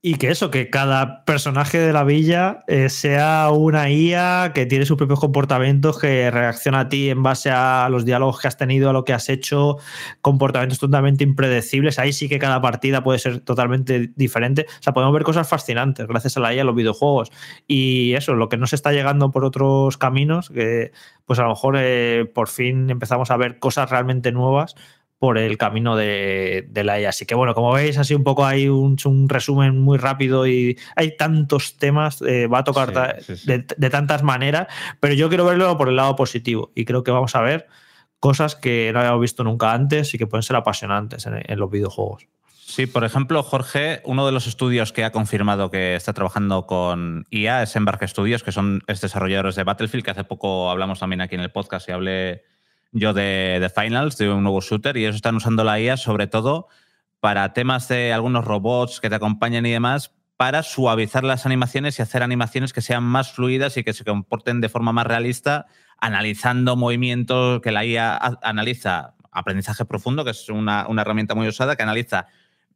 Y 0.00 0.14
que 0.14 0.30
eso, 0.30 0.52
que 0.52 0.70
cada 0.70 1.24
personaje 1.24 1.78
de 1.78 1.92
la 1.92 2.04
villa 2.04 2.62
eh, 2.68 2.88
sea 2.88 3.50
una 3.50 3.90
IA 3.90 4.52
que 4.54 4.64
tiene 4.64 4.86
sus 4.86 4.96
propios 4.96 5.18
comportamientos, 5.18 5.98
que 5.98 6.30
reacciona 6.30 6.80
a 6.80 6.88
ti 6.88 7.10
en 7.10 7.24
base 7.24 7.50
a 7.50 7.88
los 7.90 8.04
diálogos 8.04 8.38
que 8.38 8.46
has 8.46 8.56
tenido, 8.56 8.90
a 8.90 8.92
lo 8.92 9.04
que 9.04 9.12
has 9.12 9.28
hecho, 9.28 9.78
comportamientos 10.20 10.78
totalmente 10.78 11.24
impredecibles. 11.24 11.98
Ahí 11.98 12.12
sí 12.12 12.28
que 12.28 12.38
cada 12.38 12.60
partida 12.60 13.02
puede 13.02 13.18
ser 13.18 13.40
totalmente 13.40 14.12
diferente. 14.14 14.66
O 14.68 14.82
sea, 14.82 14.92
podemos 14.92 15.12
ver 15.12 15.24
cosas 15.24 15.48
fascinantes 15.48 16.06
gracias 16.06 16.36
a 16.36 16.40
la 16.40 16.54
IA 16.54 16.62
los 16.62 16.76
videojuegos. 16.76 17.32
Y 17.66 18.12
eso, 18.14 18.34
lo 18.34 18.48
que 18.48 18.56
no 18.56 18.68
se 18.68 18.76
está 18.76 18.92
llegando 18.92 19.32
por 19.32 19.44
otros 19.44 19.98
caminos, 19.98 20.48
que 20.50 20.92
pues 21.26 21.40
a 21.40 21.42
lo 21.42 21.48
mejor 21.48 21.74
eh, 21.76 22.24
por 22.32 22.46
fin 22.48 22.88
empezamos 22.88 23.32
a 23.32 23.36
ver 23.36 23.58
cosas 23.58 23.90
realmente 23.90 24.30
nuevas 24.30 24.76
por 25.18 25.36
el 25.36 25.58
camino 25.58 25.96
de, 25.96 26.68
la 26.74 27.00
IA. 27.00 27.08
Así 27.08 27.26
que 27.26 27.34
bueno, 27.34 27.54
como 27.54 27.72
veis, 27.72 27.98
así 27.98 28.14
un 28.14 28.24
poco 28.24 28.46
hay 28.46 28.68
un, 28.68 28.96
resumen 29.28 29.78
muy 29.80 29.98
rápido 29.98 30.46
y 30.46 30.78
hay 30.94 31.16
tantos 31.16 31.76
temas, 31.76 32.22
eh, 32.22 32.46
va 32.46 32.58
a 32.58 32.64
tocar 32.64 33.22
De, 33.44 33.90
tantas 33.90 34.22
maneras, 34.22 34.68
pero 35.00 35.14
yo 35.14 35.28
quiero 35.28 35.44
verlo 35.44 35.76
por 35.76 35.88
el 35.88 35.96
lado 35.96 36.14
positivo 36.14 36.70
y 36.74 36.84
creo 36.84 37.02
que 37.02 37.10
vamos 37.10 37.34
a 37.34 37.40
ver 37.40 37.66
cosas 38.20 38.54
que 38.54 38.90
no 38.92 39.00
habíamos 39.00 39.20
visto 39.20 39.44
nunca 39.44 39.72
antes 39.72 40.14
y 40.14 40.18
que 40.18 40.26
pueden 40.26 40.42
ser 40.42 40.56
apasionantes 40.56 41.26
en, 41.26 41.58
los 41.58 41.70
videojuegos. 41.70 42.26
Sí, 42.52 42.86
por 42.86 43.02
ejemplo, 43.04 43.42
Jorge, 43.42 44.02
uno 44.04 44.26
de 44.26 44.32
los 44.32 44.46
estudios 44.46 44.92
que 44.92 45.04
ha 45.04 45.10
confirmado 45.10 45.70
que 45.70 45.96
está 45.96 46.12
trabajando 46.12 46.66
con 46.66 47.24
IA 47.30 47.62
es 47.62 47.74
Embark 47.76 48.06
Studios, 48.06 48.42
que 48.42 48.52
son 48.52 48.82
desarrolladores 48.86 49.56
de 49.56 49.64
Battlefield, 49.64 50.04
que 50.04 50.10
hace 50.10 50.24
poco 50.24 50.70
hablamos 50.70 51.00
también 51.00 51.22
aquí 51.22 51.34
en 51.34 51.40
el 51.40 51.50
podcast 51.50 51.88
y 51.88 51.92
hablé 51.92 52.44
yo 52.92 53.12
de, 53.12 53.58
de, 53.60 53.68
Finals, 53.70 54.16
de 54.16 54.30
un 54.30 54.42
nuevo 54.42 54.60
shooter, 54.60 54.96
y 54.96 55.04
ellos 55.04 55.16
están 55.16 55.36
usando 55.36 55.64
la 55.64 55.80
IA 55.80 55.96
sobre 55.96 56.26
todo 56.26 56.68
para 57.20 57.52
temas 57.52 57.88
de 57.88 58.12
algunos 58.12 58.44
robots 58.44 59.00
que 59.00 59.08
te 59.08 59.16
acompañan 59.16 59.66
y 59.66 59.70
demás, 59.70 60.14
para 60.36 60.62
suavizar 60.62 61.24
las 61.24 61.46
animaciones 61.46 61.98
y 61.98 62.02
hacer 62.02 62.22
animaciones 62.22 62.72
que 62.72 62.80
sean 62.80 63.02
más 63.02 63.32
fluidas 63.32 63.76
y 63.76 63.82
que 63.82 63.92
se 63.92 64.04
comporten 64.04 64.60
de 64.60 64.68
forma 64.68 64.92
más 64.92 65.06
realista, 65.06 65.66
analizando 65.98 66.76
movimientos 66.76 67.60
que 67.60 67.72
la 67.72 67.84
IA 67.84 68.16
analiza, 68.42 69.16
aprendizaje 69.32 69.84
profundo, 69.84 70.24
que 70.24 70.30
es 70.30 70.48
una, 70.48 70.86
una 70.88 71.02
herramienta 71.02 71.34
muy 71.34 71.48
usada, 71.48 71.74
que 71.74 71.82
analiza 71.82 72.28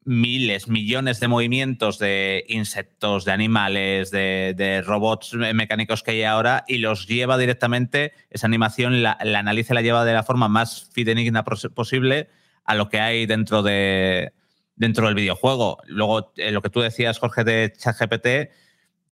miles, 0.04 0.68
millones 0.68 1.20
de 1.20 1.28
movimientos 1.28 1.98
de 1.98 2.44
insectos, 2.48 3.24
de 3.24 3.32
animales, 3.32 4.10
de, 4.10 4.82
robots 4.84 5.34
mecánicos 5.34 6.02
que 6.02 6.12
hay 6.12 6.22
ahora 6.24 6.64
y 6.66 6.78
los 6.78 7.06
lleva 7.06 7.38
directamente, 7.38 8.12
esa 8.30 8.46
animación 8.46 9.02
la, 9.02 9.12
analiza 9.20 9.74
y 9.74 9.76
la 9.76 9.82
lleva 9.82 10.04
de 10.04 10.14
la 10.14 10.24
forma 10.24 10.48
más 10.48 10.90
fidedigna 10.92 11.44
posible 11.44 12.28
a 12.64 12.74
lo 12.74 12.88
que 12.88 13.00
hay 13.00 13.26
dentro, 13.26 13.62
de, 13.62 14.32
dentro 14.76 15.06
del 15.06 15.14
videojuego. 15.14 15.78
Luego, 15.86 16.32
eh, 16.36 16.50
lo 16.50 16.62
que 16.62 16.70
tú 16.70 16.80
decías, 16.80 17.18
Jorge, 17.18 17.44
de 17.44 17.72
ChatGPT, 17.76 18.50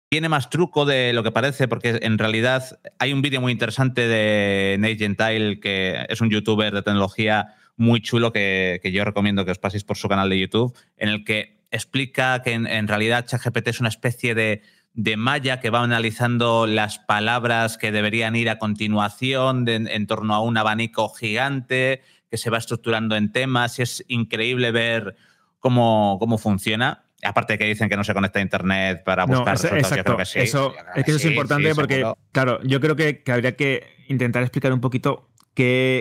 tiene 0.08 0.28
más 0.28 0.50
truco 0.50 0.86
de 0.86 1.12
lo 1.12 1.22
que 1.22 1.30
parece, 1.30 1.68
porque 1.68 2.00
en 2.02 2.18
realidad 2.18 2.80
hay 2.98 3.12
un 3.12 3.22
vídeo 3.22 3.40
muy 3.40 3.52
interesante 3.52 4.08
de 4.08 4.76
Nate 4.78 4.96
Gentile, 4.96 5.60
que 5.60 6.04
es 6.08 6.20
un 6.20 6.30
youtuber 6.30 6.74
de 6.74 6.82
tecnología 6.82 7.54
muy 7.80 8.02
chulo 8.02 8.30
que, 8.30 8.80
yo 8.92 9.04
recomiendo 9.04 9.44
que 9.46 9.52
os 9.52 9.58
paséis 9.58 9.84
por 9.84 9.96
su 9.96 10.06
canal 10.06 10.28
de 10.28 10.38
YouTube, 10.38 10.76
en 10.98 11.08
el 11.08 11.24
que 11.24 11.64
explica 11.70 12.42
que 12.42 12.52
en, 12.52 12.88
realidad 12.88 13.26
ChatGPT 13.26 13.68
es 13.68 13.80
una 13.80 13.88
especie 13.88 14.34
de, 14.34 14.60
de, 14.92 15.16
malla 15.16 15.60
que 15.60 15.70
va 15.70 15.82
analizando 15.82 16.66
las 16.66 16.98
palabras 16.98 17.78
que 17.78 17.90
deberían 17.90 18.36
ir 18.36 18.50
a 18.50 18.58
continuación 18.58 19.66
en 19.66 20.06
torno 20.06 20.34
a 20.34 20.42
un 20.42 20.58
abanico 20.58 21.08
gigante 21.08 22.02
que 22.30 22.36
se 22.36 22.50
va 22.50 22.58
estructurando 22.58 23.16
en 23.16 23.32
temas 23.32 23.78
y 23.78 23.82
es 23.82 24.04
increíble 24.08 24.72
ver 24.72 25.16
cómo, 25.58 26.18
cómo 26.20 26.36
funciona. 26.36 27.04
Aparte 27.22 27.56
que 27.56 27.64
dicen 27.64 27.88
que 27.88 27.96
no 27.96 28.04
se 28.04 28.12
conecta 28.12 28.40
a 28.40 28.42
internet 28.42 29.04
para 29.04 29.24
buscar 29.24 29.58
no, 29.58 29.78
exacto. 29.78 30.16
que 30.18 30.26
sí. 30.26 30.38
Eso, 30.40 30.74
es 30.94 31.04
que 31.04 31.10
eso 31.12 31.18
es 31.18 31.24
importante 31.24 31.74
porque, 31.74 32.04
claro, 32.32 32.60
yo 32.62 32.78
creo 32.80 32.94
que, 32.94 33.22
que 33.22 33.32
habría 33.32 33.56
que 33.56 33.86
intentar 34.08 34.42
explicar 34.42 34.72
un 34.72 34.80
poquito 34.80 35.29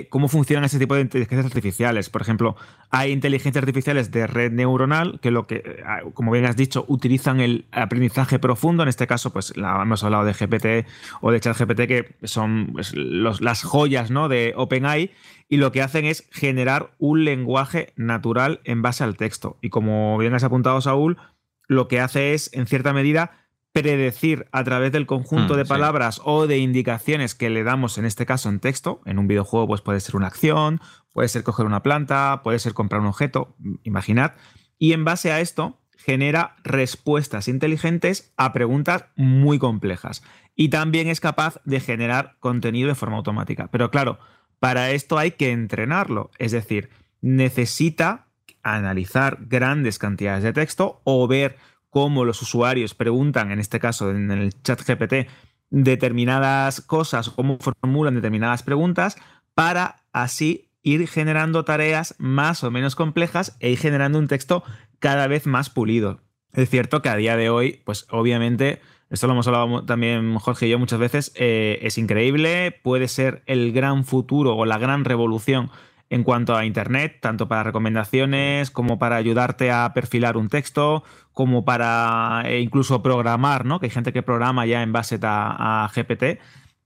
cómo 0.09 0.27
funcionan 0.27 0.65
ese 0.65 0.79
tipo 0.79 0.95
de 0.95 1.01
inteligencias 1.01 1.45
artificiales. 1.45 2.09
Por 2.09 2.21
ejemplo, 2.21 2.55
hay 2.89 3.11
inteligencias 3.11 3.61
artificiales 3.61 4.11
de 4.11 4.27
red 4.27 4.51
neuronal 4.51 5.19
que 5.21 5.31
lo 5.31 5.47
que, 5.47 5.83
ah, 5.85 6.01
como 6.13 6.31
bien 6.31 6.45
has 6.45 6.55
dicho, 6.55 6.85
utilizan 6.87 7.39
el 7.39 7.65
aprendizaje 7.71 8.39
profundo. 8.39 8.83
En 8.83 8.89
este 8.89 9.07
caso, 9.07 9.31
pues 9.31 9.55
la, 9.57 9.81
hemos 9.81 10.03
hablado 10.03 10.25
de 10.25 10.33
GPT 10.33 10.87
o 11.21 11.31
de 11.31 11.39
ChatGPT, 11.39 11.87
que 11.87 12.15
son 12.23 12.69
pues, 12.73 12.93
las 12.95 13.63
joyas 13.63 14.11
¿no? 14.11 14.29
de 14.29 14.53
OpenAI, 14.55 15.11
y 15.47 15.57
lo 15.57 15.71
que 15.71 15.81
hacen 15.81 16.05
es 16.05 16.27
generar 16.31 16.91
un 16.99 17.25
lenguaje 17.25 17.93
natural 17.95 18.61
en 18.63 18.81
base 18.81 19.03
al 19.03 19.17
texto. 19.17 19.57
Y 19.61 19.69
como 19.69 20.17
bien 20.17 20.33
has 20.33 20.43
apuntado, 20.43 20.79
Saúl, 20.81 21.17
lo 21.67 21.87
que 21.87 21.99
hace 21.99 22.33
es, 22.33 22.49
en 22.53 22.67
cierta 22.67 22.93
medida, 22.93 23.31
predecir 23.71 24.47
a 24.51 24.63
través 24.63 24.91
del 24.91 25.05
conjunto 25.05 25.53
mm, 25.53 25.57
de 25.57 25.65
palabras 25.65 26.21
o 26.23 26.47
de 26.47 26.57
indicaciones 26.57 27.35
que 27.35 27.49
le 27.49 27.63
damos, 27.63 27.97
en 27.97 28.05
este 28.05 28.25
caso 28.25 28.49
en 28.49 28.59
texto, 28.59 29.01
en 29.05 29.19
un 29.19 29.27
videojuego 29.27 29.67
pues 29.67 29.81
puede 29.81 29.99
ser 29.99 30.15
una 30.15 30.27
acción, 30.27 30.81
puede 31.13 31.27
ser 31.29 31.43
coger 31.43 31.65
una 31.65 31.83
planta, 31.83 32.41
puede 32.43 32.59
ser 32.59 32.73
comprar 32.73 33.01
un 33.01 33.07
objeto, 33.07 33.55
imaginad, 33.83 34.33
y 34.77 34.93
en 34.93 35.05
base 35.05 35.31
a 35.31 35.39
esto 35.39 35.79
genera 35.97 36.55
respuestas 36.63 37.47
inteligentes 37.47 38.33
a 38.37 38.53
preguntas 38.53 39.05
muy 39.15 39.59
complejas. 39.59 40.23
Y 40.55 40.69
también 40.69 41.07
es 41.07 41.19
capaz 41.19 41.59
de 41.65 41.79
generar 41.79 42.37
contenido 42.39 42.87
de 42.87 42.95
forma 42.95 43.17
automática. 43.17 43.67
Pero 43.69 43.91
claro, 43.91 44.19
para 44.59 44.91
esto 44.91 45.17
hay 45.17 45.31
que 45.31 45.51
entrenarlo, 45.51 46.31
es 46.37 46.51
decir, 46.51 46.89
necesita 47.21 48.27
analizar 48.63 49.39
grandes 49.41 49.99
cantidades 49.99 50.43
de 50.43 50.53
texto 50.53 51.01
o 51.03 51.27
ver 51.27 51.57
cómo 51.89 52.25
los 52.25 52.41
usuarios 52.41 52.93
preguntan, 52.93 53.51
en 53.51 53.59
este 53.59 53.79
caso 53.79 54.11
en 54.11 54.31
el 54.31 54.61
chat 54.61 54.81
GPT, 54.81 55.27
determinadas 55.69 56.81
cosas 56.81 57.27
o 57.27 57.35
cómo 57.35 57.57
formulan 57.59 58.15
determinadas 58.15 58.63
preguntas 58.63 59.17
para 59.53 60.03
así 60.11 60.69
ir 60.81 61.07
generando 61.07 61.65
tareas 61.65 62.15
más 62.17 62.63
o 62.63 62.71
menos 62.71 62.95
complejas 62.95 63.57
e 63.59 63.69
ir 63.69 63.77
generando 63.77 64.17
un 64.19 64.27
texto 64.27 64.63
cada 64.99 65.27
vez 65.27 65.45
más 65.45 65.69
pulido. 65.69 66.21
Es 66.53 66.69
cierto 66.69 67.01
que 67.01 67.09
a 67.09 67.15
día 67.15 67.35
de 67.37 67.49
hoy, 67.49 67.81
pues 67.85 68.07
obviamente, 68.09 68.81
esto 69.09 69.27
lo 69.27 69.33
hemos 69.33 69.47
hablado 69.47 69.85
también 69.85 70.35
Jorge 70.37 70.67
y 70.67 70.69
yo 70.71 70.79
muchas 70.79 70.99
veces, 70.99 71.31
eh, 71.35 71.79
es 71.81 71.97
increíble, 71.97 72.79
puede 72.83 73.07
ser 73.07 73.43
el 73.45 73.71
gran 73.71 74.05
futuro 74.05 74.55
o 74.55 74.65
la 74.65 74.77
gran 74.77 75.05
revolución 75.05 75.69
en 76.09 76.23
cuanto 76.23 76.55
a 76.55 76.65
Internet, 76.65 77.17
tanto 77.21 77.47
para 77.47 77.63
recomendaciones 77.63 78.71
como 78.71 78.97
para 78.97 79.15
ayudarte 79.15 79.71
a 79.71 79.91
perfilar 79.93 80.37
un 80.37 80.49
texto, 80.49 81.03
como 81.33 81.65
para 81.65 82.41
eh, 82.45 82.59
incluso 82.59 83.03
programar, 83.03 83.65
¿no? 83.65 83.79
Que 83.79 83.87
hay 83.87 83.91
gente 83.91 84.11
que 84.11 84.23
programa 84.23 84.65
ya 84.65 84.81
en 84.81 84.91
base 84.91 85.19
a, 85.21 85.89
GPT. 85.93 86.39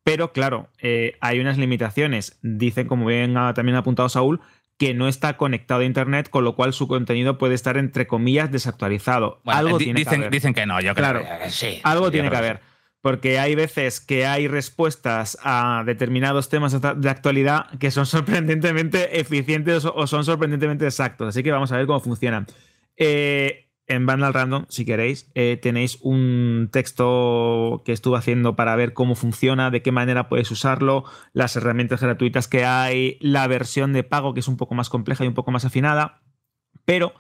Pero 0.04 0.34
claro, 0.34 0.68
eh, 0.82 1.16
hay 1.22 1.40
unas 1.40 1.58
limitaciones. 1.58 2.38
Dicen, 2.42 2.88
como 2.88 3.06
bien 3.06 3.38
ha 3.38 3.54
también 3.54 3.78
ha 3.78 3.80
apuntado 3.80 4.10
Saúl, 4.10 4.42
que 4.78 4.94
no 4.94 5.08
está 5.08 5.38
conectado 5.38 5.82
a 5.82 5.86
Internet, 5.86 6.30
con 6.30 6.44
lo 6.44 6.56
cual 6.56 6.74
su 6.74 6.90
contenido 6.90 7.38
puede 7.38 7.56
estar, 7.56 7.78
entre 7.78 8.08
comillas, 8.08 8.52
desactualizado. 8.52 9.40
algo 9.46 9.78
tiene 9.78 10.00
dicen, 10.00 10.24
que 10.24 10.30
Dicen 10.30 10.54
que 10.54 10.66
no, 10.66 10.82
yo 10.82 10.94
creo 10.94 11.24
que 11.42 11.50
sí. 11.50 11.80
Algo 11.84 12.12
tiene 12.12 12.30
que 12.30 12.36
haber 12.36 12.73
porque 13.04 13.38
hay 13.38 13.54
veces 13.54 14.00
que 14.00 14.26
hay 14.26 14.48
respuestas 14.48 15.38
a 15.44 15.84
determinados 15.86 16.48
temas 16.48 16.80
de 16.80 17.10
actualidad 17.10 17.70
que 17.78 17.92
son 17.92 18.06
sorprendentemente 18.08 19.20
eficientes 19.20 19.84
o 19.84 20.08
son 20.08 20.24
sorprendentemente 20.24 20.86
exactos. 20.86 21.28
Así 21.28 21.44
que 21.44 21.52
vamos 21.52 21.74
a 21.74 21.78
ver 21.78 21.86
cómo 21.86 22.00
funcionan. 22.00 22.48
Eh, 22.96 23.68
en 23.88 24.06
Vandal 24.06 24.34
Random, 24.34 24.66
si 24.70 24.86
queréis, 24.86 25.30
eh, 25.36 25.60
tenéis 25.62 26.00
un 26.02 26.70
texto 26.72 27.82
que 27.84 27.92
estuve 27.92 28.18
haciendo 28.18 28.56
para 28.56 28.74
ver 28.78 28.94
cómo 28.94 29.16
funciona, 29.16 29.70
de 29.70 29.82
qué 29.82 29.92
manera 29.92 30.30
puedes 30.30 30.50
usarlo, 30.50 31.04
las 31.34 31.58
herramientas 31.58 32.00
gratuitas 32.00 32.48
que 32.48 32.64
hay, 32.64 33.18
la 33.20 33.46
versión 33.48 33.92
de 33.92 34.06
pago 34.06 34.34
que 34.34 34.40
es 34.40 34.48
un 34.48 34.56
poco 34.56 34.76
más 34.76 34.88
compleja 34.90 35.26
y 35.26 35.28
un 35.28 35.34
poco 35.34 35.52
más 35.52 35.66
afinada. 35.66 36.22
Pero 36.86 37.12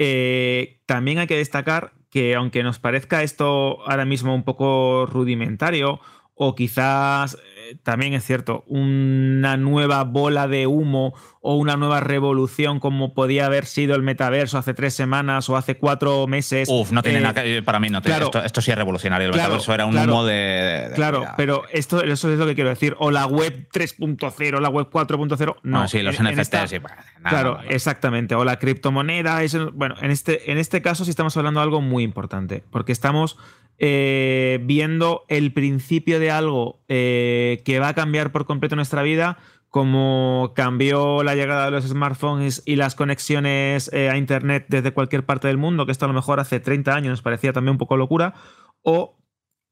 eh, 0.00 0.80
también 0.86 1.18
hay 1.20 1.28
que 1.28 1.36
destacar 1.36 1.92
que 2.10 2.34
aunque 2.34 2.62
nos 2.62 2.78
parezca 2.78 3.22
esto 3.22 3.82
ahora 3.88 4.04
mismo 4.04 4.34
un 4.34 4.42
poco 4.42 5.06
rudimentario 5.06 6.00
o 6.34 6.54
quizás 6.54 7.38
también 7.82 8.14
es 8.14 8.24
cierto, 8.24 8.64
una 8.66 9.56
nueva 9.56 10.04
bola 10.04 10.48
de 10.48 10.66
humo 10.66 11.14
o 11.42 11.56
una 11.56 11.76
nueva 11.76 12.00
revolución 12.00 12.80
como 12.80 13.14
podía 13.14 13.46
haber 13.46 13.64
sido 13.64 13.94
el 13.94 14.02
metaverso 14.02 14.58
hace 14.58 14.74
tres 14.74 14.94
semanas 14.94 15.48
o 15.48 15.56
hace 15.56 15.76
cuatro 15.78 16.26
meses. 16.26 16.68
Uf, 16.70 16.92
no 16.92 17.02
tiene 17.02 17.18
eh, 17.18 17.22
nada 17.22 17.42
que, 17.42 17.62
para 17.62 17.80
mí 17.80 17.88
no 17.88 18.02
tiene, 18.02 18.26
esto, 18.44 18.60
sí 18.60 18.70
es 18.70 18.76
revolucionario. 18.76 19.28
El 19.28 19.34
metaverso 19.34 19.72
era 19.72 19.86
un 19.86 19.96
humo 19.96 20.24
de, 20.24 20.90
Claro, 20.94 21.24
pero 21.36 21.64
esto 21.72 22.02
eso 22.02 22.32
es 22.32 22.38
lo 22.38 22.46
que 22.46 22.54
quiero 22.54 22.70
decir. 22.70 22.94
O 22.98 23.10
la 23.10 23.26
web 23.26 23.68
3.0, 23.72 24.60
la 24.60 24.68
web 24.68 24.88
4.0. 24.90 25.56
No, 25.62 25.88
sí, 25.88 26.02
los 26.02 26.20
NFTs. 26.20 26.80
claro, 27.22 27.60
exactamente. 27.68 28.34
O 28.34 28.44
la 28.44 28.58
criptomoneda. 28.58 29.40
bueno, 29.72 29.94
en 30.00 30.10
este, 30.10 30.52
en 30.52 30.58
este 30.58 30.82
caso 30.82 31.04
sí 31.04 31.10
estamos 31.10 31.36
hablando 31.36 31.60
de 31.60 31.64
algo 31.64 31.80
muy 31.80 32.04
importante, 32.04 32.62
porque 32.70 32.92
estamos 32.92 33.38
eh, 33.82 34.58
viendo 34.62 35.24
el 35.28 35.54
principio 35.54 36.20
de 36.20 36.30
algo 36.30 36.80
eh, 36.88 37.59
que 37.62 37.78
va 37.78 37.88
a 37.88 37.94
cambiar 37.94 38.32
por 38.32 38.46
completo 38.46 38.76
nuestra 38.76 39.02
vida, 39.02 39.38
como 39.68 40.52
cambió 40.54 41.22
la 41.22 41.34
llegada 41.34 41.66
de 41.66 41.70
los 41.70 41.84
smartphones 41.86 42.62
y 42.66 42.76
las 42.76 42.94
conexiones 42.94 43.90
eh, 43.92 44.10
a 44.10 44.16
Internet 44.16 44.66
desde 44.68 44.92
cualquier 44.92 45.24
parte 45.24 45.48
del 45.48 45.58
mundo, 45.58 45.86
que 45.86 45.92
esto 45.92 46.04
a 46.04 46.08
lo 46.08 46.14
mejor 46.14 46.40
hace 46.40 46.60
30 46.60 46.94
años 46.94 47.10
nos 47.10 47.22
parecía 47.22 47.52
también 47.52 47.72
un 47.72 47.78
poco 47.78 47.96
locura, 47.96 48.34
o 48.82 49.20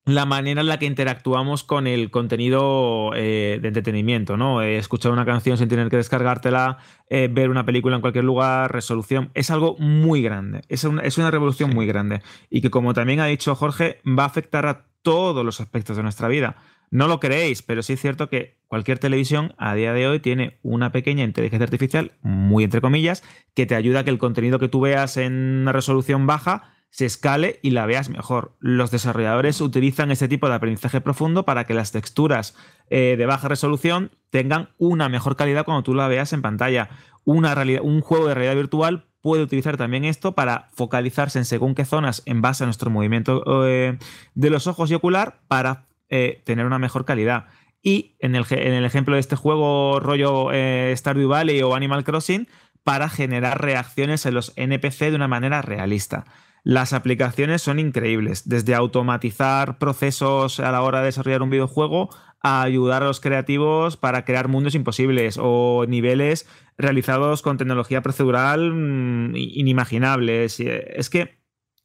la 0.08 0.24
manera 0.24 0.62
en 0.62 0.68
la 0.68 0.78
que 0.78 0.86
interactuamos 0.86 1.64
con 1.64 1.86
el 1.86 2.10
contenido 2.10 3.10
eh, 3.14 3.58
de 3.60 3.68
entretenimiento, 3.68 4.38
¿no? 4.38 4.62
Eh, 4.62 4.78
escuchar 4.78 5.12
una 5.12 5.26
canción 5.26 5.58
sin 5.58 5.68
tener 5.68 5.90
que 5.90 5.98
descargártela, 5.98 6.78
eh, 7.10 7.28
ver 7.30 7.50
una 7.50 7.66
película 7.66 7.94
en 7.94 8.00
cualquier 8.00 8.24
lugar, 8.24 8.72
resolución, 8.72 9.30
es 9.34 9.50
algo 9.50 9.76
muy 9.78 10.22
grande, 10.22 10.62
es 10.68 10.84
una, 10.84 11.02
es 11.02 11.18
una 11.18 11.30
revolución 11.30 11.74
muy 11.74 11.86
grande 11.86 12.22
y 12.48 12.62
que 12.62 12.70
como 12.70 12.94
también 12.94 13.20
ha 13.20 13.26
dicho 13.26 13.54
Jorge, 13.54 14.00
va 14.06 14.22
a 14.22 14.26
afectar 14.26 14.66
a 14.66 14.86
todos 15.02 15.44
los 15.44 15.60
aspectos 15.60 15.98
de 15.98 16.02
nuestra 16.02 16.28
vida. 16.28 16.56
No 16.90 17.08
lo 17.08 17.20
creéis, 17.20 17.62
pero 17.62 17.82
sí 17.82 17.94
es 17.94 18.00
cierto 18.00 18.28
que 18.28 18.58
cualquier 18.66 18.98
televisión 18.98 19.54
a 19.58 19.74
día 19.74 19.92
de 19.92 20.06
hoy 20.06 20.20
tiene 20.20 20.58
una 20.62 20.92
pequeña 20.92 21.24
inteligencia 21.24 21.64
artificial, 21.64 22.12
muy 22.22 22.64
entre 22.64 22.80
comillas, 22.80 23.22
que 23.54 23.66
te 23.66 23.74
ayuda 23.74 24.00
a 24.00 24.04
que 24.04 24.10
el 24.10 24.18
contenido 24.18 24.58
que 24.58 24.68
tú 24.68 24.80
veas 24.80 25.16
en 25.16 25.32
una 25.32 25.72
resolución 25.72 26.26
baja 26.26 26.74
se 26.90 27.04
escale 27.04 27.60
y 27.62 27.70
la 27.70 27.86
veas 27.86 28.08
mejor. 28.08 28.56
Los 28.60 28.90
desarrolladores 28.90 29.60
utilizan 29.60 30.10
este 30.10 30.28
tipo 30.28 30.48
de 30.48 30.54
aprendizaje 30.54 31.00
profundo 31.00 31.44
para 31.44 31.64
que 31.64 31.74
las 31.74 31.92
texturas 31.92 32.56
eh, 32.88 33.16
de 33.18 33.26
baja 33.26 33.48
resolución 33.48 34.10
tengan 34.30 34.70
una 34.78 35.08
mejor 35.08 35.36
calidad 35.36 35.64
cuando 35.64 35.82
tú 35.82 35.94
la 35.94 36.08
veas 36.08 36.32
en 36.32 36.42
pantalla. 36.42 36.88
Un 37.24 38.00
juego 38.00 38.26
de 38.26 38.34
realidad 38.34 38.56
virtual 38.56 39.04
puede 39.20 39.42
utilizar 39.42 39.76
también 39.76 40.06
esto 40.06 40.34
para 40.34 40.70
focalizarse 40.72 41.38
en 41.38 41.44
según 41.44 41.74
qué 41.74 41.84
zonas 41.84 42.22
en 42.24 42.40
base 42.40 42.64
a 42.64 42.66
nuestro 42.66 42.88
movimiento 42.90 43.66
eh, 43.66 43.98
de 44.34 44.50
los 44.50 44.66
ojos 44.66 44.90
y 44.90 44.94
ocular 44.94 45.40
para 45.48 45.87
eh, 46.08 46.42
tener 46.44 46.66
una 46.66 46.78
mejor 46.78 47.04
calidad. 47.04 47.46
Y 47.82 48.16
en 48.18 48.34
el, 48.34 48.44
en 48.50 48.74
el, 48.74 48.84
ejemplo 48.84 49.14
de 49.14 49.20
este 49.20 49.36
juego 49.36 50.00
rollo 50.00 50.48
Stardew 50.96 51.28
Valley 51.28 51.62
o 51.62 51.74
Animal 51.74 52.04
Crossing, 52.04 52.48
para 52.82 53.08
generar 53.08 53.60
reacciones 53.60 54.24
en 54.26 54.34
los 54.34 54.52
NPC 54.56 55.10
de 55.10 55.16
una 55.16 55.28
manera 55.28 55.62
realista. 55.62 56.24
Las 56.64 56.92
aplicaciones 56.92 57.62
son 57.62 57.78
increíbles, 57.78 58.48
desde 58.48 58.74
automatizar 58.74 59.78
procesos 59.78 60.60
a 60.60 60.72
la 60.72 60.82
hora 60.82 61.00
de 61.00 61.06
desarrollar 61.06 61.42
un 61.42 61.50
videojuego 61.50 62.10
a 62.42 62.62
ayudar 62.62 63.02
a 63.02 63.06
los 63.06 63.20
creativos 63.20 63.96
para 63.96 64.24
crear 64.24 64.48
mundos 64.48 64.74
imposibles 64.74 65.38
o 65.40 65.86
niveles 65.88 66.46
realizados 66.76 67.42
con 67.42 67.58
tecnología 67.58 68.02
procedural 68.02 68.72
mm, 68.72 69.36
inimaginables. 69.36 70.60
Es 70.60 71.10
que 71.10 71.38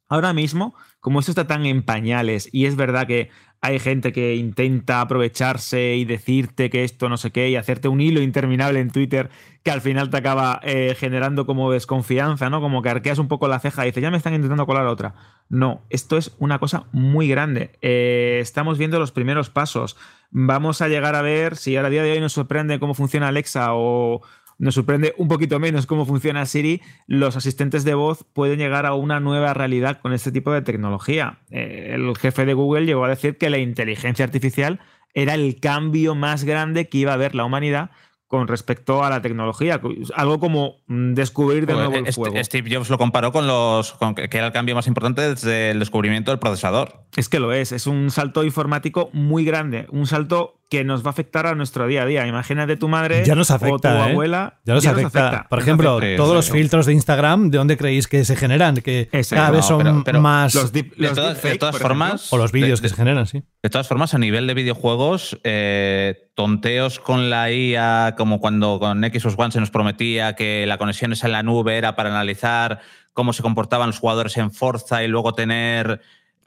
ahora 0.08 0.32
mismo, 0.32 0.74
como 1.00 1.20
esto 1.20 1.32
está 1.32 1.46
tan 1.46 1.66
en 1.66 1.82
pañales 1.82 2.48
y 2.52 2.66
es 2.66 2.76
verdad 2.76 3.06
que 3.06 3.30
hay 3.64 3.78
gente 3.78 4.12
que 4.12 4.36
intenta 4.36 5.00
aprovecharse 5.00 5.94
y 5.94 6.04
decirte 6.04 6.68
que 6.68 6.84
esto 6.84 7.08
no 7.08 7.16
sé 7.16 7.30
qué 7.30 7.48
y 7.48 7.56
hacerte 7.56 7.88
un 7.88 8.02
hilo 8.02 8.20
interminable 8.20 8.78
en 8.78 8.90
Twitter 8.90 9.30
que 9.62 9.70
al 9.70 9.80
final 9.80 10.10
te 10.10 10.18
acaba 10.18 10.60
eh, 10.62 10.94
generando 10.98 11.46
como 11.46 11.72
desconfianza, 11.72 12.50
¿no? 12.50 12.60
Como 12.60 12.82
que 12.82 12.90
arqueas 12.90 13.18
un 13.18 13.26
poco 13.26 13.48
la 13.48 13.60
ceja 13.60 13.84
y 13.84 13.88
dices, 13.88 14.02
ya 14.02 14.10
me 14.10 14.18
están 14.18 14.34
intentando 14.34 14.66
colar 14.66 14.84
otra. 14.86 15.14
No, 15.48 15.80
esto 15.88 16.18
es 16.18 16.32
una 16.38 16.58
cosa 16.58 16.84
muy 16.92 17.26
grande. 17.26 17.78
Eh, 17.80 18.36
estamos 18.42 18.76
viendo 18.76 18.98
los 18.98 19.12
primeros 19.12 19.48
pasos. 19.48 19.96
Vamos 20.30 20.82
a 20.82 20.88
llegar 20.88 21.14
a 21.14 21.22
ver 21.22 21.56
si 21.56 21.78
a 21.78 21.88
día 21.88 22.02
de 22.02 22.12
hoy 22.12 22.20
nos 22.20 22.34
sorprende 22.34 22.78
cómo 22.78 22.92
funciona 22.92 23.28
Alexa 23.28 23.68
o 23.72 24.20
nos 24.64 24.76
sorprende 24.76 25.14
un 25.18 25.28
poquito 25.28 25.60
menos 25.60 25.84
cómo 25.84 26.06
funciona 26.06 26.46
Siri, 26.46 26.80
los 27.06 27.36
asistentes 27.36 27.84
de 27.84 27.92
voz 27.92 28.24
pueden 28.32 28.58
llegar 28.58 28.86
a 28.86 28.94
una 28.94 29.20
nueva 29.20 29.52
realidad 29.52 30.00
con 30.00 30.14
este 30.14 30.32
tipo 30.32 30.52
de 30.52 30.62
tecnología. 30.62 31.40
Eh, 31.50 31.90
el 31.92 32.16
jefe 32.16 32.46
de 32.46 32.54
Google 32.54 32.86
llegó 32.86 33.04
a 33.04 33.10
decir 33.10 33.36
que 33.36 33.50
la 33.50 33.58
inteligencia 33.58 34.24
artificial 34.24 34.80
era 35.12 35.34
el 35.34 35.60
cambio 35.60 36.14
más 36.14 36.44
grande 36.44 36.88
que 36.88 36.96
iba 36.96 37.12
a 37.12 37.18
ver 37.18 37.34
la 37.34 37.44
humanidad 37.44 37.90
con 38.26 38.48
respecto 38.48 39.04
a 39.04 39.10
la 39.10 39.20
tecnología, 39.20 39.82
algo 40.14 40.40
como 40.40 40.76
mm, 40.86 41.12
descubrir 41.12 41.66
de 41.66 41.74
nuevo 41.74 41.96
el 41.96 42.10
fuego. 42.14 42.42
Steve 42.42 42.74
Jobs 42.74 42.88
lo 42.88 42.96
comparó 42.96 43.32
con 43.32 43.46
los 43.46 43.92
con 43.92 44.14
que 44.14 44.28
era 44.32 44.46
el 44.46 44.52
cambio 44.52 44.74
más 44.74 44.86
importante 44.86 45.20
desde 45.20 45.72
el 45.72 45.78
descubrimiento 45.78 46.30
del 46.30 46.40
procesador. 46.40 47.04
Es 47.16 47.28
que 47.28 47.38
lo 47.38 47.52
es, 47.52 47.70
es 47.70 47.86
un 47.86 48.10
salto 48.10 48.42
informático 48.44 49.10
muy 49.12 49.44
grande, 49.44 49.86
un 49.90 50.06
salto 50.06 50.58
que 50.68 50.84
nos 50.84 51.04
va 51.04 51.08
a 51.08 51.10
afectar 51.10 51.46
a 51.46 51.54
nuestro 51.54 51.86
día 51.86 52.02
a 52.02 52.06
día. 52.06 52.26
Imagínate 52.26 52.76
tu 52.76 52.88
madre 52.88 53.24
ya 53.24 53.34
nos 53.34 53.50
afecta, 53.50 53.74
o 53.74 53.78
tu 53.78 53.88
¿eh? 53.88 54.10
abuela. 54.10 54.60
Ya 54.64 54.74
nos, 54.74 54.86
afecta. 54.86 55.46
Por 55.48 55.58
ejemplo, 55.58 56.00
todos 56.16 56.34
los 56.34 56.50
filtros 56.50 56.86
de 56.86 56.94
Instagram, 56.94 57.50
¿de 57.50 57.58
dónde 57.58 57.76
creéis 57.76 58.08
que 58.08 58.24
se 58.24 58.36
generan? 58.36 58.76
Que 58.76 59.08
cada 59.28 59.50
vez 59.50 59.64
son 59.64 60.04
más. 60.20 60.54
Los 60.54 60.72
de, 60.72 60.82
todas, 61.14 61.78
formas. 61.78 62.32
O 62.32 62.38
los 62.38 62.52
vídeos 62.52 62.80
que 62.80 62.88
se 62.88 62.96
generan, 62.96 63.26
sí. 63.26 63.42
De 63.62 63.70
todas 63.70 63.88
formas, 63.88 64.14
a 64.14 64.18
nivel 64.18 64.46
de 64.46 64.54
videojuegos, 64.54 65.38
eh, 65.44 66.30
tonteos 66.34 66.98
con 66.98 67.30
la 67.30 67.50
IA, 67.50 68.14
como 68.16 68.40
cuando 68.40 68.78
con 68.78 69.02
Xbox 69.02 69.34
One 69.38 69.52
se 69.52 69.60
nos 69.60 69.70
prometía 69.70 70.34
que 70.34 70.66
la 70.66 70.78
conexión 70.78 71.12
esa 71.12 71.26
en 71.26 71.32
la 71.32 71.42
nube 71.42 71.76
era 71.76 71.94
para 71.94 72.10
analizar 72.10 72.80
cómo 73.12 73.32
se 73.32 73.42
comportaban 73.42 73.88
los 73.88 73.98
jugadores 73.98 74.36
en 74.36 74.50
Forza 74.50 75.04
y 75.04 75.08
luego 75.08 75.34
tener 75.34 76.00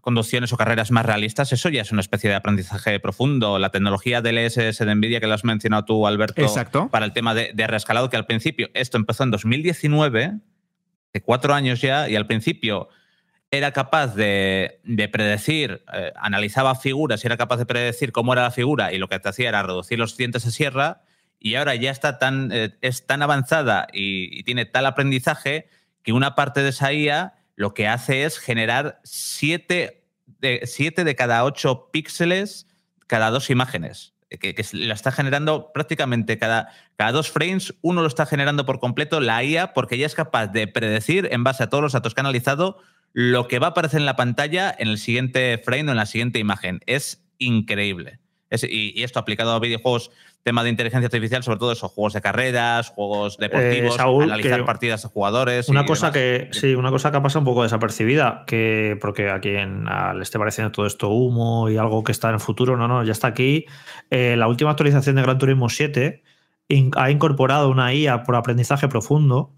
conducciones 0.07 0.53
o 0.53 0.57
carreras 0.57 0.89
más 0.89 1.05
realistas, 1.05 1.51
eso 1.51 1.67
ya 1.67 1.81
es 1.81 1.91
una 1.91 1.99
especie 1.99 2.29
de 2.29 2.37
aprendizaje 2.37 2.97
profundo. 3.01 3.59
La 3.59 3.71
tecnología 3.71 4.21
del 4.21 4.37
ESS 4.37 4.77
de 4.77 4.95
NVIDIA 4.95 5.19
que 5.19 5.27
lo 5.27 5.33
has 5.33 5.43
mencionado 5.43 5.83
tú, 5.83 6.07
Alberto, 6.07 6.41
Exacto. 6.41 6.87
para 6.89 7.05
el 7.05 7.11
tema 7.11 7.35
de, 7.35 7.51
de 7.53 7.67
reescalado, 7.67 8.09
que 8.09 8.15
al 8.15 8.25
principio, 8.25 8.69
esto 8.73 8.95
empezó 8.95 9.25
en 9.25 9.31
2019, 9.31 10.39
de 11.11 11.21
cuatro 11.21 11.53
años 11.53 11.81
ya, 11.81 12.07
y 12.07 12.15
al 12.15 12.25
principio 12.25 12.87
era 13.51 13.73
capaz 13.73 14.15
de, 14.15 14.79
predecir, 15.11 15.83
eh, 15.93 16.13
analizaba 16.15 16.75
figuras 16.75 17.21
y 17.25 17.27
era 17.27 17.35
capaz 17.35 17.57
de 17.57 17.65
predecir 17.65 18.13
cómo 18.13 18.31
era 18.31 18.43
la 18.43 18.51
figura 18.51 18.93
y 18.93 18.99
lo 18.99 19.09
que 19.09 19.19
te 19.19 19.27
hacía 19.27 19.49
era 19.49 19.61
reducir 19.61 19.99
los 19.99 20.15
dientes 20.15 20.45
de 20.45 20.51
sierra 20.51 21.01
y 21.37 21.55
ahora 21.55 21.75
ya 21.75 21.91
está 21.91 22.17
tan, 22.17 22.49
eh, 22.53 22.77
es 22.79 23.05
tan 23.05 23.21
avanzada 23.21 23.87
y, 23.91 24.39
y, 24.39 24.43
tiene 24.43 24.65
tal 24.65 24.85
aprendizaje 24.85 25.67
que 26.01 26.13
una 26.13 26.33
parte 26.33 26.63
de 26.63 26.69
esa 26.69 26.93
IA 26.93 27.33
lo 27.57 27.73
que 27.73 27.87
hace 27.87 28.23
es 28.23 28.39
generar 28.39 29.01
siete 29.03 29.96
de, 30.39 30.61
siete 30.65 31.03
de 31.03 31.15
cada 31.15 31.43
ocho 31.43 31.89
píxeles 31.91 32.67
cada 33.07 33.31
dos 33.31 33.49
imágenes. 33.49 34.13
Que, 34.29 34.53
que, 34.53 34.65
la 34.73 34.93
está 34.93 35.13
generando 35.13 35.71
prácticamente 35.73 36.37
cada, 36.37 36.69
cada 36.97 37.13
dos 37.13 37.31
frames, 37.31 37.73
uno 37.81 38.01
lo 38.01 38.07
está 38.07 38.25
generando 38.25 38.65
por 38.65 38.81
completo 38.81 39.21
la 39.21 39.41
IA 39.41 39.73
porque 39.73 39.97
ya 39.97 40.05
es 40.05 40.15
capaz 40.15 40.47
de 40.47 40.67
predecir 40.67 41.29
en 41.31 41.45
base 41.45 41.63
a 41.63 41.69
todos 41.69 41.81
los 41.81 41.93
datos 41.93 42.13
que 42.13 42.19
ha 42.19 42.23
analizado 42.23 42.77
lo 43.13 43.47
que 43.47 43.59
va 43.59 43.67
a 43.67 43.69
aparecer 43.69 44.01
en 44.01 44.05
la 44.05 44.17
pantalla 44.17 44.75
en 44.77 44.89
el 44.89 44.97
siguiente 44.97 45.57
frame 45.63 45.87
o 45.87 45.91
en 45.91 45.97
la 45.97 46.05
siguiente 46.05 46.39
imagen. 46.39 46.81
Es 46.87 47.23
increíble. 47.37 48.19
Es, 48.49 48.63
y, 48.63 48.93
y, 48.95 49.03
esto 49.03 49.19
aplicado 49.19 49.51
a 49.51 49.59
videojuegos, 49.59 50.11
tema 50.43 50.63
de 50.63 50.69
inteligencia 50.69 51.07
artificial, 51.07 51.43
sobre 51.43 51.59
todo 51.59 51.73
esos 51.73 51.91
juegos 51.91 52.13
de 52.13 52.21
carreras, 52.21 52.89
juegos 52.89 53.37
deportivos, 53.37 53.95
eh, 53.95 53.97
Saúl, 53.97 54.23
analizar 54.23 54.63
partidas 54.63 55.01
de 55.01 55.09
jugadores. 55.09 55.67
Una 55.67 55.85
cosa 55.85 56.11
que 56.11 56.47
sí, 56.51 56.73
una 56.73 56.89
cosa 56.89 57.11
que 57.11 57.17
ha 57.17 57.21
pasado 57.21 57.39
un 57.41 57.45
poco 57.45 57.63
desapercibida, 57.63 58.45
que 58.47 58.97
porque 59.01 59.29
a 59.29 59.41
quien 59.41 59.85
le 59.85 60.23
esté 60.23 60.39
pareciendo 60.39 60.71
todo 60.71 60.85
esto 60.85 61.09
humo 61.09 61.69
y 61.69 61.77
algo 61.77 62.03
que 62.03 62.13
está 62.13 62.29
en 62.29 62.35
el 62.35 62.39
futuro, 62.39 62.77
no, 62.77 62.87
no, 62.87 63.03
ya 63.03 63.11
está 63.11 63.27
aquí. 63.27 63.65
Eh, 64.09 64.35
la 64.37 64.47
última 64.47 64.71
actualización 64.71 65.17
de 65.17 65.23
Gran 65.23 65.37
Turismo 65.37 65.67
7 65.67 66.23
in, 66.69 66.91
ha 66.95 67.11
incorporado 67.11 67.69
una 67.69 67.93
IA 67.93 68.23
por 68.23 68.35
aprendizaje 68.35 68.87
profundo 68.87 69.53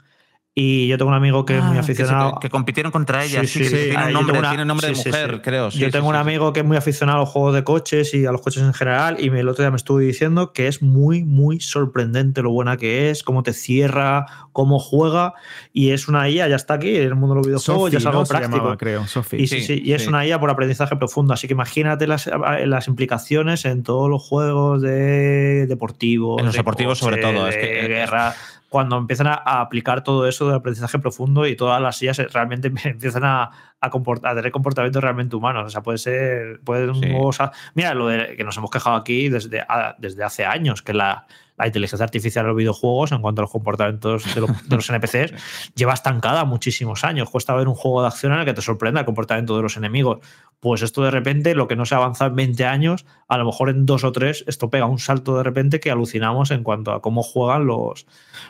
y 0.55 0.87
yo 0.87 0.97
tengo 0.97 1.09
un 1.09 1.15
amigo 1.15 1.45
que 1.45 1.53
ah, 1.53 1.59
es 1.59 1.63
muy 1.63 1.77
aficionado. 1.77 2.31
Que, 2.31 2.35
se, 2.35 2.39
que, 2.41 2.49
compitieron 2.49 2.91
contra 2.91 3.23
ella. 3.23 3.41
Sí, 3.41 3.47
sí, 3.47 3.65
sí. 3.65 3.75
Tiene, 3.91 4.07
un 4.07 4.13
nombre, 4.13 4.39
una, 4.39 4.49
tiene 4.49 4.65
nombre 4.65 4.87
de 4.87 4.95
mujer, 4.95 5.41
creo. 5.41 5.69
yo 5.69 5.91
tengo 5.91 6.09
un 6.09 6.15
amigo 6.15 6.51
que 6.51 6.61
es 6.61 6.65
muy 6.65 6.75
aficionado 6.75 7.19
a 7.19 7.21
los 7.21 7.29
juegos 7.29 7.53
de 7.53 7.63
coches 7.63 8.13
y 8.13 8.25
a 8.25 8.31
los 8.31 8.41
coches 8.41 8.63
en 8.63 8.73
general. 8.73 9.17
Y 9.19 9.27
el 9.27 9.47
otro 9.47 9.63
día 9.63 9.69
me 9.69 9.77
estuvo 9.77 9.99
diciendo 9.99 10.51
que 10.51 10.67
es 10.67 10.81
muy, 10.81 11.23
muy 11.23 11.59
sorprendente 11.59 12.41
lo 12.41 12.51
buena 12.51 12.77
que 12.77 13.09
es, 13.09 13.23
cómo 13.23 13.43
te 13.43 13.53
cierra, 13.53 14.25
cómo 14.51 14.79
juega. 14.79 15.33
Y 15.71 15.91
es 15.91 16.07
una 16.07 16.27
IA, 16.27 16.47
ya 16.47 16.55
está 16.55 16.73
aquí 16.73 16.95
en 16.95 17.03
el 17.03 17.15
mundo 17.15 17.35
de 17.35 17.39
los 17.39 17.47
videojuegos, 17.47 17.83
Sophie, 17.83 17.91
ya 17.93 17.97
es 17.99 18.05
algo 18.07 18.21
¿no? 18.21 18.25
práctico. 18.25 18.57
Llamaba, 18.57 18.77
creo, 18.77 19.07
Sophie. 19.07 19.41
Y, 19.41 19.47
sí, 19.47 19.61
sí, 19.61 19.81
y 19.85 19.93
es 19.93 20.07
una 20.07 20.25
IA 20.25 20.39
por 20.39 20.49
aprendizaje 20.49 20.95
profundo. 20.95 21.33
Así 21.33 21.47
que 21.47 21.53
imagínate 21.53 22.07
las, 22.07 22.29
las 22.65 22.87
implicaciones 22.87 23.65
en 23.65 23.83
todos 23.83 24.09
los 24.09 24.21
juegos 24.23 24.81
de 24.81 25.67
deportivos. 25.67 26.39
En 26.39 26.47
los 26.47 26.53
de 26.55 26.59
deportivos, 26.59 26.99
coche, 26.99 27.11
sobre 27.11 27.21
todo. 27.21 27.45
De 27.45 27.51
es 27.51 27.55
que, 27.55 27.87
guerra 27.87 28.35
cuando 28.69 28.97
empiezan 28.97 29.27
a, 29.27 29.33
a, 29.33 29.61
aplicar 29.61 30.03
todo 30.03 30.27
eso 30.27 30.45
del 30.45 30.55
aprendizaje 30.55 30.99
profundo 30.99 31.47
y 31.47 31.55
todas 31.55 31.81
las 31.81 31.97
sillas 31.97 32.17
realmente 32.31 32.71
empiezan 32.85 33.25
a, 33.25 33.49
a, 33.81 33.89
comportar, 33.89 34.31
a 34.31 34.35
tener 34.35 34.51
comportamientos 34.51 35.03
realmente 35.03 35.35
humanos. 35.35 35.65
O 35.65 35.69
sea, 35.69 35.81
puede 35.81 35.97
ser. 35.97 36.61
Puede 36.63 36.93
sí. 36.93 37.11
o 37.15 37.33
sea, 37.33 37.51
mira, 37.73 37.93
lo 37.93 38.07
de 38.07 38.35
que 38.35 38.43
nos 38.43 38.55
hemos 38.57 38.69
quejado 38.69 38.95
aquí 38.95 39.29
desde, 39.29 39.65
desde 39.97 40.23
hace 40.23 40.45
años, 40.45 40.81
que 40.81 40.93
la, 40.93 41.25
la 41.59 41.67
inteligencia 41.67 42.05
artificial 42.05 42.45
en 42.45 42.49
los 42.49 42.57
videojuegos, 42.57 43.11
en 43.11 43.21
cuanto 43.21 43.41
a 43.41 43.43
los 43.43 43.51
comportamientos 43.51 44.33
de, 44.33 44.41
lo, 44.41 44.47
de 44.47 44.75
los 44.75 44.89
NPCs, 44.89 45.33
lleva 45.75 45.93
estancada 45.93 46.45
muchísimos 46.45 47.03
años. 47.03 47.29
Cuesta 47.29 47.53
ver 47.53 47.67
un 47.67 47.75
juego 47.75 48.01
de 48.01 48.07
acción 48.07 48.33
en 48.33 48.39
el 48.39 48.45
que 48.45 48.53
te 48.53 48.61
sorprenda 48.61 49.01
el 49.01 49.05
comportamiento 49.05 49.57
de 49.57 49.61
los 49.61 49.75
enemigos. 49.75 50.19
Pues 50.61 50.81
esto 50.81 51.03
de 51.03 51.11
repente, 51.11 51.55
lo 51.55 51.67
que 51.67 51.75
no 51.75 51.85
se 51.85 51.95
ha 51.95 51.97
avanzado 51.97 52.29
en 52.31 52.37
20 52.37 52.65
años, 52.65 53.05
a 53.27 53.37
lo 53.37 53.45
mejor 53.45 53.69
en 53.69 53.85
dos 53.85 54.03
o 54.03 54.11
tres, 54.11 54.43
esto 54.47 54.69
pega 54.69 54.85
un 54.85 54.99
salto 54.99 55.37
de 55.37 55.43
repente 55.43 55.79
que 55.79 55.91
alucinamos 55.91 56.51
en 56.51 56.63
cuanto 56.63 56.91
a 56.91 57.01
cómo 57.01 57.23
juegan 57.23 57.65
los, 57.65 58.05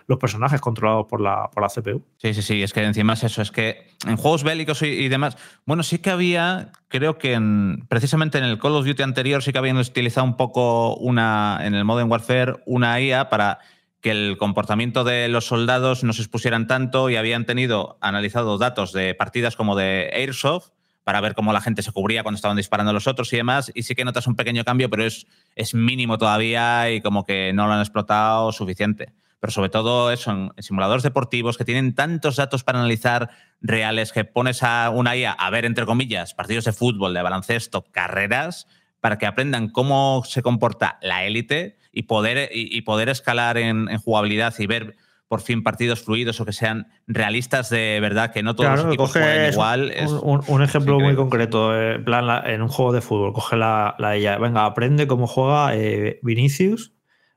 los 0.07 0.18
personajes 0.19 0.61
controlados 0.61 1.07
por 1.07 1.22
la, 1.22 1.49
por 1.52 1.64
la 1.64 1.69
CPU. 1.69 2.03
Sí, 2.18 2.34
sí, 2.34 2.41
sí, 2.41 2.64
es 2.64 2.73
que 2.73 2.84
encima 2.84 3.14
es 3.14 3.23
eso, 3.23 3.41
es 3.41 3.52
que 3.52 3.88
en 4.07 4.18
juegos 4.18 4.44
bélicos 4.44 4.81
y, 4.81 4.88
y 4.88 5.10
demás, 5.10 5.38
bueno, 5.65 5.84
sí 5.84 5.99
que 5.99 6.10
había, 6.10 6.72
creo 6.88 7.18
que 7.18 7.34
en, 7.34 7.86
precisamente 7.90 8.38
en 8.38 8.44
el 8.44 8.57
Call 8.60 8.73
of 8.73 8.86
Duty 8.86 9.03
anterior 9.03 9.44
sí 9.44 9.52
que 9.52 9.57
habían 9.57 9.77
utilizado 9.77 10.26
un 10.26 10.38
poco 10.38 10.95
una, 10.95 11.60
en 11.61 11.76
el 11.76 11.86
Modern 11.86 12.10
Warfare, 12.10 12.57
una 12.65 12.98
Para 13.30 13.59
que 14.01 14.11
el 14.11 14.38
comportamiento 14.38 15.03
de 15.03 15.27
los 15.27 15.45
soldados 15.45 16.03
no 16.03 16.13
se 16.13 16.21
expusieran 16.21 16.67
tanto 16.67 17.09
y 17.09 17.15
habían 17.15 17.45
tenido 17.45 17.97
analizado 18.01 18.57
datos 18.57 18.93
de 18.93 19.13
partidas 19.13 19.55
como 19.55 19.76
de 19.76 20.09
Airsoft 20.13 20.69
para 21.03 21.21
ver 21.21 21.34
cómo 21.34 21.53
la 21.53 21.61
gente 21.61 21.81
se 21.81 21.91
cubría 21.91 22.23
cuando 22.23 22.35
estaban 22.35 22.57
disparando 22.57 22.93
los 22.93 23.07
otros 23.07 23.34
y 23.34 23.38
demás. 23.38 23.71
Y 23.73 23.84
sí 23.84 23.95
que 23.95 24.05
notas 24.05 24.27
un 24.27 24.35
pequeño 24.35 24.63
cambio, 24.63 24.89
pero 24.89 25.05
es, 25.05 25.26
es 25.55 25.73
mínimo 25.73 26.17
todavía 26.17 26.91
y 26.91 27.01
como 27.01 27.26
que 27.26 27.51
no 27.51 27.65
lo 27.65 27.73
han 27.73 27.80
explotado 27.80 28.51
suficiente. 28.51 29.13
Pero 29.39 29.51
sobre 29.51 29.69
todo 29.69 30.11
eso, 30.11 30.31
en 30.31 30.51
simuladores 30.59 31.01
deportivos 31.01 31.57
que 31.57 31.65
tienen 31.65 31.95
tantos 31.95 32.35
datos 32.35 32.63
para 32.63 32.80
analizar 32.80 33.30
reales 33.61 34.11
que 34.11 34.26
pones 34.26 34.63
a 34.63 34.91
una 34.91 35.15
IA 35.15 35.31
a 35.31 35.49
ver, 35.49 35.65
entre 35.65 35.85
comillas, 35.85 36.34
partidos 36.34 36.65
de 36.65 36.73
fútbol, 36.73 37.13
de 37.13 37.21
baloncesto, 37.21 37.85
carreras, 37.91 38.67
para 38.99 39.17
que 39.17 39.26
aprendan 39.26 39.69
cómo 39.69 40.23
se 40.26 40.43
comporta 40.43 40.99
la 41.01 41.23
élite 41.26 41.78
y 41.91 42.03
poder, 42.03 42.49
y, 42.53 42.75
y 42.75 42.81
poder 42.81 43.09
escalar 43.09 43.57
en, 43.57 43.89
en, 43.89 43.97
jugabilidad 43.97 44.53
y 44.59 44.67
ver 44.67 44.95
por 45.27 45.41
fin 45.41 45.63
partidos 45.63 46.01
fluidos 46.01 46.41
o 46.41 46.45
que 46.45 46.53
sean 46.53 46.87
realistas 47.07 47.69
de 47.69 47.99
verdad, 48.01 48.31
que 48.31 48.41
no 48.41 48.55
todos 48.55 48.67
claro, 48.67 48.83
los 48.83 48.93
equipos 48.93 49.11
jueguen 49.11 49.53
igual. 49.53 49.91
Es, 49.91 50.11
un, 50.11 50.41
un, 50.47 50.63
ejemplo 50.63 50.99
muy 50.99 51.15
concreto, 51.15 51.75
eh, 51.79 51.95
en 51.95 52.03
plan 52.03 52.25
la, 52.25 52.41
en 52.51 52.63
un 52.63 52.67
juego 52.67 52.91
de 52.91 53.01
fútbol, 53.01 53.33
coge 53.33 53.55
la, 53.55 53.95
la 53.99 54.15
ella, 54.15 54.37
venga, 54.39 54.65
aprende 54.65 55.05
cómo 55.05 55.27
juega 55.27 55.75
eh, 55.75 56.19
Vinicius, 56.23 56.93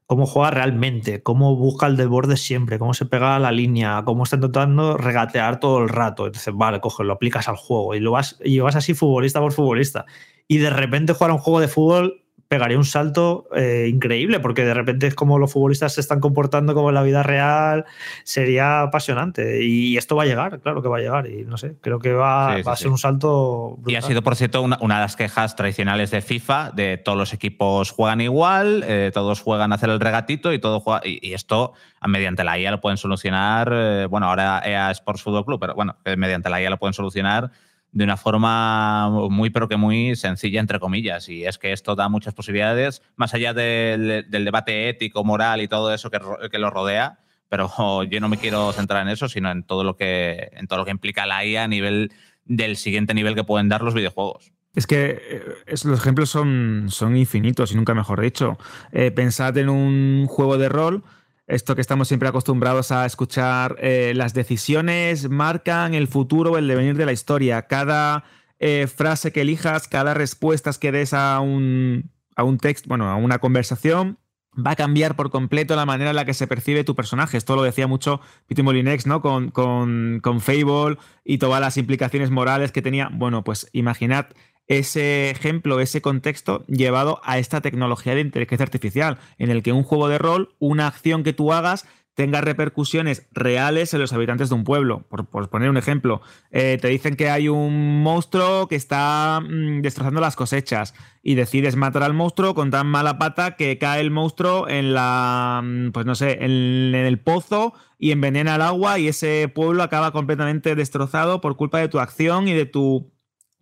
cómo 0.06 0.26
juega 0.26 0.50
realmente, 0.50 1.22
cómo 1.22 1.54
busca 1.54 1.86
el 1.86 1.96
desborde 1.96 2.38
siempre, 2.38 2.78
cómo 2.78 2.94
se 2.94 3.04
pega 3.04 3.36
a 3.36 3.38
la 3.38 3.52
línea, 3.52 4.02
cómo 4.06 4.24
está 4.24 4.36
intentando 4.36 4.96
regatear 4.96 5.60
todo 5.60 5.82
el 5.82 5.90
rato. 5.90 6.26
Entonces, 6.26 6.52
vale, 6.54 6.80
coge, 6.80 7.04
lo 7.04 7.12
aplicas 7.12 7.46
al 7.48 7.56
juego 7.56 7.94
y 7.94 8.00
lo 8.00 8.12
vas, 8.12 8.38
y 8.42 8.58
vas 8.58 8.74
así 8.76 8.94
futbolista 8.94 9.40
por 9.40 9.52
futbolista. 9.52 10.06
Y 10.48 10.58
de 10.58 10.70
repente 10.70 11.12
jugar 11.12 11.32
un 11.32 11.38
juego 11.38 11.60
de 11.60 11.68
fútbol 11.68 12.21
pegaría 12.52 12.76
un 12.76 12.84
salto 12.84 13.48
eh, 13.56 13.88
increíble, 13.90 14.38
porque 14.38 14.62
de 14.62 14.74
repente 14.74 15.06
es 15.06 15.14
como 15.14 15.38
los 15.38 15.50
futbolistas 15.50 15.94
se 15.94 16.02
están 16.02 16.20
comportando 16.20 16.74
como 16.74 16.90
en 16.90 16.94
la 16.94 17.02
vida 17.02 17.22
real, 17.22 17.86
sería 18.24 18.82
apasionante. 18.82 19.64
Y 19.64 19.96
esto 19.96 20.16
va 20.16 20.24
a 20.24 20.26
llegar, 20.26 20.60
claro 20.60 20.82
que 20.82 20.88
va 20.88 20.98
a 20.98 21.00
llegar, 21.00 21.30
y 21.30 21.44
no 21.44 21.56
sé, 21.56 21.76
creo 21.80 21.98
que 21.98 22.12
va, 22.12 22.52
sí, 22.52 22.58
sí, 22.58 22.62
va 22.64 22.72
a 22.74 22.76
ser 22.76 22.88
sí. 22.88 22.90
un 22.90 22.98
salto. 22.98 23.76
Brutal. 23.78 23.90
Y 23.90 23.96
ha 23.96 24.02
sido, 24.02 24.20
por 24.20 24.36
cierto, 24.36 24.60
una, 24.60 24.76
una, 24.82 24.96
de 24.96 25.00
las 25.00 25.16
quejas 25.16 25.56
tradicionales 25.56 26.10
de 26.10 26.20
FIFA, 26.20 26.72
de 26.72 26.98
todos 26.98 27.16
los 27.16 27.32
equipos 27.32 27.90
juegan 27.90 28.20
igual, 28.20 28.84
eh, 28.86 29.10
todos 29.14 29.40
juegan 29.40 29.72
a 29.72 29.76
hacer 29.76 29.88
el 29.88 29.98
regatito 29.98 30.52
y 30.52 30.58
todo 30.58 30.80
juega, 30.80 31.00
y, 31.06 31.26
y, 31.26 31.32
esto 31.32 31.72
mediante 32.06 32.44
la 32.44 32.58
IA 32.58 32.70
lo 32.70 32.82
pueden 32.82 32.98
solucionar, 32.98 33.72
eh, 33.72 34.06
bueno, 34.10 34.28
ahora 34.28 34.60
EA 34.62 34.90
Sports 34.90 35.22
Football 35.22 35.46
Club, 35.46 35.58
pero 35.58 35.74
bueno, 35.74 35.96
mediante 36.18 36.50
la 36.50 36.60
IA 36.60 36.68
lo 36.68 36.78
pueden 36.78 36.92
solucionar 36.92 37.50
de 37.92 38.04
una 38.04 38.16
forma 38.16 39.10
muy, 39.30 39.50
pero 39.50 39.68
que 39.68 39.76
muy 39.76 40.16
sencilla, 40.16 40.60
entre 40.60 40.80
comillas. 40.80 41.28
Y 41.28 41.44
es 41.44 41.58
que 41.58 41.72
esto 41.72 41.94
da 41.94 42.08
muchas 42.08 42.34
posibilidades, 42.34 43.02
más 43.16 43.34
allá 43.34 43.52
del, 43.52 44.26
debate 44.30 44.88
ético, 44.88 45.24
moral 45.24 45.60
y 45.60 45.68
todo 45.68 45.92
eso 45.92 46.10
que, 46.10 46.58
lo 46.58 46.70
rodea. 46.70 47.18
Pero 47.48 47.70
yo 48.10 48.20
no 48.20 48.28
me 48.28 48.38
quiero 48.38 48.72
centrar 48.72 49.02
en 49.02 49.08
eso, 49.08 49.28
sino 49.28 49.50
en 49.50 49.62
todo 49.62 49.84
lo 49.84 49.96
que, 49.96 50.50
en 50.52 50.66
todo 50.66 50.78
lo 50.80 50.84
que 50.86 50.90
implica 50.90 51.26
la 51.26 51.44
IA 51.44 51.64
a 51.64 51.68
nivel 51.68 52.12
del 52.44 52.76
siguiente 52.76 53.14
nivel 53.14 53.34
que 53.34 53.44
pueden 53.44 53.68
dar 53.68 53.82
los 53.82 53.94
videojuegos. 53.94 54.52
Es 54.74 54.86
que 54.86 55.20
es, 55.66 55.84
los 55.84 56.00
ejemplos 56.00 56.30
son, 56.30 56.86
son 56.88 57.14
infinitos 57.16 57.72
y 57.72 57.76
nunca 57.76 57.94
mejor 57.94 58.22
dicho. 58.22 58.56
Eh, 58.90 59.10
pensad 59.10 59.56
en 59.58 59.68
un 59.68 60.26
juego 60.26 60.56
de 60.56 60.70
rol 60.70 61.04
esto 61.46 61.74
que 61.74 61.80
estamos 61.80 62.08
siempre 62.08 62.28
acostumbrados 62.28 62.92
a 62.92 63.04
escuchar, 63.04 63.76
eh, 63.80 64.12
las 64.14 64.34
decisiones 64.34 65.28
marcan 65.28 65.94
el 65.94 66.08
futuro 66.08 66.52
o 66.52 66.58
el 66.58 66.68
devenir 66.68 66.96
de 66.96 67.06
la 67.06 67.12
historia. 67.12 67.62
Cada 67.62 68.24
eh, 68.58 68.86
frase 68.86 69.32
que 69.32 69.40
elijas, 69.40 69.88
cada 69.88 70.14
respuesta 70.14 70.70
que 70.80 70.92
des 70.92 71.12
a 71.12 71.40
un, 71.40 72.10
a 72.36 72.44
un 72.44 72.58
texto, 72.58 72.88
bueno, 72.88 73.08
a 73.08 73.16
una 73.16 73.38
conversación, 73.38 74.18
va 74.54 74.72
a 74.72 74.76
cambiar 74.76 75.16
por 75.16 75.30
completo 75.30 75.74
la 75.76 75.86
manera 75.86 76.10
en 76.10 76.16
la 76.16 76.24
que 76.24 76.34
se 76.34 76.46
percibe 76.46 76.84
tu 76.84 76.94
personaje. 76.94 77.36
Esto 77.36 77.56
lo 77.56 77.62
decía 77.62 77.86
mucho 77.86 78.20
Peter 78.46 78.64
Molinex, 78.64 79.06
¿no? 79.06 79.22
Con, 79.22 79.50
con, 79.50 80.20
con 80.22 80.40
Fable 80.40 80.98
y 81.24 81.38
todas 81.38 81.60
las 81.60 81.76
implicaciones 81.76 82.30
morales 82.30 82.70
que 82.70 82.82
tenía. 82.82 83.08
Bueno, 83.12 83.44
pues 83.44 83.68
imaginad 83.72 84.26
ese 84.66 85.30
ejemplo, 85.30 85.80
ese 85.80 86.00
contexto 86.00 86.64
llevado 86.66 87.20
a 87.24 87.38
esta 87.38 87.60
tecnología 87.60 88.14
de 88.14 88.20
inteligencia 88.20 88.64
artificial, 88.64 89.18
en 89.38 89.50
el 89.50 89.62
que 89.62 89.72
un 89.72 89.82
juego 89.82 90.08
de 90.08 90.18
rol, 90.18 90.54
una 90.58 90.86
acción 90.86 91.24
que 91.24 91.32
tú 91.32 91.52
hagas, 91.52 91.86
tenga 92.14 92.42
repercusiones 92.42 93.26
reales 93.32 93.94
en 93.94 94.00
los 94.00 94.12
habitantes 94.12 94.48
de 94.50 94.54
un 94.54 94.64
pueblo. 94.64 95.06
Por, 95.08 95.48
poner 95.48 95.70
un 95.70 95.76
ejemplo, 95.76 96.20
eh, 96.50 96.78
te 96.80 96.88
dicen 96.88 97.16
que 97.16 97.30
hay 97.30 97.48
un 97.48 98.02
monstruo 98.02 98.68
que 98.68 98.76
está 98.76 99.40
mm, 99.40 99.80
destrozando 99.80 100.20
las 100.20 100.36
cosechas 100.36 100.94
y 101.22 101.36
decides 101.36 101.76
matar 101.76 102.02
al 102.02 102.14
monstruo 102.14 102.54
con 102.54 102.70
tan 102.70 102.86
mala 102.86 103.18
pata 103.18 103.56
que 103.56 103.78
cae 103.78 104.00
el 104.00 104.10
monstruo 104.10 104.68
en 104.68 104.92
la, 104.92 105.62
mm, 105.64 105.92
pues 105.92 106.04
no 106.04 106.14
sé, 106.14 106.44
en, 106.44 106.94
el 106.94 107.18
pozo 107.18 107.72
y 107.98 108.10
envenena 108.10 108.56
el 108.56 108.62
agua 108.62 108.98
y 108.98 109.08
ese 109.08 109.48
pueblo 109.48 109.82
acaba 109.82 110.12
completamente 110.12 110.74
destrozado 110.74 111.40
por 111.40 111.56
culpa 111.56 111.78
de 111.78 111.88
tu 111.88 111.98
acción 111.98 112.48
y 112.48 112.52
de 112.52 112.66
tu 112.66 113.11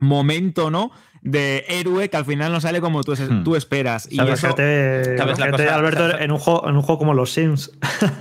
momento, 0.00 0.70
¿no? 0.70 0.90
de 1.22 1.66
héroe 1.68 2.08
que 2.08 2.16
al 2.16 2.24
final 2.24 2.50
no 2.50 2.60
sale 2.60 2.80
como 2.80 3.02
tú, 3.02 3.12
hmm. 3.12 3.44
tú 3.44 3.54
esperas. 3.56 4.08
Y 4.10 4.20
eso, 4.20 4.48
Alberto, 4.48 6.18
en 6.18 6.30
un, 6.30 6.38
juego, 6.38 6.68
en 6.68 6.76
un 6.76 6.82
juego 6.82 6.98
como 6.98 7.14
los 7.14 7.32
Sims. 7.32 7.72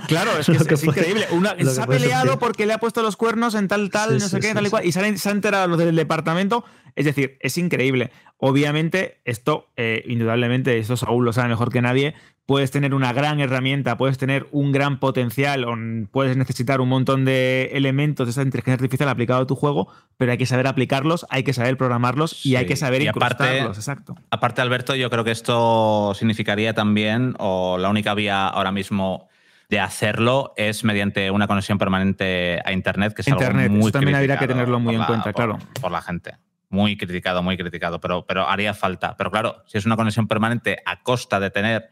Claro, 0.06 0.32
es 0.38 0.46
que, 0.46 0.52
es, 0.74 0.84
increíble. 0.84 1.26
se 1.64 1.80
ha 1.80 1.86
peleado 1.86 2.38
porque 2.38 2.66
le 2.66 2.74
ha 2.74 2.78
puesto 2.78 3.02
los 3.02 3.16
cuernos 3.16 3.54
en 3.54 3.68
tal, 3.68 3.90
tal, 3.90 4.18
no 4.18 4.28
sé 4.28 4.40
qué, 4.40 4.52
tal 4.52 4.66
y 4.66 4.70
cual, 4.70 4.84
y 4.84 4.92
se 4.92 5.00
han 5.00 5.36
enterado 5.36 5.68
los 5.68 5.78
del 5.78 5.96
departamento. 5.96 6.64
Es 6.96 7.04
decir, 7.04 7.38
es 7.40 7.56
increíble. 7.56 8.10
Obviamente, 8.42 9.20
esto, 9.26 9.68
eh, 9.76 10.02
indudablemente, 10.06 10.78
esto 10.78 10.96
Saúl 10.96 11.26
lo 11.26 11.32
sabe 11.34 11.50
mejor 11.50 11.70
que 11.70 11.82
nadie, 11.82 12.14
puedes 12.46 12.70
tener 12.70 12.94
una 12.94 13.12
gran 13.12 13.38
herramienta, 13.38 13.98
puedes 13.98 14.16
tener 14.16 14.46
un 14.50 14.72
gran 14.72 14.98
potencial, 14.98 15.66
puedes 16.10 16.38
necesitar 16.38 16.80
un 16.80 16.88
montón 16.88 17.26
de 17.26 17.70
elementos 17.74 18.26
de 18.26 18.30
esa 18.30 18.42
inteligencia 18.42 18.74
artificial 18.74 19.10
aplicado 19.10 19.42
a 19.42 19.46
tu 19.46 19.56
juego, 19.56 19.88
pero 20.16 20.32
hay 20.32 20.38
que 20.38 20.46
saber 20.46 20.66
aplicarlos, 20.66 21.26
hay 21.28 21.42
que 21.42 21.52
saber 21.52 21.76
programarlos 21.76 22.44
y 22.44 22.56
hay 22.56 22.64
que 22.64 22.76
saber 22.76 23.02
incrustarlos. 23.02 23.76
exacto. 23.76 24.16
Aparte, 24.30 24.62
Alberto, 24.62 24.96
yo 24.96 25.10
creo 25.10 25.22
que 25.22 25.32
esto 25.32 26.14
significaría 26.14 26.72
también, 26.72 27.34
o 27.38 27.76
la 27.76 27.90
única 27.90 28.14
vía 28.14 28.48
ahora 28.48 28.72
mismo 28.72 29.28
de 29.68 29.80
hacerlo 29.80 30.54
es 30.56 30.82
mediante 30.82 31.30
una 31.30 31.46
conexión 31.46 31.76
permanente 31.76 32.58
a 32.64 32.72
Internet, 32.72 33.12
que 33.12 33.20
es 33.20 33.28
Internet, 33.28 33.66
algo 33.66 33.74
muy 33.74 33.80
eso 33.82 33.92
también 33.92 34.16
habría 34.16 34.38
que 34.38 34.48
tenerlo 34.48 34.80
muy 34.80 34.94
en 34.94 35.04
cuenta, 35.04 35.32
claro. 35.34 35.58
Por 35.80 35.92
la 35.92 36.00
gente 36.00 36.32
muy 36.70 36.96
criticado, 36.96 37.42
muy 37.42 37.58
criticado, 37.58 38.00
pero, 38.00 38.24
pero 38.24 38.48
haría 38.48 38.72
falta. 38.72 39.16
Pero 39.16 39.30
claro, 39.30 39.62
si 39.66 39.76
es 39.76 39.86
una 39.86 39.96
conexión 39.96 40.26
permanente 40.26 40.78
a 40.86 41.02
costa 41.02 41.38
de 41.40 41.50
tener 41.50 41.90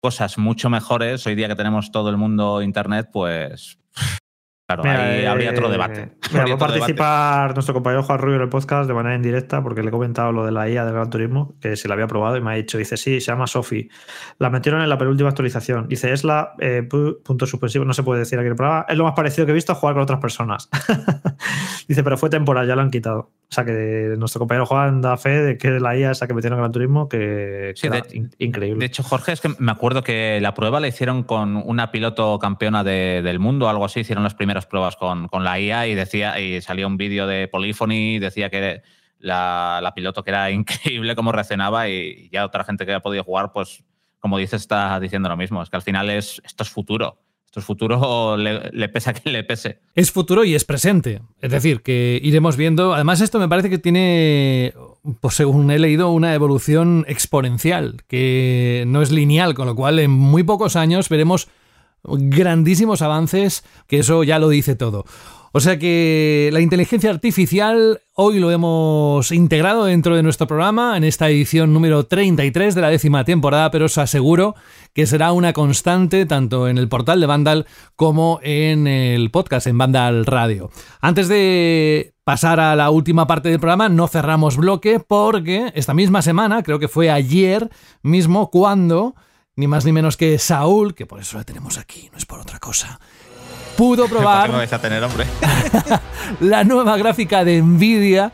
cosas 0.00 0.38
mucho 0.38 0.70
mejores, 0.70 1.26
hoy 1.26 1.34
día 1.34 1.48
que 1.48 1.56
tenemos 1.56 1.90
todo 1.90 2.08
el 2.10 2.16
mundo 2.16 2.62
Internet, 2.62 3.10
pues 3.12 3.78
Claro, 4.66 4.82
ahí 4.84 5.26
habría 5.26 5.50
otro 5.50 5.68
debate. 5.68 6.12
va 6.34 6.54
a 6.54 6.56
participar 6.56 7.52
nuestro 7.52 7.74
compañero 7.74 8.02
Juan 8.02 8.18
Rubio 8.18 8.36
en 8.36 8.42
el 8.42 8.48
podcast 8.48 8.88
de 8.88 8.94
manera 8.94 9.14
indirecta 9.14 9.62
porque 9.62 9.82
le 9.82 9.88
he 9.88 9.90
comentado 9.90 10.32
lo 10.32 10.46
de 10.46 10.52
la 10.52 10.70
IA 10.70 10.86
del 10.86 10.94
Gran 10.94 11.10
Turismo, 11.10 11.54
que 11.60 11.76
si 11.76 11.86
la 11.86 11.92
había 11.92 12.06
probado 12.06 12.38
y 12.38 12.40
me 12.40 12.52
ha 12.52 12.54
dicho, 12.54 12.78
dice, 12.78 12.96
sí, 12.96 13.20
se 13.20 13.26
llama 13.26 13.46
Sofi. 13.46 13.90
La 14.38 14.48
metieron 14.48 14.80
en 14.80 14.88
la 14.88 14.96
penúltima 14.96 15.28
actualización. 15.28 15.86
Dice, 15.86 16.14
es 16.14 16.24
la 16.24 16.54
eh, 16.60 16.82
punto 16.82 17.44
suspensivo, 17.44 17.84
no 17.84 17.92
se 17.92 18.02
puede 18.02 18.20
decir 18.20 18.38
aquí 18.38 18.46
en 18.46 18.52
el 18.52 18.56
programa, 18.56 18.86
es 18.88 18.96
lo 18.96 19.04
más 19.04 19.12
parecido 19.12 19.44
que 19.44 19.52
he 19.52 19.54
visto 19.54 19.72
a 19.72 19.74
jugar 19.74 19.96
con 19.96 20.02
otras 20.02 20.20
personas. 20.20 20.70
dice, 21.86 22.02
pero 22.02 22.16
fue 22.16 22.30
temporal, 22.30 22.66
ya 22.66 22.74
lo 22.74 22.80
han 22.80 22.90
quitado. 22.90 23.32
O 23.50 23.54
sea 23.54 23.64
que 23.64 24.14
nuestro 24.18 24.40
compañero 24.40 24.66
Juan 24.66 25.00
da 25.00 25.16
fe 25.16 25.42
de 25.42 25.58
que 25.58 25.78
la 25.78 25.96
IA 25.96 26.10
esa 26.10 26.26
que 26.26 26.34
metieron 26.34 26.58
en 26.58 26.62
Gran 26.62 26.72
Turismo, 26.72 27.08
que, 27.08 27.72
sí, 27.76 27.88
increíble. 28.38 28.80
De 28.80 28.86
hecho, 28.86 29.02
Jorge, 29.02 29.32
es 29.32 29.40
que 29.40 29.50
me 29.58 29.70
acuerdo 29.70 30.02
que 30.02 30.40
la 30.40 30.54
prueba 30.54 30.80
la 30.80 30.88
hicieron 30.88 31.22
con 31.22 31.56
una 31.56 31.92
piloto 31.92 32.38
campeona 32.40 32.82
del 32.82 33.38
mundo, 33.38 33.68
algo 33.68 33.84
así, 33.84 34.00
hicieron 34.00 34.24
las 34.24 34.34
primeras 34.54 34.66
pruebas 34.66 34.96
con, 35.30 35.44
la 35.44 35.60
IA 35.60 35.88
y 35.88 35.94
decía, 35.94 36.38
y 36.38 36.60
salió 36.60 36.86
un 36.86 36.96
vídeo 36.96 37.26
de 37.26 37.48
Polyphony, 37.48 38.18
decía 38.20 38.50
que 38.50 38.82
la, 39.18 39.92
piloto 39.96 40.22
que 40.22 40.30
era 40.30 40.50
increíble 40.52 41.16
cómo 41.16 41.32
reaccionaba 41.32 41.88
y 41.88 42.28
ya 42.30 42.44
otra 42.44 42.64
gente 42.64 42.86
que 42.86 42.92
ha 42.92 43.00
podido 43.00 43.24
jugar, 43.24 43.52
pues 43.52 43.82
como 44.20 44.38
dice, 44.38 44.56
está 44.56 44.98
diciendo 45.00 45.28
lo 45.28 45.36
mismo. 45.36 45.62
Es 45.62 45.70
que 45.70 45.76
al 45.76 45.82
final 45.82 46.08
es, 46.08 46.40
esto 46.44 46.62
es 46.62 46.70
futuro. 46.70 47.18
Esto 47.46 47.60
es 47.60 47.66
futuro, 47.66 48.36
le, 48.38 48.70
le 48.72 48.88
pese 48.88 49.10
a 49.10 49.12
quien 49.12 49.32
le 49.32 49.44
pese. 49.44 49.80
Es 49.94 50.12
futuro 50.12 50.44
y 50.44 50.54
es 50.54 50.64
presente. 50.64 51.20
Es 51.40 51.50
decir, 51.50 51.82
que 51.82 52.20
iremos 52.22 52.56
viendo. 52.56 52.94
Además, 52.94 53.20
esto 53.20 53.38
me 53.38 53.48
parece 53.48 53.70
que 53.70 53.78
tiene, 53.78 54.72
pues 55.20 55.34
según 55.34 55.70
he 55.70 55.78
leído, 55.78 56.10
una 56.10 56.32
evolución 56.34 57.04
exponencial, 57.08 58.02
que 58.06 58.84
no 58.86 59.02
es 59.02 59.10
lineal, 59.10 59.54
con 59.54 59.66
lo 59.66 59.74
cual 59.74 59.98
en 59.98 60.10
muy 60.10 60.42
pocos 60.42 60.76
años 60.76 61.08
veremos 61.08 61.48
grandísimos 62.04 63.02
avances, 63.02 63.64
que 63.86 63.98
eso 64.00 64.22
ya 64.24 64.38
lo 64.38 64.48
dice 64.48 64.76
todo. 64.76 65.04
O 65.56 65.60
sea 65.60 65.78
que 65.78 66.50
la 66.52 66.58
inteligencia 66.58 67.10
artificial 67.10 68.00
hoy 68.16 68.40
lo 68.40 68.50
hemos 68.50 69.30
integrado 69.30 69.84
dentro 69.84 70.16
de 70.16 70.24
nuestro 70.24 70.48
programa 70.48 70.96
en 70.96 71.04
esta 71.04 71.30
edición 71.30 71.72
número 71.72 72.06
33 72.06 72.74
de 72.74 72.80
la 72.80 72.88
décima 72.88 73.24
temporada, 73.24 73.70
pero 73.70 73.84
os 73.84 73.96
aseguro 73.96 74.56
que 74.94 75.06
será 75.06 75.30
una 75.30 75.52
constante 75.52 76.26
tanto 76.26 76.66
en 76.66 76.76
el 76.76 76.88
portal 76.88 77.20
de 77.20 77.26
Vandal 77.26 77.66
como 77.94 78.40
en 78.42 78.88
el 78.88 79.30
podcast 79.30 79.68
en 79.68 79.78
Vandal 79.78 80.26
Radio. 80.26 80.70
Antes 81.00 81.28
de 81.28 82.14
pasar 82.24 82.58
a 82.58 82.74
la 82.74 82.90
última 82.90 83.28
parte 83.28 83.48
del 83.48 83.60
programa, 83.60 83.88
no 83.88 84.08
cerramos 84.08 84.56
bloque 84.56 84.98
porque 84.98 85.70
esta 85.76 85.94
misma 85.94 86.20
semana, 86.22 86.64
creo 86.64 86.80
que 86.80 86.88
fue 86.88 87.12
ayer 87.12 87.70
mismo, 88.02 88.50
cuando 88.50 89.14
ni 89.56 89.66
más 89.66 89.84
ni 89.84 89.92
menos 89.92 90.16
que 90.16 90.38
Saúl, 90.38 90.94
que 90.94 91.06
por 91.06 91.20
eso 91.20 91.38
la 91.38 91.44
tenemos 91.44 91.78
aquí, 91.78 92.08
no 92.12 92.18
es 92.18 92.26
por 92.26 92.40
otra 92.40 92.58
cosa 92.58 92.98
pudo 93.76 94.06
probar 94.08 94.50
a 94.54 94.78
tener, 94.78 95.02
hombre? 95.02 95.26
la 96.40 96.64
nueva 96.64 96.96
gráfica 96.96 97.44
de 97.44 97.60
Nvidia 97.60 98.32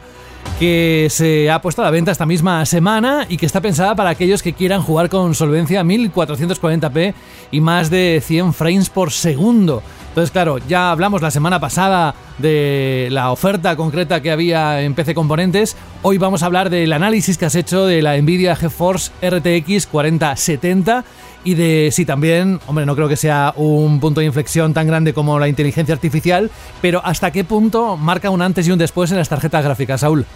que 0.58 1.08
se 1.10 1.50
ha 1.50 1.60
puesto 1.62 1.82
a 1.82 1.86
la 1.86 1.90
venta 1.90 2.12
esta 2.12 2.26
misma 2.26 2.64
semana 2.66 3.26
y 3.28 3.36
que 3.36 3.46
está 3.46 3.60
pensada 3.60 3.94
para 3.94 4.10
aquellos 4.10 4.42
que 4.42 4.52
quieran 4.52 4.82
jugar 4.82 5.08
con 5.08 5.34
solvencia 5.34 5.82
1440p 5.82 7.14
y 7.50 7.60
más 7.60 7.90
de 7.90 8.22
100 8.24 8.52
frames 8.52 8.90
por 8.90 9.10
segundo. 9.10 9.82
Entonces, 10.10 10.32
claro, 10.32 10.58
ya 10.58 10.90
hablamos 10.90 11.22
la 11.22 11.30
semana 11.30 11.60
pasada 11.60 12.16
de 12.38 13.08
la 13.12 13.30
oferta 13.30 13.76
concreta 13.76 14.20
que 14.20 14.32
había 14.32 14.82
en 14.82 14.94
PC 14.94 15.14
Componentes. 15.14 15.76
Hoy 16.02 16.18
vamos 16.18 16.42
a 16.42 16.46
hablar 16.46 16.68
del 16.68 16.92
análisis 16.92 17.38
que 17.38 17.46
has 17.46 17.54
hecho 17.54 17.86
de 17.86 18.02
la 18.02 18.20
Nvidia 18.20 18.56
GeForce 18.56 19.12
RTX 19.22 19.86
4070 19.86 21.04
y 21.44 21.54
de 21.54 21.90
si 21.92 22.04
también, 22.04 22.58
hombre, 22.66 22.86
no 22.86 22.96
creo 22.96 23.08
que 23.08 23.16
sea 23.16 23.54
un 23.56 24.00
punto 24.00 24.18
de 24.18 24.26
inflexión 24.26 24.74
tan 24.74 24.88
grande 24.88 25.14
como 25.14 25.38
la 25.38 25.46
inteligencia 25.46 25.94
artificial, 25.94 26.50
pero 26.82 27.00
hasta 27.04 27.30
qué 27.30 27.44
punto 27.44 27.96
marca 27.96 28.30
un 28.30 28.42
antes 28.42 28.66
y 28.66 28.72
un 28.72 28.78
después 28.80 29.12
en 29.12 29.16
las 29.16 29.28
tarjetas 29.28 29.64
gráficas, 29.64 30.00
Saúl. 30.00 30.26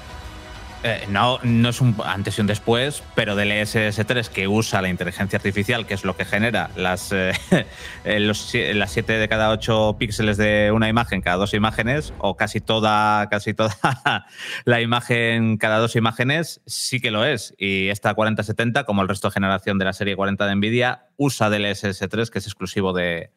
Eh, 0.87 1.07
no, 1.09 1.39
no 1.43 1.71
es 1.71 1.81
un 1.81 1.97
antes 2.05 2.37
y 2.37 2.43
un 2.43 2.47
después, 2.47 3.03
pero 3.15 3.37
del 3.37 3.53
SS3 3.53 4.29
que 4.29 4.47
usa 4.49 4.83
la 4.83 4.91
inteligencia 4.91 5.39
artificial, 5.39 5.87
que 5.87 5.95
es 5.95 6.05
lo 6.05 6.15
que 6.15 6.27
genera 6.27 6.69
las, 6.77 7.11
eh, 7.11 7.33
eh, 8.05 8.21
las 8.21 8.93
7 8.93 9.15
de 9.15 9.27
cada 9.27 9.49
8 9.49 9.97
píxeles 9.99 10.37
de 10.37 10.73
una 10.75 10.91
imagen 10.91 11.23
cada 11.23 11.37
dos 11.37 11.55
imágenes, 11.55 12.13
o 12.19 12.37
casi 12.37 12.61
toda, 12.61 13.31
casi 13.31 13.55
toda 13.55 13.75
la 14.67 14.83
imagen 14.83 15.57
cada 15.57 15.79
dos 15.79 15.97
imágenes, 15.97 16.61
sí 16.67 17.01
que 17.01 17.11
lo 17.11 17.25
es. 17.25 17.55
Y 17.57 17.89
esta 17.89 18.13
4070, 18.13 18.85
como 18.85 19.01
el 19.01 19.09
resto 19.09 19.29
de 19.29 19.33
generación 19.33 19.79
de 19.79 19.87
la 19.87 19.95
serie 19.95 20.17
40 20.17 20.47
de 20.47 20.55
Nvidia, 20.55 21.07
usa 21.17 21.49
del 21.49 21.65
SS3, 21.65 22.29
que 22.29 22.41
es 22.41 22.47
exclusivo 22.47 22.93
de, 22.93 23.31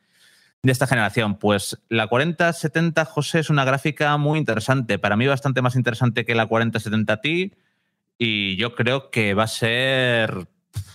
de 0.67 0.73
esta 0.73 0.85
generación? 0.85 1.39
Pues 1.39 1.81
la 1.89 2.07
4070, 2.07 3.05
José, 3.05 3.39
es 3.39 3.49
una 3.49 3.65
gráfica 3.65 4.15
muy 4.17 4.37
interesante. 4.37 4.99
Para 4.99 5.15
mí 5.15 5.25
bastante 5.25 5.61
más 5.61 5.75
interesante 5.75 6.25
que 6.25 6.35
la 6.35 6.45
4070 6.45 7.21
Ti. 7.21 7.53
Y 8.17 8.55
yo 8.57 8.75
creo 8.75 9.09
que 9.09 9.33
va 9.33 9.43
a 9.43 9.47
ser. 9.47 10.47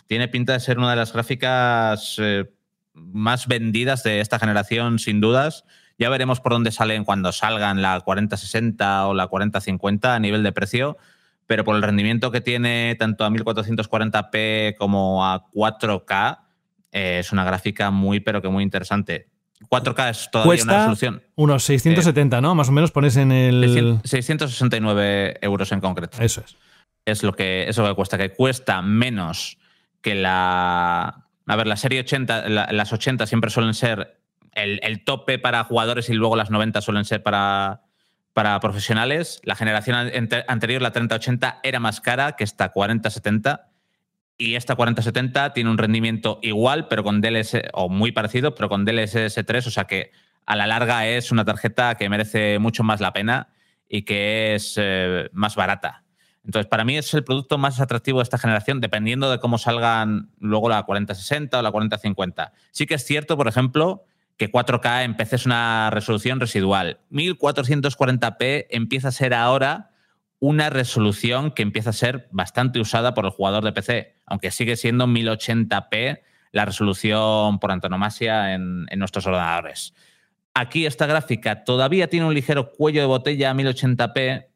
Tiene 0.06 0.28
pinta 0.28 0.52
de 0.52 0.60
ser 0.60 0.78
una 0.78 0.90
de 0.90 0.96
las 0.96 1.12
gráficas 1.12 2.16
eh, 2.18 2.52
más 2.92 3.48
vendidas 3.48 4.02
de 4.02 4.20
esta 4.20 4.38
generación, 4.38 4.98
sin 4.98 5.20
dudas. 5.20 5.64
Ya 5.98 6.10
veremos 6.10 6.40
por 6.40 6.52
dónde 6.52 6.70
salen 6.70 7.04
cuando 7.04 7.32
salgan 7.32 7.80
la 7.80 7.98
4060 8.00 9.06
o 9.06 9.14
la 9.14 9.26
4050 9.26 10.14
a 10.14 10.20
nivel 10.20 10.42
de 10.42 10.52
precio. 10.52 10.98
Pero 11.46 11.64
por 11.64 11.76
el 11.76 11.82
rendimiento 11.82 12.30
que 12.30 12.42
tiene 12.42 12.94
tanto 12.98 13.24
a 13.24 13.30
1440p 13.30 14.76
como 14.76 15.24
a 15.24 15.46
4K, 15.50 16.40
eh, 16.92 17.20
es 17.20 17.32
una 17.32 17.44
gráfica 17.44 17.90
muy, 17.90 18.20
pero 18.20 18.42
que 18.42 18.48
muy 18.48 18.62
interesante. 18.62 19.31
4K 19.68 20.10
es 20.10 20.30
todavía 20.30 20.62
una 20.62 20.76
resolución. 20.78 21.22
Unos 21.34 21.64
670, 21.64 22.40
¿no? 22.40 22.54
Más 22.54 22.68
o 22.68 22.72
menos 22.72 22.90
pones 22.90 23.16
en 23.16 23.32
el. 23.32 24.00
669 24.04 25.38
euros 25.42 25.72
en 25.72 25.80
concreto. 25.80 26.18
Eso 26.20 26.42
es. 26.44 26.56
Es 27.04 27.22
lo 27.22 27.32
que, 27.32 27.68
eso 27.68 27.84
que 27.86 27.94
cuesta, 27.94 28.18
que 28.18 28.32
cuesta 28.32 28.82
menos 28.82 29.58
que 30.00 30.14
la. 30.14 31.26
A 31.46 31.56
ver, 31.56 31.66
la 31.66 31.76
serie 31.76 32.00
80, 32.00 32.48
las 32.48 32.92
80 32.92 33.26
siempre 33.26 33.50
suelen 33.50 33.74
ser 33.74 34.18
el, 34.54 35.04
tope 35.04 35.38
para 35.38 35.64
jugadores 35.64 36.08
y 36.08 36.14
luego 36.14 36.36
las 36.36 36.50
90 36.50 36.80
suelen 36.80 37.04
ser 37.04 37.22
para, 37.22 37.82
para 38.32 38.60
profesionales. 38.60 39.40
La 39.42 39.56
generación 39.56 39.96
anterior, 40.46 40.82
la 40.82 40.92
3080, 40.92 41.60
era 41.62 41.80
más 41.80 42.00
cara 42.00 42.32
que 42.32 42.44
esta 42.44 42.68
4070 42.70 43.71
y 44.38 44.54
esta 44.54 44.74
4070 44.74 45.52
tiene 45.52 45.70
un 45.70 45.78
rendimiento 45.78 46.38
igual, 46.42 46.88
pero 46.88 47.04
con 47.04 47.20
DLS, 47.20 47.56
o 47.72 47.88
muy 47.88 48.12
parecido, 48.12 48.54
pero 48.54 48.68
con 48.68 48.84
DLSS 48.84 49.40
3, 49.46 49.66
o 49.66 49.70
sea 49.70 49.84
que 49.84 50.10
a 50.46 50.56
la 50.56 50.66
larga 50.66 51.06
es 51.06 51.30
una 51.30 51.44
tarjeta 51.44 51.94
que 51.94 52.08
merece 52.08 52.58
mucho 52.58 52.82
más 52.82 53.00
la 53.00 53.12
pena 53.12 53.48
y 53.88 54.02
que 54.02 54.54
es 54.54 54.74
eh, 54.76 55.28
más 55.32 55.54
barata. 55.54 56.04
Entonces, 56.44 56.68
para 56.68 56.84
mí 56.84 56.96
es 56.96 57.14
el 57.14 57.22
producto 57.22 57.56
más 57.56 57.80
atractivo 57.80 58.18
de 58.18 58.24
esta 58.24 58.38
generación, 58.38 58.80
dependiendo 58.80 59.30
de 59.30 59.38
cómo 59.38 59.58
salgan 59.58 60.30
luego 60.40 60.68
la 60.68 60.82
4060 60.82 61.58
o 61.58 61.62
la 61.62 61.70
4050. 61.70 62.52
Sí 62.72 62.86
que 62.86 62.94
es 62.94 63.04
cierto, 63.04 63.36
por 63.36 63.46
ejemplo, 63.46 64.04
que 64.36 64.50
4K 64.50 65.04
en 65.04 65.16
PC 65.16 65.36
es 65.36 65.46
una 65.46 65.90
resolución 65.90 66.40
residual. 66.40 66.98
1440p 67.12 68.66
empieza 68.70 69.08
a 69.08 69.12
ser 69.12 69.34
ahora 69.34 69.91
una 70.42 70.70
resolución 70.70 71.52
que 71.52 71.62
empieza 71.62 71.90
a 71.90 71.92
ser 71.92 72.28
bastante 72.32 72.80
usada 72.80 73.14
por 73.14 73.26
el 73.26 73.30
jugador 73.30 73.62
de 73.62 73.70
PC, 73.70 74.16
aunque 74.26 74.50
sigue 74.50 74.74
siendo 74.74 75.06
1080p 75.06 76.20
la 76.50 76.64
resolución 76.64 77.60
por 77.60 77.70
antonomasia 77.70 78.52
en, 78.52 78.86
nuestros 78.96 79.24
ordenadores. 79.24 79.94
Aquí 80.52 80.84
esta 80.84 81.06
gráfica 81.06 81.62
todavía 81.62 82.08
tiene 82.08 82.26
un 82.26 82.34
ligero 82.34 82.72
cuello 82.72 83.00
de 83.02 83.06
botella 83.06 83.52
a 83.52 83.54
1080p, 83.54 84.46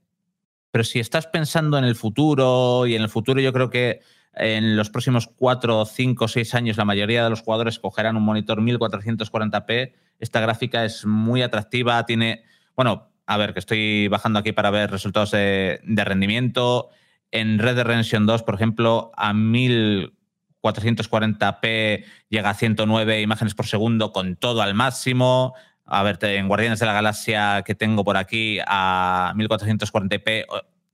pero 0.72 0.82
si 0.82 0.98
estás 0.98 1.28
pensando 1.28 1.78
en 1.78 1.84
el 1.84 1.94
futuro, 1.94 2.84
y 2.88 2.96
en 2.96 3.02
el 3.02 3.08
futuro 3.08 3.40
yo 3.40 3.52
creo 3.52 3.70
que 3.70 4.00
en 4.34 4.76
los 4.76 4.90
próximos 4.90 5.28
4, 5.36 5.84
5, 5.84 6.26
6 6.26 6.54
años 6.56 6.76
la 6.78 6.84
mayoría 6.84 7.22
de 7.22 7.30
los 7.30 7.42
jugadores 7.42 7.78
cogerán 7.78 8.16
un 8.16 8.24
monitor 8.24 8.60
1440p, 8.60 9.92
esta 10.18 10.40
gráfica 10.40 10.84
es 10.84 11.06
muy 11.06 11.42
atractiva, 11.42 12.04
tiene, 12.06 12.42
bueno, 12.74 13.12
a 13.27 13.36
ver, 13.36 13.53
que 13.53 13.59
estoy 13.59 14.09
bajando 14.09 14.39
aquí 14.39 14.53
para 14.53 14.70
ver 14.70 14.90
resultados 14.90 15.32
de, 15.32 15.81
rendimiento. 15.85 16.89
En 17.31 17.59
Red 17.59 17.77
Dead 17.77 17.85
Redemption 17.85 18.24
2, 18.27 18.43
por 18.44 18.55
ejemplo, 18.55 19.12
a 19.16 19.32
1440p 19.32 22.05
llega 22.28 22.51
a 22.51 22.55
109 22.55 23.20
imágenes 23.20 23.55
por 23.55 23.66
segundo 23.66 24.12
con 24.12 24.36
todo 24.36 24.62
al 24.62 24.74
máximo 24.74 25.55
a 25.86 26.03
ver, 26.03 26.19
en 26.23 26.48
Guardianes 26.48 26.81
de 26.81 26.86
la 26.86 26.93
Galaxia 26.93 27.62
que 27.65 27.74
tengo 27.74 28.05
por 28.05 28.16
aquí 28.16 28.59
a 28.66 29.32
1440p, 29.36 30.44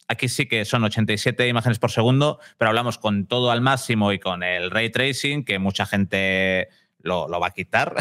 aquí 0.06 0.28
sí 0.28 0.46
que 0.46 0.64
son 0.64 0.84
87 0.84 1.48
imágenes 1.48 1.78
por 1.78 1.90
segundo, 1.90 2.38
pero 2.58 2.68
hablamos 2.68 2.98
con 2.98 3.26
todo 3.26 3.50
al 3.50 3.62
máximo 3.62 4.12
y 4.12 4.18
con 4.18 4.42
el 4.42 4.70
ray 4.70 4.90
tracing, 4.90 5.44
que 5.44 5.58
mucha 5.58 5.86
gente 5.86 6.68
lo, 7.02 7.28
va 7.28 7.48
a 7.48 7.50
quitar. 7.50 7.94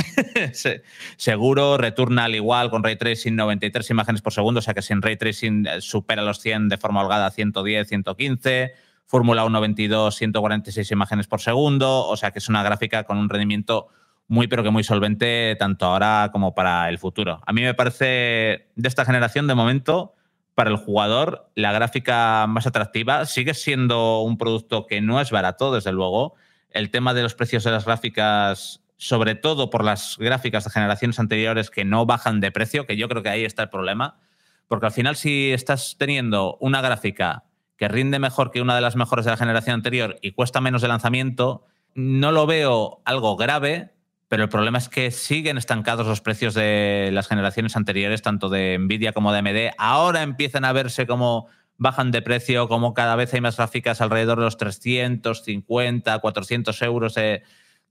Seguro, 1.18 1.78
returna 1.78 2.26
al 2.26 2.36
igual 2.36 2.69
con 2.69 2.84
ray 2.84 2.95
tracing 2.95 3.36
93 3.36 3.90
imágenes 3.90 4.22
por 4.22 4.34
segundo, 4.34 4.60
o 4.60 4.61
sea 4.61 4.73
que 4.73 4.82
sin 4.82 5.02
ray 5.02 5.18
tracing 5.18 5.68
eh, 5.68 5.82
supera 5.82 6.22
los 6.22 6.40
100 6.40 6.69
de 6.69 6.78
forma 6.78 7.02
holgada 7.02 7.30
110, 7.32 7.88
115. 7.88 8.73
Fórmula 9.06 9.44
1 9.44 9.61
22, 9.61 10.15
146 10.15 10.91
imágenes 10.91 11.28
por 11.28 11.41
segundo, 11.41 12.07
o 12.07 12.15
sea 12.15 12.32
que 12.32 12.40
es 12.40 12.48
una 12.48 12.64
gráfica 12.64 13.03
con 13.03 13.18
un 13.18 13.28
rendimiento 13.28 13.90
muy, 14.32 14.48
pero 14.48 14.64
que 14.64 14.69
muy 14.69 14.86
solvente, 14.86 15.57
tanto 15.60 15.86
ahora 15.86 16.30
como 16.32 16.56
para 16.56 16.88
el 16.88 16.98
futuro. 16.98 17.41
A 17.45 17.52
mí 17.52 17.61
me 17.64 17.73
parece 17.73 18.69
de 18.76 18.88
esta 18.88 19.03
generación, 19.03 19.45
de 19.48 19.56
momento, 19.56 20.15
para 20.56 20.69
el 20.69 20.78
jugador, 20.78 21.49
la 21.56 21.73
gráfica 21.73 22.45
más 22.48 22.65
atractiva. 22.65 23.26
Sigue 23.26 23.53
siendo 23.53 24.22
un 24.22 24.38
producto 24.38 24.86
que 24.88 25.02
no 25.02 25.19
es 25.19 25.32
barato, 25.32 25.73
desde 25.73 25.91
luego. 25.91 26.36
El 26.69 26.91
tema 26.91 27.14
de 27.14 27.23
los 27.23 27.36
precios 27.36 27.65
de 27.65 27.72
las 27.72 27.84
gráficas, 27.84 28.81
sobre 29.02 29.34
todo 29.34 29.72
por 29.72 29.84
las 29.84 30.15
gráficas 30.19 30.64
de 30.64 30.69
generaciones 30.69 31.18
anteriores 31.18 31.72
que 31.72 31.84
no 31.84 32.06
bajan 32.06 32.40
de 32.40 32.52
precio, 32.52 32.86
que 32.86 32.98
yo 32.98 33.10
creo 33.10 33.23
que 33.23 33.30
ahí 33.30 33.45
está 33.45 33.64
el 33.64 33.69
problema. 33.69 34.19
Porque 34.68 34.86
al 34.86 34.91
final, 34.91 35.15
si 35.15 35.52
estás 35.52 35.95
teniendo 35.98 36.56
una 36.61 36.82
gráfica 36.82 37.45
que 37.78 37.88
rinde 37.88 38.19
mejor 38.19 38.52
que 38.52 38.61
una 38.61 38.76
de 38.76 38.82
las 38.82 38.95
mejores 38.95 39.26
de 39.26 39.32
la 39.32 39.38
generación 39.38 39.73
anterior 39.73 40.19
y 40.22 40.34
cuesta 40.34 40.61
menos 40.61 40.84
de 40.84 40.88
lanzamiento, 40.88 41.65
no 41.95 42.32
lo 42.32 42.45
veo 42.45 43.02
algo 43.03 43.36
grave, 43.38 43.91
pero 44.28 44.44
el 44.44 44.49
problema 44.49 44.78
es 44.78 44.88
que 44.88 45.10
siguen 45.10 45.57
estancados 45.57 46.06
los 46.06 46.22
precios 46.22 46.53
de 46.53 47.10
las 47.11 47.28
generaciones 47.28 47.76
anteriores, 47.76 48.22
tanto 48.22 48.49
de 48.49 48.78
Nvidia 48.78 49.14
como 49.14 49.34
de 49.34 49.40
AMD. 49.40 49.73
Ahora 49.80 50.22
empiezan 50.22 50.64
a 50.64 50.73
verse 50.73 51.07
como 51.07 51.48
bajan 51.78 52.11
de 52.11 52.22
precio, 52.22 52.68
como 52.68 52.94
cada 52.94 53.15
vez 53.15 53.34
hay 53.34 53.41
más 53.41 53.57
gráficas 53.57 53.99
alrededor 53.99 54.38
de 54.38 54.45
los 54.45 54.57
350, 54.57 56.19
400 56.19 56.82
euros 56.84 57.15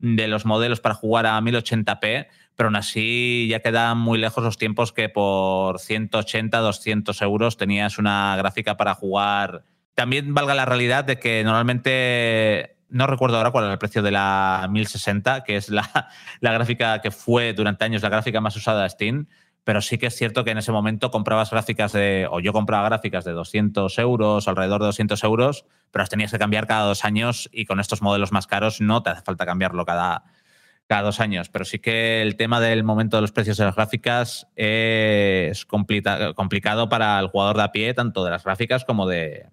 los 0.01 0.47
modelos 0.47 0.81
para 0.81 0.95
jugar 0.95 1.27
a 1.27 1.41
1080p, 1.41 2.29
pero 2.57 2.69
aún 2.69 2.77
así 2.77 3.49
ya 3.49 3.61
quedan 3.61 3.99
muy 3.99 4.19
lejos 4.19 4.43
los 4.43 4.59
tiempos 4.59 4.93
que 4.93 5.09
por 5.09 5.79
180, 5.79 6.59
200 6.59 7.23
euros 7.23 7.57
tenías 7.57 7.99
una 7.99 8.37
gráfica 8.37 8.77
para 8.77 8.95
jugar. 8.95 9.65
También 9.95 10.35
valga 10.35 10.55
la 10.55 10.65
realidad 10.65 11.05
de 11.05 11.19
que 11.19 11.45
normalmente 11.45 12.77
no 12.89 13.07
recuerdo 13.07 13.37
ahora 13.37 13.51
cuál 13.51 13.65
era 13.65 13.73
el 13.75 13.79
precio 13.79 14.03
de 14.03 14.11
la 14.11 14.69
1060, 14.71 15.45
que 15.45 15.57
es 15.57 15.69
la, 15.69 16.09
la, 16.41 16.53
gráfica 16.53 17.01
que 17.01 17.11
fue 17.11 17.53
durante 17.53 17.85
años 17.85 18.03
la 18.03 18.09
gráfica 18.09 18.41
más 18.41 18.57
usada 18.57 18.83
de 18.83 18.91
Steam, 18.91 19.27
pero 19.65 19.81
sí 19.83 19.99
que 19.99 20.07
es 20.07 20.17
cierto 20.17 20.45
que 20.45 20.51
en 20.51 20.59
ese 20.59 20.73
momento 20.73 21.11
comprabas 21.11 21.51
gráficas 21.51 21.93
de, 21.93 22.27
o 22.31 22.41
yo 22.41 22.53
compraba 22.53 22.89
gráficas 22.89 23.25
de 23.25 23.33
200 23.33 23.99
euros, 23.99 24.49
alrededor 24.49 24.81
de 24.81 24.87
200 24.87 25.23
euros, 25.25 25.65
pero 25.91 26.03
las 26.03 26.11
tenías 26.11 26.31
que 26.31 26.39
cambiar 26.39 26.67
cada 26.67 26.85
dos 26.85 27.05
años 27.05 27.49
y 27.53 27.67
con 27.67 27.81
estos 27.81 28.03
modelos 28.03 28.33
más 28.33 28.47
caros 28.47 28.81
no 28.81 29.03
te 29.03 29.11
hace 29.11 29.23
falta 29.23 29.47
cambiarlo 29.47 29.85
cada, 29.85 30.25
cada 30.87 31.03
dos 31.03 31.21
años. 31.21 31.49
Pero 31.51 31.65
sí 31.65 31.79
que 31.79 32.23
el 32.23 32.37
tema 32.37 32.61
del 32.61 32.85
momento 32.85 33.17
de 33.17 33.21
los 33.21 33.33
precios 33.33 33.57
de 33.57 33.65
las 33.65 33.77
gráficas 33.77 34.49
es 34.57 35.65
complicado 35.67 36.89
para 36.89 37.21
el 37.21 37.29
jugador 37.29 37.57
de 37.57 37.63
a 37.63 37.73
pie, 37.73 37.95
tanto 37.95 38.25
de 38.25 38.31
las 38.31 38.45
gráficas 38.45 38.85
como 38.85 39.07
de, 39.07 39.51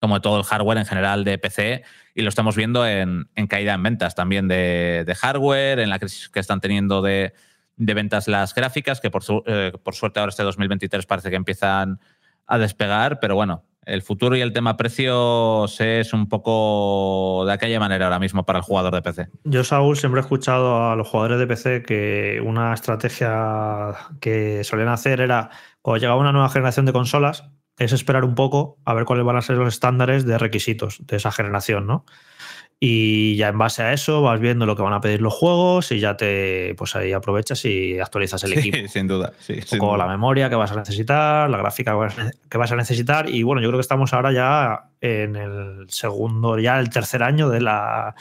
como 0.00 0.14
de 0.14 0.20
todo 0.20 0.38
el 0.38 0.44
hardware 0.44 0.78
en 0.78 0.86
general 0.86 1.24
de 1.24 1.38
PC, 1.38 1.82
y 2.14 2.22
lo 2.22 2.28
estamos 2.28 2.56
viendo 2.56 2.86
en, 2.86 3.28
caída 3.48 3.74
en 3.74 3.82
ventas 3.82 4.14
también 4.14 4.48
de, 4.48 5.16
hardware, 5.18 5.78
en 5.78 5.90
la 5.90 5.98
crisis 5.98 6.28
que 6.28 6.40
están 6.40 6.60
teniendo 6.60 7.02
de, 7.02 7.34
ventas 7.80 8.28
las 8.28 8.54
gráficas, 8.54 9.00
que 9.00 9.10
por, 9.10 9.22
eh, 9.46 9.72
por, 9.82 9.94
suerte 9.94 10.20
ahora 10.20 10.30
este 10.30 10.42
2023 10.42 11.06
parece 11.06 11.30
que 11.30 11.36
empiezan 11.36 12.00
a 12.46 12.58
despegar, 12.58 13.20
pero 13.20 13.34
bueno, 13.34 13.64
el 13.84 14.02
futuro 14.02 14.36
y 14.36 14.40
el 14.40 14.52
tema 14.52 14.76
precios 14.76 15.80
es 15.80 16.12
un 16.12 16.28
poco 16.28 17.44
de 17.46 17.52
aquella 17.52 17.80
manera 17.80 18.06
ahora 18.06 18.18
mismo 18.18 18.44
para 18.44 18.58
el 18.58 18.64
jugador 18.64 18.94
de 18.94 19.02
PC. 19.02 19.28
Yo, 19.44 19.64
Saúl, 19.64 19.96
siempre 19.96 20.20
he 20.20 20.22
escuchado 20.22 20.90
a 20.90 20.96
los 20.96 21.08
jugadores 21.08 21.38
de 21.38 21.46
PC 21.46 21.82
que 21.82 22.42
una 22.44 22.74
estrategia 22.74 23.94
que 24.20 24.62
solían 24.64 24.88
hacer 24.88 25.20
era 25.20 25.50
cuando 25.82 26.00
llegaba 26.00 26.20
una 26.20 26.32
nueva 26.32 26.50
generación 26.50 26.86
de 26.86 26.92
consolas, 26.92 27.50
es 27.78 27.92
esperar 27.92 28.24
un 28.24 28.34
poco 28.34 28.78
a 28.84 28.92
ver 28.92 29.06
cuáles 29.06 29.24
van 29.24 29.36
a 29.36 29.42
ser 29.42 29.56
los 29.56 29.72
estándares 29.72 30.26
de 30.26 30.36
requisitos 30.36 30.98
de 31.06 31.16
esa 31.16 31.32
generación, 31.32 31.86
¿no? 31.86 32.04
Y 32.82 33.36
ya 33.36 33.48
en 33.48 33.58
base 33.58 33.82
a 33.82 33.92
eso 33.92 34.22
vas 34.22 34.40
viendo 34.40 34.64
lo 34.64 34.74
que 34.74 34.80
van 34.80 34.94
a 34.94 35.02
pedir 35.02 35.20
los 35.20 35.34
juegos 35.34 35.92
y 35.92 36.00
ya 36.00 36.16
te, 36.16 36.74
pues 36.78 36.96
ahí 36.96 37.12
aprovechas 37.12 37.62
y 37.66 38.00
actualizas 38.00 38.42
el 38.44 38.54
equipo. 38.54 38.78
sin 38.88 39.06
duda. 39.06 39.34
Sí, 39.38 39.60
un 39.78 39.98
la 39.98 40.06
memoria 40.06 40.48
que 40.48 40.56
vas 40.56 40.72
a 40.72 40.76
necesitar, 40.76 41.50
la 41.50 41.58
gráfica 41.58 41.94
que 42.48 42.56
vas 42.56 42.72
a 42.72 42.76
necesitar. 42.76 43.28
Y 43.28 43.42
bueno, 43.42 43.60
yo 43.60 43.68
creo 43.68 43.76
que 43.76 43.82
estamos 43.82 44.14
ahora 44.14 44.32
ya 44.32 44.88
en 45.02 45.36
el 45.36 45.90
segundo, 45.90 46.58
ya 46.58 46.80
el 46.80 46.88
tercer 46.88 47.22
año 47.22 47.50
de 47.50 47.60
la, 47.60 48.14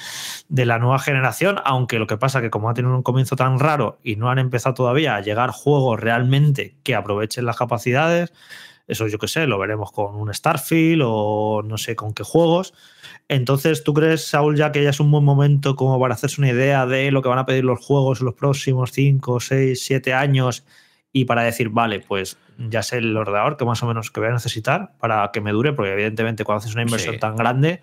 de 0.50 0.66
la 0.66 0.78
nueva 0.78 1.00
generación, 1.00 1.62
aunque 1.64 1.98
lo 1.98 2.08
que 2.08 2.18
pasa 2.18 2.42
que 2.42 2.50
como 2.50 2.70
ha 2.70 2.74
tenido 2.74 2.94
un 2.94 3.04
comienzo 3.04 3.38
tan 3.38 3.60
raro 3.60 3.98
y 4.04 4.18
no 4.18 4.30
han 4.30 4.40
empezado 4.40 4.76
todavía 4.76 5.16
a 5.16 5.22
llegar 5.22 5.52
juegos 5.52 6.02
realmente 6.02 6.76
que 6.84 6.96
aprovechen 6.96 7.46
las 7.46 7.56
capacidades, 7.56 8.34
eso 8.90 9.08
yo 9.08 9.20
qué 9.20 9.28
sé, 9.28 9.46
lo 9.46 9.60
veremos 9.60 9.92
con 9.92 10.16
un 10.16 10.34
Starfield 10.34 11.04
o 11.06 11.62
no 11.64 11.78
sé 11.78 11.96
con 11.96 12.14
qué 12.14 12.24
juegos. 12.24 12.74
Entonces, 13.28 13.84
¿tú 13.84 13.94
crees, 13.94 14.26
Saúl, 14.26 14.58
ya 14.58 14.72
que 14.72 14.84
ya 14.84 14.90
es 14.90 15.00
un 15.00 15.12
buen 15.12 15.24
momento 15.24 15.76
como 15.76 16.00
para 16.00 16.16
hacerse 16.16 16.42
una 16.42 16.50
idea 16.50 16.88
de 16.88 17.12
lo 17.12 17.22
que 17.22 17.30
van 17.30 17.38
a 17.38 17.46
pedir 17.46 17.64
los 17.64 17.86
juegos 17.86 18.20
en 18.20 18.26
los 18.26 18.34
próximos 18.34 18.92
5, 18.92 19.40
6, 19.40 19.80
7 19.86 20.14
años 20.14 20.66
y 21.14 21.26
para 21.26 21.44
decir, 21.44 21.70
vale, 21.70 22.00
pues 22.00 22.38
ya 22.58 22.82
sé 22.82 22.98
el 22.98 23.16
ordenador 23.16 23.58
que 23.58 23.66
más 23.66 23.82
o 23.84 23.88
menos 23.88 24.10
que 24.10 24.20
voy 24.20 24.30
a 24.30 24.34
necesitar 24.34 24.94
para 25.00 25.30
que 25.32 25.40
me 25.40 25.52
dure? 25.52 25.74
Porque 25.74 25.94
evidentemente 25.94 26.44
cuando 26.44 26.60
haces 26.60 26.74
una 26.74 26.84
inversión 26.84 27.20
tan 27.20 27.36
grande, 27.36 27.82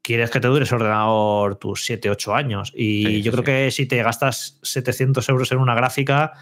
quieres 0.00 0.30
que 0.30 0.38
te 0.38 0.46
dure 0.46 0.62
ese 0.62 0.76
ordenador 0.76 1.56
tus 1.56 1.84
7, 1.84 2.08
8 2.08 2.34
años. 2.36 2.72
Y 2.72 3.22
yo 3.22 3.32
creo 3.32 3.42
que 3.42 3.72
si 3.72 3.86
te 3.86 4.00
gastas 4.02 4.60
700 4.62 5.28
euros 5.28 5.50
en 5.50 5.58
una 5.58 5.74
gráfica, 5.74 6.34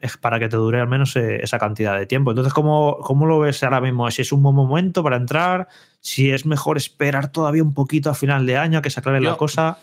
es 0.00 0.16
para 0.16 0.38
que 0.38 0.48
te 0.48 0.56
dure 0.56 0.80
al 0.80 0.88
menos 0.88 1.16
eh, 1.16 1.40
esa 1.42 1.58
cantidad 1.58 1.96
de 1.96 2.06
tiempo. 2.06 2.30
Entonces, 2.30 2.52
¿cómo, 2.52 2.98
¿cómo, 3.02 3.26
lo 3.26 3.40
ves 3.40 3.62
ahora 3.62 3.80
mismo? 3.80 4.10
Si 4.10 4.22
es 4.22 4.32
un 4.32 4.42
buen 4.42 4.54
momento 4.54 5.02
para 5.02 5.16
entrar, 5.16 5.68
si 6.00 6.30
es 6.30 6.46
mejor 6.46 6.76
esperar 6.76 7.30
todavía 7.30 7.62
un 7.62 7.74
poquito 7.74 8.10
a 8.10 8.14
final 8.14 8.46
de 8.46 8.56
año 8.56 8.78
a 8.78 8.82
que 8.82 8.90
se 8.90 9.00
aclare 9.00 9.20
la 9.20 9.36
cosa. 9.36 9.78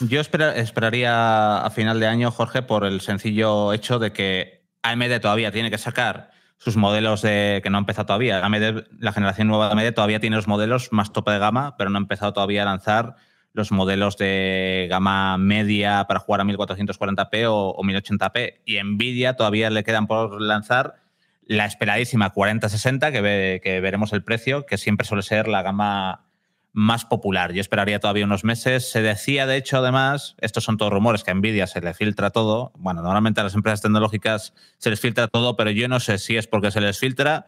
Yo 0.00 0.20
esperaría 0.20 1.58
a 1.58 1.70
final 1.70 2.00
de 2.00 2.06
año, 2.08 2.30
Jorge, 2.30 2.62
por 2.62 2.84
el 2.84 3.00
sencillo 3.00 3.72
hecho 3.72 3.98
de 3.98 4.12
que 4.12 4.64
AMD 4.82 5.20
todavía 5.20 5.52
tiene 5.52 5.70
que 5.70 5.78
sacar 5.78 6.30
sus 6.58 6.76
modelos 6.76 7.22
de 7.22 7.60
que 7.62 7.70
no 7.70 7.78
ha 7.78 7.80
empezado 7.80 8.06
todavía. 8.06 8.44
AMD, 8.44 8.86
la 8.98 9.12
generación 9.12 9.46
nueva 9.46 9.68
de 9.68 9.80
AMD 9.80 9.94
todavía 9.94 10.20
tiene 10.20 10.36
los 10.36 10.48
modelos 10.48 10.88
más 10.90 11.12
tope 11.12 11.30
de 11.30 11.38
gama, 11.38 11.76
pero 11.76 11.90
no 11.90 11.98
ha 11.98 12.00
empezado 12.00 12.32
todavía 12.32 12.62
a 12.62 12.66
lanzar 12.66 13.16
los 13.52 13.72
modelos 13.72 14.16
de 14.16 14.86
gama 14.90 15.38
media 15.38 16.04
para 16.06 16.20
jugar 16.20 16.40
a 16.40 16.44
1440p 16.44 17.46
o, 17.48 17.82
1080p. 17.82 18.60
Y 18.64 18.82
Nvidia 18.82 19.34
todavía 19.34 19.70
le 19.70 19.84
quedan 19.84 20.06
por 20.06 20.40
lanzar 20.40 20.96
la 21.42 21.64
esperadísima 21.64 22.30
4060, 22.30 23.10
que, 23.10 23.60
que 23.62 23.80
veremos 23.80 24.12
el 24.12 24.22
precio, 24.22 24.66
que 24.66 24.78
siempre 24.78 25.06
suele 25.06 25.22
ser 25.22 25.48
la 25.48 25.62
gama 25.62 26.28
más 26.72 27.04
popular. 27.04 27.52
Yo 27.52 27.60
esperaría 27.60 27.98
todavía 27.98 28.24
unos 28.24 28.44
meses. 28.44 28.90
Se 28.90 29.02
decía, 29.02 29.46
de 29.46 29.56
hecho, 29.56 29.78
además, 29.78 30.36
estos 30.38 30.64
son 30.64 30.76
todos 30.76 30.92
rumores, 30.92 31.24
que 31.24 31.30
a 31.30 31.34
Nvidia 31.34 31.66
se 31.66 31.80
le 31.80 31.94
filtra 31.94 32.30
todo. 32.30 32.72
Bueno, 32.76 33.02
normalmente 33.02 33.40
a 33.40 33.44
las 33.44 33.54
empresas 33.54 33.82
tecnológicas 33.82 34.54
se 34.78 34.90
les 34.90 35.00
filtra 35.00 35.26
todo, 35.28 35.56
pero 35.56 35.70
yo 35.70 35.88
no 35.88 35.98
sé 36.00 36.18
si 36.18 36.36
es 36.36 36.46
porque 36.46 36.70
se 36.70 36.80
les 36.80 36.98
filtra 36.98 37.46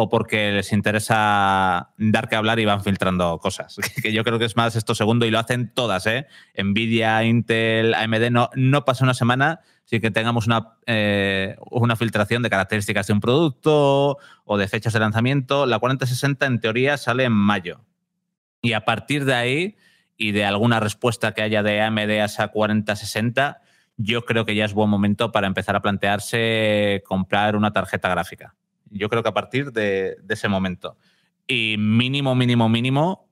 o 0.00 0.08
porque 0.08 0.52
les 0.52 0.72
interesa 0.72 1.90
dar 1.98 2.28
que 2.28 2.36
hablar 2.36 2.58
y 2.58 2.64
van 2.64 2.82
filtrando 2.82 3.38
cosas. 3.38 3.76
que 4.02 4.12
yo 4.12 4.24
creo 4.24 4.38
que 4.38 4.46
es 4.46 4.56
más 4.56 4.76
esto 4.76 4.94
segundo 4.94 5.26
y 5.26 5.30
lo 5.30 5.38
hacen 5.38 5.72
todas, 5.72 6.06
¿eh? 6.06 6.26
Nvidia, 6.56 7.22
Intel, 7.24 7.94
AMD, 7.94 8.30
no, 8.30 8.50
no 8.54 8.84
pasa 8.84 9.04
una 9.04 9.14
semana 9.14 9.60
sin 9.84 10.00
que 10.00 10.10
tengamos 10.10 10.46
una, 10.46 10.76
eh, 10.86 11.56
una 11.70 11.96
filtración 11.96 12.42
de 12.42 12.50
características 12.50 13.08
de 13.08 13.12
un 13.12 13.20
producto 13.20 14.18
o 14.44 14.56
de 14.56 14.68
fechas 14.68 14.92
de 14.92 15.00
lanzamiento. 15.00 15.66
La 15.66 15.78
4060 15.78 16.46
en 16.46 16.60
teoría 16.60 16.96
sale 16.96 17.24
en 17.24 17.32
mayo. 17.32 17.84
Y 18.62 18.72
a 18.74 18.84
partir 18.84 19.24
de 19.24 19.34
ahí 19.34 19.76
y 20.16 20.32
de 20.32 20.44
alguna 20.44 20.80
respuesta 20.80 21.32
que 21.32 21.42
haya 21.42 21.62
de 21.62 21.80
AMD 21.80 22.10
a 22.10 22.24
esa 22.26 22.48
4060, 22.48 23.62
yo 23.96 24.24
creo 24.24 24.44
que 24.44 24.54
ya 24.54 24.64
es 24.64 24.74
buen 24.74 24.88
momento 24.88 25.32
para 25.32 25.46
empezar 25.46 25.76
a 25.76 25.82
plantearse 25.82 27.02
comprar 27.06 27.56
una 27.56 27.72
tarjeta 27.72 28.08
gráfica. 28.08 28.54
Yo 28.90 29.08
creo 29.08 29.22
que 29.22 29.28
a 29.28 29.34
partir 29.34 29.72
de, 29.72 30.16
ese 30.28 30.48
momento. 30.48 30.96
Y 31.46 31.76
mínimo, 31.78 32.34
mínimo, 32.34 32.68
mínimo, 32.68 33.30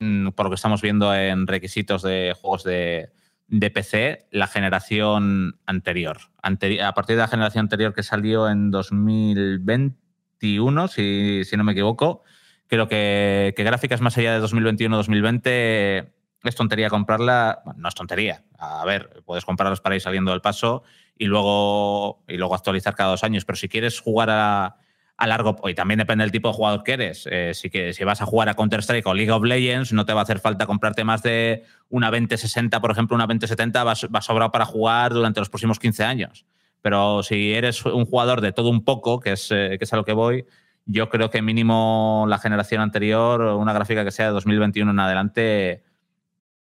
mm, 0.00 0.28
por 0.30 0.46
lo 0.46 0.50
que 0.50 0.56
estamos 0.56 0.80
viendo 0.80 1.14
en 1.14 1.46
requisitos 1.46 2.02
de 2.02 2.34
juegos 2.40 2.64
de, 2.64 3.10
PC, 3.48 4.26
la 4.30 4.46
generación 4.46 5.58
anterior. 5.66 6.18
a 6.42 6.94
partir 6.94 7.16
de 7.16 7.22
la 7.22 7.28
generación 7.28 7.64
anterior 7.64 7.92
que 7.94 8.02
salió 8.02 8.48
en 8.48 8.70
2021, 8.70 10.88
si, 10.88 11.42
no 11.56 11.64
me 11.64 11.72
equivoco, 11.72 12.22
creo 12.66 12.88
que, 12.88 13.54
que 13.56 13.64
gráficas 13.64 14.00
más 14.00 14.16
allá 14.18 14.38
de 14.38 14.44
2021-2020 14.44 16.15
es 16.48 16.56
tontería 16.56 16.90
comprarla. 16.90 17.62
no 17.76 17.88
es 17.88 17.94
tontería. 17.94 18.44
A 18.58 18.84
ver, 18.84 19.22
puedes 19.24 19.44
comprarlas 19.44 19.80
para 19.80 19.94
ir 19.94 20.00
saliendo 20.00 20.30
del 20.30 20.40
paso 20.40 20.82
y 21.16 21.26
luego, 21.26 22.22
y 22.28 22.36
luego 22.36 22.54
actualizar 22.54 22.94
cada 22.94 23.10
dos 23.10 23.24
años. 23.24 23.44
Pero 23.44 23.56
si 23.56 23.68
quieres 23.68 24.00
jugar 24.00 24.30
a, 24.30 24.76
a 25.16 25.26
largo, 25.26 25.56
y 25.68 25.74
también 25.74 25.98
depende 25.98 26.24
del 26.24 26.32
tipo 26.32 26.48
de 26.48 26.54
jugador 26.54 26.82
que 26.82 26.92
eres. 26.92 27.26
Eh, 27.30 27.52
si, 27.54 27.70
que, 27.70 27.92
si 27.92 28.04
vas 28.04 28.20
a 28.20 28.26
jugar 28.26 28.48
a 28.48 28.54
Counter-Strike 28.54 29.06
o 29.06 29.14
League 29.14 29.30
of 29.30 29.44
Legends, 29.44 29.92
no 29.92 30.04
te 30.04 30.12
va 30.12 30.20
a 30.20 30.22
hacer 30.24 30.40
falta 30.40 30.66
comprarte 30.66 31.04
más 31.04 31.22
de 31.22 31.64
una 31.88 32.10
2060, 32.10 32.80
por 32.80 32.90
ejemplo, 32.90 33.14
una 33.14 33.24
2070 33.24 33.84
va, 33.84 33.94
va 34.14 34.20
sobrado 34.20 34.52
para 34.52 34.66
jugar 34.66 35.12
durante 35.12 35.40
los 35.40 35.48
próximos 35.48 35.78
15 35.78 36.04
años. 36.04 36.44
Pero 36.82 37.22
si 37.22 37.52
eres 37.54 37.84
un 37.84 38.04
jugador 38.04 38.40
de 38.40 38.52
todo 38.52 38.68
un 38.68 38.84
poco, 38.84 39.18
que 39.18 39.32
es, 39.32 39.50
eh, 39.50 39.76
que 39.78 39.84
es 39.84 39.92
a 39.92 39.96
lo 39.96 40.04
que 40.04 40.12
voy, 40.12 40.44
yo 40.84 41.08
creo 41.08 41.30
que 41.30 41.42
mínimo 41.42 42.26
la 42.28 42.38
generación 42.38 42.80
anterior, 42.80 43.40
una 43.40 43.72
gráfica 43.72 44.04
que 44.04 44.12
sea 44.12 44.26
de 44.26 44.32
2021 44.32 44.90
en 44.90 45.00
adelante, 45.00 45.82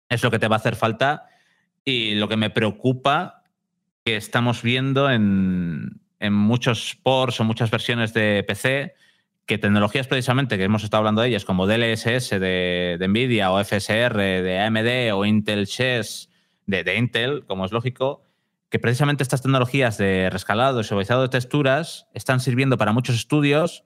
es 0.09 0.23
lo 0.23 0.31
que 0.31 0.39
te 0.39 0.47
va 0.47 0.55
a 0.55 0.59
hacer 0.59 0.75
falta. 0.75 1.27
Y 1.85 2.15
lo 2.15 2.27
que 2.27 2.37
me 2.37 2.49
preocupa 2.49 3.43
que 4.03 4.15
estamos 4.15 4.61
viendo 4.61 5.09
en, 5.09 6.01
en 6.19 6.33
muchos 6.33 6.97
ports 7.01 7.39
o 7.39 7.43
muchas 7.43 7.71
versiones 7.71 8.13
de 8.13 8.43
PC 8.47 8.95
que 9.49 9.57
tecnologías 9.57 10.05
precisamente 10.05 10.59
que 10.59 10.63
hemos 10.63 10.83
estado 10.83 10.99
hablando 10.99 11.23
de 11.23 11.29
ellas, 11.29 11.43
como 11.43 11.65
DLSS 11.65 12.29
de, 12.39 13.03
Nvidia 13.09 13.51
o 13.51 13.63
FSR 13.63 14.15
de 14.15 14.59
AMD 14.59 15.17
o 15.17 15.25
Intel 15.25 15.65
Chess 15.65 16.29
de, 16.67 16.83
de, 16.83 16.95
Intel, 16.97 17.45
como 17.47 17.65
es 17.65 17.71
lógico, 17.71 18.21
que 18.69 18.77
precisamente 18.77 19.23
estas 19.23 19.41
tecnologías 19.41 19.97
de 19.97 20.29
rescalado 20.29 20.81
y 20.81 20.83
suavizado 20.83 21.23
de 21.23 21.29
texturas 21.29 22.05
están 22.13 22.41
sirviendo 22.41 22.77
para 22.77 22.93
muchos 22.93 23.15
estudios 23.15 23.85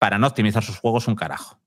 para 0.00 0.18
no 0.18 0.26
optimizar 0.26 0.64
sus 0.64 0.78
juegos 0.78 1.06
un 1.06 1.14
carajo. 1.14 1.60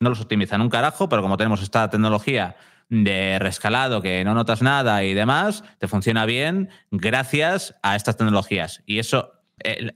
No 0.00 0.08
los 0.08 0.22
optimizan 0.22 0.62
un 0.62 0.70
carajo, 0.70 1.10
pero 1.10 1.20
como 1.20 1.36
tenemos 1.36 1.60
esta 1.60 1.90
tecnología 1.90 2.56
de 2.92 3.38
rescalado 3.38 4.02
que 4.02 4.22
no 4.22 4.34
notas 4.34 4.60
nada 4.60 5.02
y 5.02 5.14
demás, 5.14 5.64
te 5.78 5.88
funciona 5.88 6.26
bien 6.26 6.68
gracias 6.90 7.74
a 7.82 7.96
estas 7.96 8.18
tecnologías. 8.18 8.82
Y 8.84 8.98
eso, 8.98 9.32
eh, 9.64 9.92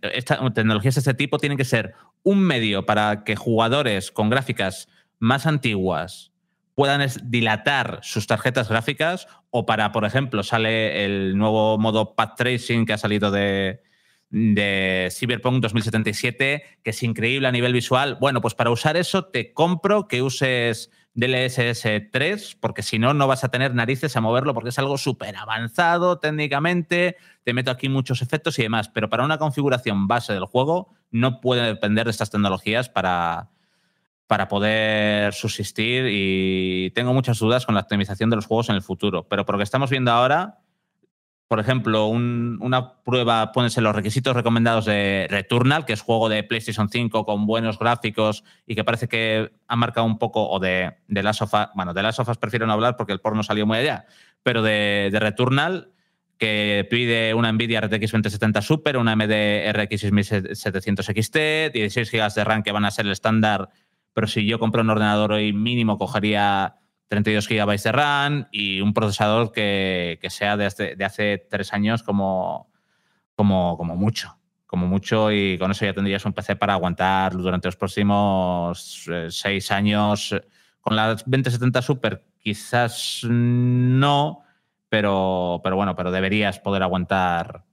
tecnologías 0.54 0.94
de 0.94 1.00
este 1.00 1.12
tipo 1.12 1.38
tienen 1.38 1.58
que 1.58 1.66
ser 1.66 1.92
un 2.22 2.40
medio 2.40 2.86
para 2.86 3.22
que 3.22 3.36
jugadores 3.36 4.10
con 4.10 4.30
gráficas 4.30 4.88
más 5.18 5.44
antiguas 5.44 6.32
puedan 6.74 7.06
dilatar 7.24 7.98
sus 8.00 8.26
tarjetas 8.26 8.70
gráficas 8.70 9.28
o 9.50 9.66
para, 9.66 9.92
por 9.92 10.06
ejemplo, 10.06 10.42
sale 10.42 11.04
el 11.04 11.36
nuevo 11.36 11.76
modo 11.76 12.14
path 12.14 12.36
tracing 12.38 12.86
que 12.86 12.94
ha 12.94 12.98
salido 12.98 13.30
de, 13.30 13.82
de 14.30 15.10
Cyberpunk 15.12 15.60
2077, 15.60 16.62
que 16.82 16.90
es 16.90 17.02
increíble 17.02 17.46
a 17.46 17.52
nivel 17.52 17.74
visual. 17.74 18.16
Bueno, 18.18 18.40
pues 18.40 18.54
para 18.54 18.70
usar 18.70 18.96
eso 18.96 19.26
te 19.26 19.52
compro 19.52 20.08
que 20.08 20.22
uses 20.22 20.90
DLSS 21.16 22.10
3, 22.12 22.58
porque 22.60 22.82
si 22.82 22.98
no, 22.98 23.14
no 23.14 23.26
vas 23.26 23.42
a 23.42 23.48
tener 23.48 23.74
narices 23.74 24.14
a 24.16 24.20
moverlo 24.20 24.52
porque 24.52 24.68
es 24.68 24.78
algo 24.78 24.98
súper 24.98 25.34
avanzado 25.36 26.18
técnicamente, 26.18 27.16
te 27.42 27.54
meto 27.54 27.70
aquí 27.70 27.88
muchos 27.88 28.20
efectos 28.20 28.58
y 28.58 28.62
demás, 28.62 28.90
pero 28.90 29.08
para 29.08 29.24
una 29.24 29.38
configuración 29.38 30.06
base 30.08 30.34
del 30.34 30.44
juego 30.44 30.90
no 31.10 31.40
puede 31.40 31.62
depender 31.62 32.04
de 32.04 32.10
estas 32.10 32.28
tecnologías 32.28 32.90
para, 32.90 33.48
para 34.26 34.46
poder 34.48 35.32
subsistir 35.32 36.06
y 36.10 36.90
tengo 36.94 37.14
muchas 37.14 37.38
dudas 37.38 37.64
con 37.64 37.74
la 37.74 37.80
optimización 37.80 38.28
de 38.28 38.36
los 38.36 38.44
juegos 38.44 38.68
en 38.68 38.76
el 38.76 38.82
futuro, 38.82 39.26
pero 39.26 39.46
por 39.46 39.54
lo 39.54 39.58
que 39.58 39.64
estamos 39.64 39.88
viendo 39.88 40.12
ahora 40.12 40.58
por 41.48 41.60
ejemplo, 41.60 42.08
una 42.08 42.94
prueba, 43.04 43.52
pones 43.52 43.78
en 43.78 43.84
los 43.84 43.94
requisitos 43.94 44.34
recomendados 44.34 44.84
de 44.84 45.28
Returnal, 45.30 45.84
que 45.84 45.92
es 45.92 46.00
juego 46.00 46.28
de 46.28 46.42
PlayStation 46.42 46.88
5 46.88 47.24
con 47.24 47.46
buenos 47.46 47.78
gráficos 47.78 48.42
y 48.66 48.74
que 48.74 48.82
parece 48.82 49.06
que 49.06 49.52
ha 49.68 49.76
marcado 49.76 50.06
un 50.06 50.18
poco, 50.18 50.48
o 50.48 50.58
de, 50.58 50.96
de 51.06 51.22
Last 51.22 51.42
of 51.42 51.54
Us, 51.54 51.68
bueno, 51.74 51.94
de 51.94 52.02
Last 52.02 52.18
of 52.18 52.28
Us 52.28 52.38
prefiero 52.38 52.66
no 52.66 52.72
hablar 52.72 52.96
porque 52.96 53.12
el 53.12 53.20
porno 53.20 53.44
salió 53.44 53.64
muy 53.64 53.78
allá, 53.78 54.06
pero 54.42 54.60
de, 54.60 55.08
Returnal, 55.12 55.92
que 56.36 56.86
pide 56.90 57.32
una 57.32 57.52
Nvidia 57.52 57.80
RTX 57.80 58.10
2070 58.10 58.60
Super, 58.62 58.96
una 58.96 59.12
AMD 59.12 59.72
RX 59.72 60.00
6700 60.00 61.06
XT, 61.06 61.36
16 61.72 62.10
GB 62.10 62.34
de 62.34 62.44
RAM 62.44 62.62
que 62.64 62.72
van 62.72 62.84
a 62.84 62.90
ser 62.90 63.06
el 63.06 63.12
estándar, 63.12 63.68
pero 64.14 64.26
si 64.26 64.46
yo 64.46 64.58
compro 64.58 64.82
un 64.82 64.90
ordenador 64.90 65.30
hoy 65.30 65.52
mínimo 65.52 65.96
cogería 65.96 66.74
32 67.08 67.48
GB 67.48 67.82
de 67.82 67.92
RAM 67.92 68.48
y 68.50 68.80
un 68.80 68.92
procesador 68.92 69.52
que, 69.52 70.18
sea 70.28 70.56
de 70.56 70.66
hace, 70.66 70.96
de 70.96 71.04
hace, 71.04 71.46
tres 71.50 71.72
años 71.72 72.02
como, 72.02 72.72
como, 73.34 73.76
como 73.76 73.96
mucho. 73.96 74.38
Como 74.66 74.88
mucho, 74.88 75.30
y 75.30 75.58
con 75.58 75.70
eso 75.70 75.84
ya 75.84 75.94
tendrías 75.94 76.24
un 76.24 76.32
PC 76.32 76.56
para 76.56 76.72
aguantar 76.72 77.34
durante 77.34 77.68
los 77.68 77.76
próximos 77.76 79.06
eh, 79.08 79.28
seis 79.30 79.70
años. 79.70 80.34
Con 80.80 80.96
la 80.96 81.14
2070 81.14 81.82
Super, 81.82 82.26
quizás 82.36 83.20
no, 83.24 84.42
pero, 84.88 85.60
pero 85.62 85.76
bueno, 85.76 85.94
pero 85.94 86.10
deberías 86.10 86.58
poder 86.58 86.82
aguantar 86.82 87.64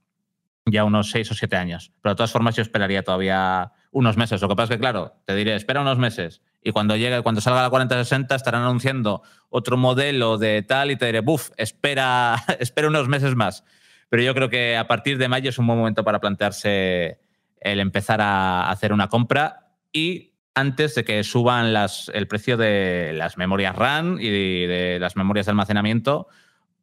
ya 0.66 0.84
unos 0.84 1.10
seis 1.10 1.30
o 1.30 1.34
siete 1.34 1.56
años. 1.56 1.92
Pero 2.00 2.14
de 2.14 2.16
todas 2.16 2.32
formas, 2.32 2.54
yo 2.54 2.62
esperaría 2.62 3.02
todavía 3.02 3.72
unos 3.94 4.16
meses. 4.16 4.42
Lo 4.42 4.48
que 4.48 4.56
pasa 4.56 4.64
es 4.74 4.76
que, 4.76 4.80
claro, 4.80 5.14
te 5.24 5.34
diré, 5.34 5.54
espera 5.54 5.80
unos 5.80 5.98
meses 5.98 6.42
y 6.62 6.72
cuando 6.72 6.96
llegue, 6.96 7.22
cuando 7.22 7.40
salga 7.40 7.62
la 7.62 7.70
4060 7.70 8.34
estarán 8.34 8.62
anunciando 8.62 9.22
otro 9.48 9.76
modelo 9.76 10.36
de 10.36 10.62
tal 10.62 10.90
y 10.90 10.96
te 10.96 11.06
diré, 11.06 11.20
buf, 11.20 11.50
espera, 11.56 12.36
espera 12.58 12.88
unos 12.88 13.08
meses 13.08 13.34
más. 13.36 13.64
Pero 14.10 14.22
yo 14.22 14.34
creo 14.34 14.50
que 14.50 14.76
a 14.76 14.86
partir 14.86 15.16
de 15.16 15.28
mayo 15.28 15.50
es 15.50 15.58
un 15.58 15.66
buen 15.66 15.78
momento 15.78 16.04
para 16.04 16.20
plantearse 16.20 17.18
el 17.60 17.80
empezar 17.80 18.20
a 18.20 18.68
hacer 18.68 18.92
una 18.92 19.08
compra 19.08 19.70
y 19.92 20.32
antes 20.54 20.94
de 20.94 21.04
que 21.04 21.22
suban 21.24 21.72
las, 21.72 22.10
el 22.14 22.26
precio 22.26 22.56
de 22.56 23.12
las 23.14 23.36
memorias 23.38 23.74
RAM 23.74 24.18
y 24.20 24.28
de 24.28 24.98
las 25.00 25.16
memorias 25.16 25.46
de 25.46 25.50
almacenamiento, 25.50 26.28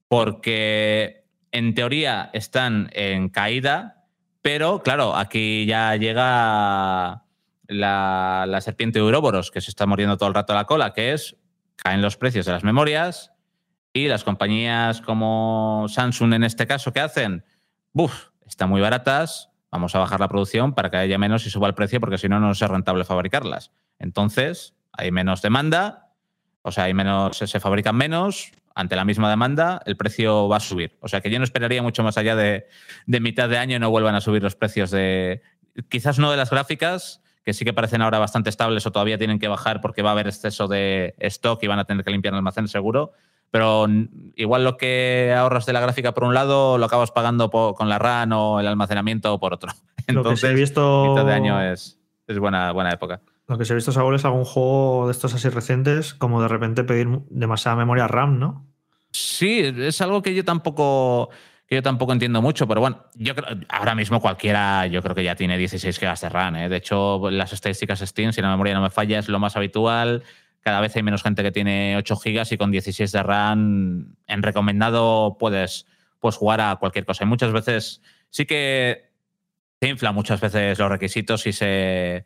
porque 0.07 1.25
en 1.51 1.73
teoría 1.73 2.29
están 2.33 2.89
en 2.93 3.29
caída, 3.29 4.00
pero 4.41 4.81
claro, 4.81 5.15
aquí 5.15 5.65
ya 5.65 5.95
llega 5.95 7.23
la, 7.67 8.59
serpiente 8.61 8.99
de 8.99 9.05
Uroboros, 9.05 9.51
que 9.51 9.61
se 9.61 9.69
está 9.69 9.85
muriendo 9.85 10.17
todo 10.17 10.29
el 10.29 10.35
rato 10.35 10.53
la 10.53 10.65
cola, 10.65 10.93
que 10.93 11.13
es 11.13 11.37
caen 11.75 12.01
los 12.01 12.17
precios 12.17 12.45
de 12.45 12.51
las 12.51 12.63
memorias 12.63 13.33
y 13.93 14.07
las 14.07 14.23
compañías 14.23 15.01
como 15.01 15.85
Samsung 15.87 16.33
en 16.33 16.43
este 16.43 16.67
caso, 16.67 16.93
¿qué 16.93 16.99
hacen? 16.99 17.43
Buf, 17.93 18.29
están 18.45 18.69
muy 18.69 18.81
baratas, 18.81 19.49
vamos 19.71 19.95
a 19.95 19.99
bajar 19.99 20.19
la 20.19 20.27
producción 20.27 20.73
para 20.73 20.89
que 20.91 20.97
haya 20.97 21.17
menos 21.17 21.45
y 21.45 21.49
suba 21.49 21.67
el 21.67 21.73
precio 21.73 21.99
porque 21.99 22.17
si 22.17 22.29
no, 22.29 22.39
no 22.39 22.51
es 22.51 22.59
rentable 22.59 23.03
fabricarlas. 23.03 23.71
Entonces, 23.99 24.75
hay 24.91 25.11
menos 25.11 25.41
demanda, 25.41 26.11
o 26.61 26.71
sea, 26.71 26.85
hay 26.85 26.93
menos, 26.93 27.37
se 27.37 27.59
fabrican 27.59 27.95
menos, 27.95 28.51
ante 28.75 28.95
la 28.95 29.05
misma 29.05 29.29
demanda, 29.29 29.81
el 29.85 29.97
precio 29.97 30.47
va 30.47 30.57
a 30.57 30.59
subir. 30.59 30.97
O 31.01 31.07
sea 31.07 31.21
que 31.21 31.29
yo 31.29 31.37
no 31.37 31.43
esperaría 31.43 31.81
mucho 31.81 32.03
más 32.03 32.17
allá 32.17 32.35
de, 32.35 32.67
de 33.05 33.19
mitad 33.19 33.49
de 33.49 33.57
año 33.57 33.75
y 33.75 33.79
no 33.79 33.89
vuelvan 33.89 34.15
a 34.15 34.21
subir 34.21 34.41
los 34.41 34.55
precios 34.55 34.91
de, 34.91 35.41
quizás 35.89 36.19
no 36.19 36.31
de 36.31 36.37
las 36.37 36.49
gráficas, 36.49 37.21
que 37.43 37.53
sí 37.53 37.65
que 37.65 37.73
parecen 37.73 38.01
ahora 38.01 38.19
bastante 38.19 38.49
estables 38.49 38.85
o 38.85 38.91
todavía 38.91 39.17
tienen 39.17 39.39
que 39.39 39.47
bajar 39.47 39.81
porque 39.81 40.01
va 40.01 40.09
a 40.09 40.13
haber 40.13 40.27
exceso 40.27 40.67
de 40.67 41.15
stock 41.19 41.61
y 41.63 41.67
van 41.67 41.79
a 41.79 41.85
tener 41.85 42.03
que 42.03 42.11
limpiar 42.11 42.33
el 42.33 42.37
almacén 42.37 42.67
seguro. 42.67 43.13
Pero 43.49 43.85
igual 44.35 44.63
lo 44.63 44.77
que 44.77 45.35
ahorras 45.37 45.65
de 45.65 45.73
la 45.73 45.81
gráfica 45.81 46.13
por 46.13 46.23
un 46.23 46.33
lado 46.33 46.77
lo 46.77 46.85
acabas 46.85 47.11
pagando 47.11 47.49
con 47.49 47.89
la 47.89 47.99
RAM 47.99 48.31
o 48.31 48.59
el 48.59 48.67
almacenamiento 48.67 49.37
por 49.39 49.53
otro. 49.53 49.73
Entonces, 50.07 50.41
lo 50.43 50.49
que 50.49 50.53
he 50.53 50.59
visto 50.59 51.05
mitad 51.09 51.25
de 51.25 51.33
año 51.33 51.61
es, 51.61 51.99
es 52.27 52.39
buena, 52.39 52.71
buena 52.71 52.91
época. 52.91 53.21
Lo 53.51 53.57
que 53.57 53.65
se 53.65 53.73
ha 53.73 53.75
visto, 53.75 53.91
Saúl, 53.91 54.15
es 54.15 54.23
algún 54.23 54.45
juego 54.45 55.07
de 55.07 55.11
estos 55.11 55.33
así 55.33 55.49
recientes, 55.49 56.13
como 56.13 56.41
de 56.41 56.47
repente 56.47 56.85
pedir 56.85 57.09
demasiada 57.29 57.75
memoria 57.75 58.07
RAM, 58.07 58.39
¿no? 58.39 58.65
Sí, 59.11 59.59
es 59.59 59.99
algo 59.99 60.21
que 60.21 60.33
yo 60.33 60.45
tampoco 60.45 61.29
que 61.67 61.75
yo 61.75 61.81
tampoco 61.81 62.13
entiendo 62.13 62.41
mucho, 62.41 62.65
pero 62.65 62.79
bueno, 62.79 63.03
yo 63.13 63.35
creo, 63.35 63.57
ahora 63.67 63.93
mismo 63.93 64.21
cualquiera, 64.21 64.87
yo 64.87 65.01
creo 65.01 65.13
que 65.13 65.25
ya 65.25 65.35
tiene 65.35 65.57
16 65.57 65.99
GB 65.99 66.19
de 66.21 66.29
RAM. 66.29 66.55
¿eh? 66.55 66.69
De 66.69 66.77
hecho, 66.77 67.29
las 67.29 67.51
estadísticas 67.51 67.99
Steam, 67.99 68.31
si 68.31 68.41
la 68.41 68.49
memoria 68.51 68.73
no 68.73 68.81
me 68.81 68.89
falla, 68.89 69.19
es 69.19 69.27
lo 69.27 69.37
más 69.37 69.57
habitual. 69.57 70.23
Cada 70.61 70.79
vez 70.79 70.95
hay 70.95 71.03
menos 71.03 71.21
gente 71.21 71.43
que 71.43 71.51
tiene 71.51 71.97
8 71.97 72.15
GB 72.23 72.47
y 72.51 72.57
con 72.57 72.71
16 72.71 73.11
de 73.11 73.23
RAM 73.23 74.15
en 74.27 74.43
recomendado 74.43 75.35
puedes, 75.37 75.87
puedes 76.21 76.37
jugar 76.37 76.61
a 76.61 76.77
cualquier 76.77 77.05
cosa. 77.05 77.25
Y 77.25 77.27
muchas 77.27 77.51
veces 77.51 78.01
sí 78.29 78.45
que 78.45 79.11
se 79.81 79.89
infla 79.89 80.13
muchas 80.13 80.39
veces 80.39 80.79
los 80.79 80.89
requisitos 80.89 81.45
y 81.47 81.51
se, 81.51 82.25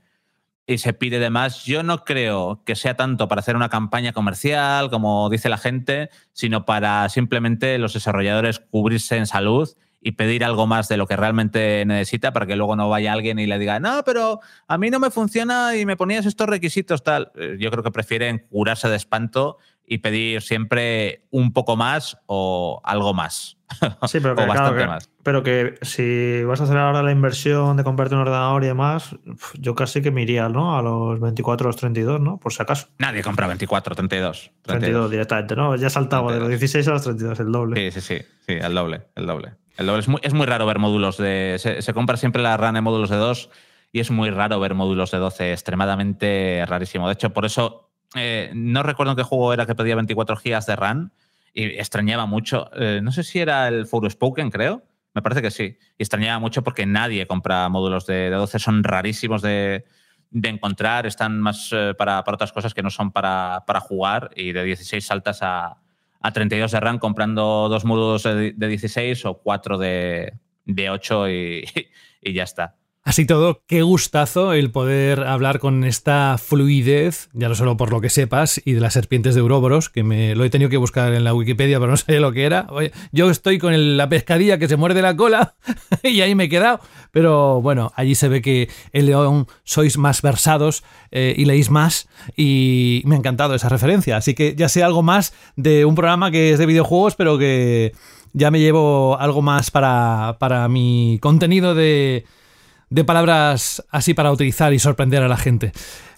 y 0.68 0.80
se 0.80 0.94
pide 0.94 1.20
de 1.20 1.30
más. 1.30 1.64
Yo 1.66 1.84
no 1.84 2.04
creo 2.04 2.64
que 2.66 2.76
sea 2.76 2.96
tanto 2.96 3.28
para 3.28 3.40
hacer 3.40 3.56
una 3.56 3.70
campaña 3.70 4.14
comercial, 4.14 4.90
como 4.90 5.30
dice 5.30 5.50
la 5.50 5.58
gente, 5.58 6.10
sino 6.34 6.66
para 6.66 7.08
simplemente 7.10 7.78
los 7.78 7.94
desarrolladores 7.94 8.60
cubrirse 8.60 9.18
en 9.18 9.28
salud 9.28 9.70
y 10.02 10.12
pedir 10.12 10.44
algo 10.44 10.68
más 10.68 10.88
de 10.88 10.98
lo 10.98 11.08
que 11.08 11.16
realmente 11.16 11.84
necesita 11.86 12.32
para 12.32 12.46
que 12.46 12.56
luego 12.56 12.76
no 12.76 12.90
vaya 12.90 13.12
alguien 13.12 13.40
y 13.40 13.48
le 13.48 13.58
diga, 13.58 13.80
no, 13.80 14.04
pero 14.06 14.40
a 14.68 14.78
mí 14.78 14.92
no 14.92 15.00
me 15.00 15.10
funciona 15.10 15.76
y 15.76 15.86
me 15.88 15.98
ponías 15.98 16.28
estos 16.28 16.48
requisitos 16.48 17.04
tal. 17.04 17.32
Eh, 17.36 17.58
yo 17.60 17.72
creo 17.72 17.84
que 17.84 17.90
prefieren 17.90 18.46
curarse 18.52 18.88
de 18.88 18.98
espanto 18.98 19.58
y 19.88 20.00
pedir 20.00 20.42
siempre 20.42 21.26
un 21.30 21.54
poco 21.54 21.76
más 21.76 22.18
o 22.26 22.82
algo 22.84 23.14
más. 23.14 23.58
Sí, 24.08 24.20
pero 24.20 24.36
que, 24.36 24.46
bastante 24.46 24.88
más. 24.88 25.10
Pero 25.24 25.44
que 25.44 25.78
si 25.82 26.44
vas 26.44 26.62
a 26.62 26.66
hacer 26.66 26.78
ahora 26.78 27.02
la 27.02 27.12
inversión 27.12 27.78
de 27.78 27.84
comprarte 27.84 28.16
un 28.16 28.22
ordenador 28.22 28.64
y 28.64 28.68
demás, 28.68 29.16
yo 29.56 29.76
casi 29.76 30.02
que 30.02 30.12
me 30.12 30.22
iría 30.22 30.50
¿no? 30.50 30.78
a 30.78 30.82
los 30.82 31.20
24 31.20 31.66
o 31.66 31.70
los 31.70 31.76
32, 31.76 32.22
¿no? 32.22 32.38
Por 32.38 32.54
si 32.54 32.62
acaso. 32.62 32.88
Nadie 33.00 33.24
compra 33.24 33.48
24, 33.48 33.96
32. 33.96 34.52
32, 34.62 35.12
directamente, 35.12 35.56
¿no? 35.56 35.76
Ya 35.76 35.90
saltaba 35.90 36.32
de 36.32 36.40
los 36.40 36.50
16 36.50 36.88
a 36.88 36.92
los 36.92 37.04
32, 37.04 37.40
el 37.40 37.52
doble. 37.52 37.92
Sí, 37.92 38.00
sí, 38.00 38.18
sí, 38.18 38.26
sí, 38.46 38.54
el 38.54 38.74
doble, 38.74 39.08
el 39.16 39.26
doble. 39.26 39.54
El 39.78 39.88
doble. 39.88 40.00
Es, 40.00 40.08
muy, 40.08 40.20
es 40.24 40.34
muy 40.34 40.46
raro 40.46 40.66
ver 40.66 40.80
módulos 40.80 41.18
de... 41.18 41.58
Se, 41.60 41.94
compra 41.94 42.18
siempre 42.18 42.42
la 42.42 42.56
RAN 42.56 42.78
en 42.78 42.84
módulos 42.84 43.10
de 43.10 43.18
2 43.18 43.50
y 43.92 44.00
es 44.00 44.12
muy 44.12 44.30
raro 44.30 44.60
ver 44.60 44.74
módulos 44.74 45.12
de 45.12 45.18
12, 45.18 45.52
extremadamente 45.52 46.64
rarísimo. 46.68 47.08
De 47.08 47.14
hecho, 47.14 47.32
por 47.32 47.46
eso 47.46 47.85
eh, 48.16 48.52
no 48.54 48.84
recuerdo 48.84 49.16
qué 49.16 49.24
juego 49.24 49.54
era 49.54 49.66
que 49.66 49.76
pedía 49.76 49.96
24 49.96 50.36
GB 50.36 50.66
de 50.66 50.76
RAM 50.76 51.12
y 51.54 51.66
extrañaba 51.66 52.26
mucho. 52.26 52.70
Eh, 52.76 53.00
no 53.02 53.12
sé 53.12 53.24
si 53.24 53.40
era 53.40 53.68
el 53.68 53.86
Forspoken, 53.86 54.50
creo. 54.52 54.84
Me 55.14 55.22
parece 55.22 55.42
que 55.42 55.52
sí. 55.52 55.78
Y 55.98 56.04
extrañaba 56.04 56.40
mucho 56.40 56.64
porque 56.64 56.86
nadie 56.86 57.28
compra 57.28 57.70
módulos 57.70 58.06
de, 58.06 58.30
12, 58.30 58.60
son 58.60 58.84
rarísimos 58.84 59.42
de, 59.42 59.86
encontrar, 60.32 61.06
están 61.06 61.40
más 61.40 61.70
eh, 61.72 61.94
para, 61.98 62.20
otras 62.20 62.52
cosas 62.52 62.74
que 62.74 62.84
no 62.84 62.90
son 62.90 63.12
para, 63.12 63.64
jugar 63.80 64.32
y 64.36 64.52
de 64.52 64.64
16 64.64 65.06
saltas 65.06 65.40
a, 65.42 65.78
32 66.34 66.72
de 66.72 66.80
RAM 66.80 66.98
comprando 66.98 67.70
dos 67.70 67.86
módulos 67.86 68.24
de, 68.24 68.54
16 68.54 69.26
o 69.26 69.38
cuatro 69.38 69.78
de, 69.78 70.34
8 70.68 71.30
y 71.30 71.64
ya 72.34 72.44
está. 72.44 72.76
Así 73.08 73.28
todo, 73.28 73.62
qué 73.68 73.84
gustazo 73.84 74.54
el 74.54 74.72
poder 74.72 75.26
hablar 75.26 75.60
con 75.60 75.84
esta 75.84 76.40
fluidez, 76.40 77.30
ya 77.34 77.48
no 77.48 77.54
solo 77.54 77.78
por 77.78 77.92
lo 77.92 78.02
que 78.02 78.10
sepas, 78.10 78.60
y 78.66 78.74
de 78.74 78.80
las 78.80 78.94
serpientes 78.94 79.36
de 79.36 79.44
Uroboros, 79.44 79.92
que 79.92 80.02
me 80.02 80.34
lo 80.34 80.44
he 80.44 80.50
tenido 80.50 80.72
que 80.72 80.78
buscar 80.78 81.14
en 81.14 81.24
la 81.24 81.36
Wikipedia, 81.36 81.80
pero 81.80 81.92
no 81.92 81.98
sé 81.98 82.20
lo 82.20 82.32
que 82.32 82.46
era. 82.46 82.66
Yo 83.12 83.30
estoy 83.30 83.60
con 83.60 83.96
la 83.96 84.10
pescadilla 84.10 84.58
que 84.58 84.68
se 84.68 84.76
muerde 84.76 85.04
la 85.04 85.16
cola 85.16 85.54
y 86.04 86.22
ahí 86.22 86.34
me 86.34 86.46
he 86.46 86.50
quedado. 86.50 86.80
Pero 87.12 87.62
bueno, 87.62 87.94
allí 87.96 88.16
se 88.16 88.28
ve 88.28 88.42
que 88.42 88.70
el 88.92 89.06
León 89.06 89.46
sois 89.64 90.00
más 90.00 90.24
versados 90.24 90.84
eh, 91.12 91.36
y 91.38 91.46
leéis 91.46 91.70
más, 91.70 92.10
y 92.36 93.04
me 93.06 93.14
ha 93.14 93.20
encantado 93.20 93.54
esa 93.54 93.70
referencia. 93.70 94.18
Así 94.18 94.34
que 94.34 94.56
ya 94.56 94.68
sé 94.68 94.82
algo 94.82 95.04
más 95.04 95.32
de 95.56 95.86
un 95.86 95.94
programa 95.94 96.32
que 96.32 96.54
es 96.54 96.58
de 96.58 96.66
videojuegos, 96.66 97.14
pero 97.16 97.38
que 97.38 97.92
ya 98.34 98.50
me 98.50 98.60
llevo 98.60 99.16
algo 99.20 99.44
más 99.44 99.70
para, 99.70 100.38
para 100.40 100.68
mi 100.70 101.20
contenido 101.22 101.76
de 101.76 102.26
de 102.90 103.04
palabras 103.04 103.84
así 103.90 104.14
para 104.14 104.32
utilizar 104.32 104.74
y 104.74 104.80
sorprender 104.80 105.24
a 105.24 105.28
la 105.28 105.38
gente. 105.38 105.72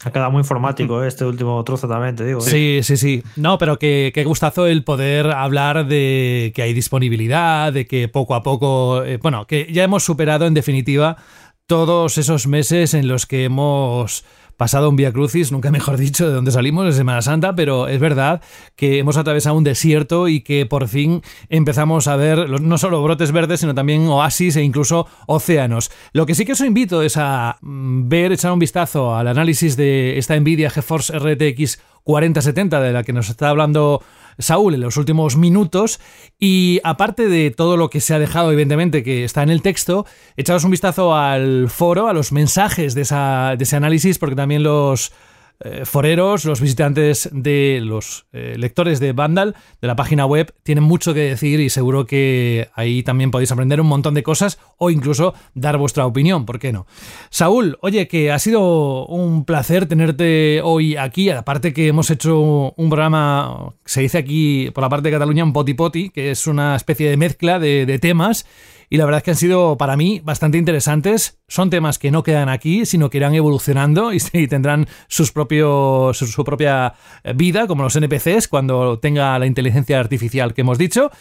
Ha 0.03 0.11
quedado 0.11 0.31
muy 0.31 0.41
informático 0.41 1.03
¿eh? 1.03 1.07
este 1.07 1.25
último 1.25 1.63
trozo 1.63 1.87
también, 1.87 2.15
te 2.15 2.25
digo. 2.25 2.39
¿eh? 2.39 2.43
Sí, 2.43 2.79
sí, 2.83 2.97
sí. 2.97 3.23
No, 3.35 3.57
pero 3.57 3.79
que, 3.79 4.11
gustazo 4.25 4.67
el 4.67 4.83
poder 4.83 5.31
hablar 5.31 5.87
de 5.87 6.51
que 6.55 6.61
hay 6.61 6.73
disponibilidad, 6.73 7.73
de 7.73 7.87
que 7.87 8.07
poco 8.07 8.35
a 8.35 8.43
poco, 8.43 9.03
eh, 9.03 9.17
bueno, 9.17 9.47
que 9.47 9.71
ya 9.71 9.83
hemos 9.83 10.03
superado 10.03 10.45
en 10.45 10.53
definitiva 10.53 11.17
todos 11.65 12.17
esos 12.17 12.47
meses 12.47 12.93
en 12.93 13.07
los 13.07 13.25
que 13.25 13.45
hemos 13.45 14.23
pasado 14.57 14.89
un 14.89 14.95
Via 14.95 15.13
Crucis, 15.13 15.51
nunca 15.51 15.71
mejor 15.71 15.97
dicho, 15.97 16.27
de 16.27 16.33
donde 16.33 16.51
salimos, 16.51 16.85
de 16.85 16.91
Semana 16.91 17.21
Santa, 17.21 17.55
pero 17.55 17.87
es 17.87 17.99
verdad 17.99 18.41
que 18.75 18.97
hemos 18.97 19.15
atravesado 19.15 19.55
un 19.55 19.63
desierto 19.63 20.27
y 20.27 20.41
que 20.41 20.65
por 20.65 20.87
fin 20.87 21.21
empezamos 21.49 22.07
a 22.07 22.15
ver 22.15 22.49
no 22.61 22.77
solo 22.77 23.01
brotes 23.03 23.31
verdes, 23.31 23.59
sino 23.59 23.75
también 23.75 24.07
oasis 24.07 24.55
e 24.55 24.63
incluso 24.63 25.07
océanos. 25.27 25.91
Lo 26.11 26.25
que 26.25 26.35
sí 26.35 26.43
que 26.43 26.53
os 26.53 26.61
invito 26.61 27.03
es 27.03 27.17
a 27.17 27.57
mm, 27.61 28.09
ver, 28.09 28.31
echar 28.31 28.51
un 28.51 28.59
vistazo 28.59 29.15
al 29.15 29.27
análisis 29.27 29.77
de 29.77 30.17
esta 30.17 30.37
Nvidia 30.39 30.69
GeForce 30.71 31.17
RTX 31.17 31.79
4070 32.03 32.81
de 32.81 32.93
la 32.93 33.03
que 33.03 33.13
nos 33.13 33.29
está 33.29 33.49
hablando 33.49 34.01
Saúl 34.39 34.75
en 34.75 34.81
los 34.81 34.97
últimos 34.97 35.37
minutos. 35.37 35.99
Y 36.39 36.79
aparte 36.83 37.27
de 37.27 37.51
todo 37.51 37.77
lo 37.77 37.89
que 37.89 38.01
se 38.01 38.13
ha 38.13 38.19
dejado, 38.19 38.51
evidentemente, 38.51 39.03
que 39.03 39.23
está 39.23 39.43
en 39.43 39.49
el 39.49 39.61
texto, 39.61 40.05
echaros 40.35 40.63
un 40.63 40.71
vistazo 40.71 41.15
al 41.15 41.69
foro, 41.69 42.07
a 42.07 42.13
los 42.13 42.31
mensajes 42.31 42.93
de, 42.93 43.03
de 43.03 43.63
ese 43.63 43.75
análisis, 43.75 44.17
porque 44.19 44.35
también 44.35 44.63
los 44.63 45.11
eh, 45.59 45.85
foreros, 45.85 46.45
los 46.45 46.61
visitantes 46.61 47.29
de 47.31 47.79
los 47.83 48.27
eh, 48.31 48.55
lectores 48.57 48.99
de 48.99 49.13
Vandal, 49.13 49.55
de 49.81 49.87
la 49.87 49.95
página 49.95 50.25
web, 50.25 50.53
tienen 50.61 50.83
mucho 50.83 51.13
que 51.13 51.21
decir 51.21 51.59
y 51.59 51.69
seguro 51.69 52.05
que 52.05 52.69
ahí 52.75 53.01
también 53.01 53.31
podéis 53.31 53.51
aprender 53.51 53.81
un 53.81 53.87
montón 53.87 54.13
de 54.13 54.21
cosas 54.21 54.59
o 54.77 54.91
incluso 54.91 55.33
dar 55.55 55.77
vuestra 55.77 56.05
opinión, 56.05 56.45
¿por 56.45 56.59
qué 56.59 56.71
no? 56.71 56.85
Saúl, 57.29 57.79
oye, 57.81 58.07
que 58.07 58.31
ha 58.31 58.39
sido 58.39 59.07
un 59.07 59.45
placer 59.45 59.87
tenerte 59.87 60.61
hoy 60.63 60.95
aquí, 60.95 61.29
aparte 61.31 61.73
que 61.73 61.87
hemos 61.87 62.11
hecho 62.11 62.73
un 62.75 62.89
programa, 62.89 63.73
se 63.85 64.01
dice 64.01 64.19
aquí 64.19 64.69
por 64.71 64.83
la 64.83 64.89
parte 64.89 65.09
de 65.09 65.15
Cataluña, 65.15 65.43
un 65.43 65.53
poti 65.53 65.73
poti, 65.73 66.09
que 66.09 66.31
es 66.31 66.45
una 66.45 66.75
especie 66.75 67.09
de 67.09 67.17
mezcla 67.17 67.57
de, 67.57 67.85
de 67.85 67.99
temas 67.99 68.45
y 68.89 68.97
la 68.97 69.05
verdad 69.05 69.19
es 69.19 69.23
que 69.23 69.31
han 69.31 69.37
sido 69.37 69.77
para 69.77 69.97
mí 69.97 70.21
bastante 70.23 70.57
interesantes. 70.57 71.39
Son 71.47 71.69
temas 71.69 71.99
que 71.99 72.11
no 72.11 72.23
quedan 72.23 72.49
aquí, 72.49 72.85
sino 72.85 73.09
que 73.09 73.17
irán 73.17 73.35
evolucionando 73.35 74.11
y, 74.13 74.19
tendrán 74.47 74.87
sus 75.07 75.31
propios, 75.31 76.17
su, 76.17 76.43
propia 76.43 76.93
vida, 77.35 77.67
como 77.67 77.83
los 77.83 77.95
NPCs, 77.95 78.47
cuando 78.47 78.99
tenga 78.99 79.37
la 79.39 79.45
inteligencia 79.45 79.99
artificial 79.99 80.53
que 80.53 80.61
hemos 80.61 80.77
dicho. 80.77 81.11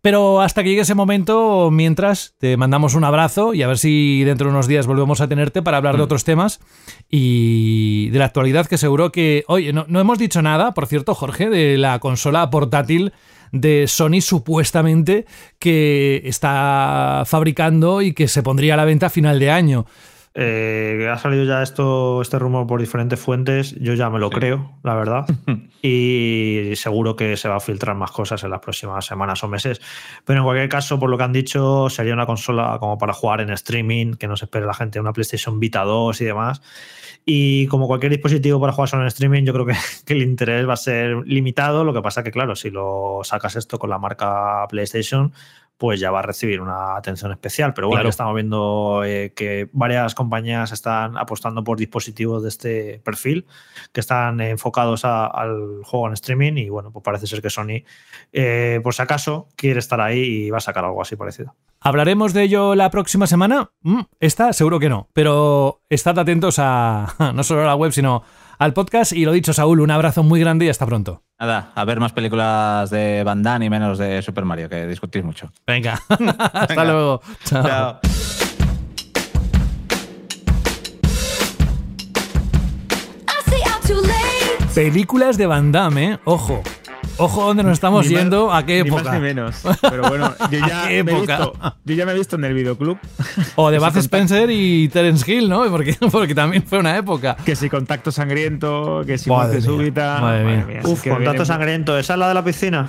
Pero 0.00 0.40
hasta 0.40 0.62
que 0.62 0.68
llegue 0.68 0.82
ese 0.82 0.94
momento, 0.94 1.70
mientras 1.72 2.34
te 2.38 2.56
mandamos 2.56 2.94
un 2.94 3.02
abrazo 3.02 3.52
y 3.52 3.62
a 3.62 3.66
ver 3.66 3.78
si 3.78 4.22
dentro 4.22 4.46
de 4.46 4.52
unos 4.52 4.68
días 4.68 4.86
volvemos 4.86 5.20
a 5.20 5.26
tenerte 5.26 5.60
para 5.60 5.78
hablar 5.78 5.96
de 5.96 6.02
mm. 6.02 6.04
otros 6.04 6.22
temas 6.22 6.60
y 7.10 8.08
de 8.10 8.18
la 8.20 8.26
actualidad 8.26 8.66
que 8.66 8.78
seguro 8.78 9.10
que... 9.10 9.44
Oye, 9.48 9.72
no, 9.72 9.86
no 9.88 9.98
hemos 9.98 10.18
dicho 10.18 10.40
nada, 10.40 10.72
por 10.72 10.86
cierto, 10.86 11.16
Jorge, 11.16 11.50
de 11.50 11.76
la 11.78 11.98
consola 11.98 12.48
portátil 12.48 13.12
de 13.52 13.86
Sony 13.86 14.20
supuestamente 14.20 15.26
que 15.58 16.22
está 16.24 17.22
fabricando 17.26 18.02
y 18.02 18.12
que 18.12 18.28
se 18.28 18.42
pondría 18.42 18.74
a 18.74 18.76
la 18.76 18.84
venta 18.84 19.06
a 19.06 19.10
final 19.10 19.38
de 19.38 19.50
año. 19.50 19.86
Eh, 20.40 21.08
ha 21.10 21.18
salido 21.18 21.42
ya 21.42 21.64
esto, 21.64 22.22
este 22.22 22.38
rumor 22.38 22.64
por 22.64 22.78
diferentes 22.78 23.18
fuentes, 23.18 23.74
yo 23.80 23.94
ya 23.94 24.08
me 24.08 24.20
lo 24.20 24.30
creo, 24.30 24.78
la 24.84 24.94
verdad. 24.94 25.26
y 25.82 26.70
seguro 26.76 27.16
que 27.16 27.36
se 27.36 27.48
va 27.48 27.56
a 27.56 27.60
filtrar 27.60 27.96
más 27.96 28.12
cosas 28.12 28.44
en 28.44 28.50
las 28.50 28.60
próximas 28.60 29.04
semanas 29.04 29.42
o 29.42 29.48
meses. 29.48 29.80
Pero 30.24 30.38
en 30.38 30.44
cualquier 30.44 30.68
caso, 30.68 30.96
por 31.00 31.10
lo 31.10 31.18
que 31.18 31.24
han 31.24 31.32
dicho, 31.32 31.90
sería 31.90 32.14
una 32.14 32.24
consola 32.24 32.76
como 32.78 32.98
para 32.98 33.14
jugar 33.14 33.40
en 33.40 33.50
streaming, 33.50 34.14
que 34.14 34.28
no 34.28 34.36
se 34.36 34.44
espere 34.44 34.64
la 34.64 34.74
gente, 34.74 35.00
una 35.00 35.12
PlayStation 35.12 35.58
Vita 35.58 35.82
2 35.82 36.20
y 36.20 36.24
demás. 36.26 36.62
Y 37.24 37.66
como 37.66 37.86
cualquier 37.86 38.12
dispositivo 38.12 38.60
para 38.60 38.72
jugar 38.72 38.88
solo 38.88 39.02
en 39.02 39.08
streaming, 39.08 39.44
yo 39.44 39.52
creo 39.52 39.66
que, 40.04 40.12
el 40.14 40.22
interés 40.22 40.68
va 40.68 40.74
a 40.74 40.76
ser 40.76 41.16
limitado. 41.26 41.84
Lo 41.84 41.92
que 41.92 42.02
pasa 42.02 42.22
que, 42.22 42.30
claro, 42.30 42.56
si 42.56 42.70
lo 42.70 43.20
sacas 43.24 43.56
esto 43.56 43.78
con 43.78 43.90
la 43.90 43.98
marca 43.98 44.66
PlayStation, 44.68 45.32
pues 45.78 46.00
ya 46.00 46.10
va 46.10 46.18
a 46.18 46.22
recibir 46.22 46.60
una 46.60 46.96
atención 46.96 47.30
especial. 47.30 47.72
Pero 47.72 47.88
bueno, 47.88 48.08
estamos 48.08 48.34
viendo 48.34 49.02
eh, 49.04 49.32
que 49.34 49.70
varias 49.72 50.14
compañías 50.14 50.72
están 50.72 51.16
apostando 51.16 51.62
por 51.62 51.78
dispositivos 51.78 52.42
de 52.42 52.48
este 52.48 53.00
perfil, 53.04 53.46
que 53.92 54.00
están 54.00 54.40
enfocados 54.40 55.04
al 55.04 55.82
juego 55.84 56.08
en 56.08 56.14
streaming. 56.14 56.54
Y 56.54 56.68
bueno, 56.68 56.90
pues 56.90 57.04
parece 57.04 57.28
ser 57.28 57.40
que 57.40 57.48
Sony, 57.48 57.84
eh, 58.32 58.80
por 58.82 58.92
si 58.92 59.02
acaso, 59.02 59.48
quiere 59.54 59.78
estar 59.78 60.00
ahí 60.00 60.18
y 60.18 60.50
va 60.50 60.58
a 60.58 60.60
sacar 60.60 60.84
algo 60.84 61.00
así 61.00 61.14
parecido. 61.14 61.54
¿Hablaremos 61.80 62.34
de 62.34 62.42
ello 62.42 62.74
la 62.74 62.90
próxima 62.90 63.28
semana? 63.28 63.70
Mm, 63.82 64.00
esta 64.18 64.52
seguro 64.52 64.80
que 64.80 64.88
no, 64.88 65.08
pero 65.12 65.82
estad 65.88 66.18
atentos 66.18 66.58
a 66.58 67.14
no 67.34 67.44
solo 67.44 67.62
a 67.62 67.66
la 67.66 67.76
web, 67.76 67.92
sino 67.92 68.24
al 68.58 68.72
podcast. 68.72 69.12
Y 69.12 69.24
lo 69.24 69.32
dicho, 69.32 69.52
Saúl, 69.52 69.80
un 69.80 69.90
abrazo 69.90 70.22
muy 70.22 70.40
grande 70.40 70.66
y 70.66 70.68
hasta 70.68 70.86
pronto. 70.86 71.22
Nada, 71.38 71.72
a 71.74 71.84
ver 71.84 72.00
más 72.00 72.12
películas 72.12 72.90
de 72.90 73.22
Van 73.24 73.42
Damme 73.42 73.66
y 73.66 73.70
menos 73.70 73.98
de 73.98 74.20
Super 74.22 74.44
Mario, 74.44 74.68
que 74.68 74.86
discutís 74.86 75.24
mucho. 75.24 75.50
Venga, 75.66 76.00
hasta 76.52 76.84
luego. 76.84 77.20
Chao. 77.44 78.00
Películas 84.74 85.36
de 85.36 85.46
Van 85.46 85.72
Damme, 85.72 86.12
¿eh? 86.12 86.18
ojo. 86.24 86.62
Ojo 87.18 87.46
donde 87.46 87.64
nos 87.64 87.72
estamos 87.72 88.08
yendo, 88.08 88.52
a 88.52 88.64
qué 88.64 88.80
época. 88.80 89.02
Ni 89.02 89.08
más 89.08 89.14
ni 89.14 89.20
menos. 89.20 89.62
Pero 89.80 90.08
bueno, 90.08 90.32
yo 90.50 90.58
ya, 90.60 90.84
me 90.86 90.98
he 90.98 91.02
visto, 91.02 91.52
yo 91.84 91.94
ya 91.94 92.06
me 92.06 92.12
he 92.12 92.14
visto 92.14 92.36
en 92.36 92.44
el 92.44 92.54
videoclub. 92.54 92.98
O 93.56 93.70
de 93.70 93.78
Buzz 93.78 93.96
Spencer 93.96 94.48
y 94.50 94.88
Terence 94.88 95.30
Hill, 95.30 95.48
¿no? 95.48 95.64
Porque, 95.70 95.96
porque 96.10 96.34
también 96.34 96.62
fue 96.62 96.78
una 96.78 96.96
época. 96.96 97.36
Que 97.44 97.56
si 97.56 97.68
contacto 97.68 98.12
sangriento, 98.12 99.02
que 99.04 99.18
si 99.18 99.28
muerte 99.28 99.60
súbita. 99.60 100.20
Madre 100.20 100.64
mía. 100.64 100.80
Uf, 100.84 101.06
contacto 101.06 101.44
sangriento. 101.44 101.98
¿Esa 101.98 102.14
es 102.14 102.18
la 102.18 102.28
de 102.28 102.34
la 102.34 102.44
piscina? 102.44 102.88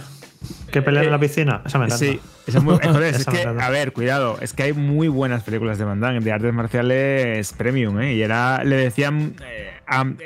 ¿Que 0.72 0.82
pelean 0.82 1.06
en 1.06 1.11
la 1.11 1.20
piscina? 1.20 1.61
Esa 1.66 1.80
me 1.80 1.86
encanta. 1.86 2.06
Sí, 2.06 2.20
esa 2.48 2.57
es 2.60 2.64
muy. 2.64 2.76
es 3.03 3.26
que, 3.26 3.44
a 3.44 3.70
ver, 3.70 3.91
cuidado, 3.91 4.38
es 4.41 4.53
que 4.53 4.64
hay 4.64 4.74
muy 4.74 5.07
buenas 5.07 5.44
películas 5.44 5.78
de 5.78 5.84
Van 5.84 5.99
Damme, 5.99 6.20
de 6.22 6.32
artes 6.32 6.53
marciales 6.53 7.53
premium, 7.53 7.99
¿eh? 7.99 8.14
Y 8.14 8.22
era, 8.22 8.64
le 8.64 8.76
decían, 8.76 9.36
eh, 9.44 9.72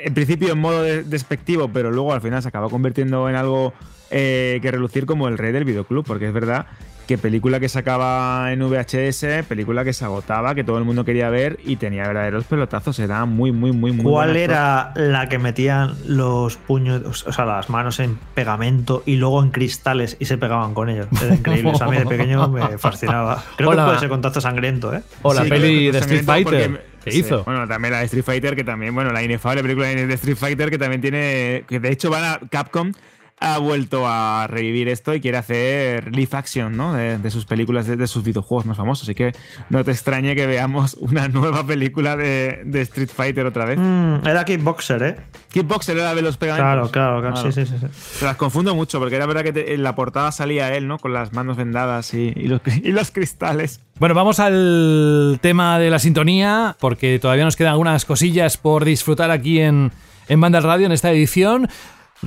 en 0.04 0.14
principio 0.14 0.52
en 0.52 0.58
modo 0.58 0.82
despectivo, 0.82 1.68
pero 1.68 1.90
luego 1.90 2.12
al 2.12 2.20
final 2.20 2.42
se 2.42 2.48
acaba 2.48 2.68
convirtiendo 2.68 3.28
en 3.28 3.36
algo 3.36 3.74
eh, 4.10 4.58
que 4.62 4.70
relucir 4.70 5.06
como 5.06 5.28
el 5.28 5.38
rey 5.38 5.52
del 5.52 5.64
videoclub, 5.64 6.04
porque 6.04 6.28
es 6.28 6.32
verdad 6.32 6.66
que 7.06 7.18
película 7.18 7.60
que 7.60 7.68
sacaba 7.68 8.52
en 8.52 8.60
VHS, 8.60 9.46
película 9.46 9.84
que 9.84 9.92
se 9.92 10.04
agotaba, 10.04 10.54
que 10.54 10.64
todo 10.64 10.78
el 10.78 10.84
mundo 10.84 11.04
quería 11.04 11.28
ver 11.30 11.58
y 11.64 11.76
tenía 11.76 12.06
verdaderos 12.06 12.44
pelotazos, 12.44 12.98
era 12.98 13.24
muy, 13.24 13.52
muy, 13.52 13.72
muy, 13.72 13.92
muy. 13.92 14.04
¿Cuál 14.04 14.36
era 14.36 14.92
la 14.96 15.28
que 15.28 15.38
metían 15.38 15.94
los 16.06 16.56
puños, 16.56 17.26
o 17.26 17.32
sea, 17.32 17.44
las 17.44 17.70
manos 17.70 18.00
en 18.00 18.18
pegamento 18.34 19.02
y 19.06 19.16
luego 19.16 19.42
en 19.42 19.50
cristales 19.50 20.16
y 20.18 20.24
se 20.24 20.38
pegaban 20.38 20.74
con 20.74 20.88
ellos? 20.88 21.08
Era 21.22 21.34
increíble, 21.36 21.72
a 21.78 21.86
mí 21.86 21.96
de 21.96 22.06
pequeño 22.06 22.48
me 22.48 22.78
fascinaba. 22.78 23.42
Creo 23.56 23.70
que 23.70 23.76
puede 23.76 23.98
ser 23.98 24.08
contacto 24.08 24.40
sangriento, 24.40 24.94
¿eh? 24.94 25.02
O 25.22 25.34
la 25.34 25.44
peli 25.44 25.90
de 25.90 25.98
Street 25.98 26.24
Fighter. 26.24 26.94
¿Qué 27.04 27.14
hizo? 27.14 27.44
Bueno, 27.44 27.68
también 27.68 27.92
la 27.92 27.98
de 27.98 28.06
Street 28.06 28.24
Fighter, 28.24 28.56
que 28.56 28.64
también, 28.64 28.94
bueno, 28.94 29.12
la 29.12 29.22
inefable 29.22 29.60
película 29.60 29.88
de 29.88 30.14
Street 30.14 30.36
Fighter, 30.36 30.70
que 30.70 30.78
también 30.78 31.02
tiene. 31.02 31.64
Que 31.68 31.78
de 31.78 31.90
hecho 31.90 32.08
van 32.08 32.24
a 32.24 32.40
Capcom 32.48 32.92
ha 33.40 33.58
vuelto 33.58 34.06
a 34.06 34.46
revivir 34.46 34.88
esto 34.88 35.14
y 35.14 35.20
quiere 35.20 35.36
hacer 35.36 36.14
live 36.14 36.30
action 36.32 36.76
¿no? 36.76 36.94
de, 36.94 37.30
sus 37.30 37.44
películas, 37.44 37.86
de, 37.86 38.06
sus 38.06 38.24
videojuegos 38.24 38.64
más 38.64 38.76
famosos. 38.76 39.04
Así 39.04 39.14
que 39.14 39.32
no 39.70 39.84
te 39.84 39.90
extrañe 39.90 40.34
que 40.34 40.46
veamos 40.46 40.94
una 40.94 41.28
nueva 41.28 41.66
película 41.66 42.16
de, 42.16 42.62
Street 42.72 43.10
Fighter 43.14 43.46
otra 43.46 43.64
vez. 43.64 43.78
Mm, 43.78 44.26
era 44.26 44.44
Kickboxer, 44.44 45.02
¿eh? 45.02 45.16
Kickboxer 45.52 45.98
era 45.98 46.14
de 46.14 46.22
los 46.22 46.36
pegamentos. 46.36 46.90
Claro, 46.90 47.20
claro, 47.20 47.34
claro. 47.34 47.52
Sí, 47.52 47.64
sí, 47.64 47.70
sí, 47.70 47.86
Se 47.92 48.24
las 48.24 48.36
confundo 48.36 48.74
mucho 48.74 48.98
porque 48.98 49.16
era 49.16 49.26
verdad 49.26 49.42
que 49.42 49.74
en 49.74 49.82
la 49.82 49.94
portada 49.94 50.32
salía 50.32 50.74
él, 50.74 50.86
¿no? 50.86 50.98
Con 50.98 51.12
las 51.12 51.32
manos 51.32 51.56
vendadas 51.56 52.14
y, 52.14 52.32
los, 52.32 52.60
y 52.82 52.92
los 52.92 53.10
cristales. 53.10 53.80
Bueno, 53.98 54.14
vamos 54.14 54.40
al 54.40 55.38
tema 55.40 55.78
de 55.78 55.90
la 55.90 55.98
sintonía 55.98 56.76
porque 56.80 57.18
todavía 57.18 57.44
nos 57.44 57.56
quedan 57.56 57.72
algunas 57.72 58.04
cosillas 58.04 58.56
por 58.56 58.84
disfrutar 58.84 59.30
aquí 59.30 59.60
en, 59.60 59.92
en 60.28 60.40
Banda 60.40 60.60
Radio 60.60 60.86
en 60.86 60.92
esta 60.92 61.10
edición. 61.12 61.68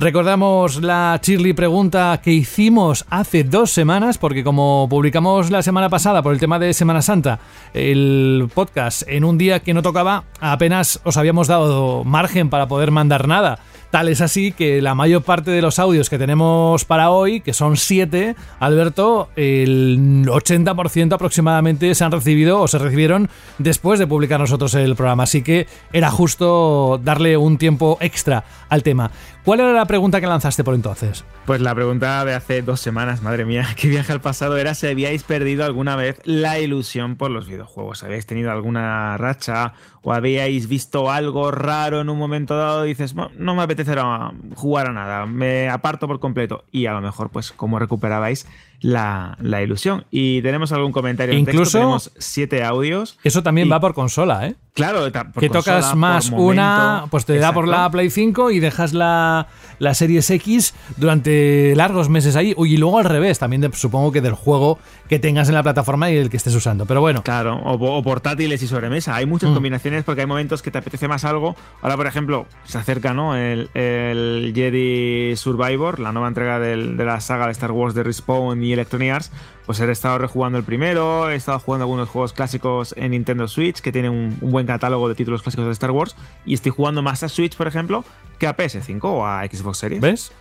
Recordamos 0.00 0.80
la 0.80 1.18
Chirly 1.20 1.54
pregunta 1.54 2.20
que 2.22 2.32
hicimos 2.32 3.04
hace 3.10 3.42
dos 3.42 3.72
semanas, 3.72 4.16
porque 4.16 4.44
como 4.44 4.86
publicamos 4.88 5.50
la 5.50 5.60
semana 5.60 5.88
pasada 5.88 6.22
por 6.22 6.32
el 6.32 6.38
tema 6.38 6.60
de 6.60 6.72
Semana 6.72 7.02
Santa, 7.02 7.40
el 7.74 8.48
podcast 8.54 9.02
en 9.08 9.24
un 9.24 9.38
día 9.38 9.58
que 9.58 9.74
no 9.74 9.82
tocaba, 9.82 10.22
apenas 10.38 11.00
os 11.02 11.16
habíamos 11.16 11.48
dado 11.48 12.04
margen 12.04 12.48
para 12.48 12.68
poder 12.68 12.92
mandar 12.92 13.26
nada. 13.26 13.58
Tal 13.90 14.08
es 14.08 14.20
así 14.20 14.52
que 14.52 14.82
la 14.82 14.94
mayor 14.94 15.22
parte 15.22 15.50
de 15.50 15.62
los 15.62 15.78
audios 15.78 16.10
que 16.10 16.18
tenemos 16.18 16.84
para 16.84 17.10
hoy, 17.10 17.40
que 17.40 17.54
son 17.54 17.78
siete, 17.78 18.36
Alberto, 18.60 19.30
el 19.34 20.26
80% 20.26 21.14
aproximadamente 21.14 21.94
se 21.94 22.04
han 22.04 22.12
recibido 22.12 22.60
o 22.60 22.68
se 22.68 22.76
recibieron 22.76 23.30
después 23.56 23.98
de 23.98 24.06
publicar 24.06 24.40
nosotros 24.40 24.74
el 24.74 24.94
programa. 24.94 25.22
Así 25.22 25.40
que 25.40 25.66
era 25.90 26.10
justo 26.10 27.00
darle 27.02 27.38
un 27.38 27.56
tiempo 27.56 27.96
extra 28.02 28.44
al 28.68 28.82
tema. 28.82 29.10
¿Cuál 29.48 29.60
era 29.60 29.72
la 29.72 29.86
pregunta 29.86 30.20
que 30.20 30.26
lanzaste 30.26 30.62
por 30.62 30.74
entonces? 30.74 31.24
Pues 31.46 31.62
la 31.62 31.74
pregunta 31.74 32.22
de 32.26 32.34
hace 32.34 32.60
dos 32.60 32.80
semanas, 32.80 33.22
madre 33.22 33.46
mía, 33.46 33.66
qué 33.78 33.88
viaje 33.88 34.12
al 34.12 34.20
pasado 34.20 34.58
era 34.58 34.74
si 34.74 34.88
habíais 34.88 35.22
perdido 35.22 35.64
alguna 35.64 35.96
vez 35.96 36.20
la 36.24 36.60
ilusión 36.60 37.16
por 37.16 37.30
los 37.30 37.48
videojuegos. 37.48 38.04
¿Habíais 38.04 38.26
tenido 38.26 38.50
alguna 38.50 39.16
racha 39.16 39.72
o 40.02 40.12
habíais 40.12 40.68
visto 40.68 41.10
algo 41.10 41.50
raro 41.50 42.02
en 42.02 42.10
un 42.10 42.18
momento 42.18 42.58
dado 42.58 42.82
dices, 42.82 43.14
no, 43.14 43.54
me 43.54 43.62
apetecerá 43.62 44.34
jugar 44.54 44.88
a 44.88 44.92
nada, 44.92 45.24
me 45.24 45.70
aparto 45.70 46.06
por 46.06 46.20
completo? 46.20 46.66
Y 46.70 46.84
a 46.84 46.92
lo 46.92 47.00
mejor, 47.00 47.30
pues, 47.30 47.50
¿cómo 47.50 47.78
recuperabais 47.78 48.46
la, 48.80 49.36
ilusión? 49.62 50.04
Y 50.10 50.42
tenemos 50.42 50.72
algún 50.72 50.92
comentario. 50.92 51.36
Incluso 51.36 51.78
tenemos 51.78 52.12
siete 52.18 52.64
audios. 52.64 53.18
Eso 53.24 53.42
también 53.42 53.70
va 53.70 53.80
por 53.80 53.94
consola, 53.94 54.46
¿eh? 54.46 54.54
Claro, 54.74 55.10
que 55.40 55.50
tocas 55.50 55.96
más 55.96 56.30
una, 56.30 57.06
pues 57.10 57.24
te 57.24 57.36
da 57.38 57.52
por 57.52 57.66
la 57.66 57.90
Play 57.90 58.10
5 58.10 58.52
y 58.52 58.60
dejas 58.60 58.92
la, 58.92 59.48
la 59.80 59.92
Series 59.92 60.30
X 60.30 60.72
durante 60.96 61.74
largos 61.74 62.08
meses 62.08 62.36
ahí. 62.36 62.54
Y 62.56 62.76
luego 62.76 63.00
al 63.00 63.04
revés, 63.04 63.40
también 63.40 63.68
supongo 63.74 64.12
que 64.12 64.20
del 64.20 64.34
juego 64.34 64.78
que 65.08 65.18
tengas 65.18 65.48
en 65.48 65.54
la 65.54 65.64
plataforma 65.64 66.12
y 66.12 66.16
el 66.16 66.30
que 66.30 66.36
estés 66.36 66.54
usando. 66.54 66.86
Pero 66.86 67.00
bueno. 67.00 67.24
Claro, 67.24 67.56
o, 67.64 68.02
portátiles 68.04 68.62
y 68.62 68.68
sobremesa. 68.68 69.16
Hay 69.16 69.26
muchas 69.26 69.50
mm. 69.50 69.54
combinaciones 69.54 70.04
porque 70.04 70.20
hay 70.20 70.28
momentos 70.28 70.62
que 70.62 70.70
te 70.70 70.78
apetece 70.78 71.08
más 71.08 71.24
algo. 71.24 71.56
Ahora, 71.82 71.96
por 71.96 72.06
ejemplo, 72.06 72.46
se 72.62 72.78
acerca 72.78 73.12
¿no? 73.12 73.34
el, 73.34 73.70
el 73.74 74.52
Jedi 74.54 75.34
Survivor, 75.34 75.98
la 75.98 76.12
nueva 76.12 76.28
entrega 76.28 76.60
de 76.60 76.76
la 76.76 77.20
saga 77.20 77.46
de 77.46 77.52
Star 77.52 77.72
Wars 77.72 77.94
de 77.94 78.04
Respawn 78.04 78.62
y 78.68 78.72
Electronic 78.72 79.12
Arts 79.12 79.30
pues 79.68 79.80
he 79.80 79.90
estado 79.90 80.16
rejugando 80.16 80.56
el 80.56 80.64
primero, 80.64 81.28
he 81.28 81.34
estado 81.34 81.58
jugando 81.58 81.84
algunos 81.84 82.08
juegos 82.08 82.32
clásicos 82.32 82.94
en 82.96 83.10
Nintendo 83.10 83.46
Switch, 83.48 83.82
que 83.82 83.92
tiene 83.92 84.08
un, 84.08 84.38
buen 84.40 84.66
catálogo 84.66 85.10
de 85.10 85.14
títulos 85.14 85.42
clásicos 85.42 85.66
de 85.66 85.72
Star 85.72 85.90
Wars, 85.90 86.16
y 86.46 86.54
estoy 86.54 86.72
jugando 86.72 87.02
más 87.02 87.22
a 87.22 87.28
Switch, 87.28 87.54
por 87.54 87.68
ejemplo, 87.68 88.02
que 88.38 88.46
a 88.46 88.56
PS5 88.56 89.00
o 89.02 89.26
a 89.26 89.44
Xbox 89.44 89.76
Series. 89.76 90.00
¿Ves? 90.00 90.32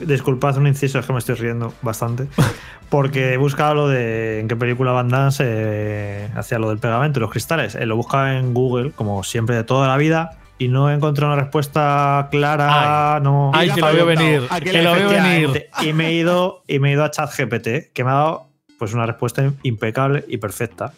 disculpad 0.00 0.56
un 0.58 0.66
inciso, 0.66 0.98
es 0.98 1.06
que 1.06 1.12
me 1.12 1.20
estoy 1.20 1.36
riendo 1.36 1.72
bastante, 1.80 2.26
porque 2.90 3.34
he 3.34 3.36
buscado 3.36 3.74
lo 3.74 3.88
de 3.88 4.40
en 4.40 4.48
qué 4.48 4.56
película 4.56 4.90
Van 4.90 5.08
Damme 5.08 5.30
se 5.30 6.28
hacía 6.34 6.58
lo 6.58 6.68
del 6.68 6.78
pegamento 6.78 7.20
y 7.20 7.22
los 7.22 7.30
cristales. 7.30 7.76
Eh, 7.76 7.86
lo 7.86 7.94
buscaba 7.94 8.36
en 8.36 8.52
Google, 8.52 8.90
como 8.90 9.22
siempre 9.22 9.54
de 9.54 9.62
toda 9.62 9.86
la 9.86 9.96
vida, 9.96 10.40
y 10.62 10.68
no 10.68 10.90
he 10.90 10.94
encontrado 10.94 11.32
una 11.32 11.42
respuesta 11.42 12.28
clara. 12.30 13.18
no, 13.20 13.50
ay 13.54 13.70
que 13.70 13.80
lo 13.80 13.92
veo 13.92 14.06
venir. 14.06 14.42
Que 14.62 14.82
lo 14.82 14.92
veo 14.92 15.08
venir. 15.10 15.66
Y 15.82 15.92
me 15.92 16.08
he 16.08 16.14
ido, 16.14 16.62
y 16.68 16.78
me 16.78 16.90
he 16.90 16.92
ido 16.92 17.04
a 17.04 17.10
ChatGPT, 17.10 17.92
que 17.92 18.04
me 18.04 18.10
ha 18.10 18.14
dado 18.14 18.46
pues 18.78 18.94
una 18.94 19.06
respuesta 19.06 19.52
impecable 19.62 20.24
y 20.28 20.38
perfecta. 20.38 20.92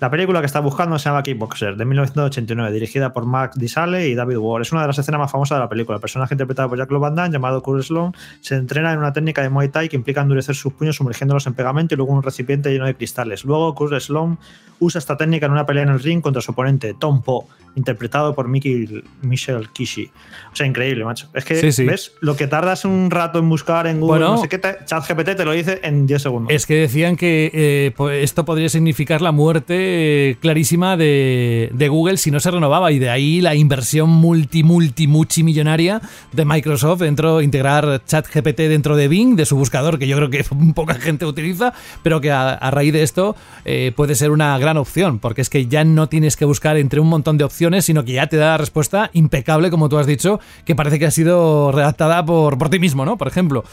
La 0.00 0.10
película 0.10 0.38
que 0.38 0.46
está 0.46 0.60
buscando 0.60 0.96
se 0.96 1.08
llama 1.08 1.24
Kickboxer, 1.24 1.76
de 1.76 1.84
1989, 1.84 2.72
dirigida 2.72 3.12
por 3.12 3.26
Max 3.26 3.58
Disale 3.58 4.08
y 4.08 4.14
David 4.14 4.36
Ward. 4.36 4.62
Es 4.62 4.70
una 4.70 4.82
de 4.82 4.86
las 4.86 4.98
escenas 4.98 5.18
más 5.18 5.32
famosas 5.32 5.58
de 5.58 5.64
la 5.64 5.68
película. 5.68 5.96
El 5.96 6.00
personaje 6.00 6.34
interpretado 6.34 6.68
por 6.68 6.78
Jack 6.78 6.88
Van 6.88 7.16
Damme, 7.16 7.32
llamado 7.32 7.60
Kurt 7.64 7.82
Sloan, 7.82 8.12
se 8.40 8.54
entrena 8.54 8.92
en 8.92 9.00
una 9.00 9.12
técnica 9.12 9.42
de 9.42 9.48
Muay 9.48 9.70
Thai 9.70 9.88
que 9.88 9.96
implica 9.96 10.20
endurecer 10.20 10.54
sus 10.54 10.72
puños 10.72 10.94
sumergiéndolos 10.94 11.48
en 11.48 11.54
pegamento 11.54 11.94
y 11.94 11.96
luego 11.96 12.12
en 12.12 12.18
un 12.18 12.22
recipiente 12.22 12.70
lleno 12.70 12.86
de 12.86 12.94
cristales. 12.94 13.44
Luego, 13.44 13.74
Kurt 13.74 13.98
Sloan 13.98 14.38
usa 14.78 15.00
esta 15.00 15.16
técnica 15.16 15.46
en 15.46 15.52
una 15.52 15.66
pelea 15.66 15.82
en 15.82 15.88
el 15.88 15.98
ring 15.98 16.22
contra 16.22 16.42
su 16.42 16.52
oponente, 16.52 16.94
Tom 16.94 17.20
Poe, 17.20 17.46
interpretado 17.78 18.34
por 18.34 18.48
Mickey, 18.48 19.02
Michelle 19.22 19.66
Kishi. 19.72 20.10
O 20.52 20.56
sea, 20.56 20.66
increíble, 20.66 21.04
macho. 21.04 21.28
Es 21.32 21.44
que, 21.44 21.54
¿ves? 21.84 22.12
Lo 22.20 22.36
que 22.36 22.46
tardas 22.46 22.84
un 22.84 23.10
rato 23.10 23.38
en 23.38 23.48
buscar 23.48 23.86
en 23.86 24.00
Google, 24.00 24.20
no 24.20 24.38
sé 24.38 24.48
qué, 24.48 24.60
ChatGPT 24.84 25.36
te 25.36 25.44
lo 25.44 25.52
dice 25.52 25.80
en 25.82 26.06
10 26.06 26.22
segundos. 26.22 26.52
Es 26.52 26.66
que 26.66 26.74
decían 26.74 27.16
que 27.16 27.50
eh, 27.54 28.22
esto 28.22 28.44
podría 28.44 28.68
significar 28.68 29.22
la 29.22 29.32
muerte 29.32 30.36
clarísima 30.40 30.96
de, 30.96 31.88
Google 31.88 32.18
si 32.18 32.30
no 32.30 32.40
se 32.40 32.50
renovaba 32.50 32.92
y 32.92 32.98
de 32.98 33.08
ahí 33.08 33.40
la 33.40 33.54
inversión 33.54 34.10
multi, 34.10 34.62
multi, 34.62 35.06
multimillonaria 35.06 36.02
de 36.32 36.44
Microsoft 36.44 37.00
dentro, 37.00 37.40
integrar 37.40 38.02
ChatGPT 38.04 38.58
dentro 38.62 38.96
de 38.96 39.08
Bing, 39.08 39.36
de 39.36 39.46
su 39.46 39.56
buscador, 39.56 39.98
que 39.98 40.06
yo 40.06 40.16
creo 40.16 40.30
que 40.30 40.44
poca 40.74 40.94
gente 40.94 41.24
utiliza, 41.24 41.72
pero 42.02 42.20
que 42.20 42.30
a, 42.30 42.70
raíz 42.70 42.92
de 42.92 43.02
esto 43.02 43.36
eh, 43.64 43.92
puede 43.96 44.14
ser 44.14 44.30
una 44.30 44.58
gran 44.58 44.76
opción, 44.76 45.18
porque 45.18 45.40
es 45.40 45.48
que 45.48 45.66
ya 45.66 45.84
no 45.84 46.08
tienes 46.08 46.36
que 46.36 46.44
buscar 46.44 46.76
entre 46.76 47.00
un 47.00 47.08
montón 47.08 47.38
de 47.38 47.44
opciones, 47.44 47.67
sino 47.82 48.04
que 48.04 48.12
ya 48.12 48.26
te 48.26 48.36
da 48.36 48.50
la 48.50 48.58
respuesta 48.58 49.10
impecable, 49.12 49.70
como 49.70 49.88
tú 49.88 49.98
has 49.98 50.06
dicho, 50.06 50.40
que 50.64 50.74
parece 50.74 50.98
que 50.98 51.06
ha 51.06 51.10
sido 51.10 51.72
redactada 51.72 52.24
por, 52.24 52.58
por 52.58 52.70
ti 52.70 52.78
mismo, 52.78 53.04
¿no? 53.04 53.16
Por 53.16 53.28
ejemplo. 53.28 53.64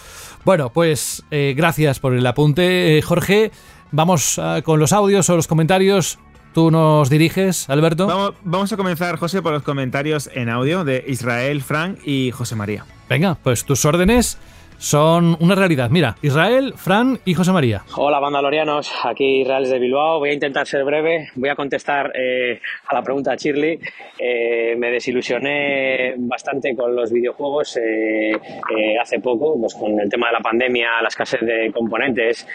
Bueno, 0.43 0.71
pues 0.71 1.23
eh, 1.31 1.53
gracias 1.57 1.99
por 1.99 2.13
el 2.13 2.25
apunte, 2.25 2.97
eh, 2.97 3.01
Jorge. 3.01 3.51
Vamos 3.91 4.39
ah, 4.39 4.61
con 4.63 4.79
los 4.79 4.93
audios 4.93 5.29
o 5.29 5.35
los 5.35 5.47
comentarios. 5.47 6.19
Tú 6.53 6.71
nos 6.71 7.09
diriges, 7.09 7.69
Alberto. 7.69 8.07
Vamos, 8.07 8.33
vamos, 8.43 8.71
a 8.71 8.77
comenzar, 8.77 9.17
José, 9.17 9.41
por 9.41 9.51
los 9.51 9.63
comentarios 9.63 10.29
en 10.33 10.49
audio 10.49 10.85
de 10.85 11.03
Israel, 11.07 11.61
Frank 11.61 11.99
y 12.05 12.31
José 12.31 12.55
María. 12.55 12.85
Venga, 13.09 13.35
pues 13.35 13.65
tus 13.65 13.83
órdenes 13.83 14.37
son 14.77 15.37
una 15.39 15.55
realidad. 15.55 15.89
Mira, 15.89 16.15
Israel, 16.21 16.73
Fran 16.75 17.19
y 17.25 17.33
José 17.33 17.51
María. 17.51 17.83
Hola, 17.95 18.19
bandalorianos. 18.19 18.91
Aquí 19.03 19.41
Israel 19.41 19.69
de 19.69 19.79
Bilbao. 19.79 20.19
Voy 20.19 20.29
a 20.29 20.33
intentar 20.33 20.67
ser 20.67 20.83
breve. 20.83 21.29
Voy 21.35 21.49
a 21.49 21.55
contestar 21.55 22.11
eh, 22.15 22.59
a 22.87 22.95
la 22.95 23.01
pregunta 23.01 23.31
de 23.31 23.37
Shirley. 23.37 23.79
Eh, 24.17 24.75
me 24.77 24.91
desilusioné 24.91 26.15
bastante 26.17 26.75
con 26.75 26.95
los 26.95 27.11
videojuegos 27.11 27.77
eh, 27.77 28.31
hace 29.01 29.19
poco, 29.19 29.59
pues 29.59 29.75
con 29.75 29.99
el 29.99 30.09
tema 30.09 30.27
de 30.27 30.33
la 30.33 30.39
pandemia, 30.41 31.01
la 31.01 31.07
escasez 31.07 31.41
de 31.41 31.71
componentes 31.73 32.47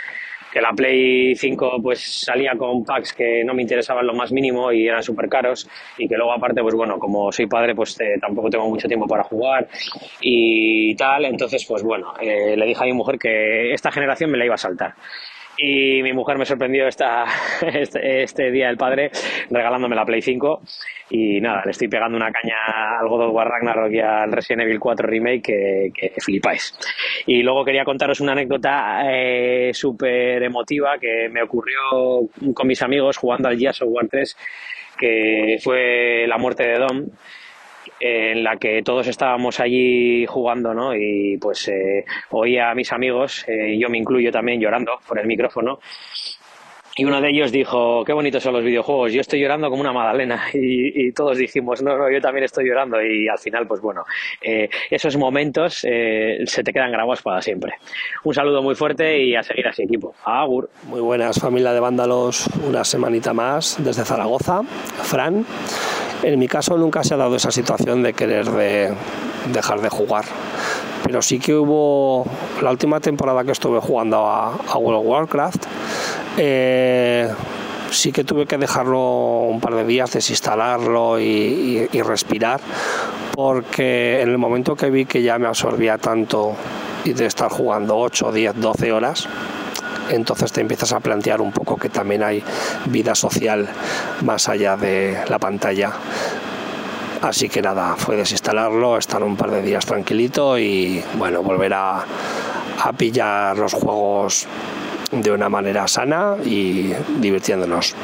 que 0.53 0.61
la 0.61 0.73
Play 0.73 1.35
5 1.37 1.79
pues 1.83 2.23
salía 2.25 2.53
con 2.57 2.85
packs 2.85 3.13
que 3.13 3.43
no 3.45 3.55
me 3.55 3.63
interesaban 3.63 4.07
lo 4.07 4.15
más 4.15 4.33
mínimo 4.33 4.73
y 4.73 4.87
eran 4.87 5.03
súper 5.03 5.29
caros 5.29 5.69
y 5.99 6.09
que 6.09 6.17
luego 6.17 6.33
aparte 6.33 6.63
pues 6.63 6.75
bueno 6.75 6.99
como 6.99 7.31
soy 7.33 7.47
padre 7.47 7.75
pues 7.75 7.99
eh, 8.01 8.19
tampoco 8.21 8.51
tengo 8.51 8.69
mucho 8.69 8.89
tiempo 8.89 9.07
para 9.07 9.25
jugar 9.25 9.69
y 10.21 10.95
tal. 10.97 11.25
Entonces 11.25 11.65
pues 11.67 11.83
bueno 11.83 12.15
eh, 12.21 12.57
le 12.57 12.67
dije 12.67 12.83
a 12.83 12.87
mi 12.87 12.93
mujer 12.93 13.19
que 13.19 13.73
esta 13.73 13.91
generación 13.91 14.31
me 14.31 14.39
la 14.39 14.45
iba 14.45 14.55
a 14.55 14.59
saltar 14.59 14.95
y 15.63 16.03
mi 16.03 16.13
mujer 16.13 16.39
me 16.39 16.47
sorprendió 16.47 16.87
esta, 16.87 17.25
este, 17.63 18.23
este, 18.23 18.51
Día 18.51 18.69
del 18.69 18.79
Padre 18.79 19.11
regalándome 19.51 19.95
la 19.95 20.07
Play 20.07 20.23
5 20.23 20.63
y 21.11 21.41
nada, 21.41 21.63
le 21.65 21.73
estoy 21.73 21.89
pegando 21.89 22.17
una 22.17 22.31
caña 22.31 22.99
al 22.99 23.09
God 23.09 23.27
of 23.27 23.35
War 23.35 23.49
Ragnarok 23.49 23.93
y 23.93 24.01
al 24.01 24.33
Resident 24.33 24.63
Evil 24.63 24.81
4 24.81 25.07
Remake 25.07 25.43
que, 25.43 25.91
que 25.95 26.21
flipáis. 26.21 26.79
Y 27.27 27.43
luego 27.43 27.65
quería 27.65 27.85
contaros 27.85 28.21
una 28.21 28.33
anécdota 28.33 29.03
eh, 29.05 29.71
súper 29.75 30.43
emotiva 30.43 30.99
que 30.99 31.29
me 31.29 31.43
ocurrió 31.43 32.29
con 32.55 32.67
mis 32.67 32.81
amigos 32.83 33.19
jugando 33.19 33.49
al 33.49 33.59
Gears 33.59 33.83
of 33.83 33.89
War 33.91 34.09
3 34.09 34.37
que 34.99 35.57
fue 35.63 36.27
la 36.27 36.37
muerte 36.39 36.65
de 36.65 36.79
Dom 36.79 37.07
en 37.99 38.45
la 38.45 38.57
que 38.57 38.83
todos 38.83 39.07
estábamos 39.07 39.61
allí 39.61 40.27
jugando, 40.27 40.75
¿no? 40.75 40.95
Y 40.95 41.37
pues 41.39 41.69
eh, 41.69 42.05
oía 42.31 42.71
a 42.71 42.75
mis 42.75 42.93
amigos, 42.93 43.45
eh, 43.49 43.77
yo 43.79 43.89
me 43.89 43.99
incluyo 43.99 44.31
también 44.31 44.61
llorando 44.61 44.93
por 45.07 45.19
el 45.19 45.27
micrófono, 45.27 45.79
y 47.01 47.05
uno 47.05 47.21
de 47.21 47.31
ellos 47.31 47.51
dijo, 47.53 48.05
qué 48.05 48.13
bonitos 48.13 48.43
son 48.43 48.53
los 48.53 48.63
videojuegos, 48.63 49.13
yo 49.13 49.21
estoy 49.21 49.41
llorando 49.41 49.71
como 49.71 49.81
una 49.81 49.93
magdalena. 49.93 50.43
Y, 50.53 51.13
todos 51.13 51.39
dijimos, 51.39 51.83
no, 51.83 51.97
no, 51.97 52.11
yo 52.11 52.21
también 52.21 52.45
estoy 52.45 52.69
llorando. 52.69 53.01
Y 53.03 53.27
al 53.27 53.39
final, 53.39 53.67
pues 53.67 53.81
bueno, 53.81 54.05
eh, 54.43 54.69
esos 54.91 55.17
momentos 55.17 55.85
eh, 55.89 56.41
se 56.45 56.63
te 56.63 56.73
quedan 56.73 56.93
grabados 56.93 57.23
para 57.23 57.41
siempre. 57.41 57.75
Un 58.25 58.35
saludo 58.35 58.63
muy 58.63 58.75
fuerte 58.75 59.23
y 59.23 59.35
a 59.35 59.43
seguir 59.43 59.67
así, 59.67 59.83
equipo. 59.85 60.15
Agur. 60.25 60.71
Muy 60.85 61.01
buenas, 61.01 61.41
familia 61.41 61.73
de 61.73 61.81
vándalos, 61.81 62.49
una 62.69 62.85
semanita 62.85 63.33
más 63.33 63.83
desde 63.83 64.05
Zaragoza. 64.05 64.63
Fran, 64.63 65.45
en 66.23 66.39
mi 66.39 66.49
caso 66.49 66.77
nunca 66.77 67.05
se 67.05 67.15
ha 67.15 67.17
dado 67.17 67.37
esa 67.37 67.51
situación 67.51 68.03
de 68.03 68.13
querer 68.13 68.51
de 68.51 68.93
dejar 69.53 69.81
de 69.81 69.89
jugar. 69.89 70.25
Pero 71.05 71.23
sí 71.23 71.39
que 71.39 71.55
hubo 71.55 72.27
la 72.63 72.71
última 72.71 73.01
temporada 73.01 73.43
que 73.45 73.53
estuve 73.53 73.81
jugando 73.81 74.27
a, 74.27 74.57
World 74.77 75.01
of 75.01 75.07
Warcraft 75.07 75.65
eh, 76.37 77.29
sí 77.91 78.13
que 78.13 78.25
tuve 78.25 78.47
que 78.47 78.57
dejarlo 78.59 79.01
un 79.49 79.61
par 79.61 79.75
de 79.75 79.85
días, 79.85 80.13
desinstalarlo 80.13 81.21
y, 81.21 81.87
respirar, 82.03 82.61
porque 83.35 84.21
en 84.21 84.29
el 84.29 84.39
momento 84.39 84.77
que 84.77 84.91
vi 84.91 85.05
que 85.05 85.23
ya 85.23 85.39
me 85.39 85.47
absorbía 85.47 85.99
tanto 85.99 86.55
y 87.05 87.13
de 87.13 87.27
estar 87.27 87.51
jugando 87.51 87.97
8, 87.99 88.33
10, 88.33 88.61
12 88.61 88.93
horas, 88.93 89.29
entonces 90.11 90.53
te 90.53 90.61
empiezas 90.61 90.93
a 90.93 91.01
plantear 91.01 91.41
un 91.41 91.53
poco 91.53 91.77
que 91.77 91.89
también 91.89 92.23
hay 92.23 92.43
vida 92.87 93.15
social 93.15 93.69
más 94.23 94.49
allá 94.49 94.77
de 94.77 95.19
la 95.29 95.39
pantalla. 95.39 95.93
Así 97.23 97.49
que 97.49 97.61
nada, 97.61 97.97
fue 97.97 98.17
desinstalarlo, 98.17 98.97
estar 98.97 99.23
un 99.23 99.37
par 99.37 99.51
de 99.51 99.63
días 99.63 99.85
tranquilito 99.85 100.59
y 100.59 101.03
bueno, 101.19 101.43
volver 101.43 101.75
a, 101.75 102.05
a 102.83 102.93
pillar 102.95 103.59
los 103.59 103.75
juegos 103.75 104.47
de 105.13 105.31
una 105.31 105.49
manera 105.49 105.87
sana 105.87 106.37
y 106.45 106.93
divirtiéndonos. 107.19 107.95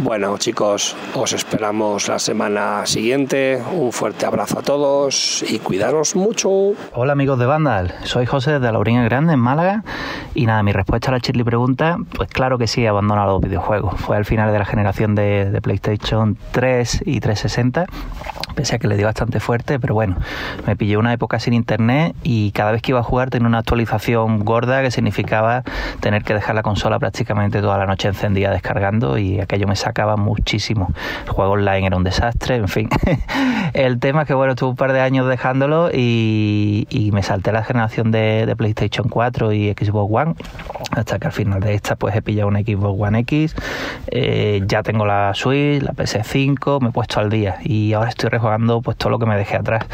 Bueno 0.00 0.36
chicos, 0.38 0.96
os 1.14 1.32
esperamos 1.32 2.08
la 2.08 2.18
semana 2.18 2.84
siguiente. 2.84 3.62
Un 3.72 3.92
fuerte 3.92 4.26
abrazo 4.26 4.58
a 4.58 4.62
todos 4.62 5.44
y 5.48 5.58
cuidaros 5.60 6.16
mucho. 6.16 6.50
Hola 6.92 7.12
amigos 7.12 7.38
de 7.38 7.46
Vandal, 7.46 7.94
soy 8.02 8.26
José 8.26 8.58
de 8.58 8.72
Laurín 8.72 9.04
Grande 9.04 9.34
en 9.34 9.38
Málaga 9.38 9.84
y 10.34 10.46
nada, 10.46 10.62
mi 10.62 10.72
respuesta 10.72 11.08
a 11.08 11.12
la 11.12 11.20
Chirly 11.20 11.44
pregunta, 11.44 11.98
pues 12.16 12.28
claro 12.28 12.58
que 12.58 12.66
sí, 12.66 12.82
he 12.82 12.88
abandonado 12.88 13.34
los 13.34 13.40
videojuegos. 13.42 14.00
Fue 14.00 14.16
al 14.16 14.24
final 14.24 14.52
de 14.52 14.58
la 14.58 14.64
generación 14.64 15.14
de, 15.14 15.50
de 15.50 15.60
PlayStation 15.62 16.36
3 16.52 17.02
y 17.06 17.20
360 17.20 17.86
pese 18.54 18.76
a 18.76 18.78
que 18.78 18.88
le 18.88 18.96
di 18.96 19.04
bastante 19.04 19.40
fuerte, 19.40 19.78
pero 19.78 19.94
bueno, 19.94 20.16
me 20.66 20.76
pillé 20.76 20.96
una 20.96 21.12
época 21.12 21.38
sin 21.38 21.54
internet 21.54 22.14
y 22.22 22.52
cada 22.52 22.72
vez 22.72 22.82
que 22.82 22.92
iba 22.92 23.00
a 23.00 23.02
jugar 23.02 23.30
tenía 23.30 23.48
una 23.48 23.58
actualización 23.58 24.44
gorda 24.44 24.82
que 24.82 24.90
significaba 24.90 25.62
tener 26.00 26.24
que 26.24 26.34
dejar 26.34 26.54
la 26.54 26.62
consola 26.62 26.98
prácticamente 26.98 27.60
toda 27.60 27.78
la 27.78 27.86
noche 27.86 28.08
encendida 28.08 28.50
descargando 28.50 29.18
y 29.18 29.40
aquello 29.40 29.66
me 29.66 29.76
sacaba 29.76 30.16
muchísimo. 30.16 30.92
El 31.24 31.30
juego 31.30 31.52
online 31.52 31.86
era 31.86 31.96
un 31.96 32.04
desastre, 32.04 32.56
en 32.56 32.68
fin. 32.68 32.88
El 33.74 33.98
tema 33.98 34.22
es 34.22 34.28
que 34.28 34.34
bueno, 34.34 34.52
estuve 34.52 34.70
un 34.70 34.76
par 34.76 34.92
de 34.92 35.00
años 35.00 35.28
dejándolo 35.28 35.90
y, 35.92 37.10
me 37.12 37.22
salté 37.22 37.52
la 37.52 37.62
generación 37.62 38.10
de, 38.10 38.52
PlayStation 38.56 39.08
4 39.08 39.52
y 39.52 39.72
Xbox 39.72 40.12
One 40.12 40.34
hasta 40.90 41.18
que 41.18 41.26
al 41.26 41.32
final 41.32 41.60
de 41.60 41.74
esta 41.74 41.96
pues 41.96 42.14
he 42.14 42.22
pillado 42.22 42.48
una 42.48 42.60
Xbox 42.60 43.00
One 43.00 43.18
X, 43.20 43.54
eh, 44.08 44.62
ya 44.66 44.82
tengo 44.82 45.06
la 45.06 45.32
Switch, 45.34 45.82
la 45.82 45.92
PS5, 45.92 46.80
me 46.80 46.88
he 46.88 46.92
puesto 46.92 47.20
al 47.20 47.30
día 47.30 47.58
y 47.62 47.92
ahora 47.92 48.10
estoy 48.10 48.30
jugando 48.44 48.82
pues 48.82 48.98
todo 48.98 49.08
lo 49.08 49.18
que 49.18 49.24
me 49.24 49.36
dejé 49.36 49.56
atrás, 49.56 49.86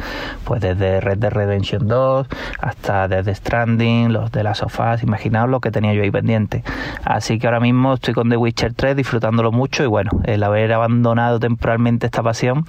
pues 0.45 0.61
desde 0.61 1.01
Red 1.01 1.19
Dead 1.19 1.31
Redemption 1.31 1.87
2 1.87 2.27
hasta 2.59 3.07
desde 3.07 3.33
Stranding, 3.33 4.13
los 4.13 4.33
de 4.33 4.43
las 4.43 4.59
sofás, 4.59 5.05
imaginaos 5.05 5.49
lo 5.49 5.61
que 5.61 5.71
tenía 5.71 5.95
yo 5.95 6.03
ahí 6.03 6.11
pendiente. 6.11 6.65
Así 7.05 7.39
que 7.39 7.47
ahora 7.47 7.61
mismo 7.61 7.95
estoy 7.95 8.13
con 8.13 8.29
The 8.29 8.37
Witcher 8.37 8.75
3 8.75 8.97
disfrutándolo 8.97 9.53
mucho 9.53 9.85
y 9.85 9.87
bueno, 9.87 10.11
el 10.25 10.43
haber 10.43 10.73
abandonado 10.73 11.39
temporalmente 11.39 12.07
esta 12.07 12.25
pasión 12.25 12.65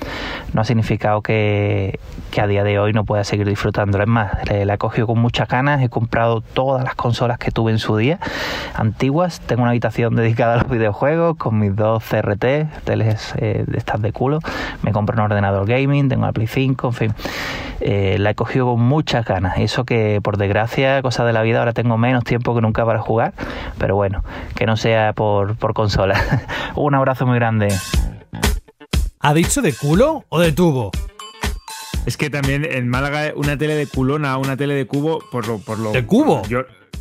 no 0.53 0.61
ha 0.61 0.65
significado 0.65 1.23
que, 1.23 1.99
que 2.29 2.41
a 2.41 2.47
día 2.47 2.63
de 2.63 2.77
hoy 2.77 2.93
no 2.93 3.03
pueda 3.03 3.23
seguir 3.23 3.47
disfrutándolo. 3.47 4.03
Es 4.03 4.09
más, 4.09 4.31
la 4.51 4.75
he 4.75 4.77
cogido 4.77 5.07
con 5.07 5.17
muchas 5.17 5.47
ganas, 5.47 5.81
he 5.81 5.89
comprado 5.89 6.41
todas 6.41 6.83
las 6.83 6.93
consolas 6.93 7.39
que 7.39 7.49
tuve 7.49 7.71
en 7.71 7.79
su 7.79 7.97
día, 7.97 8.19
antiguas, 8.75 9.41
tengo 9.41 9.63
una 9.63 9.71
habitación 9.71 10.15
dedicada 10.15 10.53
a 10.53 10.57
los 10.57 10.69
videojuegos 10.69 11.37
con 11.37 11.57
mis 11.57 11.75
dos 11.75 12.03
CRT, 12.03 12.83
teles 12.83 13.33
eh, 13.37 13.63
de 13.65 13.77
estas 13.77 13.99
de 13.99 14.11
culo, 14.11 14.39
me 14.83 14.91
compro 14.91 15.15
un 15.15 15.21
ordenador 15.21 15.65
gaming, 15.71 16.09
tengo 16.09 16.25
la 16.25 16.31
Play 16.31 16.47
5, 16.47 16.87
en 16.87 16.93
fin. 16.93 17.13
Eh, 17.79 18.17
la 18.19 18.31
he 18.31 18.35
cogido 18.35 18.67
con 18.67 18.81
muchas 18.81 19.25
ganas. 19.25 19.57
Eso 19.57 19.85
que 19.85 20.19
por 20.21 20.37
desgracia, 20.37 21.01
cosa 21.01 21.25
de 21.25 21.33
la 21.33 21.41
vida, 21.41 21.59
ahora 21.59 21.73
tengo 21.73 21.97
menos 21.97 22.23
tiempo 22.23 22.53
que 22.53 22.61
nunca 22.61 22.85
para 22.85 22.99
jugar. 22.99 23.33
Pero 23.77 23.95
bueno, 23.95 24.23
que 24.55 24.65
no 24.65 24.77
sea 24.77 25.13
por, 25.13 25.55
por 25.57 25.73
consola. 25.73 26.21
Un 26.75 26.95
abrazo 26.95 27.25
muy 27.25 27.35
grande. 27.35 27.69
¿Ha 29.19 29.33
dicho 29.33 29.61
de 29.61 29.73
culo 29.73 30.25
o 30.29 30.39
de 30.39 30.51
tubo? 30.51 30.91
Es 32.05 32.17
que 32.17 32.29
también 32.29 32.65
en 32.65 32.87
Málaga 32.89 33.31
una 33.35 33.57
tele 33.57 33.75
de 33.75 33.85
culona, 33.85 34.37
una 34.37 34.57
tele 34.57 34.73
de 34.73 34.87
cubo, 34.87 35.19
por 35.31 35.47
lo... 35.47 35.59
Por 35.59 35.77
lo 35.77 35.91
¿De 35.91 36.05
cubo? 36.05 36.41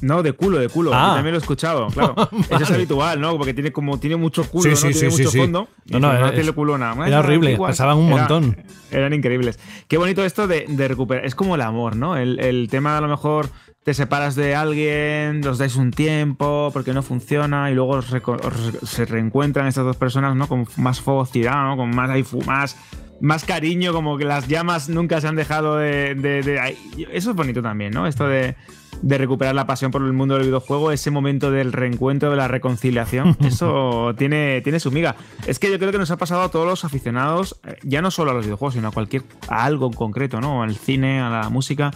No, 0.02 0.22
de 0.22 0.32
culo, 0.32 0.58
de 0.58 0.68
culo. 0.68 0.92
Ah. 0.94 1.12
también 1.14 1.32
lo 1.32 1.38
he 1.38 1.40
escuchado, 1.40 1.88
claro. 1.88 2.14
Eso 2.50 2.62
es 2.62 2.70
habitual, 2.70 3.20
¿no? 3.20 3.36
Porque 3.36 3.54
tiene 3.54 3.72
como 3.72 3.98
tiene 3.98 4.16
mucho 4.16 4.44
culo, 4.48 4.74
sí, 4.74 4.86
¿no? 4.86 4.92
tiene 4.92 5.10
mucho 5.10 5.30
fondo. 5.30 5.68
No, 5.86 6.00
no, 6.00 6.12
era, 6.12 6.32
tele 6.32 6.52
culona. 6.52 6.94
Era 7.06 7.20
horrible, 7.20 7.56
pasaban 7.56 7.98
un 7.98 8.10
montón. 8.10 8.56
Eran 8.90 9.12
increíbles. 9.12 9.58
Qué 9.88 9.98
bonito 9.98 10.24
esto 10.24 10.46
de, 10.46 10.66
recuperar. 10.88 11.24
Es 11.24 11.34
como 11.34 11.54
el 11.54 11.60
amor, 11.60 11.96
¿no? 11.96 12.16
El, 12.16 12.40
el 12.40 12.68
tema 12.70 12.96
a 12.96 13.00
lo 13.00 13.08
mejor 13.08 13.50
te 13.82 13.94
separas 13.94 14.34
de 14.34 14.54
alguien, 14.54 15.46
os 15.46 15.58
dais 15.58 15.76
un 15.76 15.90
tiempo 15.90 16.70
porque 16.72 16.92
no 16.92 17.02
funciona 17.02 17.70
y 17.70 17.74
luego 17.74 18.02
se 18.02 19.06
reencuentran 19.06 19.66
estas 19.66 19.84
dos 19.84 19.96
personas, 19.96 20.36
¿no? 20.36 20.48
Con 20.48 20.66
más 20.76 21.00
fogosidad, 21.00 21.64
¿no? 21.64 21.76
Con 21.76 21.90
más, 21.94 22.10
más, 22.46 22.76
más 23.20 23.44
cariño, 23.44 23.92
como 23.92 24.18
que 24.18 24.24
las 24.24 24.48
llamas 24.48 24.90
nunca 24.90 25.20
se 25.20 25.28
han 25.28 25.36
dejado 25.36 25.78
de, 25.78 26.14
de, 26.14 26.76
Eso 27.10 27.30
es 27.30 27.36
bonito 27.36 27.62
también, 27.62 27.92
¿no? 27.92 28.06
Esto 28.06 28.28
de, 28.28 28.54
de 29.02 29.18
recuperar 29.18 29.54
la 29.54 29.66
pasión 29.66 29.90
por 29.90 30.02
el 30.02 30.12
mundo 30.12 30.34
del 30.34 30.44
videojuego, 30.44 30.92
ese 30.92 31.10
momento 31.10 31.50
del 31.50 31.72
reencuentro, 31.72 32.30
de 32.30 32.36
la 32.36 32.48
reconciliación, 32.48 33.36
eso 33.44 34.14
tiene, 34.16 34.60
tiene 34.62 34.80
su 34.80 34.90
miga. 34.90 35.16
Es 35.46 35.58
que 35.58 35.70
yo 35.70 35.78
creo 35.78 35.92
que 35.92 35.98
nos 35.98 36.10
ha 36.10 36.16
pasado 36.16 36.42
a 36.42 36.50
todos 36.50 36.66
los 36.66 36.84
aficionados, 36.84 37.60
eh, 37.66 37.76
ya 37.82 38.02
no 38.02 38.10
solo 38.10 38.30
a 38.30 38.34
los 38.34 38.44
videojuegos, 38.44 38.74
sino 38.74 38.88
a 38.88 38.92
cualquier, 38.92 39.22
a 39.48 39.64
algo 39.64 39.86
en 39.86 39.92
concreto, 39.92 40.40
¿no? 40.40 40.62
Al 40.62 40.76
cine, 40.76 41.20
a 41.20 41.30
la 41.30 41.48
música 41.48 41.90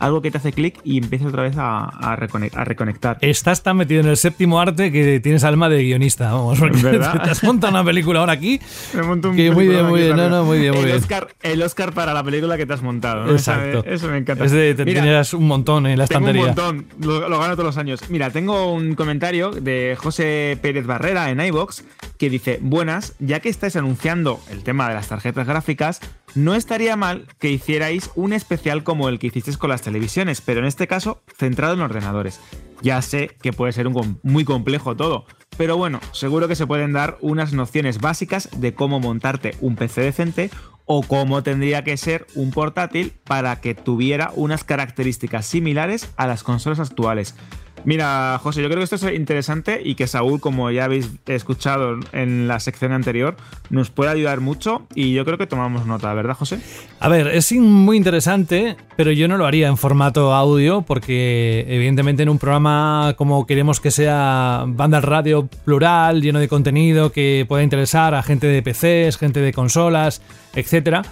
algo 0.00 0.22
que 0.22 0.30
te 0.30 0.38
hace 0.38 0.52
clic 0.52 0.80
y 0.82 0.98
empiezas 0.98 1.28
otra 1.28 1.42
vez 1.44 1.54
a, 1.56 2.16
reconectar. 2.16 3.18
Estás 3.20 3.62
tan 3.62 3.76
metido 3.76 4.00
en 4.00 4.08
el 4.08 4.16
séptimo 4.16 4.60
arte 4.60 4.90
que 4.90 5.20
tienes 5.20 5.44
alma 5.44 5.68
de 5.68 5.82
guionista, 5.82 6.32
vamos. 6.32 6.58
¿Verdad? 6.58 7.22
Te 7.24 7.30
has 7.30 7.44
montado 7.44 7.72
una 7.72 7.84
película 7.84 8.20
ahora 8.20 8.32
aquí. 8.32 8.60
Me 8.94 9.02
monto 9.02 9.30
un 9.30 9.36
que 9.36 9.50
muy 9.50 9.68
bien, 9.68 9.86
muy 9.86 10.00
bien. 10.00 10.16
No, 10.16 10.28
no, 10.28 10.44
muy 10.44 10.58
bien, 10.58 10.72
muy 10.72 10.80
el 10.80 10.86
bien. 10.86 10.98
Oscar, 10.98 11.28
el 11.42 11.62
Oscar 11.62 11.92
para 11.92 12.14
la 12.14 12.24
película 12.24 12.56
que 12.56 12.66
te 12.66 12.72
has 12.72 12.82
montado. 12.82 13.30
Exacto. 13.30 13.84
Eso, 13.86 14.08
me 14.08 14.18
encanta. 14.18 14.44
Es 14.44 14.52
de, 14.52 14.74
tenías 14.74 15.34
un 15.34 15.46
montón 15.46 15.86
en 15.86 15.98
la 15.98 16.04
estantería. 16.04 16.42
un 16.42 16.46
montón, 16.48 16.86
lo, 17.00 17.38
gano 17.38 17.54
todos 17.54 17.66
los 17.66 17.76
años. 17.76 18.00
Mira, 18.08 18.30
tengo 18.30 18.72
un 18.72 18.94
comentario 18.94 19.50
de 19.50 19.96
José 19.98 20.58
Pérez 20.62 20.86
Barrera 20.86 21.30
en 21.30 21.40
iBox 21.40 21.84
que 22.18 22.30
dice: 22.30 22.58
Buenas, 22.62 23.14
ya 23.18 23.40
que 23.40 23.50
estáis 23.50 23.76
anunciando 23.76 24.40
el 24.50 24.62
tema 24.62 24.88
de 24.88 24.94
las 24.94 25.08
tarjetas 25.08 25.46
gráficas, 25.46 26.00
no 26.34 26.54
estaría 26.54 26.96
mal 26.96 27.26
que 27.38 27.50
hicierais 27.50 28.10
un 28.14 28.32
especial 28.32 28.84
como 28.84 29.08
el 29.08 29.18
que 29.18 29.28
hicisteis 29.28 29.56
con 29.56 29.70
las 29.70 29.82
televisiones, 29.82 30.40
pero 30.40 30.60
en 30.60 30.66
este 30.66 30.86
caso 30.86 31.22
centrado 31.36 31.74
en 31.74 31.80
ordenadores. 31.80 32.40
Ya 32.82 33.00
sé 33.02 33.36
que 33.42 33.52
puede 33.52 33.72
ser 33.72 33.86
un, 33.86 34.18
muy 34.22 34.44
complejo 34.44 34.96
todo, 34.96 35.26
pero 35.56 35.76
bueno, 35.76 36.00
seguro 36.12 36.48
que 36.48 36.56
se 36.56 36.66
pueden 36.66 36.92
dar 36.92 37.18
unas 37.20 37.52
nociones 37.52 38.00
básicas 38.00 38.48
de 38.56 38.74
cómo 38.74 39.00
montarte 39.00 39.54
un 39.60 39.76
PC 39.76 40.00
decente 40.00 40.50
o 40.86 41.02
cómo 41.02 41.42
tendría 41.42 41.84
que 41.84 41.96
ser 41.96 42.26
un 42.34 42.50
portátil 42.50 43.12
para 43.24 43.60
que 43.60 43.74
tuviera 43.74 44.32
unas 44.34 44.64
características 44.64 45.46
similares 45.46 46.10
a 46.16 46.26
las 46.26 46.42
consolas 46.42 46.80
actuales. 46.80 47.36
Mira, 47.84 48.38
José, 48.42 48.62
yo 48.62 48.68
creo 48.68 48.78
que 48.78 48.84
esto 48.84 48.96
es 48.96 49.14
interesante 49.14 49.80
y 49.82 49.94
que 49.94 50.06
Saúl, 50.06 50.40
como 50.40 50.70
ya 50.70 50.84
habéis 50.84 51.10
escuchado 51.26 51.98
en 52.12 52.46
la 52.48 52.60
sección 52.60 52.92
anterior, 52.92 53.36
nos 53.70 53.90
puede 53.90 54.10
ayudar 54.10 54.40
mucho 54.40 54.86
y 54.94 55.14
yo 55.14 55.24
creo 55.24 55.38
que 55.38 55.46
tomamos 55.46 55.86
nota, 55.86 56.12
¿verdad, 56.14 56.34
José? 56.34 56.58
A 57.00 57.08
ver, 57.08 57.28
es 57.28 57.52
muy 57.52 57.96
interesante, 57.96 58.76
pero 58.96 59.12
yo 59.12 59.28
no 59.28 59.36
lo 59.36 59.46
haría 59.46 59.68
en 59.68 59.76
formato 59.76 60.34
audio 60.34 60.82
porque 60.82 61.64
evidentemente 61.68 62.22
en 62.22 62.28
un 62.28 62.38
programa 62.38 63.14
como 63.16 63.46
queremos 63.46 63.80
que 63.80 63.90
sea 63.90 64.64
banda 64.66 65.00
radio 65.00 65.48
plural, 65.64 66.22
lleno 66.22 66.38
de 66.38 66.48
contenido 66.48 67.12
que 67.12 67.44
pueda 67.48 67.62
interesar 67.62 68.14
a 68.14 68.22
gente 68.22 68.46
de 68.46 68.62
PCs, 68.62 69.16
gente 69.16 69.40
de 69.40 69.52
consolas, 69.52 70.22
etcétera, 70.54 71.02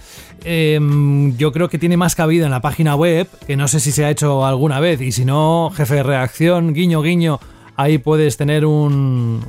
em, 0.44 1.36
yo 1.36 1.52
creo 1.52 1.68
que 1.68 1.78
tiene 1.78 1.96
más 1.96 2.14
cabida 2.14 2.46
en 2.46 2.50
la 2.50 2.60
página 2.60 2.94
web, 2.94 3.28
que 3.46 3.56
no 3.56 3.68
sé 3.68 3.80
si 3.80 3.92
se 3.92 4.04
ha 4.04 4.10
hecho 4.10 4.44
alguna 4.44 4.80
vez, 4.80 5.00
y 5.00 5.12
si 5.12 5.24
no, 5.24 5.70
jefe 5.74 5.96
de 5.96 6.02
reacción, 6.02 6.72
guiño, 6.74 7.02
guiño, 7.02 7.40
ahí 7.76 7.98
puedes 7.98 8.36
tener 8.36 8.66
un, 8.66 9.42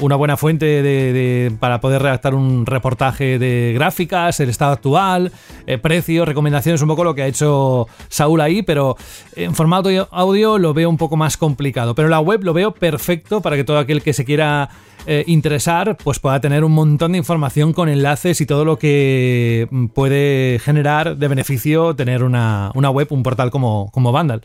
una 0.00 0.16
buena 0.16 0.36
fuente 0.36 0.82
de, 0.82 1.52
para 1.58 1.80
poder 1.80 2.02
redactar 2.02 2.34
un 2.34 2.66
reportaje 2.66 3.38
de 3.38 3.72
gráficas, 3.74 4.40
el 4.40 4.50
estado 4.50 4.72
actual, 4.72 5.32
eh, 5.66 5.78
precios, 5.78 6.26
recomendaciones, 6.26 6.82
un 6.82 6.88
poco 6.88 7.04
lo 7.04 7.14
que 7.14 7.22
ha 7.22 7.26
hecho 7.26 7.88
Saúl 8.08 8.40
ahí, 8.40 8.62
pero 8.62 8.96
en 9.34 9.54
formato 9.54 9.88
audio 10.10 10.58
lo 10.58 10.74
veo 10.74 10.88
un 10.88 10.96
poco 10.96 11.16
más 11.16 11.36
complicado. 11.36 11.94
Pero 11.94 12.08
la 12.08 12.20
web 12.20 12.42
lo 12.42 12.52
veo 12.52 12.72
perfecto 12.72 13.40
para 13.40 13.56
que 13.56 13.64
todo 13.64 13.78
aquel 13.78 14.02
que 14.02 14.12
se 14.12 14.24
quiera 14.24 14.68
eh, 15.06 15.24
interesar, 15.28 15.96
pues 15.96 16.18
pueda 16.18 16.40
tener 16.40 16.64
un 16.64 16.72
montón 16.72 17.12
de 17.12 17.18
información 17.18 17.72
con 17.72 17.88
enlaces 17.88 18.40
y 18.40 18.46
todo 18.46 18.64
lo 18.64 18.78
que 18.78 19.68
puede 19.94 20.58
generar 20.58 21.16
de 21.16 21.28
beneficio 21.28 21.94
tener 21.94 22.24
una, 22.24 22.72
web, 22.74 23.06
un 23.10 23.22
portal 23.22 23.50
como, 23.50 23.90
como 23.92 24.10
Vandal. 24.10 24.42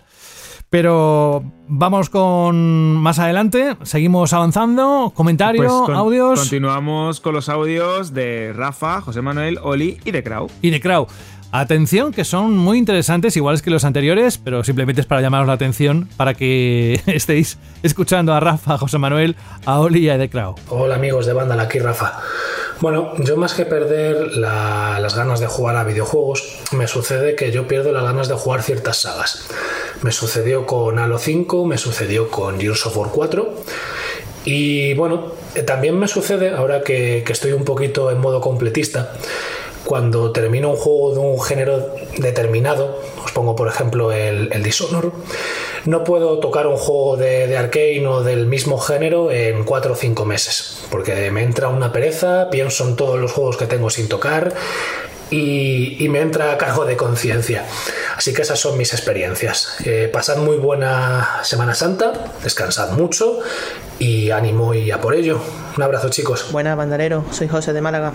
Pero 0.71 1.43
vamos 1.67 2.09
con 2.09 2.95
más 2.95 3.19
adelante, 3.19 3.75
seguimos 3.83 4.31
avanzando, 4.31 5.11
comentarios, 5.13 5.83
pues 5.85 5.97
audios. 5.97 6.39
Continuamos 6.39 7.19
con 7.19 7.33
los 7.33 7.49
audios 7.49 8.13
de 8.13 8.53
Rafa, 8.55 9.01
José 9.01 9.21
Manuel, 9.21 9.59
Oli 9.61 9.99
y 10.05 10.11
de 10.11 10.23
Krau. 10.23 10.49
Y 10.61 10.69
de 10.69 10.79
Krau. 10.79 11.07
Atención, 11.51 12.13
que 12.13 12.23
son 12.23 12.57
muy 12.57 12.77
interesantes, 12.77 13.35
iguales 13.35 13.61
que 13.61 13.69
los 13.69 13.83
anteriores, 13.83 14.37
pero 14.37 14.63
simplemente 14.63 15.01
es 15.01 15.07
para 15.07 15.19
llamaros 15.19 15.45
la 15.45 15.53
atención 15.53 16.07
para 16.15 16.35
que 16.35 17.01
estéis 17.05 17.59
escuchando 17.83 18.33
a 18.33 18.39
Rafa, 18.39 18.75
a 18.75 18.77
José 18.77 18.97
Manuel, 18.97 19.35
a 19.65 19.77
Oli 19.81 20.05
y 20.05 20.09
a 20.09 20.29
Krau. 20.29 20.55
Hola 20.69 20.95
amigos 20.95 21.25
de 21.25 21.33
banda, 21.33 21.61
aquí 21.61 21.79
Rafa. 21.79 22.13
Bueno, 22.81 23.13
yo 23.19 23.37
más 23.37 23.53
que 23.53 23.65
perder 23.65 24.37
las 24.37 25.15
ganas 25.15 25.39
de 25.39 25.45
jugar 25.45 25.75
a 25.75 25.83
videojuegos, 25.83 26.57
me 26.71 26.87
sucede 26.87 27.35
que 27.35 27.51
yo 27.51 27.67
pierdo 27.67 27.91
las 27.91 28.03
ganas 28.03 28.27
de 28.27 28.33
jugar 28.33 28.63
ciertas 28.63 28.97
sagas. 28.97 29.47
Me 30.01 30.11
sucedió 30.11 30.65
con 30.65 30.97
Halo 30.97 31.19
5, 31.19 31.63
me 31.67 31.77
sucedió 31.77 32.31
con 32.31 32.59
Gears 32.59 32.87
of 32.87 32.97
War 32.97 33.11
4 33.11 33.53
y 34.45 34.95
bueno, 34.95 35.31
también 35.67 35.99
me 35.99 36.07
sucede, 36.07 36.49
ahora 36.49 36.81
que, 36.81 37.23
estoy 37.29 37.51
un 37.51 37.65
poquito 37.65 38.09
en 38.09 38.17
modo 38.17 38.41
completista, 38.41 39.13
cuando 39.91 40.31
termino 40.31 40.69
un 40.69 40.77
juego 40.77 41.11
de 41.11 41.19
un 41.19 41.41
género 41.41 41.93
determinado, 42.17 42.97
os 43.25 43.31
pongo 43.33 43.57
por 43.57 43.67
ejemplo 43.67 44.13
el, 44.13 44.47
el 44.53 44.63
Dishonor, 44.63 45.11
no 45.83 46.05
puedo 46.05 46.39
tocar 46.39 46.65
un 46.65 46.77
juego 46.77 47.17
de, 47.17 47.45
de 47.45 47.57
Arkane 47.57 48.07
o 48.07 48.23
del 48.23 48.47
mismo 48.47 48.77
género 48.77 49.33
en 49.33 49.65
4 49.65 49.91
o 49.91 49.95
5 49.97 50.23
meses, 50.23 50.85
porque 50.89 51.29
me 51.29 51.43
entra 51.43 51.67
una 51.67 51.91
pereza, 51.91 52.49
pienso 52.49 52.87
en 52.87 52.95
todos 52.95 53.19
los 53.19 53.33
juegos 53.33 53.57
que 53.57 53.65
tengo 53.65 53.89
sin 53.89 54.07
tocar 54.07 54.53
y, 55.31 56.07
me 56.09 56.19
entra 56.19 56.51
a 56.51 56.57
cargo 56.57 56.85
de 56.85 56.97
conciencia. 56.97 57.63
Así 58.17 58.33
que 58.33 58.41
esas 58.41 58.59
son 58.59 58.77
mis 58.77 58.93
experiencias. 58.93 59.77
Eh, 59.85 60.09
pasad 60.11 60.37
muy 60.37 60.57
buena 60.57 61.39
Semana 61.43 61.73
Santa, 61.73 62.13
descansad 62.43 62.91
mucho 62.91 63.39
y 63.97 64.29
ánimo 64.31 64.73
y 64.73 64.91
a 64.91 64.99
por 64.99 65.15
ello. 65.15 65.39
Un 65.77 65.83
abrazo 65.83 66.09
chicos. 66.09 66.51
Buenas 66.51 66.75
bandalero, 66.75 67.23
soy 67.31 67.47
José 67.47 67.71
de 67.71 67.81
Málaga. 67.81 68.11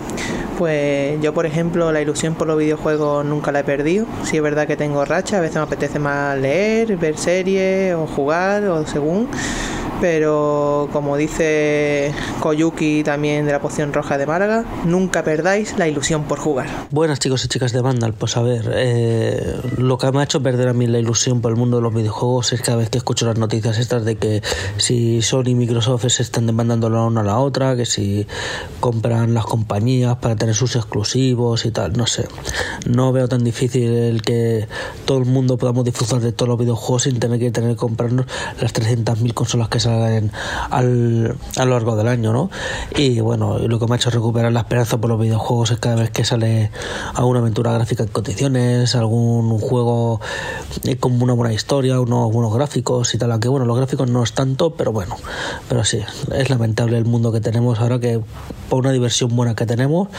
Pues 0.59 1.19
yo 1.21 1.33
por 1.33 1.47
ejemplo 1.47 1.91
la 1.91 2.01
ilusión 2.01 2.35
por 2.35 2.47
los 2.47 2.57
videojuegos 2.57 3.25
nunca 3.25 3.51
la 3.51 3.61
he 3.61 3.63
perdido. 3.63 4.05
Si 4.23 4.37
es 4.37 4.43
verdad 4.43 4.67
que 4.67 4.77
tengo 4.77 5.03
racha, 5.03 5.39
a 5.39 5.41
veces 5.41 5.55
me 5.55 5.63
apetece 5.63 5.97
más 5.97 6.37
leer, 6.37 6.97
ver 6.97 7.17
series 7.17 7.95
o 7.95 8.05
jugar 8.05 8.63
o 8.65 8.85
según 8.85 9.27
pero 10.01 10.89
como 10.91 11.17
dice 11.17 12.13
Koyuki 12.39 13.03
también 13.03 13.45
de 13.45 13.51
la 13.51 13.59
poción 13.59 13.93
roja 13.93 14.17
de 14.17 14.25
Málaga, 14.25 14.63
nunca 14.85 15.23
perdáis 15.23 15.77
la 15.77 15.87
ilusión 15.87 16.23
por 16.23 16.39
jugar. 16.39 16.67
Buenas 17.07 17.19
chicos 17.19 17.45
y 17.45 17.47
chicas 17.47 17.71
de 17.71 17.79
Vandal, 17.79 18.11
pues 18.11 18.35
a 18.35 18.41
ver, 18.41 18.69
eh, 18.73 19.61
lo 19.77 19.97
que 19.97 20.11
me 20.11 20.19
ha 20.19 20.23
hecho 20.23 20.43
perder 20.43 20.67
a 20.67 20.73
mí 20.73 20.87
la 20.87 20.99
ilusión 20.99 21.39
por 21.39 21.53
el 21.53 21.57
mundo 21.57 21.77
de 21.77 21.83
los 21.83 21.93
videojuegos 21.93 22.51
es 22.51 22.61
cada 22.61 22.79
vez 22.79 22.89
que 22.89 22.97
escucho 22.97 23.25
las 23.25 23.37
noticias 23.37 23.77
estas 23.77 24.03
de 24.03 24.17
que 24.17 24.43
si 24.75 25.21
Sony 25.21 25.43
y 25.45 25.55
Microsoft 25.55 26.05
se 26.09 26.21
están 26.21 26.47
demandando 26.47 26.89
la 26.89 27.03
una 27.03 27.21
a 27.21 27.23
la 27.23 27.39
otra, 27.39 27.77
que 27.77 27.85
si 27.85 28.27
compran 28.81 29.33
las 29.33 29.45
compañías 29.45 30.17
para 30.17 30.35
tener 30.35 30.53
sus 30.53 30.75
exclusivos 30.75 31.65
y 31.65 31.71
tal, 31.71 31.93
no 31.93 32.07
sé. 32.07 32.27
No 32.85 33.13
veo 33.13 33.29
tan 33.29 33.45
difícil 33.45 33.89
el 33.89 34.21
que 34.21 34.67
todo 35.05 35.19
el 35.19 35.25
mundo 35.25 35.57
podamos 35.57 35.85
disfrutar 35.85 36.19
de 36.19 36.33
todos 36.33 36.49
los 36.49 36.59
videojuegos 36.59 37.03
sin 37.03 37.19
tener 37.19 37.39
que 37.39 37.51
tener 37.51 37.69
que 37.69 37.77
comprarnos 37.77 38.25
las 38.59 38.73
300.000 38.73 39.33
consolas 39.33 39.69
que 39.69 39.77
al, 39.87 41.37
a 41.55 41.65
lo 41.65 41.71
largo 41.71 41.95
del 41.95 42.09
año, 42.09 42.33
¿no? 42.33 42.49
Y 42.97 43.21
bueno, 43.21 43.59
lo 43.59 43.79
que 43.79 43.85
me 43.87 43.93
ha 43.93 43.95
hecho 43.95 44.09
recuperar 44.09 44.51
la 44.51 44.59
esperanza 44.59 44.97
por 44.97 45.09
los 45.09 45.21
videojuegos 45.21 45.71
es 45.71 45.79
cada 45.79 45.95
vez 45.95 46.09
que 46.09 46.25
sale 46.25 46.69
alguna 47.13 47.39
aventura 47.39 47.73
gráfica 47.73 48.03
en 48.03 48.09
condiciones, 48.09 48.95
algún 48.95 49.59
juego 49.59 50.21
eh, 50.83 50.97
con 50.97 51.21
una 51.21 51.33
buena 51.33 51.53
historia, 51.53 51.99
unos 51.99 52.31
buenos 52.31 52.53
gráficos 52.53 53.13
y 53.13 53.17
tal, 53.17 53.31
aunque 53.31 53.47
bueno, 53.47 53.65
los 53.65 53.77
gráficos 53.77 54.09
no 54.09 54.23
es 54.23 54.33
tanto, 54.33 54.71
pero 54.71 54.91
bueno, 54.91 55.15
pero 55.69 55.83
sí, 55.83 56.01
es 56.33 56.49
lamentable 56.49 56.97
el 56.97 57.05
mundo 57.05 57.31
que 57.31 57.41
tenemos 57.41 57.79
ahora 57.79 57.99
que 57.99 58.21
por 58.69 58.79
una 58.79 58.91
diversión 58.91 59.35
buena 59.35 59.55
que 59.55 59.65
tenemos 59.65 60.09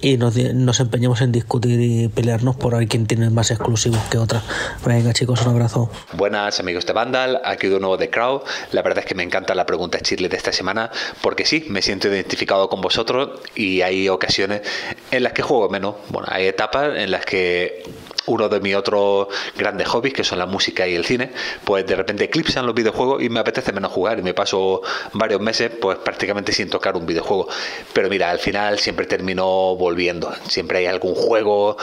y 0.00 0.16
nos, 0.16 0.36
nos 0.36 0.80
empeñamos 0.80 1.20
en 1.20 1.32
discutir 1.32 1.80
y 1.80 2.08
pelearnos 2.08 2.56
por 2.56 2.76
ver 2.76 2.86
quién 2.88 3.06
tiene 3.06 3.30
más 3.30 3.50
exclusivos 3.50 4.00
que 4.10 4.18
otra. 4.18 4.42
Venga 4.84 5.12
chicos, 5.12 5.42
un 5.42 5.52
abrazo. 5.52 5.90
Buenas 6.14 6.60
amigos 6.60 6.86
de 6.86 6.92
Vandal, 6.92 7.40
aquí 7.44 7.68
de 7.68 7.80
nuevo 7.80 7.96
de 7.96 8.10
Crowd. 8.10 8.42
La 8.72 8.82
verdad 8.82 9.00
es 9.00 9.06
que 9.06 9.14
me 9.14 9.22
encanta 9.22 9.54
la 9.54 9.66
pregunta 9.66 9.98
Chile 10.00 10.28
de 10.28 10.36
esta 10.36 10.52
semana 10.52 10.90
porque 11.20 11.44
sí, 11.44 11.64
me 11.68 11.82
siento 11.82 12.08
identificado 12.08 12.68
con 12.68 12.80
vosotros 12.80 13.40
y 13.54 13.82
hay 13.82 14.08
ocasiones 14.08 14.62
en 15.10 15.22
las 15.22 15.32
que 15.32 15.42
juego 15.42 15.68
menos. 15.68 15.96
Bueno, 16.08 16.25
hay 16.26 16.46
etapas 16.46 16.96
en 16.96 17.10
las 17.10 17.24
que 17.24 17.82
uno 18.26 18.48
de 18.48 18.60
mis 18.60 18.74
otros 18.74 19.28
grandes 19.56 19.88
hobbies, 19.88 20.14
que 20.14 20.24
son 20.24 20.38
la 20.38 20.46
música 20.46 20.86
y 20.86 20.94
el 20.94 21.04
cine, 21.04 21.32
pues 21.64 21.86
de 21.86 21.96
repente 21.96 22.24
eclipsan 22.24 22.66
los 22.66 22.74
videojuegos 22.74 23.22
y 23.22 23.28
me 23.28 23.40
apetece 23.40 23.72
menos 23.72 23.92
jugar 23.92 24.18
y 24.18 24.22
me 24.22 24.34
paso 24.34 24.82
varios 25.12 25.40
meses 25.40 25.70
pues 25.80 25.98
prácticamente 25.98 26.52
sin 26.52 26.68
tocar 26.70 26.96
un 26.96 27.06
videojuego. 27.06 27.48
Pero 27.92 28.08
mira, 28.08 28.30
al 28.30 28.38
final 28.38 28.78
siempre 28.78 29.06
termino 29.06 29.76
volviendo. 29.76 30.32
Siempre 30.48 30.78
hay 30.78 30.86
algún 30.86 31.14
juego 31.14 31.76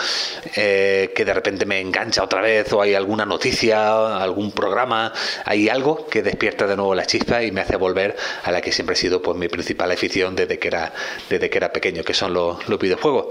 eh, 0.56 1.12
que 1.16 1.26
de 1.26 1.34
repente 1.34 1.66
me 1.66 1.80
engancha 1.80 2.24
otra 2.24 2.42
vez 2.42 2.72
o 2.74 2.82
hay 2.82 2.94
alguna 2.94 3.26
noticia, 3.26 4.18
algún 4.18 4.52
programa, 4.52 5.14
hay 5.46 5.70
algo 5.70 6.08
que 6.08 6.22
despierta 6.22 6.68
de 6.68 6.76
nuevo 6.76 6.96
la 6.96 7.06
chispa 7.06 7.44
y 7.44 7.52
me 7.52 7.62
hace 7.62 7.76
volver 7.76 8.16
a 8.44 8.52
la 8.52 8.62
que 8.62 8.72
siempre 8.72 8.94
ha 8.94 8.98
sido 8.98 9.22
pues 9.22 9.38
mi 9.38 9.48
principal 9.48 9.92
afición 9.92 10.36
desde 10.36 10.60
que 10.60 10.68
era, 10.68 10.94
desde 11.30 11.50
que 11.50 11.58
era 11.58 11.72
pequeño, 11.72 12.04
que 12.04 12.14
son 12.14 12.34
los, 12.34 12.68
los 12.68 12.80
videojuegos. 12.80 13.28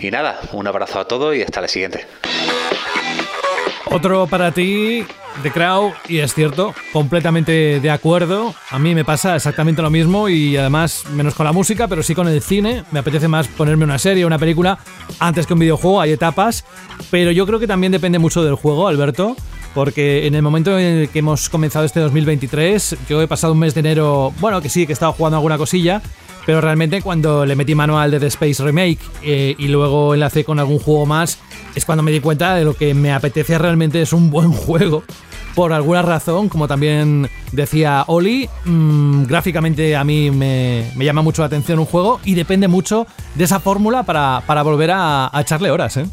Y 0.00 0.10
nada, 0.10 0.40
un 0.52 0.66
abrazo 0.66 1.00
a 1.00 1.08
todos 1.08 1.34
y 1.34 1.42
hasta 1.42 1.60
la 1.60 1.68
siguiente. 1.68 2.06
Otro 3.92 4.28
para 4.28 4.52
ti, 4.52 5.04
The 5.42 5.50
Crow, 5.50 5.92
y 6.08 6.18
es 6.18 6.32
cierto, 6.32 6.74
completamente 6.92 7.80
de 7.80 7.90
acuerdo. 7.90 8.54
A 8.70 8.78
mí 8.78 8.94
me 8.94 9.04
pasa 9.04 9.34
exactamente 9.34 9.82
lo 9.82 9.90
mismo 9.90 10.28
y 10.28 10.56
además, 10.56 11.04
menos 11.12 11.34
con 11.34 11.44
la 11.44 11.52
música, 11.52 11.88
pero 11.88 12.02
sí 12.02 12.14
con 12.14 12.28
el 12.28 12.40
cine. 12.40 12.84
Me 12.92 13.00
apetece 13.00 13.26
más 13.26 13.48
ponerme 13.48 13.84
una 13.84 13.98
serie 13.98 14.24
una 14.24 14.38
película 14.38 14.78
antes 15.18 15.46
que 15.46 15.54
un 15.54 15.58
videojuego, 15.58 16.00
hay 16.00 16.12
etapas, 16.12 16.64
pero 17.10 17.32
yo 17.32 17.46
creo 17.46 17.58
que 17.58 17.66
también 17.66 17.90
depende 17.90 18.18
mucho 18.18 18.44
del 18.44 18.54
juego, 18.54 18.86
Alberto. 18.86 19.36
Porque 19.74 20.26
en 20.26 20.34
el 20.34 20.42
momento 20.42 20.76
en 20.78 20.98
el 20.98 21.08
que 21.08 21.20
hemos 21.20 21.48
comenzado 21.48 21.84
este 21.84 22.00
2023, 22.00 22.96
yo 23.08 23.22
he 23.22 23.28
pasado 23.28 23.52
un 23.52 23.60
mes 23.60 23.72
de 23.74 23.80
enero, 23.80 24.32
bueno, 24.40 24.60
que 24.60 24.68
sí, 24.68 24.84
que 24.84 24.92
he 24.92 24.94
estado 24.94 25.12
jugando 25.12 25.36
alguna 25.36 25.58
cosilla, 25.58 26.02
pero 26.44 26.60
realmente 26.60 27.02
cuando 27.02 27.46
le 27.46 27.54
metí 27.54 27.76
manual 27.76 28.10
de 28.10 28.18
The 28.18 28.26
Space 28.26 28.64
Remake 28.64 28.98
eh, 29.22 29.54
y 29.56 29.68
luego 29.68 30.14
enlacé 30.14 30.44
con 30.44 30.58
algún 30.58 30.80
juego 30.80 31.06
más, 31.06 31.38
es 31.74 31.84
cuando 31.84 32.02
me 32.02 32.10
di 32.10 32.20
cuenta 32.20 32.54
de 32.54 32.64
lo 32.64 32.74
que 32.74 32.94
me 32.94 33.12
apetece 33.12 33.58
realmente 33.58 34.02
es 34.02 34.12
un 34.12 34.30
buen 34.30 34.52
juego. 34.52 35.02
Por 35.54 35.72
alguna 35.72 36.02
razón, 36.02 36.48
como 36.48 36.68
también 36.68 37.28
decía 37.50 38.04
Oli, 38.06 38.48
mm, 38.64 39.24
gráficamente 39.24 39.96
a 39.96 40.04
mí 40.04 40.30
me, 40.30 40.92
llama 40.96 41.22
mucho 41.22 41.42
la 41.42 41.46
atención 41.46 41.80
un 41.80 41.86
juego 41.86 42.20
y 42.24 42.34
depende 42.34 42.68
mucho 42.68 43.06
de 43.34 43.44
esa 43.44 43.58
fórmula 43.58 44.04
para, 44.04 44.62
volver 44.62 44.92
a, 44.92 45.36
a 45.36 45.40
echarle 45.40 45.70
horas. 45.70 45.96
¿eh? 45.96 46.06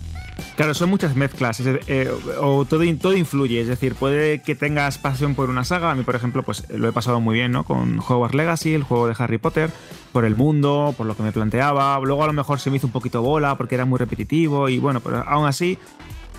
Claro, 0.55 0.73
son 0.73 0.89
muchas 0.89 1.15
mezclas, 1.15 1.61
eh, 1.63 2.11
o 2.39 2.65
todo, 2.65 2.81
todo 2.99 3.15
influye, 3.15 3.61
es 3.61 3.67
decir, 3.67 3.93
puede 3.93 4.41
que 4.41 4.55
tengas 4.55 4.97
pasión 4.97 5.35
por 5.35 5.51
una 5.51 5.63
saga, 5.63 5.91
a 5.91 5.95
mí 5.95 6.03
por 6.03 6.15
ejemplo, 6.15 6.41
pues 6.41 6.67
lo 6.69 6.87
he 6.87 6.91
pasado 6.91 7.21
muy 7.21 7.35
bien, 7.35 7.51
¿no? 7.51 7.63
Con 7.63 7.99
Hogwarts 7.99 8.35
Legacy, 8.35 8.73
el 8.73 8.81
juego 8.81 9.07
de 9.07 9.15
Harry 9.19 9.37
Potter, 9.37 9.69
por 10.11 10.25
el 10.25 10.35
mundo, 10.35 10.95
por 10.97 11.05
lo 11.05 11.15
que 11.15 11.21
me 11.21 11.31
planteaba, 11.31 11.99
luego 11.99 12.23
a 12.23 12.27
lo 12.27 12.33
mejor 12.33 12.59
se 12.59 12.71
me 12.71 12.77
hizo 12.77 12.87
un 12.87 12.93
poquito 12.93 13.21
bola 13.21 13.55
porque 13.55 13.75
era 13.75 13.85
muy 13.85 13.99
repetitivo 13.99 14.67
y 14.67 14.79
bueno, 14.79 14.99
pero 14.99 15.23
aún 15.27 15.45
así 15.45 15.77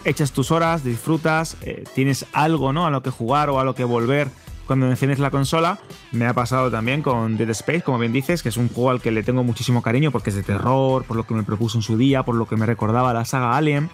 echas 0.04 0.32
tus 0.32 0.50
horas, 0.50 0.82
disfrutas, 0.82 1.56
eh, 1.62 1.84
tienes 1.94 2.26
algo, 2.32 2.72
¿no? 2.72 2.86
A 2.86 2.90
lo 2.90 3.02
que 3.02 3.10
jugar 3.10 3.50
o 3.50 3.60
a 3.60 3.64
lo 3.64 3.74
que 3.74 3.84
volver 3.84 4.28
cuando 4.68 4.88
enciendes 4.88 5.18
la 5.18 5.32
consola. 5.32 5.80
Me 6.12 6.26
ha 6.26 6.34
pasado 6.34 6.70
también 6.70 7.02
con 7.02 7.36
Dead 7.36 7.50
Space, 7.50 7.82
como 7.82 7.98
bien 7.98 8.12
dices, 8.12 8.44
que 8.44 8.50
es 8.50 8.56
un 8.56 8.68
juego 8.68 8.90
al 8.90 9.00
que 9.00 9.10
le 9.10 9.24
tengo 9.24 9.42
muchísimo 9.42 9.82
cariño 9.82 10.12
porque 10.12 10.30
es 10.30 10.36
de 10.36 10.44
terror, 10.44 11.04
por 11.04 11.16
lo 11.16 11.26
que 11.26 11.34
me 11.34 11.42
propuso 11.42 11.78
en 11.78 11.82
su 11.82 11.96
día, 11.96 12.22
por 12.22 12.36
lo 12.36 12.46
que 12.46 12.56
me 12.56 12.66
recordaba 12.66 13.12
la 13.12 13.24
saga 13.24 13.56
Alien. 13.56 13.90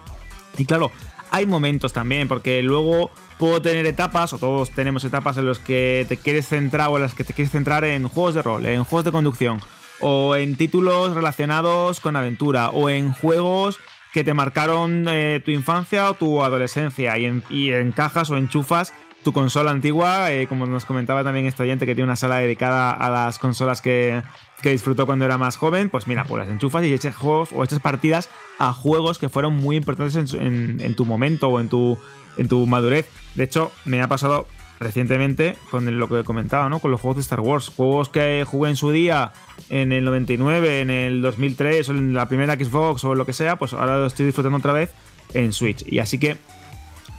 Y 0.57 0.65
claro, 0.65 0.91
hay 1.31 1.47
momentos 1.47 1.93
también, 1.93 2.27
porque 2.27 2.61
luego 2.61 3.09
puedo 3.39 3.61
tener 3.61 3.85
etapas, 3.85 4.33
o 4.33 4.37
todos 4.37 4.69
tenemos 4.71 5.03
etapas 5.03 5.37
en 5.37 5.47
las 5.47 5.59
que 5.59 6.05
te 6.07 6.17
quieres 6.17 6.47
centrar 6.47 6.89
o 6.89 6.97
en 6.97 7.03
las 7.03 7.15
que 7.15 7.23
te 7.23 7.33
quieres 7.33 7.51
centrar 7.51 7.83
en 7.85 8.07
juegos 8.07 8.35
de 8.35 8.43
rol, 8.43 8.65
en 8.65 8.83
juegos 8.83 9.05
de 9.05 9.11
conducción, 9.11 9.61
o 10.01 10.35
en 10.35 10.55
títulos 10.57 11.15
relacionados 11.15 12.01
con 12.01 12.15
aventura, 12.15 12.69
o 12.69 12.89
en 12.89 13.13
juegos 13.13 13.79
que 14.13 14.23
te 14.23 14.33
marcaron 14.33 15.07
eh, 15.09 15.41
tu 15.43 15.51
infancia 15.51 16.09
o 16.09 16.13
tu 16.13 16.41
adolescencia 16.41 17.17
y, 17.17 17.25
en, 17.25 17.43
encajas 17.49 18.29
o 18.29 18.37
enchufas 18.37 18.93
tu 19.25 19.33
consola 19.33 19.71
antigua, 19.71 20.31
eh, 20.31 20.45
como 20.45 20.67
nos 20.67 20.85
comentaba 20.85 21.23
también 21.23 21.47
este 21.47 21.63
oyente 21.63 21.87
que 21.87 21.95
tiene 21.95 22.05
una 22.05 22.15
sala 22.15 22.37
dedicada 22.37 22.91
a 22.91 23.09
las 23.09 23.39
consolas 23.39 23.81
que, 23.81 24.21
que 24.61 24.69
disfrutó 24.69 25.07
cuando 25.07 25.25
era 25.25 25.39
más 25.39 25.57
joven, 25.57 25.89
pues 25.89 26.05
mira, 26.05 26.25
pues 26.25 26.45
las 26.45 26.53
enchufas 26.53 26.85
y 26.85 26.93
echas 26.93 27.15
juegos 27.15 27.49
o 27.51 27.63
echas 27.63 27.79
partidas 27.79 28.29
a 28.59 28.71
juegos 28.71 29.17
que 29.17 29.27
fueron 29.27 29.55
muy 29.55 29.77
importantes 29.77 30.35
en, 30.35 30.95
tu 30.95 31.05
momento 31.05 31.49
o 31.49 31.59
en 31.59 31.69
tu, 31.69 31.97
en 32.37 32.47
tu 32.47 32.67
madurez. 32.67 33.09
De 33.33 33.45
hecho, 33.45 33.71
me 33.83 33.99
ha 34.03 34.07
pasado 34.07 34.45
recientemente 34.79 35.57
con 35.71 35.97
lo 35.97 36.07
que 36.07 36.19
he 36.19 36.23
comentado, 36.23 36.69
¿no? 36.69 36.77
Con 36.77 36.91
los 36.91 37.01
juegos 37.01 37.15
de 37.15 37.21
Star 37.21 37.39
Wars. 37.39 37.71
Juegos 37.75 38.09
que 38.09 38.45
jugué 38.45 38.69
en 38.69 38.75
su 38.75 38.91
día, 38.91 39.33
en 39.71 39.91
el 39.91 40.05
99, 40.05 40.81
en 40.81 40.91
el 40.91 41.23
2003, 41.23 41.89
o 41.89 41.91
en 41.93 42.13
la 42.13 42.27
primera 42.27 42.53
Xbox 42.53 43.03
o 43.05 43.15
lo 43.15 43.25
que 43.25 43.33
sea, 43.33 43.55
pues 43.55 43.73
ahora 43.73 43.97
lo 43.97 44.05
estoy 44.05 44.27
disfrutando 44.27 44.59
otra 44.59 44.73
vez 44.73 44.93
en 45.33 45.51
Switch. 45.51 45.83
Y 45.87 45.97
así 45.97 46.19
que 46.19 46.37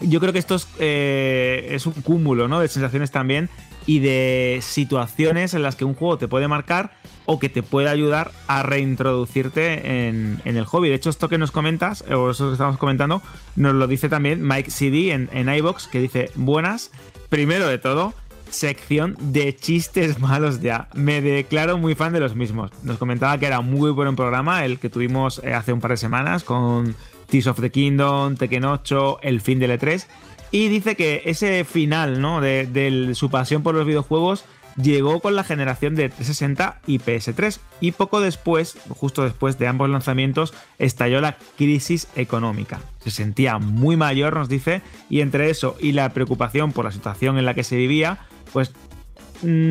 yo 0.01 0.21
creo 0.21 0.33
que 0.33 0.39
esto 0.39 0.55
es, 0.55 0.69
eh, 0.79 1.69
es 1.71 1.87
un 1.87 1.95
cúmulo, 1.95 2.49
¿no? 2.49 2.61
De 2.61 2.69
sensaciones 2.69 3.11
también 3.11 3.49
y 3.87 4.01
de 4.01 4.59
situaciones 4.63 5.55
en 5.55 5.63
las 5.63 5.77
que 5.77 5.85
un 5.85 5.95
juego 5.95 6.19
te 6.19 6.29
puede 6.29 6.49
marcar 6.49 6.93
o 7.25 7.39
que 7.39 7.49
te 7.49 7.63
puede 7.63 7.89
ayudar 7.89 8.33
a 8.47 8.63
reintroducirte 8.63 10.09
en, 10.09 10.41
el 10.45 10.65
hobby. 10.65 10.89
De 10.89 10.95
hecho, 10.95 11.11
esto 11.11 11.29
que 11.29 11.39
nos 11.39 11.51
comentas, 11.51 12.03
o 12.03 12.31
eso 12.31 12.49
que 12.49 12.53
estamos 12.53 12.79
comentando, 12.79 13.23
nos 13.55 13.75
lo 13.75 13.87
dice 13.87 14.09
también 14.09 14.47
Mike 14.47 14.71
CD 14.71 15.13
en, 15.13 15.29
en 15.33 15.49
iBox, 15.49 15.87
que 15.89 16.01
dice: 16.01 16.31
Buenas, 16.35 16.91
primero 17.29 17.67
de 17.69 17.79
todo, 17.79 18.15
sección 18.51 19.17
de 19.21 19.55
chistes 19.57 20.19
malos 20.19 20.61
ya. 20.61 20.89
Me 20.95 21.21
declaro 21.21 21.79
muy 21.79 21.95
fan 21.95 22.13
de 22.13 22.21
los 22.21 22.35
mismos. 22.35 22.71
Nos 22.83 22.99
comentaba 22.99 23.39
que 23.39 23.47
era 23.47 23.61
muy 23.61 23.91
buen 23.91 24.17
programa 24.17 24.65
el 24.65 24.79
que 24.79 24.91
tuvimos 24.91 25.41
eh, 25.45 25.55
hace 25.55 25.73
un 25.73 25.81
par 25.81 25.93
de 25.93 25.97
semanas 25.97 26.45
con 26.45 26.95
Tears 27.29 27.47
of 27.47 27.61
the 27.61 27.71
Kingdom, 27.71 28.37
Tekken 28.37 28.65
8, 28.65 29.19
El 29.23 29.41
fin 29.41 29.59
del 29.59 29.79
E3. 29.79 30.07
Y 30.51 30.69
dice 30.69 30.97
que 30.97 31.23
ese 31.27 31.65
final, 31.65 32.21
¿no? 32.21 32.41
De, 32.41 33.13
su 33.15 33.31
pasión 33.31 33.63
por 33.63 33.75
los 33.75 33.87
videojuegos 33.87 34.45
llegó 34.81 35.21
con 35.21 35.35
la 35.35 35.43
generación 35.43 35.95
de 35.95 36.09
360 36.09 36.81
y 36.87 36.99
PS3 36.99 37.61
y 37.81 37.93
poco 37.93 38.21
después, 38.21 38.77
justo 38.91 39.25
después 39.25 39.59
de 39.59 39.69
ambos 39.69 39.89
lanzamientos, 39.89 40.53
estalló 40.79 41.21
la 41.21 41.37
crisis 41.57 42.09
económica. 42.15 42.81
Se 43.01 43.11
sentía 43.11 43.59
muy 43.59 43.97
mayor, 43.97 44.37
nos 44.37 44.49
dice, 44.49 44.83
y 45.09 45.21
entre 45.21 45.51
eso 45.51 45.77
y 45.81 45.93
la 45.93 46.11
preocupación 46.11 46.73
por 46.73 46.85
la 46.85 46.93
situación 46.93 47.39
en 47.39 47.47
la 47.47 47.55
que 47.55 47.65
se 47.65 47.77
vivía, 47.77 48.19
pues 48.53 48.73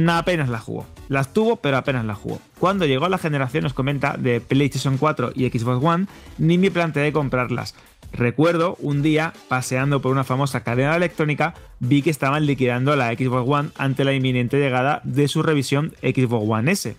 apenas 0.10 0.50
la 0.50 0.60
jugó. 0.60 0.86
Las 1.08 1.34
tuvo, 1.34 1.58
pero 1.58 1.78
apenas 1.78 2.06
la 2.06 2.16
jugó. 2.16 2.40
Cuando 2.60 2.86
llegó 2.86 3.08
la 3.10 3.18
generación, 3.18 3.64
nos 3.64 3.74
comenta, 3.74 4.18
de 4.18 4.42
PlayStation 4.42 4.98
4 4.98 5.34
y 5.36 5.50
Xbox 5.50 5.84
One, 5.84 6.08
ni 6.38 6.58
me 6.58 6.72
planteé 6.72 7.12
comprarlas. 7.12 7.76
Recuerdo 8.12 8.76
un 8.80 9.02
día, 9.02 9.34
paseando 9.48 10.02
por 10.02 10.12
una 10.12 10.24
famosa 10.24 10.64
cadena 10.64 10.96
electrónica, 10.96 11.54
vi 11.80 12.02
que 12.02 12.10
estaban 12.10 12.46
liquidando 12.46 12.96
la 12.96 13.14
Xbox 13.14 13.50
One 13.50 13.70
ante 13.78 14.06
la 14.06 14.14
inminente 14.14 14.58
llegada 14.58 15.02
de 15.04 15.28
su 15.28 15.44
revisión 15.44 15.94
Xbox 16.02 16.46
One 16.50 16.72
S. 16.72 16.96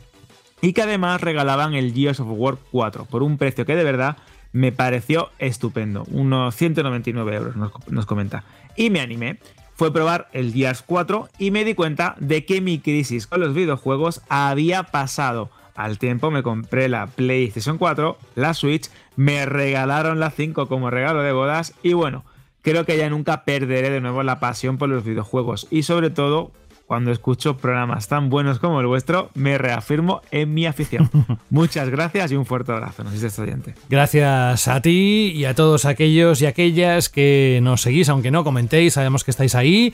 Y 0.61 0.73
que 0.73 0.83
además 0.83 1.21
regalaban 1.21 1.75
el 1.75 1.93
Gears 1.93 2.21
of 2.21 2.29
War 2.31 2.57
4 2.71 3.07
por 3.07 3.23
un 3.23 3.39
precio 3.39 3.67
que 3.67 3.77
de 3.77 3.85
verdad 3.85 4.17
me 4.53 4.73
pareció 4.73 5.31
estupendo. 5.39 6.05
Unos 6.11 6.55
199 6.55 7.37
euros, 7.37 7.57
nos 7.57 8.07
comenta. 8.07 8.45
Y 8.77 8.91
me 8.91 9.01
animé 9.01 9.39
fue 9.77 9.93
probar 9.93 10.29
el 10.33 10.53
Gears 10.53 10.83
4 10.83 11.29
y 11.39 11.51
me 11.51 11.65
di 11.65 11.75
cuenta 11.75 12.17
de 12.19 12.45
que 12.45 12.61
mi 12.61 12.79
crisis 12.81 13.27
con 13.27 13.41
los 13.41 13.55
videojuegos 13.55 14.23
había 14.29 14.83
pasado. 14.85 15.51
Al 15.75 15.99
tiempo 15.99 16.31
me 16.31 16.43
compré 16.43 16.89
la 16.89 17.07
PlayStation 17.07 17.77
4, 17.77 18.17
la 18.35 18.55
Switch, 18.55 18.91
me 19.15 19.45
regalaron 19.45 20.19
la 20.19 20.31
5 20.31 20.67
como 20.67 20.91
regalo 20.91 21.23
de 21.23 21.33
bodas 21.33 21.75
y 21.83 21.93
bueno, 21.93 22.25
creo 22.63 22.87
que 22.87 22.97
ya 22.97 23.11
nunca 23.11 23.45
perderé 23.45 23.91
de 23.91 24.01
nuevo 24.01 24.23
la 24.23 24.41
pasión 24.41 24.79
por 24.79 24.89
los 24.89 25.05
videojuegos 25.05 25.67
y 25.71 25.83
sobre 25.83 26.09
todo 26.09 26.53
cuando 26.87 27.11
escucho 27.11 27.57
programas 27.57 28.09
tan 28.09 28.31
buenos 28.31 28.59
como 28.59 28.81
el 28.81 28.87
vuestro, 28.87 29.31
me 29.35 29.59
reafirmo 29.59 30.23
en 30.31 30.55
mi 30.55 30.67
afición. 30.67 31.11
Muchas 31.51 31.89
gracias 31.91 32.31
y 32.33 32.37
un 32.37 32.47
fuerte 32.47 32.73
abrazo, 32.73 33.05
nos 33.05 33.13
dice 33.13 33.27
estudiante. 33.27 33.75
Gracias 33.89 34.69
a 34.69 34.81
ti 34.81 35.33
y 35.35 35.45
a 35.45 35.55
todos 35.55 35.85
aquellos 35.85 36.41
y 36.43 36.47
aquellas 36.47 37.09
que 37.09 37.61
nos 37.63 37.83
seguís, 37.83 38.09
aunque 38.09 38.31
no 38.31 38.45
comentéis, 38.45 38.95
sabemos 38.95 39.25
que 39.25 39.33
estáis 39.33 39.55
ahí 39.55 39.93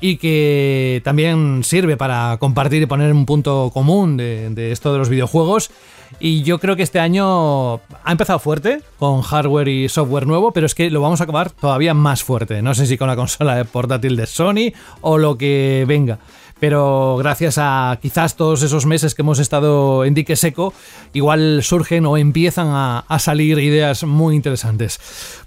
y 0.00 0.16
que 0.16 1.00
también 1.04 1.62
sirve 1.64 1.96
para 1.96 2.36
compartir 2.38 2.82
y 2.82 2.86
poner 2.86 3.12
un 3.12 3.26
punto 3.26 3.70
común 3.72 4.16
de, 4.16 4.50
de, 4.50 4.72
esto 4.72 4.92
de 4.92 4.98
los 4.98 5.08
videojuegos. 5.08 5.70
Y 6.20 6.42
yo 6.42 6.60
creo 6.60 6.76
que 6.76 6.82
este 6.82 7.00
año 7.00 7.74
ha 7.74 8.12
empezado 8.12 8.38
fuerte 8.38 8.80
con 8.98 9.22
hardware 9.22 9.68
y 9.68 9.88
software 9.88 10.26
nuevo, 10.26 10.52
pero 10.52 10.66
es 10.66 10.74
que 10.74 10.90
lo 10.90 11.00
vamos 11.00 11.20
a 11.20 11.24
acabar 11.24 11.50
todavía 11.50 11.94
más 11.94 12.22
fuerte. 12.22 12.62
No 12.62 12.74
sé 12.74 12.86
si 12.86 12.96
con 12.96 13.08
la 13.08 13.16
consola 13.16 13.64
portátil 13.64 14.16
de 14.16 14.26
Sony 14.26 14.72
o 15.00 15.18
lo 15.18 15.36
que 15.36 15.84
venga 15.88 16.18
pero 16.66 17.18
gracias 17.18 17.58
a 17.58 17.98
quizás 18.00 18.36
todos 18.36 18.62
esos 18.62 18.86
meses 18.86 19.14
que 19.14 19.20
hemos 19.20 19.38
estado 19.38 20.02
en 20.06 20.14
dique 20.14 20.34
seco, 20.34 20.72
igual 21.12 21.62
surgen 21.62 22.06
o 22.06 22.16
empiezan 22.16 22.68
a, 22.70 23.04
salir 23.18 23.58
ideas 23.58 24.04
muy 24.04 24.34
interesantes. 24.34 24.98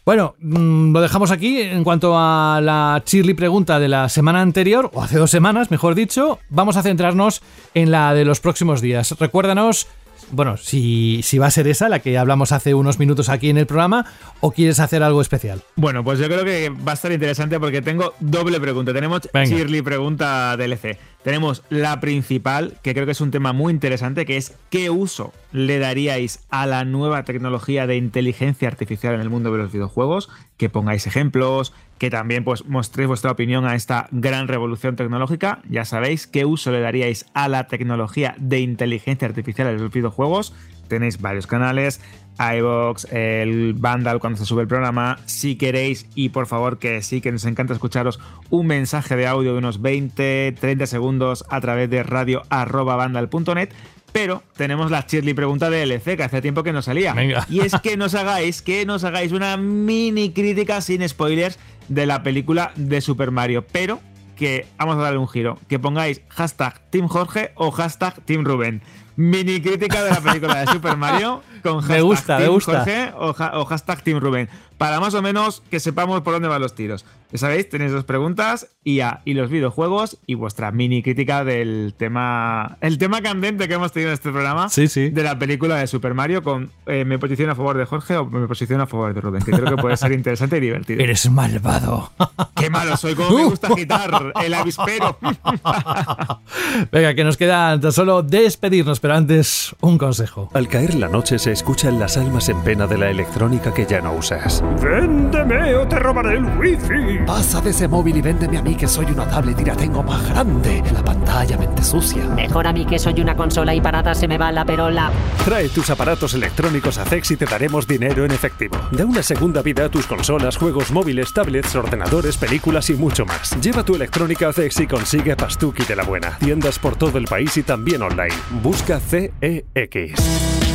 Bueno, 0.06 0.36
mm, 0.40 0.92
lo 0.92 1.02
dejamos 1.02 1.32
aquí. 1.32 1.60
En 1.60 1.84
cuanto 1.84 2.14
a 2.16 2.62
la 2.62 3.02
Chirly 3.04 3.34
pregunta 3.34 3.80
de 3.80 3.88
la 3.88 4.10
semana 4.10 4.42
anterior, 4.42 4.92
o 4.94 5.02
hace 5.02 5.18
dos 5.18 5.32
semanas, 5.32 5.72
mejor 5.72 5.96
dicho, 5.96 6.38
vamos 6.50 6.78
a 6.78 6.84
centrarnos 6.84 7.42
en 7.74 7.90
la 7.90 8.14
de 8.14 8.24
los 8.24 8.40
próximos 8.40 8.80
días. 8.80 9.16
Recuérdanos 9.20 9.88
bueno, 10.32 10.58
si, 10.58 11.22
si, 11.24 11.38
va 11.38 11.48
a 11.48 11.52
ser 11.52 11.68
esa 11.68 11.90
la 11.90 12.00
que 12.00 12.18
hablamos 12.18 12.52
hace 12.52 12.74
unos 12.74 13.00
minutos 13.00 13.30
aquí 13.30 13.50
en 13.50 13.58
el 13.58 13.66
programa 13.66 14.06
o 14.40 14.52
quieres 14.52 14.80
hacer 14.80 15.04
algo 15.04 15.22
especial. 15.22 15.62
Bueno, 15.76 16.04
pues 16.04 16.20
yo 16.20 16.26
creo 16.28 16.44
que 16.44 16.70
va 16.70 16.92
a 16.92 16.96
estar 16.96 17.12
interesante 17.12 17.60
porque 17.60 17.82
tengo 17.82 18.14
doble 18.20 18.60
pregunta. 18.60 18.94
Tenemos 18.94 19.22
Shirley 19.34 19.82
pregunta 19.82 20.56
DLC. 20.58 20.98
Tenemos 21.28 21.62
la 21.70 22.00
principal, 22.00 22.78
que 22.82 22.94
creo 22.94 23.06
que 23.06 23.12
es 23.12 23.20
un 23.20 23.32
tema 23.32 23.52
muy 23.52 23.74
interesante, 23.74 24.26
que 24.26 24.38
es 24.38 24.56
¿qué 24.70 24.90
uso 24.90 25.34
le 25.52 25.78
daríais 25.78 26.40
a 26.50 26.66
la 26.66 26.86
nueva 26.86 27.24
tecnología 27.24 27.86
de 27.86 27.98
inteligencia 27.98 28.70
artificial 28.70 29.14
en 29.14 29.20
el 29.20 29.30
mundo 29.30 29.52
de 29.52 29.58
los 29.58 29.74
videojuegos? 29.74 30.30
Que 30.56 30.70
pongáis 30.70 31.06
ejemplos, 31.06 31.74
que 31.98 32.10
también 32.10 32.46
pues 32.46 32.66
mostréis 32.66 33.10
vuestra 33.10 33.32
opinión 33.32 33.66
a 33.66 33.76
esta 33.76 34.08
gran 34.12 34.48
revolución 34.48 34.96
tecnológica. 34.96 35.60
Ya 35.68 35.84
sabéis 35.84 36.28
qué 36.28 36.46
uso 36.46 36.72
le 36.72 36.80
daríais 36.80 37.26
a 37.34 37.50
la 37.50 37.68
tecnología 37.68 38.34
de 38.40 38.62
inteligencia 38.62 39.28
artificial 39.28 39.68
en 39.68 39.82
los 39.82 39.92
videojuegos. 39.92 40.54
Tenéis 40.88 41.20
varios 41.20 41.46
canales, 41.46 42.00
iVox, 42.40 43.06
el 43.12 43.74
Vandal 43.74 44.20
cuando 44.20 44.38
se 44.38 44.46
sube 44.46 44.62
el 44.62 44.68
programa. 44.68 45.20
Si 45.26 45.56
queréis, 45.56 46.08
y 46.16 46.30
por 46.30 46.48
favor 46.48 46.80
que 46.80 47.02
sí, 47.02 47.22
que 47.22 47.32
nos 47.32 47.46
encanta 47.46 47.74
escucharos, 47.74 48.20
un 48.50 48.68
mensaje 48.68 49.16
de 49.16 49.28
audio 49.28 49.54
de 49.54 49.60
unos 49.60 49.82
20, 49.82 50.56
30 50.60 50.86
segundos 50.88 51.46
a 51.50 51.62
través 51.62 51.90
de 51.90 52.04
radio.vandal.net. 52.04 53.70
Pero 54.12 54.42
tenemos 54.56 54.90
la 54.90 55.06
Shirley 55.08 55.34
pregunta 55.34 55.70
de 55.70 55.84
LC, 55.84 56.18
que 56.18 56.24
hace 56.24 56.42
tiempo 56.42 56.64
que 56.64 56.74
no 56.74 56.82
salía. 56.82 57.14
Y 57.50 57.60
es 57.60 57.74
que 57.82 57.98
nos 57.98 58.16
hagáis, 58.16 58.62
que 58.62 58.86
nos 58.86 59.04
hagáis 59.04 59.32
una 59.32 59.58
mini 59.58 60.32
crítica 60.32 60.82
sin 60.82 61.08
spoilers 61.08 61.60
de 61.88 62.06
la 62.06 62.24
película 62.24 62.72
de 62.76 63.02
Super 63.02 63.32
Mario. 63.32 63.66
Pero 63.72 64.00
que 64.36 64.66
vamos 64.78 64.98
a 64.98 65.02
darle 65.02 65.20
un 65.20 65.28
giro. 65.28 65.60
Que 65.68 65.78
pongáis 65.78 66.22
hashtag 66.30 66.80
Team 66.90 67.08
Jorge 67.08 67.52
o 67.56 67.72
hashtag 67.72 68.22
Team 68.24 68.46
Rubén 68.46 68.82
mini 69.18 69.60
crítica 69.60 70.04
de 70.04 70.12
la 70.12 70.22
película 70.22 70.56
de 70.62 70.68
Super 70.68 70.96
Mario 70.96 71.44
con 71.64 71.82
hashtag 71.82 71.98
me 71.98 72.02
gusta, 72.02 72.38
Team 72.38 72.48
me 72.48 72.48
gusta. 72.48 72.72
Jorge 72.78 73.12
o, 73.16 73.66
hashtag 73.66 74.02
Team 74.04 74.20
Rubén. 74.20 74.50
Para 74.78 75.00
más 75.00 75.14
o 75.14 75.22
menos 75.22 75.64
que 75.72 75.80
sepamos 75.80 76.22
por 76.22 76.34
dónde 76.34 76.48
van 76.48 76.62
los 76.62 76.76
tiros. 76.76 77.06
Ya 77.32 77.40
sabéis, 77.40 77.68
tenéis 77.68 77.92
dos 77.92 78.06
preguntas, 78.06 78.70
IA 78.86 79.22
y 79.26 79.34
los 79.34 79.50
videojuegos 79.50 80.18
y 80.26 80.36
vuestra 80.36 80.72
mini 80.72 81.04
crítica 81.04 81.44
del 81.44 81.94
tema. 81.98 82.78
El 82.80 82.98
tema 82.98 83.22
candente 83.22 83.68
que 83.68 83.74
hemos 83.74 83.92
tenido 83.92 84.12
en 84.12 84.14
este 84.14 84.32
programa. 84.32 84.70
Sí, 84.70 84.88
sí. 84.88 85.10
De 85.10 85.24
la 85.24 85.38
película 85.38 85.76
de 85.76 85.88
Super 85.88 86.14
Mario 86.14 86.42
con 86.42 86.72
eh, 86.86 87.04
me 87.04 87.20
posiciono 87.20 87.52
a 87.52 87.56
favor 87.56 87.78
de 87.78 87.86
Jorge 87.86 88.16
o 88.16 88.26
me 88.26 88.48
posiciono 88.48 88.84
a 88.84 88.88
favor 88.88 89.14
de 89.14 89.20
Rubén. 89.20 89.42
Que 89.42 89.52
creo 89.52 89.76
que 89.76 89.82
puede 89.82 89.98
ser 89.98 90.14
interesante 90.14 90.58
y 90.58 90.62
divertido. 90.62 91.04
Eres 91.04 91.30
malvado. 91.30 92.12
Qué 92.56 92.70
malo 92.70 92.96
soy, 92.96 93.14
como 93.14 93.38
me 93.38 93.44
gusta 93.44 93.68
agitar 93.68 94.34
el 94.42 94.54
avispero. 94.54 95.18
Venga, 96.92 97.14
que 97.14 97.24
nos 97.26 97.36
queda 97.36 97.80
tan 97.80 97.92
solo 97.92 98.24
despedirnos, 98.24 99.02
pero 99.02 99.16
antes 99.16 99.76
un 99.82 99.98
consejo. 99.98 100.50
Al 100.54 100.70
caer 100.70 100.96
la 100.96 101.10
noche 101.10 101.40
se 101.40 101.52
escuchan 101.52 102.00
las 102.00 102.16
almas 102.16 102.48
en 102.48 102.62
pena 102.64 102.88
de 102.88 102.98
la 102.98 103.10
electrónica 103.10 103.74
que 103.74 103.86
ya 103.86 104.00
no 104.00 104.14
usas. 104.14 104.64
Véndeme 104.82 105.76
o 105.76 105.88
te 105.88 106.00
robaré 106.00 106.38
el 106.38 106.46
wifi. 106.58 107.26
Pasa 107.26 107.62
de 107.62 107.72
ese 107.72 107.88
móvil 107.88 108.18
y 108.18 108.22
véndeme 108.22 108.58
a 108.58 108.62
mí 108.62 108.76
que 108.76 108.88
soy 108.88 109.06
una 109.06 109.28
tablet 109.28 109.60
y 109.60 109.66
la 109.66 109.76
tengo 109.76 110.04
más 110.04 110.30
grande. 110.30 110.84
La 110.94 111.04
pantalla 111.04 111.58
mente 111.58 111.84
sucia. 111.84 112.24
Mejor 112.36 112.68
a 112.68 112.74
mí 112.74 112.86
que 112.86 113.00
soy 113.00 113.20
una 113.22 113.36
consola 113.36 113.74
y 113.74 113.82
para 113.82 114.00
nada 114.00 114.16
se 114.16 114.28
me 114.28 114.38
va 114.38 114.52
la 114.52 114.66
perola. 114.66 115.12
Trae 115.44 115.70
tus 115.70 115.90
aparatos 115.90 116.34
electrónicos 116.34 116.98
a 116.98 117.06
CEX 117.06 117.32
y 117.32 117.38
te 117.38 117.46
daremos 117.46 117.88
dinero 117.88 118.26
en 118.26 118.32
efectivo. 118.32 118.78
Da 118.92 119.06
una 119.06 119.24
segunda 119.24 119.62
vida 119.62 119.86
a 119.86 119.90
tus 119.90 120.06
consolas, 120.06 120.58
juegos 120.58 120.92
móviles, 120.92 121.34
tablets, 121.34 121.76
ordenadores, 121.76 122.38
películas 122.38 122.90
y 122.90 122.94
mucho 122.94 123.26
más. 123.26 123.60
Lleva 123.62 123.84
tu 123.84 123.96
electrónica 123.96 124.50
a 124.50 124.54
CEX 124.54 124.80
y 124.82 124.88
consigue 124.88 125.36
Pastuki 125.36 125.84
de 125.84 125.96
la 125.96 126.04
buena. 126.04 126.38
Tiendas 126.38 126.80
por 126.80 126.96
todo 126.96 127.18
el 127.18 127.26
país 127.26 127.56
y 127.58 127.64
también 127.64 128.02
online. 128.02 128.36
Busca 128.62 129.00
CEX. 129.00 130.67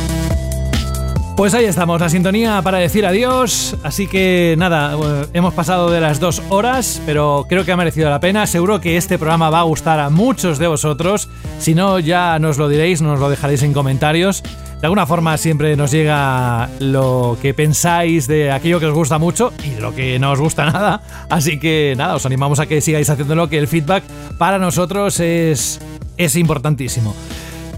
Pues 1.35 1.55
ahí 1.55 1.65
estamos, 1.65 1.99
la 1.99 2.09
sintonía 2.09 2.61
para 2.61 2.77
decir 2.77 3.07
adiós. 3.07 3.75
Así 3.81 4.05
que 4.05 4.53
nada, 4.57 4.95
eh, 4.95 5.25
hemos 5.33 5.55
pasado 5.55 5.89
de 5.89 5.99
las 5.99 6.19
dos 6.19 6.43
horas, 6.49 7.01
pero 7.07 7.47
creo 7.49 7.65
que 7.65 7.71
ha 7.71 7.77
merecido 7.77 8.07
la 8.11 8.19
pena. 8.19 8.45
Seguro 8.45 8.79
que 8.79 8.97
este 8.97 9.17
programa 9.17 9.49
va 9.49 9.61
a 9.61 9.63
gustar 9.63 9.99
a 9.99 10.11
muchos 10.11 10.59
de 10.59 10.67
vosotros. 10.67 11.29
Si 11.57 11.73
no, 11.73 11.97
ya 11.97 12.37
nos 12.37 12.59
lo 12.59 12.69
diréis, 12.69 13.01
nos 13.01 13.19
lo 13.19 13.31
dejaréis 13.31 13.63
en 13.63 13.73
comentarios. 13.73 14.43
De 14.79 14.85
alguna 14.85 15.07
forma 15.07 15.35
siempre 15.37 15.75
nos 15.75 15.89
llega 15.89 16.69
lo 16.79 17.35
que 17.41 17.55
pensáis 17.55 18.27
de 18.27 18.51
aquello 18.51 18.79
que 18.79 18.85
os 18.85 18.93
gusta 18.93 19.17
mucho 19.17 19.53
y 19.63 19.71
de 19.71 19.81
lo 19.81 19.95
que 19.95 20.19
no 20.19 20.33
os 20.33 20.39
gusta 20.39 20.65
nada. 20.71 21.01
Así 21.31 21.59
que 21.59 21.95
nada, 21.97 22.13
os 22.13 22.27
animamos 22.27 22.59
a 22.59 22.67
que 22.67 22.79
sigáis 22.79 23.09
haciéndolo, 23.09 23.49
que 23.49 23.57
el 23.57 23.67
feedback 23.67 24.03
para 24.37 24.59
nosotros 24.59 25.19
es, 25.19 25.81
es 26.15 26.35
importantísimo. 26.35 27.15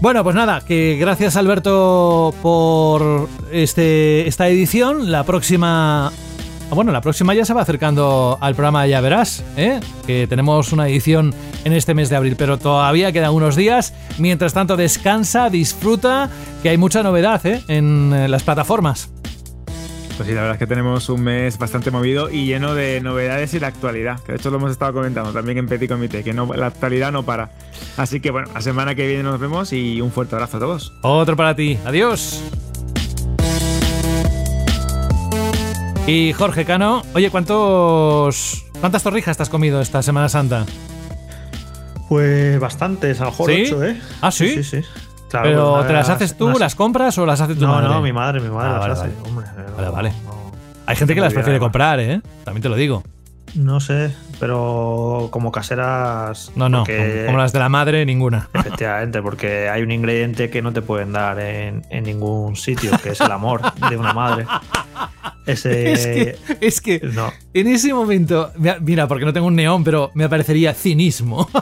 Bueno, 0.00 0.22
pues 0.22 0.36
nada, 0.36 0.60
que 0.60 0.96
gracias 1.00 1.36
Alberto 1.36 2.34
por 2.42 3.28
este, 3.50 4.28
esta 4.28 4.48
edición. 4.48 5.10
La 5.10 5.24
próxima. 5.24 6.12
Bueno, 6.70 6.92
la 6.92 7.00
próxima 7.00 7.32
ya 7.32 7.44
se 7.44 7.54
va 7.54 7.62
acercando 7.62 8.36
al 8.40 8.54
programa 8.54 8.86
Ya 8.86 9.00
Verás, 9.00 9.44
¿eh? 9.56 9.80
que 10.06 10.26
tenemos 10.26 10.72
una 10.72 10.88
edición 10.88 11.32
en 11.64 11.72
este 11.72 11.94
mes 11.94 12.10
de 12.10 12.16
abril, 12.16 12.34
pero 12.36 12.58
todavía 12.58 13.12
quedan 13.12 13.32
unos 13.32 13.56
días. 13.56 13.94
Mientras 14.18 14.52
tanto, 14.52 14.76
descansa, 14.76 15.48
disfruta, 15.48 16.28
que 16.62 16.70
hay 16.70 16.76
mucha 16.76 17.02
novedad 17.02 17.44
¿eh? 17.46 17.62
en 17.68 18.12
eh, 18.12 18.28
las 18.28 18.42
plataformas. 18.42 19.10
Pues 20.16 20.28
sí, 20.28 20.34
la 20.34 20.40
verdad 20.40 20.54
es 20.54 20.58
que 20.58 20.66
tenemos 20.66 21.10
un 21.10 21.22
mes 21.22 21.58
bastante 21.58 21.90
movido 21.90 22.30
y 22.30 22.46
lleno 22.46 22.74
de 22.74 23.02
novedades 23.02 23.52
y 23.52 23.58
de 23.58 23.66
actualidad, 23.66 24.18
que 24.20 24.32
de 24.32 24.38
hecho 24.38 24.50
lo 24.50 24.56
hemos 24.56 24.70
estado 24.70 24.94
comentando 24.94 25.30
también 25.30 25.58
en 25.58 25.66
Petit 25.66 25.90
Comité, 25.90 26.24
que 26.24 26.32
no, 26.32 26.50
la 26.54 26.68
actualidad 26.68 27.12
no 27.12 27.22
para. 27.22 27.50
Así 27.98 28.20
que 28.20 28.30
bueno, 28.30 28.48
la 28.54 28.62
semana 28.62 28.94
que 28.94 29.06
viene 29.06 29.22
nos 29.22 29.38
vemos 29.38 29.74
y 29.74 30.00
un 30.00 30.10
fuerte 30.10 30.34
abrazo 30.34 30.56
a 30.56 30.60
todos. 30.60 30.94
Otro 31.02 31.36
para 31.36 31.54
ti, 31.54 31.78
adiós. 31.84 32.42
Y 36.06 36.32
Jorge 36.32 36.64
Cano, 36.64 37.02
oye, 37.12 37.30
¿cuántos, 37.30 38.64
¿cuántas 38.80 39.02
torrijas 39.02 39.36
te 39.36 39.42
has 39.42 39.50
comido 39.50 39.82
esta 39.82 40.02
Semana 40.02 40.30
Santa? 40.30 40.64
Pues 42.08 42.58
bastantes, 42.58 43.20
a 43.20 43.24
lo 43.24 43.30
mejor 43.32 43.50
ocho, 43.50 43.84
¿eh? 43.84 44.00
¿Ah, 44.22 44.30
sí? 44.30 44.62
Sí, 44.62 44.64
sí. 44.64 44.88
¿Pero 45.30 45.74
pues, 45.74 45.86
te 45.88 45.92
las 45.92 46.08
haces 46.08 46.36
tú, 46.36 46.50
las 46.58 46.74
compras 46.74 47.16
o 47.18 47.26
las 47.26 47.40
hace 47.40 47.54
tu 47.54 47.62
no, 47.62 47.68
madre? 47.74 47.88
No, 47.88 48.00
mi 48.00 48.12
madre, 48.12 48.40
mi 48.40 48.48
madre 48.48 48.70
Ah, 48.70 48.72
las 48.72 48.80
vale, 48.80 48.92
hace. 48.92 49.02
vale. 49.02 49.28
Hombre, 49.28 49.46
Vale, 49.76 49.88
vale. 49.90 50.12
Hay 50.86 50.96
gente 50.96 51.14
que 51.14 51.20
las 51.20 51.32
prefiere 51.34 51.58
comprar, 51.58 51.98
¿eh? 52.00 52.20
También 52.44 52.62
te 52.62 52.68
lo 52.68 52.76
digo. 52.76 53.02
No 53.54 53.80
sé, 53.80 54.14
pero 54.38 55.28
como 55.32 55.50
caseras. 55.50 56.52
No, 56.56 56.68
no, 56.68 56.80
porque- 56.80 57.22
como, 57.26 57.38
las 57.38 57.52
de 57.52 57.58
la 57.58 57.68
madre, 57.68 58.04
ninguna. 58.04 58.48
Efectivamente, 58.52 59.22
porque 59.22 59.68
hay 59.68 59.82
un 59.82 59.90
ingrediente 59.90 60.50
que 60.50 60.60
no 60.62 60.72
te 60.72 60.82
pueden 60.82 61.12
dar 61.12 61.38
en, 61.40 61.84
en 61.90 62.04
ningún 62.04 62.54
sitio, 62.56 62.90
que 63.02 63.10
es 63.10 63.20
el 63.20 63.32
amor 63.32 63.62
de 63.88 63.96
una 63.96 64.12
madre. 64.12 64.46
Ese. 65.46 65.92
Es 65.92 66.06
que, 66.06 66.38
es 66.60 66.80
que 66.80 67.00
No. 67.14 67.32
en 67.54 67.68
ese 67.68 67.94
momento, 67.94 68.50
mira, 68.56 68.78
mira, 68.80 69.06
porque 69.08 69.24
no 69.24 69.32
tengo 69.32 69.46
un 69.46 69.54
neón, 69.56 69.84
pero 69.84 70.10
me 70.14 70.24
aparecería 70.24 70.74
cinismo. 70.74 71.48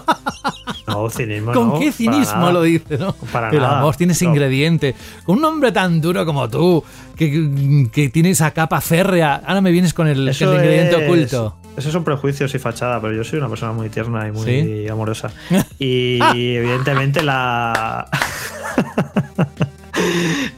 No, 0.87 1.09
cinismo. 1.11 1.53
¿Con 1.53 1.69
no, 1.69 1.79
qué 1.79 1.93
cinismo 1.93 2.51
lo 2.53 2.63
dice, 2.63 2.99
no? 2.99 3.13
Para 3.33 3.51
el 3.51 3.59
nada. 3.59 3.79
amor 3.79 3.97
tiene 3.97 4.13
ese 4.13 4.25
No. 4.27 4.33
ingrediente. 4.33 4.95
Con 5.25 5.39
un 5.39 5.45
hombre 5.45 5.73
tan 5.73 6.01
duro 6.01 6.27
como 6.27 6.49
tú, 6.49 6.85
que, 7.17 7.89
que 7.93 8.09
tiene 8.11 8.31
esa 8.31 8.51
capa 8.51 8.81
férrea, 8.81 9.37
ahora 9.47 9.61
me 9.61 9.71
vienes 9.71 9.95
con 9.95 10.09
el, 10.09 10.29
Eso 10.29 10.51
el 10.53 10.59
ingrediente 10.59 10.97
es- 10.97 11.03
oculto. 11.11 11.57
Esos 11.77 11.93
son 11.93 12.05
prejuicios 12.05 12.55
y 12.55 12.59
fachada, 12.61 13.01
pero 13.01 13.13
yo 13.15 13.25
soy 13.25 13.41
una 13.41 13.49
persona 13.49 13.73
muy 13.73 13.89
tierna 13.89 14.29
y 14.29 14.33
muy 14.33 14.45
¿Sí? 14.45 14.89
amorosa. 14.89 15.31
Y 15.79 16.19
evidentemente 16.21 17.23
la. 17.23 18.07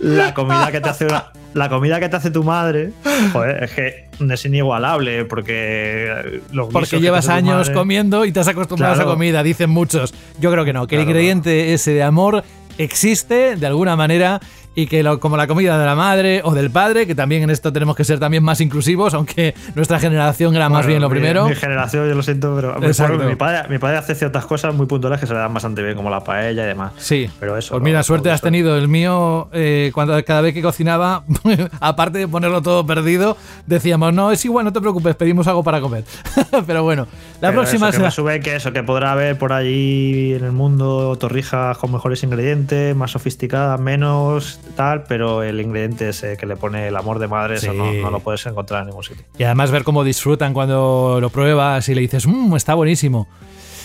la 0.01 0.35
comida 0.35 0.71
que 0.73 0.81
te 0.81 0.89
hace 0.89 1.07
una- 1.07 1.27
La 1.57 1.69
comida 1.71 1.99
que 1.99 2.09
te 2.09 2.17
hace 2.17 2.31
tu 2.31 2.45
madre, 2.45 2.91
joder, 3.33 3.65
es 3.65 3.71
que 3.73 4.05
es 4.31 4.45
inigualable, 4.45 5.25
porque 5.25 6.41
los 6.53 6.69
Porque 6.69 7.01
llevas 7.01 7.29
años 7.29 7.57
madre- 7.69 7.73
comiendo 7.75 8.25
y 8.27 8.33
te 8.33 8.41
has 8.41 8.49
acostumbrado 8.49 8.93
a 8.93 8.97
esa 8.97 9.05
comida, 9.07 9.43
dicen 9.43 9.71
muchos. 9.71 10.13
Yo 10.39 10.53
creo 10.53 10.65
que 10.67 10.73
no, 10.75 10.87
que 10.87 10.97
el 10.97 11.01
Claro, 11.01 11.11
ingrediente 11.11 11.73
ese 11.73 11.93
de 11.93 12.03
amor 12.03 12.45
existe 12.79 13.57
de 13.57 13.67
alguna 13.67 13.97
manera 13.97 14.39
y 14.77 14.87
que 14.87 15.03
lo- 15.03 15.19
como 15.19 15.37
la 15.37 15.49
comida 15.49 15.77
de 15.79 15.85
la 15.87 15.97
madre 15.97 16.43
o 16.45 16.55
del 16.55 16.71
padre, 16.71 17.07
que 17.09 17.15
también 17.17 17.43
en 17.43 17.51
esto 17.51 17.73
tenemos 17.73 17.97
que 17.97 18.05
ser 18.05 18.21
también 18.21 18.45
más 18.45 18.61
inclusivos, 18.61 19.15
aunque 19.15 19.55
nuestra 19.75 19.99
generación 19.99 20.55
era 20.55 20.69
más 20.69 20.83
Bueno, 20.85 20.89
bien 20.89 21.01
lo 21.03 21.09
mi- 21.09 21.15
primero. 21.15 21.49
Mi, 21.49 21.55
generación, 21.57 22.07
yo 22.09 22.15
lo 22.15 22.23
siento, 22.23 22.55
pero 22.55 22.79
mi, 22.79 22.87
Exacto. 22.87 23.19
mi 23.25 23.35
padre, 23.35 23.69
mi 23.69 23.79
padre 23.79 23.97
hace 23.97 24.15
ciertas 24.15 24.47
cosas 24.47 24.73
muy 24.75 24.87
puntuales 24.87 25.19
que 25.19 25.27
se 25.27 25.33
le 25.33 25.41
dan 25.41 25.53
bastante 25.53 25.83
bien, 25.83 25.97
como 25.97 26.11
la 26.11 26.23
paella 26.23 26.63
y 26.63 26.67
demás. 26.67 26.93
Sí. 26.99 27.29
Pero 27.41 27.57
eso. 27.57 27.73
Pues 27.73 27.83
mira, 27.83 27.99
no 27.99 28.05
suerte 28.05 28.31
has 28.31 28.41
tenido. 28.41 28.77
El 28.77 28.87
mío, 28.89 29.49
eh, 29.53 29.91
cuando 29.95 30.23
cada 30.25 30.43
vez 30.43 30.53
que 30.55 30.61
cocinaba, 30.63 31.25
aparte 31.81 32.19
de 32.19 32.29
ponerlo 32.29 32.61
todo 32.63 32.87
perdido, 32.87 33.37
decíamos, 33.67 34.13
no, 34.13 34.31
es 34.31 34.45
igual, 34.45 34.65
no 34.67 34.73
te 34.75 34.81
preocupes, 34.83 35.17
pedimos 35.17 35.47
algo 35.49 35.65
para 35.65 35.81
comer. 35.81 36.05
Pero 36.67 36.83
bueno, 36.83 37.07
la 37.41 37.49
Pero 37.49 37.63
próxima 37.63 37.87
eso, 37.89 37.93
que 37.93 37.97
será... 37.97 38.09
me 38.09 38.11
sube 38.13 38.41
que 38.41 38.57
eso, 38.57 38.73
que 38.75 38.83
podrá 38.83 39.13
haber 39.13 39.39
por 39.39 39.55
allí 39.55 40.35
en 40.35 40.45
el 40.45 40.53
mundo 40.53 41.17
torrijas 41.19 41.79
con 41.79 41.93
mejores 41.93 42.23
ingredientes, 42.23 42.95
más 42.95 43.11
sofisticadas, 43.13 43.81
menos 43.81 44.61
tal, 44.75 45.05
pero 45.05 45.43
el 45.43 45.61
ingrediente 45.61 46.09
ese 46.09 46.37
que 46.37 46.47
le 46.47 46.57
pone 46.57 46.89
el 46.89 46.97
amor 46.97 47.19
de 47.19 47.29
madre, 47.29 47.57
eso 47.57 47.73
no, 47.73 47.93
no 47.93 48.11
lo 48.11 48.21
puedes 48.21 48.45
encontrar 48.47 48.83
en 48.83 48.89
ningún 48.89 49.05
sitio. 49.05 49.25
Y 49.39 49.45
además 49.45 49.71
ver 49.71 49.85
cómo 49.85 50.05
disfrutan 50.05 50.53
cuando 50.53 51.19
lo 51.21 51.31
pruebas 51.31 51.89
y 51.89 51.95
le 51.95 52.01
dices, 52.01 52.27
mmm, 52.27 52.55
está 52.57 52.75
buenísimo. 52.75 53.29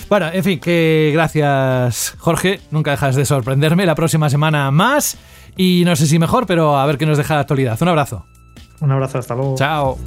Bueno, 0.10 0.28
en 0.34 0.44
fin, 0.44 0.60
que 0.60 1.12
gracias 1.14 2.16
Jorge, 2.20 2.60
nunca 2.70 2.92
dejas 2.92 3.16
de 3.16 3.26
sorprenderme. 3.26 3.86
La 3.86 3.96
próxima 3.96 4.30
semana 4.30 4.70
más 4.72 5.18
y 5.56 5.84
no 5.86 5.96
sé 5.96 6.08
si 6.08 6.20
mejor, 6.20 6.46
pero 6.46 6.78
a 6.78 6.86
ver 6.86 6.98
qué 6.98 7.06
nos 7.06 7.18
deja 7.18 7.36
la 7.36 7.42
actualidad. 7.42 7.78
Un 7.82 7.88
abrazo. 7.88 8.26
Un 8.82 8.92
abrazo, 8.92 9.20
hasta 9.20 9.36
luego. 9.36 9.56
Chao. 9.56 9.98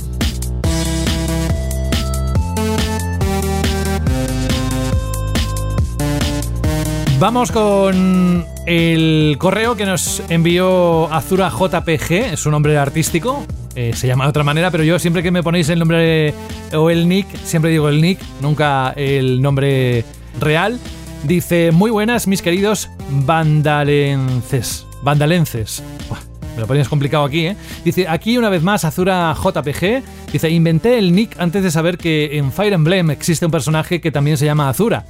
Vamos 7.19 7.53
con 7.53 8.45
el 8.67 9.37
correo 9.39 9.77
que 9.77 9.87
nos 9.87 10.23
envió 10.29 11.13
Azura 11.13 11.49
JPG, 11.51 12.33
es 12.33 12.45
un 12.45 12.53
nombre 12.53 12.77
artístico, 12.77 13.47
eh, 13.77 13.93
se 13.95 14.07
llama 14.07 14.25
de 14.25 14.31
otra 14.31 14.43
manera, 14.43 14.71
pero 14.71 14.85
yo 14.85 14.99
siempre 14.99 15.23
que 15.23 15.31
me 15.31 15.43
ponéis 15.43 15.69
el 15.69 15.79
nombre 15.79 16.35
o 16.73 16.91
el 16.91 17.09
nick, 17.09 17.27
siempre 17.45 17.71
digo 17.71 17.89
el 17.89 18.01
nick, 18.01 18.19
nunca 18.41 18.93
el 18.97 19.41
nombre 19.41 20.05
real. 20.41 20.79
Dice, 21.23 21.71
muy 21.73 21.91
buenas 21.91 22.27
mis 22.27 22.43
queridos 22.43 22.91
vandalenses. 23.09 24.87
Vandalenses. 25.03 25.83
Me 26.55 26.61
lo 26.61 26.67
ponías 26.67 26.89
complicado 26.89 27.25
aquí, 27.25 27.47
¿eh? 27.47 27.57
Dice, 27.85 28.07
aquí 28.09 28.39
una 28.39 28.49
vez 28.49 28.63
más 28.63 28.85
Azura 28.85 29.35
JPG. 29.35 30.03
Dice, 30.33 30.51
inventé 30.51 30.99
el 30.99 31.15
nick 31.15 31.39
antes 31.39 31.63
de 31.63 31.71
saber 31.71 31.99
que 31.99 32.37
en 32.39 32.53
Fire 32.53 32.73
Emblem 32.73 33.11
existe 33.11 33.45
un 33.47 33.53
personaje 33.53 34.01
que 34.01 34.11
también 34.11 34.37
se 34.37 34.45
llama 34.45 34.69
Azura. 34.69 35.05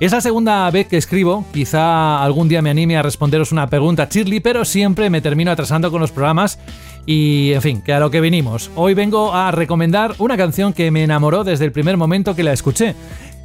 Es 0.00 0.12
la 0.12 0.20
segunda 0.20 0.70
vez 0.70 0.88
que 0.88 0.96
escribo, 0.96 1.44
quizá 1.52 2.22
algún 2.22 2.48
día 2.48 2.62
me 2.62 2.70
anime 2.70 2.96
a 2.96 3.02
responderos 3.02 3.52
una 3.52 3.68
pregunta 3.68 4.08
Shirley, 4.10 4.40
pero 4.40 4.64
siempre 4.64 5.08
me 5.10 5.20
termino 5.20 5.50
atrasando 5.50 5.90
con 5.90 6.00
los 6.00 6.10
programas 6.10 6.58
y, 7.06 7.52
en 7.52 7.62
fin, 7.62 7.82
que 7.82 7.92
a 7.92 8.00
lo 8.00 8.10
que 8.10 8.20
venimos. 8.20 8.70
Hoy 8.74 8.94
vengo 8.94 9.32
a 9.34 9.50
recomendar 9.50 10.14
una 10.18 10.36
canción 10.36 10.72
que 10.72 10.90
me 10.90 11.04
enamoró 11.04 11.44
desde 11.44 11.64
el 11.64 11.72
primer 11.72 11.96
momento 11.96 12.34
que 12.34 12.42
la 12.42 12.52
escuché. 12.52 12.94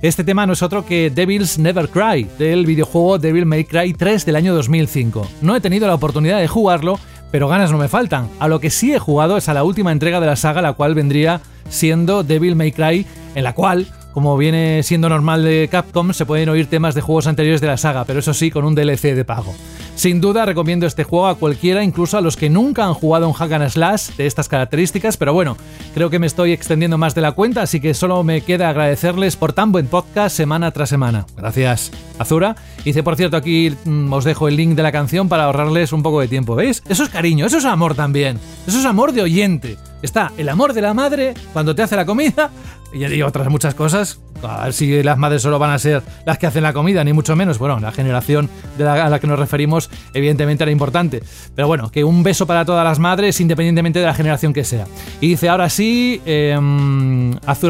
Este 0.01 0.23
tema 0.23 0.45
no 0.45 0.53
es 0.53 0.63
otro 0.63 0.85
que 0.85 1.09
Devil's 1.09 1.59
Never 1.59 1.89
Cry, 1.89 2.26
del 2.39 2.65
videojuego 2.65 3.19
Devil 3.19 3.45
May 3.45 3.65
Cry 3.65 3.93
3 3.93 4.26
del 4.26 4.38
año 4.38 4.55
2005. 4.55 5.27
No 5.41 5.55
he 5.55 5.61
tenido 5.61 5.88
la 5.88 5.95
oportunidad 5.95 6.39
de 6.39 6.47
jugarlo, 6.47 6.97
pero 7.31 7.47
ganas 7.47 7.72
no 7.72 7.77
me 7.77 7.88
faltan. 7.88 8.30
A 8.39 8.47
lo 8.47 8.60
que 8.60 8.69
sí 8.69 8.93
he 8.93 8.99
jugado 8.99 9.38
es 9.38 9.49
a 9.49 9.53
la 9.53 9.64
última 9.64 9.91
entrega 9.91 10.19
de 10.19 10.27
la 10.27 10.35
saga, 10.35 10.61
la 10.61 10.73
cual 10.73 10.95
vendría 10.95 11.41
siendo 11.69 12.23
Devil 12.23 12.56
May 12.56 12.72
Cry, 12.72 13.06
en 13.35 13.43
la 13.43 13.53
cual, 13.53 13.88
como 14.14 14.38
viene 14.38 14.81
siendo 14.84 15.10
normal 15.10 15.43
de 15.43 15.68
Capcom, 15.72 16.14
se 16.14 16.26
pueden 16.26 16.49
oír 16.49 16.68
temas 16.68 16.95
de 16.95 17.01
juegos 17.01 17.27
anteriores 17.27 17.61
de 17.61 17.68
la 17.68 17.77
saga, 17.77 18.06
pero 18.06 18.19
eso 18.19 18.34
sí, 18.34 18.51
con 18.51 18.65
un 18.65 18.76
DLC 18.76 19.15
de 19.15 19.26
pago. 19.26 19.53
Sin 19.99 20.21
duda 20.21 20.45
recomiendo 20.45 20.88
este 20.88 21.03
juego 21.03 21.27
a 21.27 21.35
cualquiera, 21.35 21.84
incluso 21.84 22.17
a 22.17 22.21
los 22.21 22.38
que 22.38 22.49
nunca 22.49 22.85
han 22.85 22.93
jugado 22.93 23.27
un 23.27 23.34
hack 23.34 23.51
and 23.51 23.67
slash 23.67 24.11
de 24.15 24.27
estas 24.27 24.47
características, 24.47 25.17
pero 25.17 25.34
bueno, 25.34 25.57
creo 25.93 26.09
que 26.09 26.19
me 26.19 26.26
estoy 26.26 26.53
extendiendo 26.53 26.97
más 26.97 27.15
de 27.15 27.19
la 27.19 27.34
cuenta, 27.34 27.63
así 27.63 27.81
que 27.81 27.93
solo 27.93 28.23
me 28.23 28.39
queda 28.39 28.69
agradecerles 28.69 29.35
por 29.35 29.51
tan 29.51 29.73
buen 29.73 29.88
podcast 29.88 30.34
semana 30.38 30.71
tras 30.71 30.88
semana. 30.88 31.26
Gracias, 31.35 31.91
Azura. 32.17 32.55
Dice, 32.85 33.03
por 33.03 33.17
cierto, 33.17 33.35
aquí 33.35 33.76
mm, 33.84 34.13
os 34.13 34.23
dejo 34.23 34.47
el 34.47 34.55
link 34.55 34.77
de 34.77 34.84
la 34.84 34.93
canción 34.93 35.27
para 35.27 35.43
ahorrarles 35.43 35.91
un 35.91 36.01
poco 36.01 36.21
de 36.21 36.30
tiempo, 36.30 36.55
¿veis? 36.55 36.81
Eso 36.88 37.03
es 37.03 37.09
cariño, 37.09 37.45
eso 37.45 37.57
es 37.57 37.65
amor 37.65 37.93
también. 37.93 38.39
Eso 38.65 38.80
es 38.80 38.85
amor 38.85 39.11
de 39.11 39.23
oyente. 39.23 39.76
Está 40.01 40.31
el 40.38 40.47
amor 40.47 40.71
de 40.71 40.81
la 40.81 40.93
madre 40.93 41.34
cuando 41.51 41.76
te 41.76 41.81
hace 41.81 41.97
la 41.97 42.05
comida 42.05 42.51
y 42.93 43.21
otras 43.21 43.49
muchas 43.49 43.76
cosas. 43.76 44.19
A 44.41 44.63
ver 44.65 44.73
si 44.73 45.03
las 45.03 45.17
madres 45.17 45.41
solo 45.41 45.59
van 45.59 45.71
a 45.71 45.80
ser 45.80 46.01
las 46.26 46.38
que 46.38 46.47
hacen 46.47 46.63
la 46.63 46.71
comida, 46.73 47.03
ni 47.03 47.11
mucho 47.11 47.35
menos. 47.35 47.59
Bueno, 47.59 47.80
la 47.80 47.91
generación 47.91 48.49
a 48.80 49.09
la 49.09 49.19
que 49.19 49.27
nos 49.27 49.38
referimos, 49.38 49.89
evidentemente, 50.14 50.64
era 50.64 50.72
importante. 50.72 51.22
Pero 51.56 51.68
bueno, 51.68 51.90
que 51.91 52.03
un 52.03 52.24
beso 52.24 52.45
para 52.48 52.66
todas 52.66 52.84
las 52.84 52.99
madres, 52.99 53.40
independientemente 53.40 53.99
de 53.99 54.06
la 54.06 54.14
generación 54.14 54.53
que 54.53 54.64
sea. 54.64 54.86
Y 55.22 55.30
dice, 55.30 55.49
ahora 55.49 55.70
sí, 55.70 56.22
eh, 56.26 56.57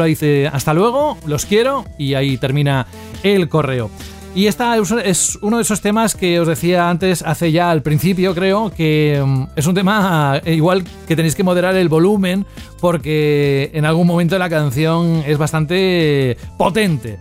dice, 0.06 0.48
hasta 0.52 0.74
luego, 0.74 1.18
los 1.26 1.46
quiero. 1.46 1.84
Y 1.98 2.14
ahí 2.14 2.36
termina 2.36 2.86
el 3.22 3.48
correo. 3.48 3.90
Y 4.32 4.46
esta 4.46 4.76
es 4.76 5.38
uno 5.42 5.56
de 5.56 5.62
esos 5.62 5.80
temas 5.80 6.14
que 6.14 6.38
os 6.38 6.46
decía 6.46 6.88
antes, 6.88 7.22
hace 7.22 7.50
ya 7.50 7.70
al 7.70 7.82
principio 7.82 8.32
creo, 8.32 8.70
que 8.70 9.20
mm, 9.24 9.44
es 9.56 9.66
un 9.66 9.74
tema 9.74 10.40
eh, 10.44 10.54
igual 10.54 10.84
que 11.08 11.16
tenéis 11.16 11.34
que 11.34 11.42
moderar 11.42 11.74
el 11.74 11.88
volumen 11.88 12.46
porque 12.80 13.70
en 13.74 13.84
algún 13.84 14.06
momento 14.06 14.38
la 14.38 14.48
canción 14.48 15.24
es 15.26 15.36
bastante 15.36 16.36
potente. 16.56 17.18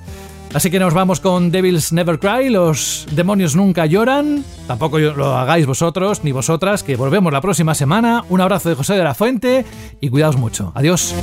Así 0.54 0.72
que 0.72 0.80
nos 0.80 0.96
vamos 0.96 1.20
con 1.20 1.52
Devils 1.52 1.94
Never 1.94 2.20
Cry, 2.20 2.50
los 2.50 3.06
demonios 3.12 3.56
nunca 3.56 3.86
lloran, 3.86 4.44
tampoco 4.68 4.98
lo 4.98 5.38
hagáis 5.38 5.68
vosotros 5.68 6.24
ni 6.24 6.32
vosotras, 6.32 6.82
que 6.82 6.96
volvemos 6.96 7.32
la 7.32 7.40
próxima 7.40 7.76
semana. 7.76 8.24
Un 8.30 8.42
abrazo 8.42 8.70
de 8.70 8.76
José 8.76 8.96
de 8.96 9.04
la 9.04 9.14
Fuente 9.14 9.66
y 10.02 10.10
cuidaos 10.10 10.38
mucho. 10.38 10.72
Adiós. 10.74 11.14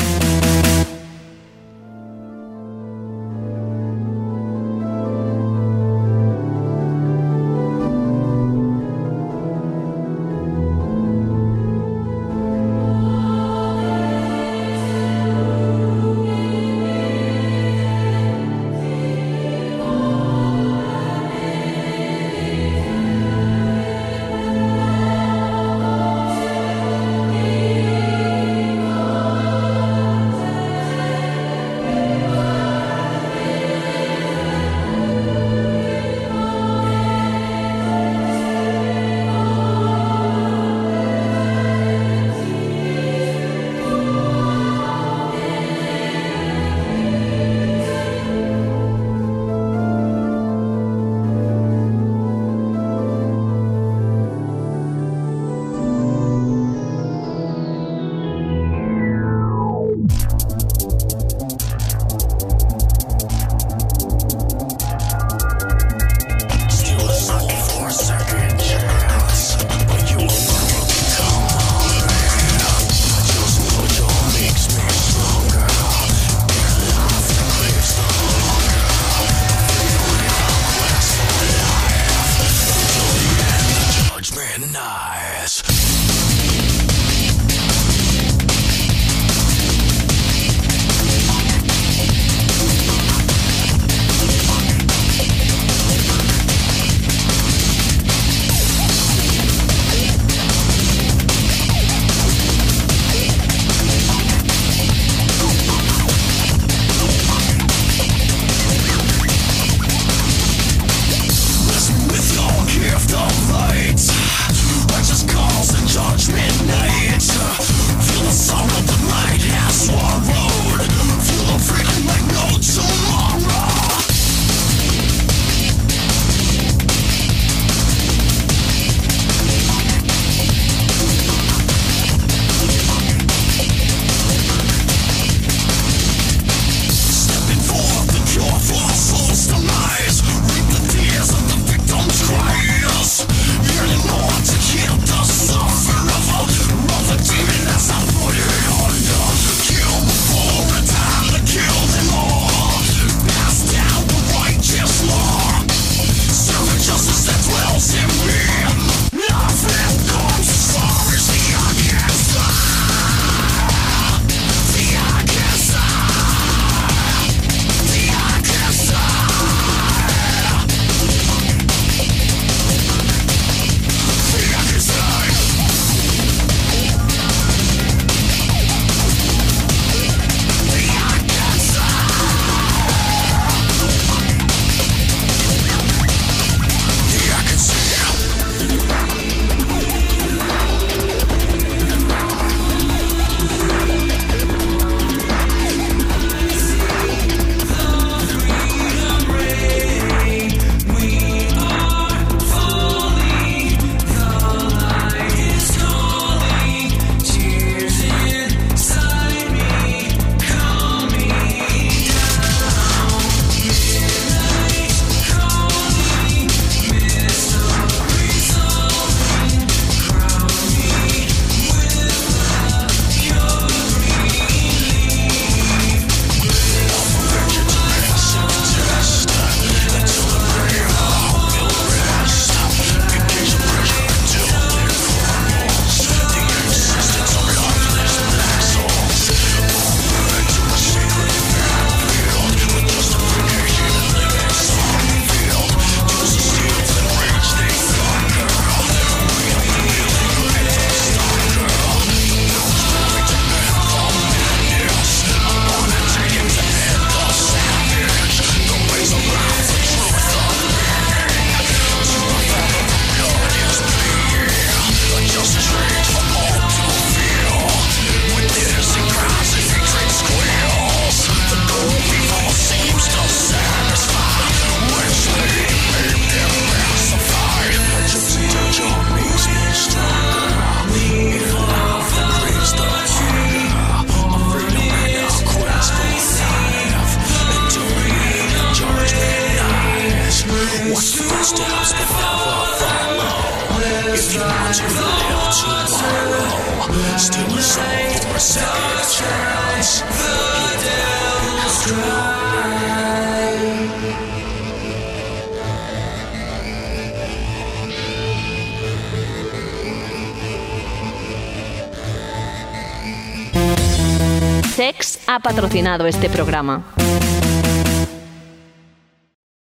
Este 316.05 316.29
programa. 316.29 316.83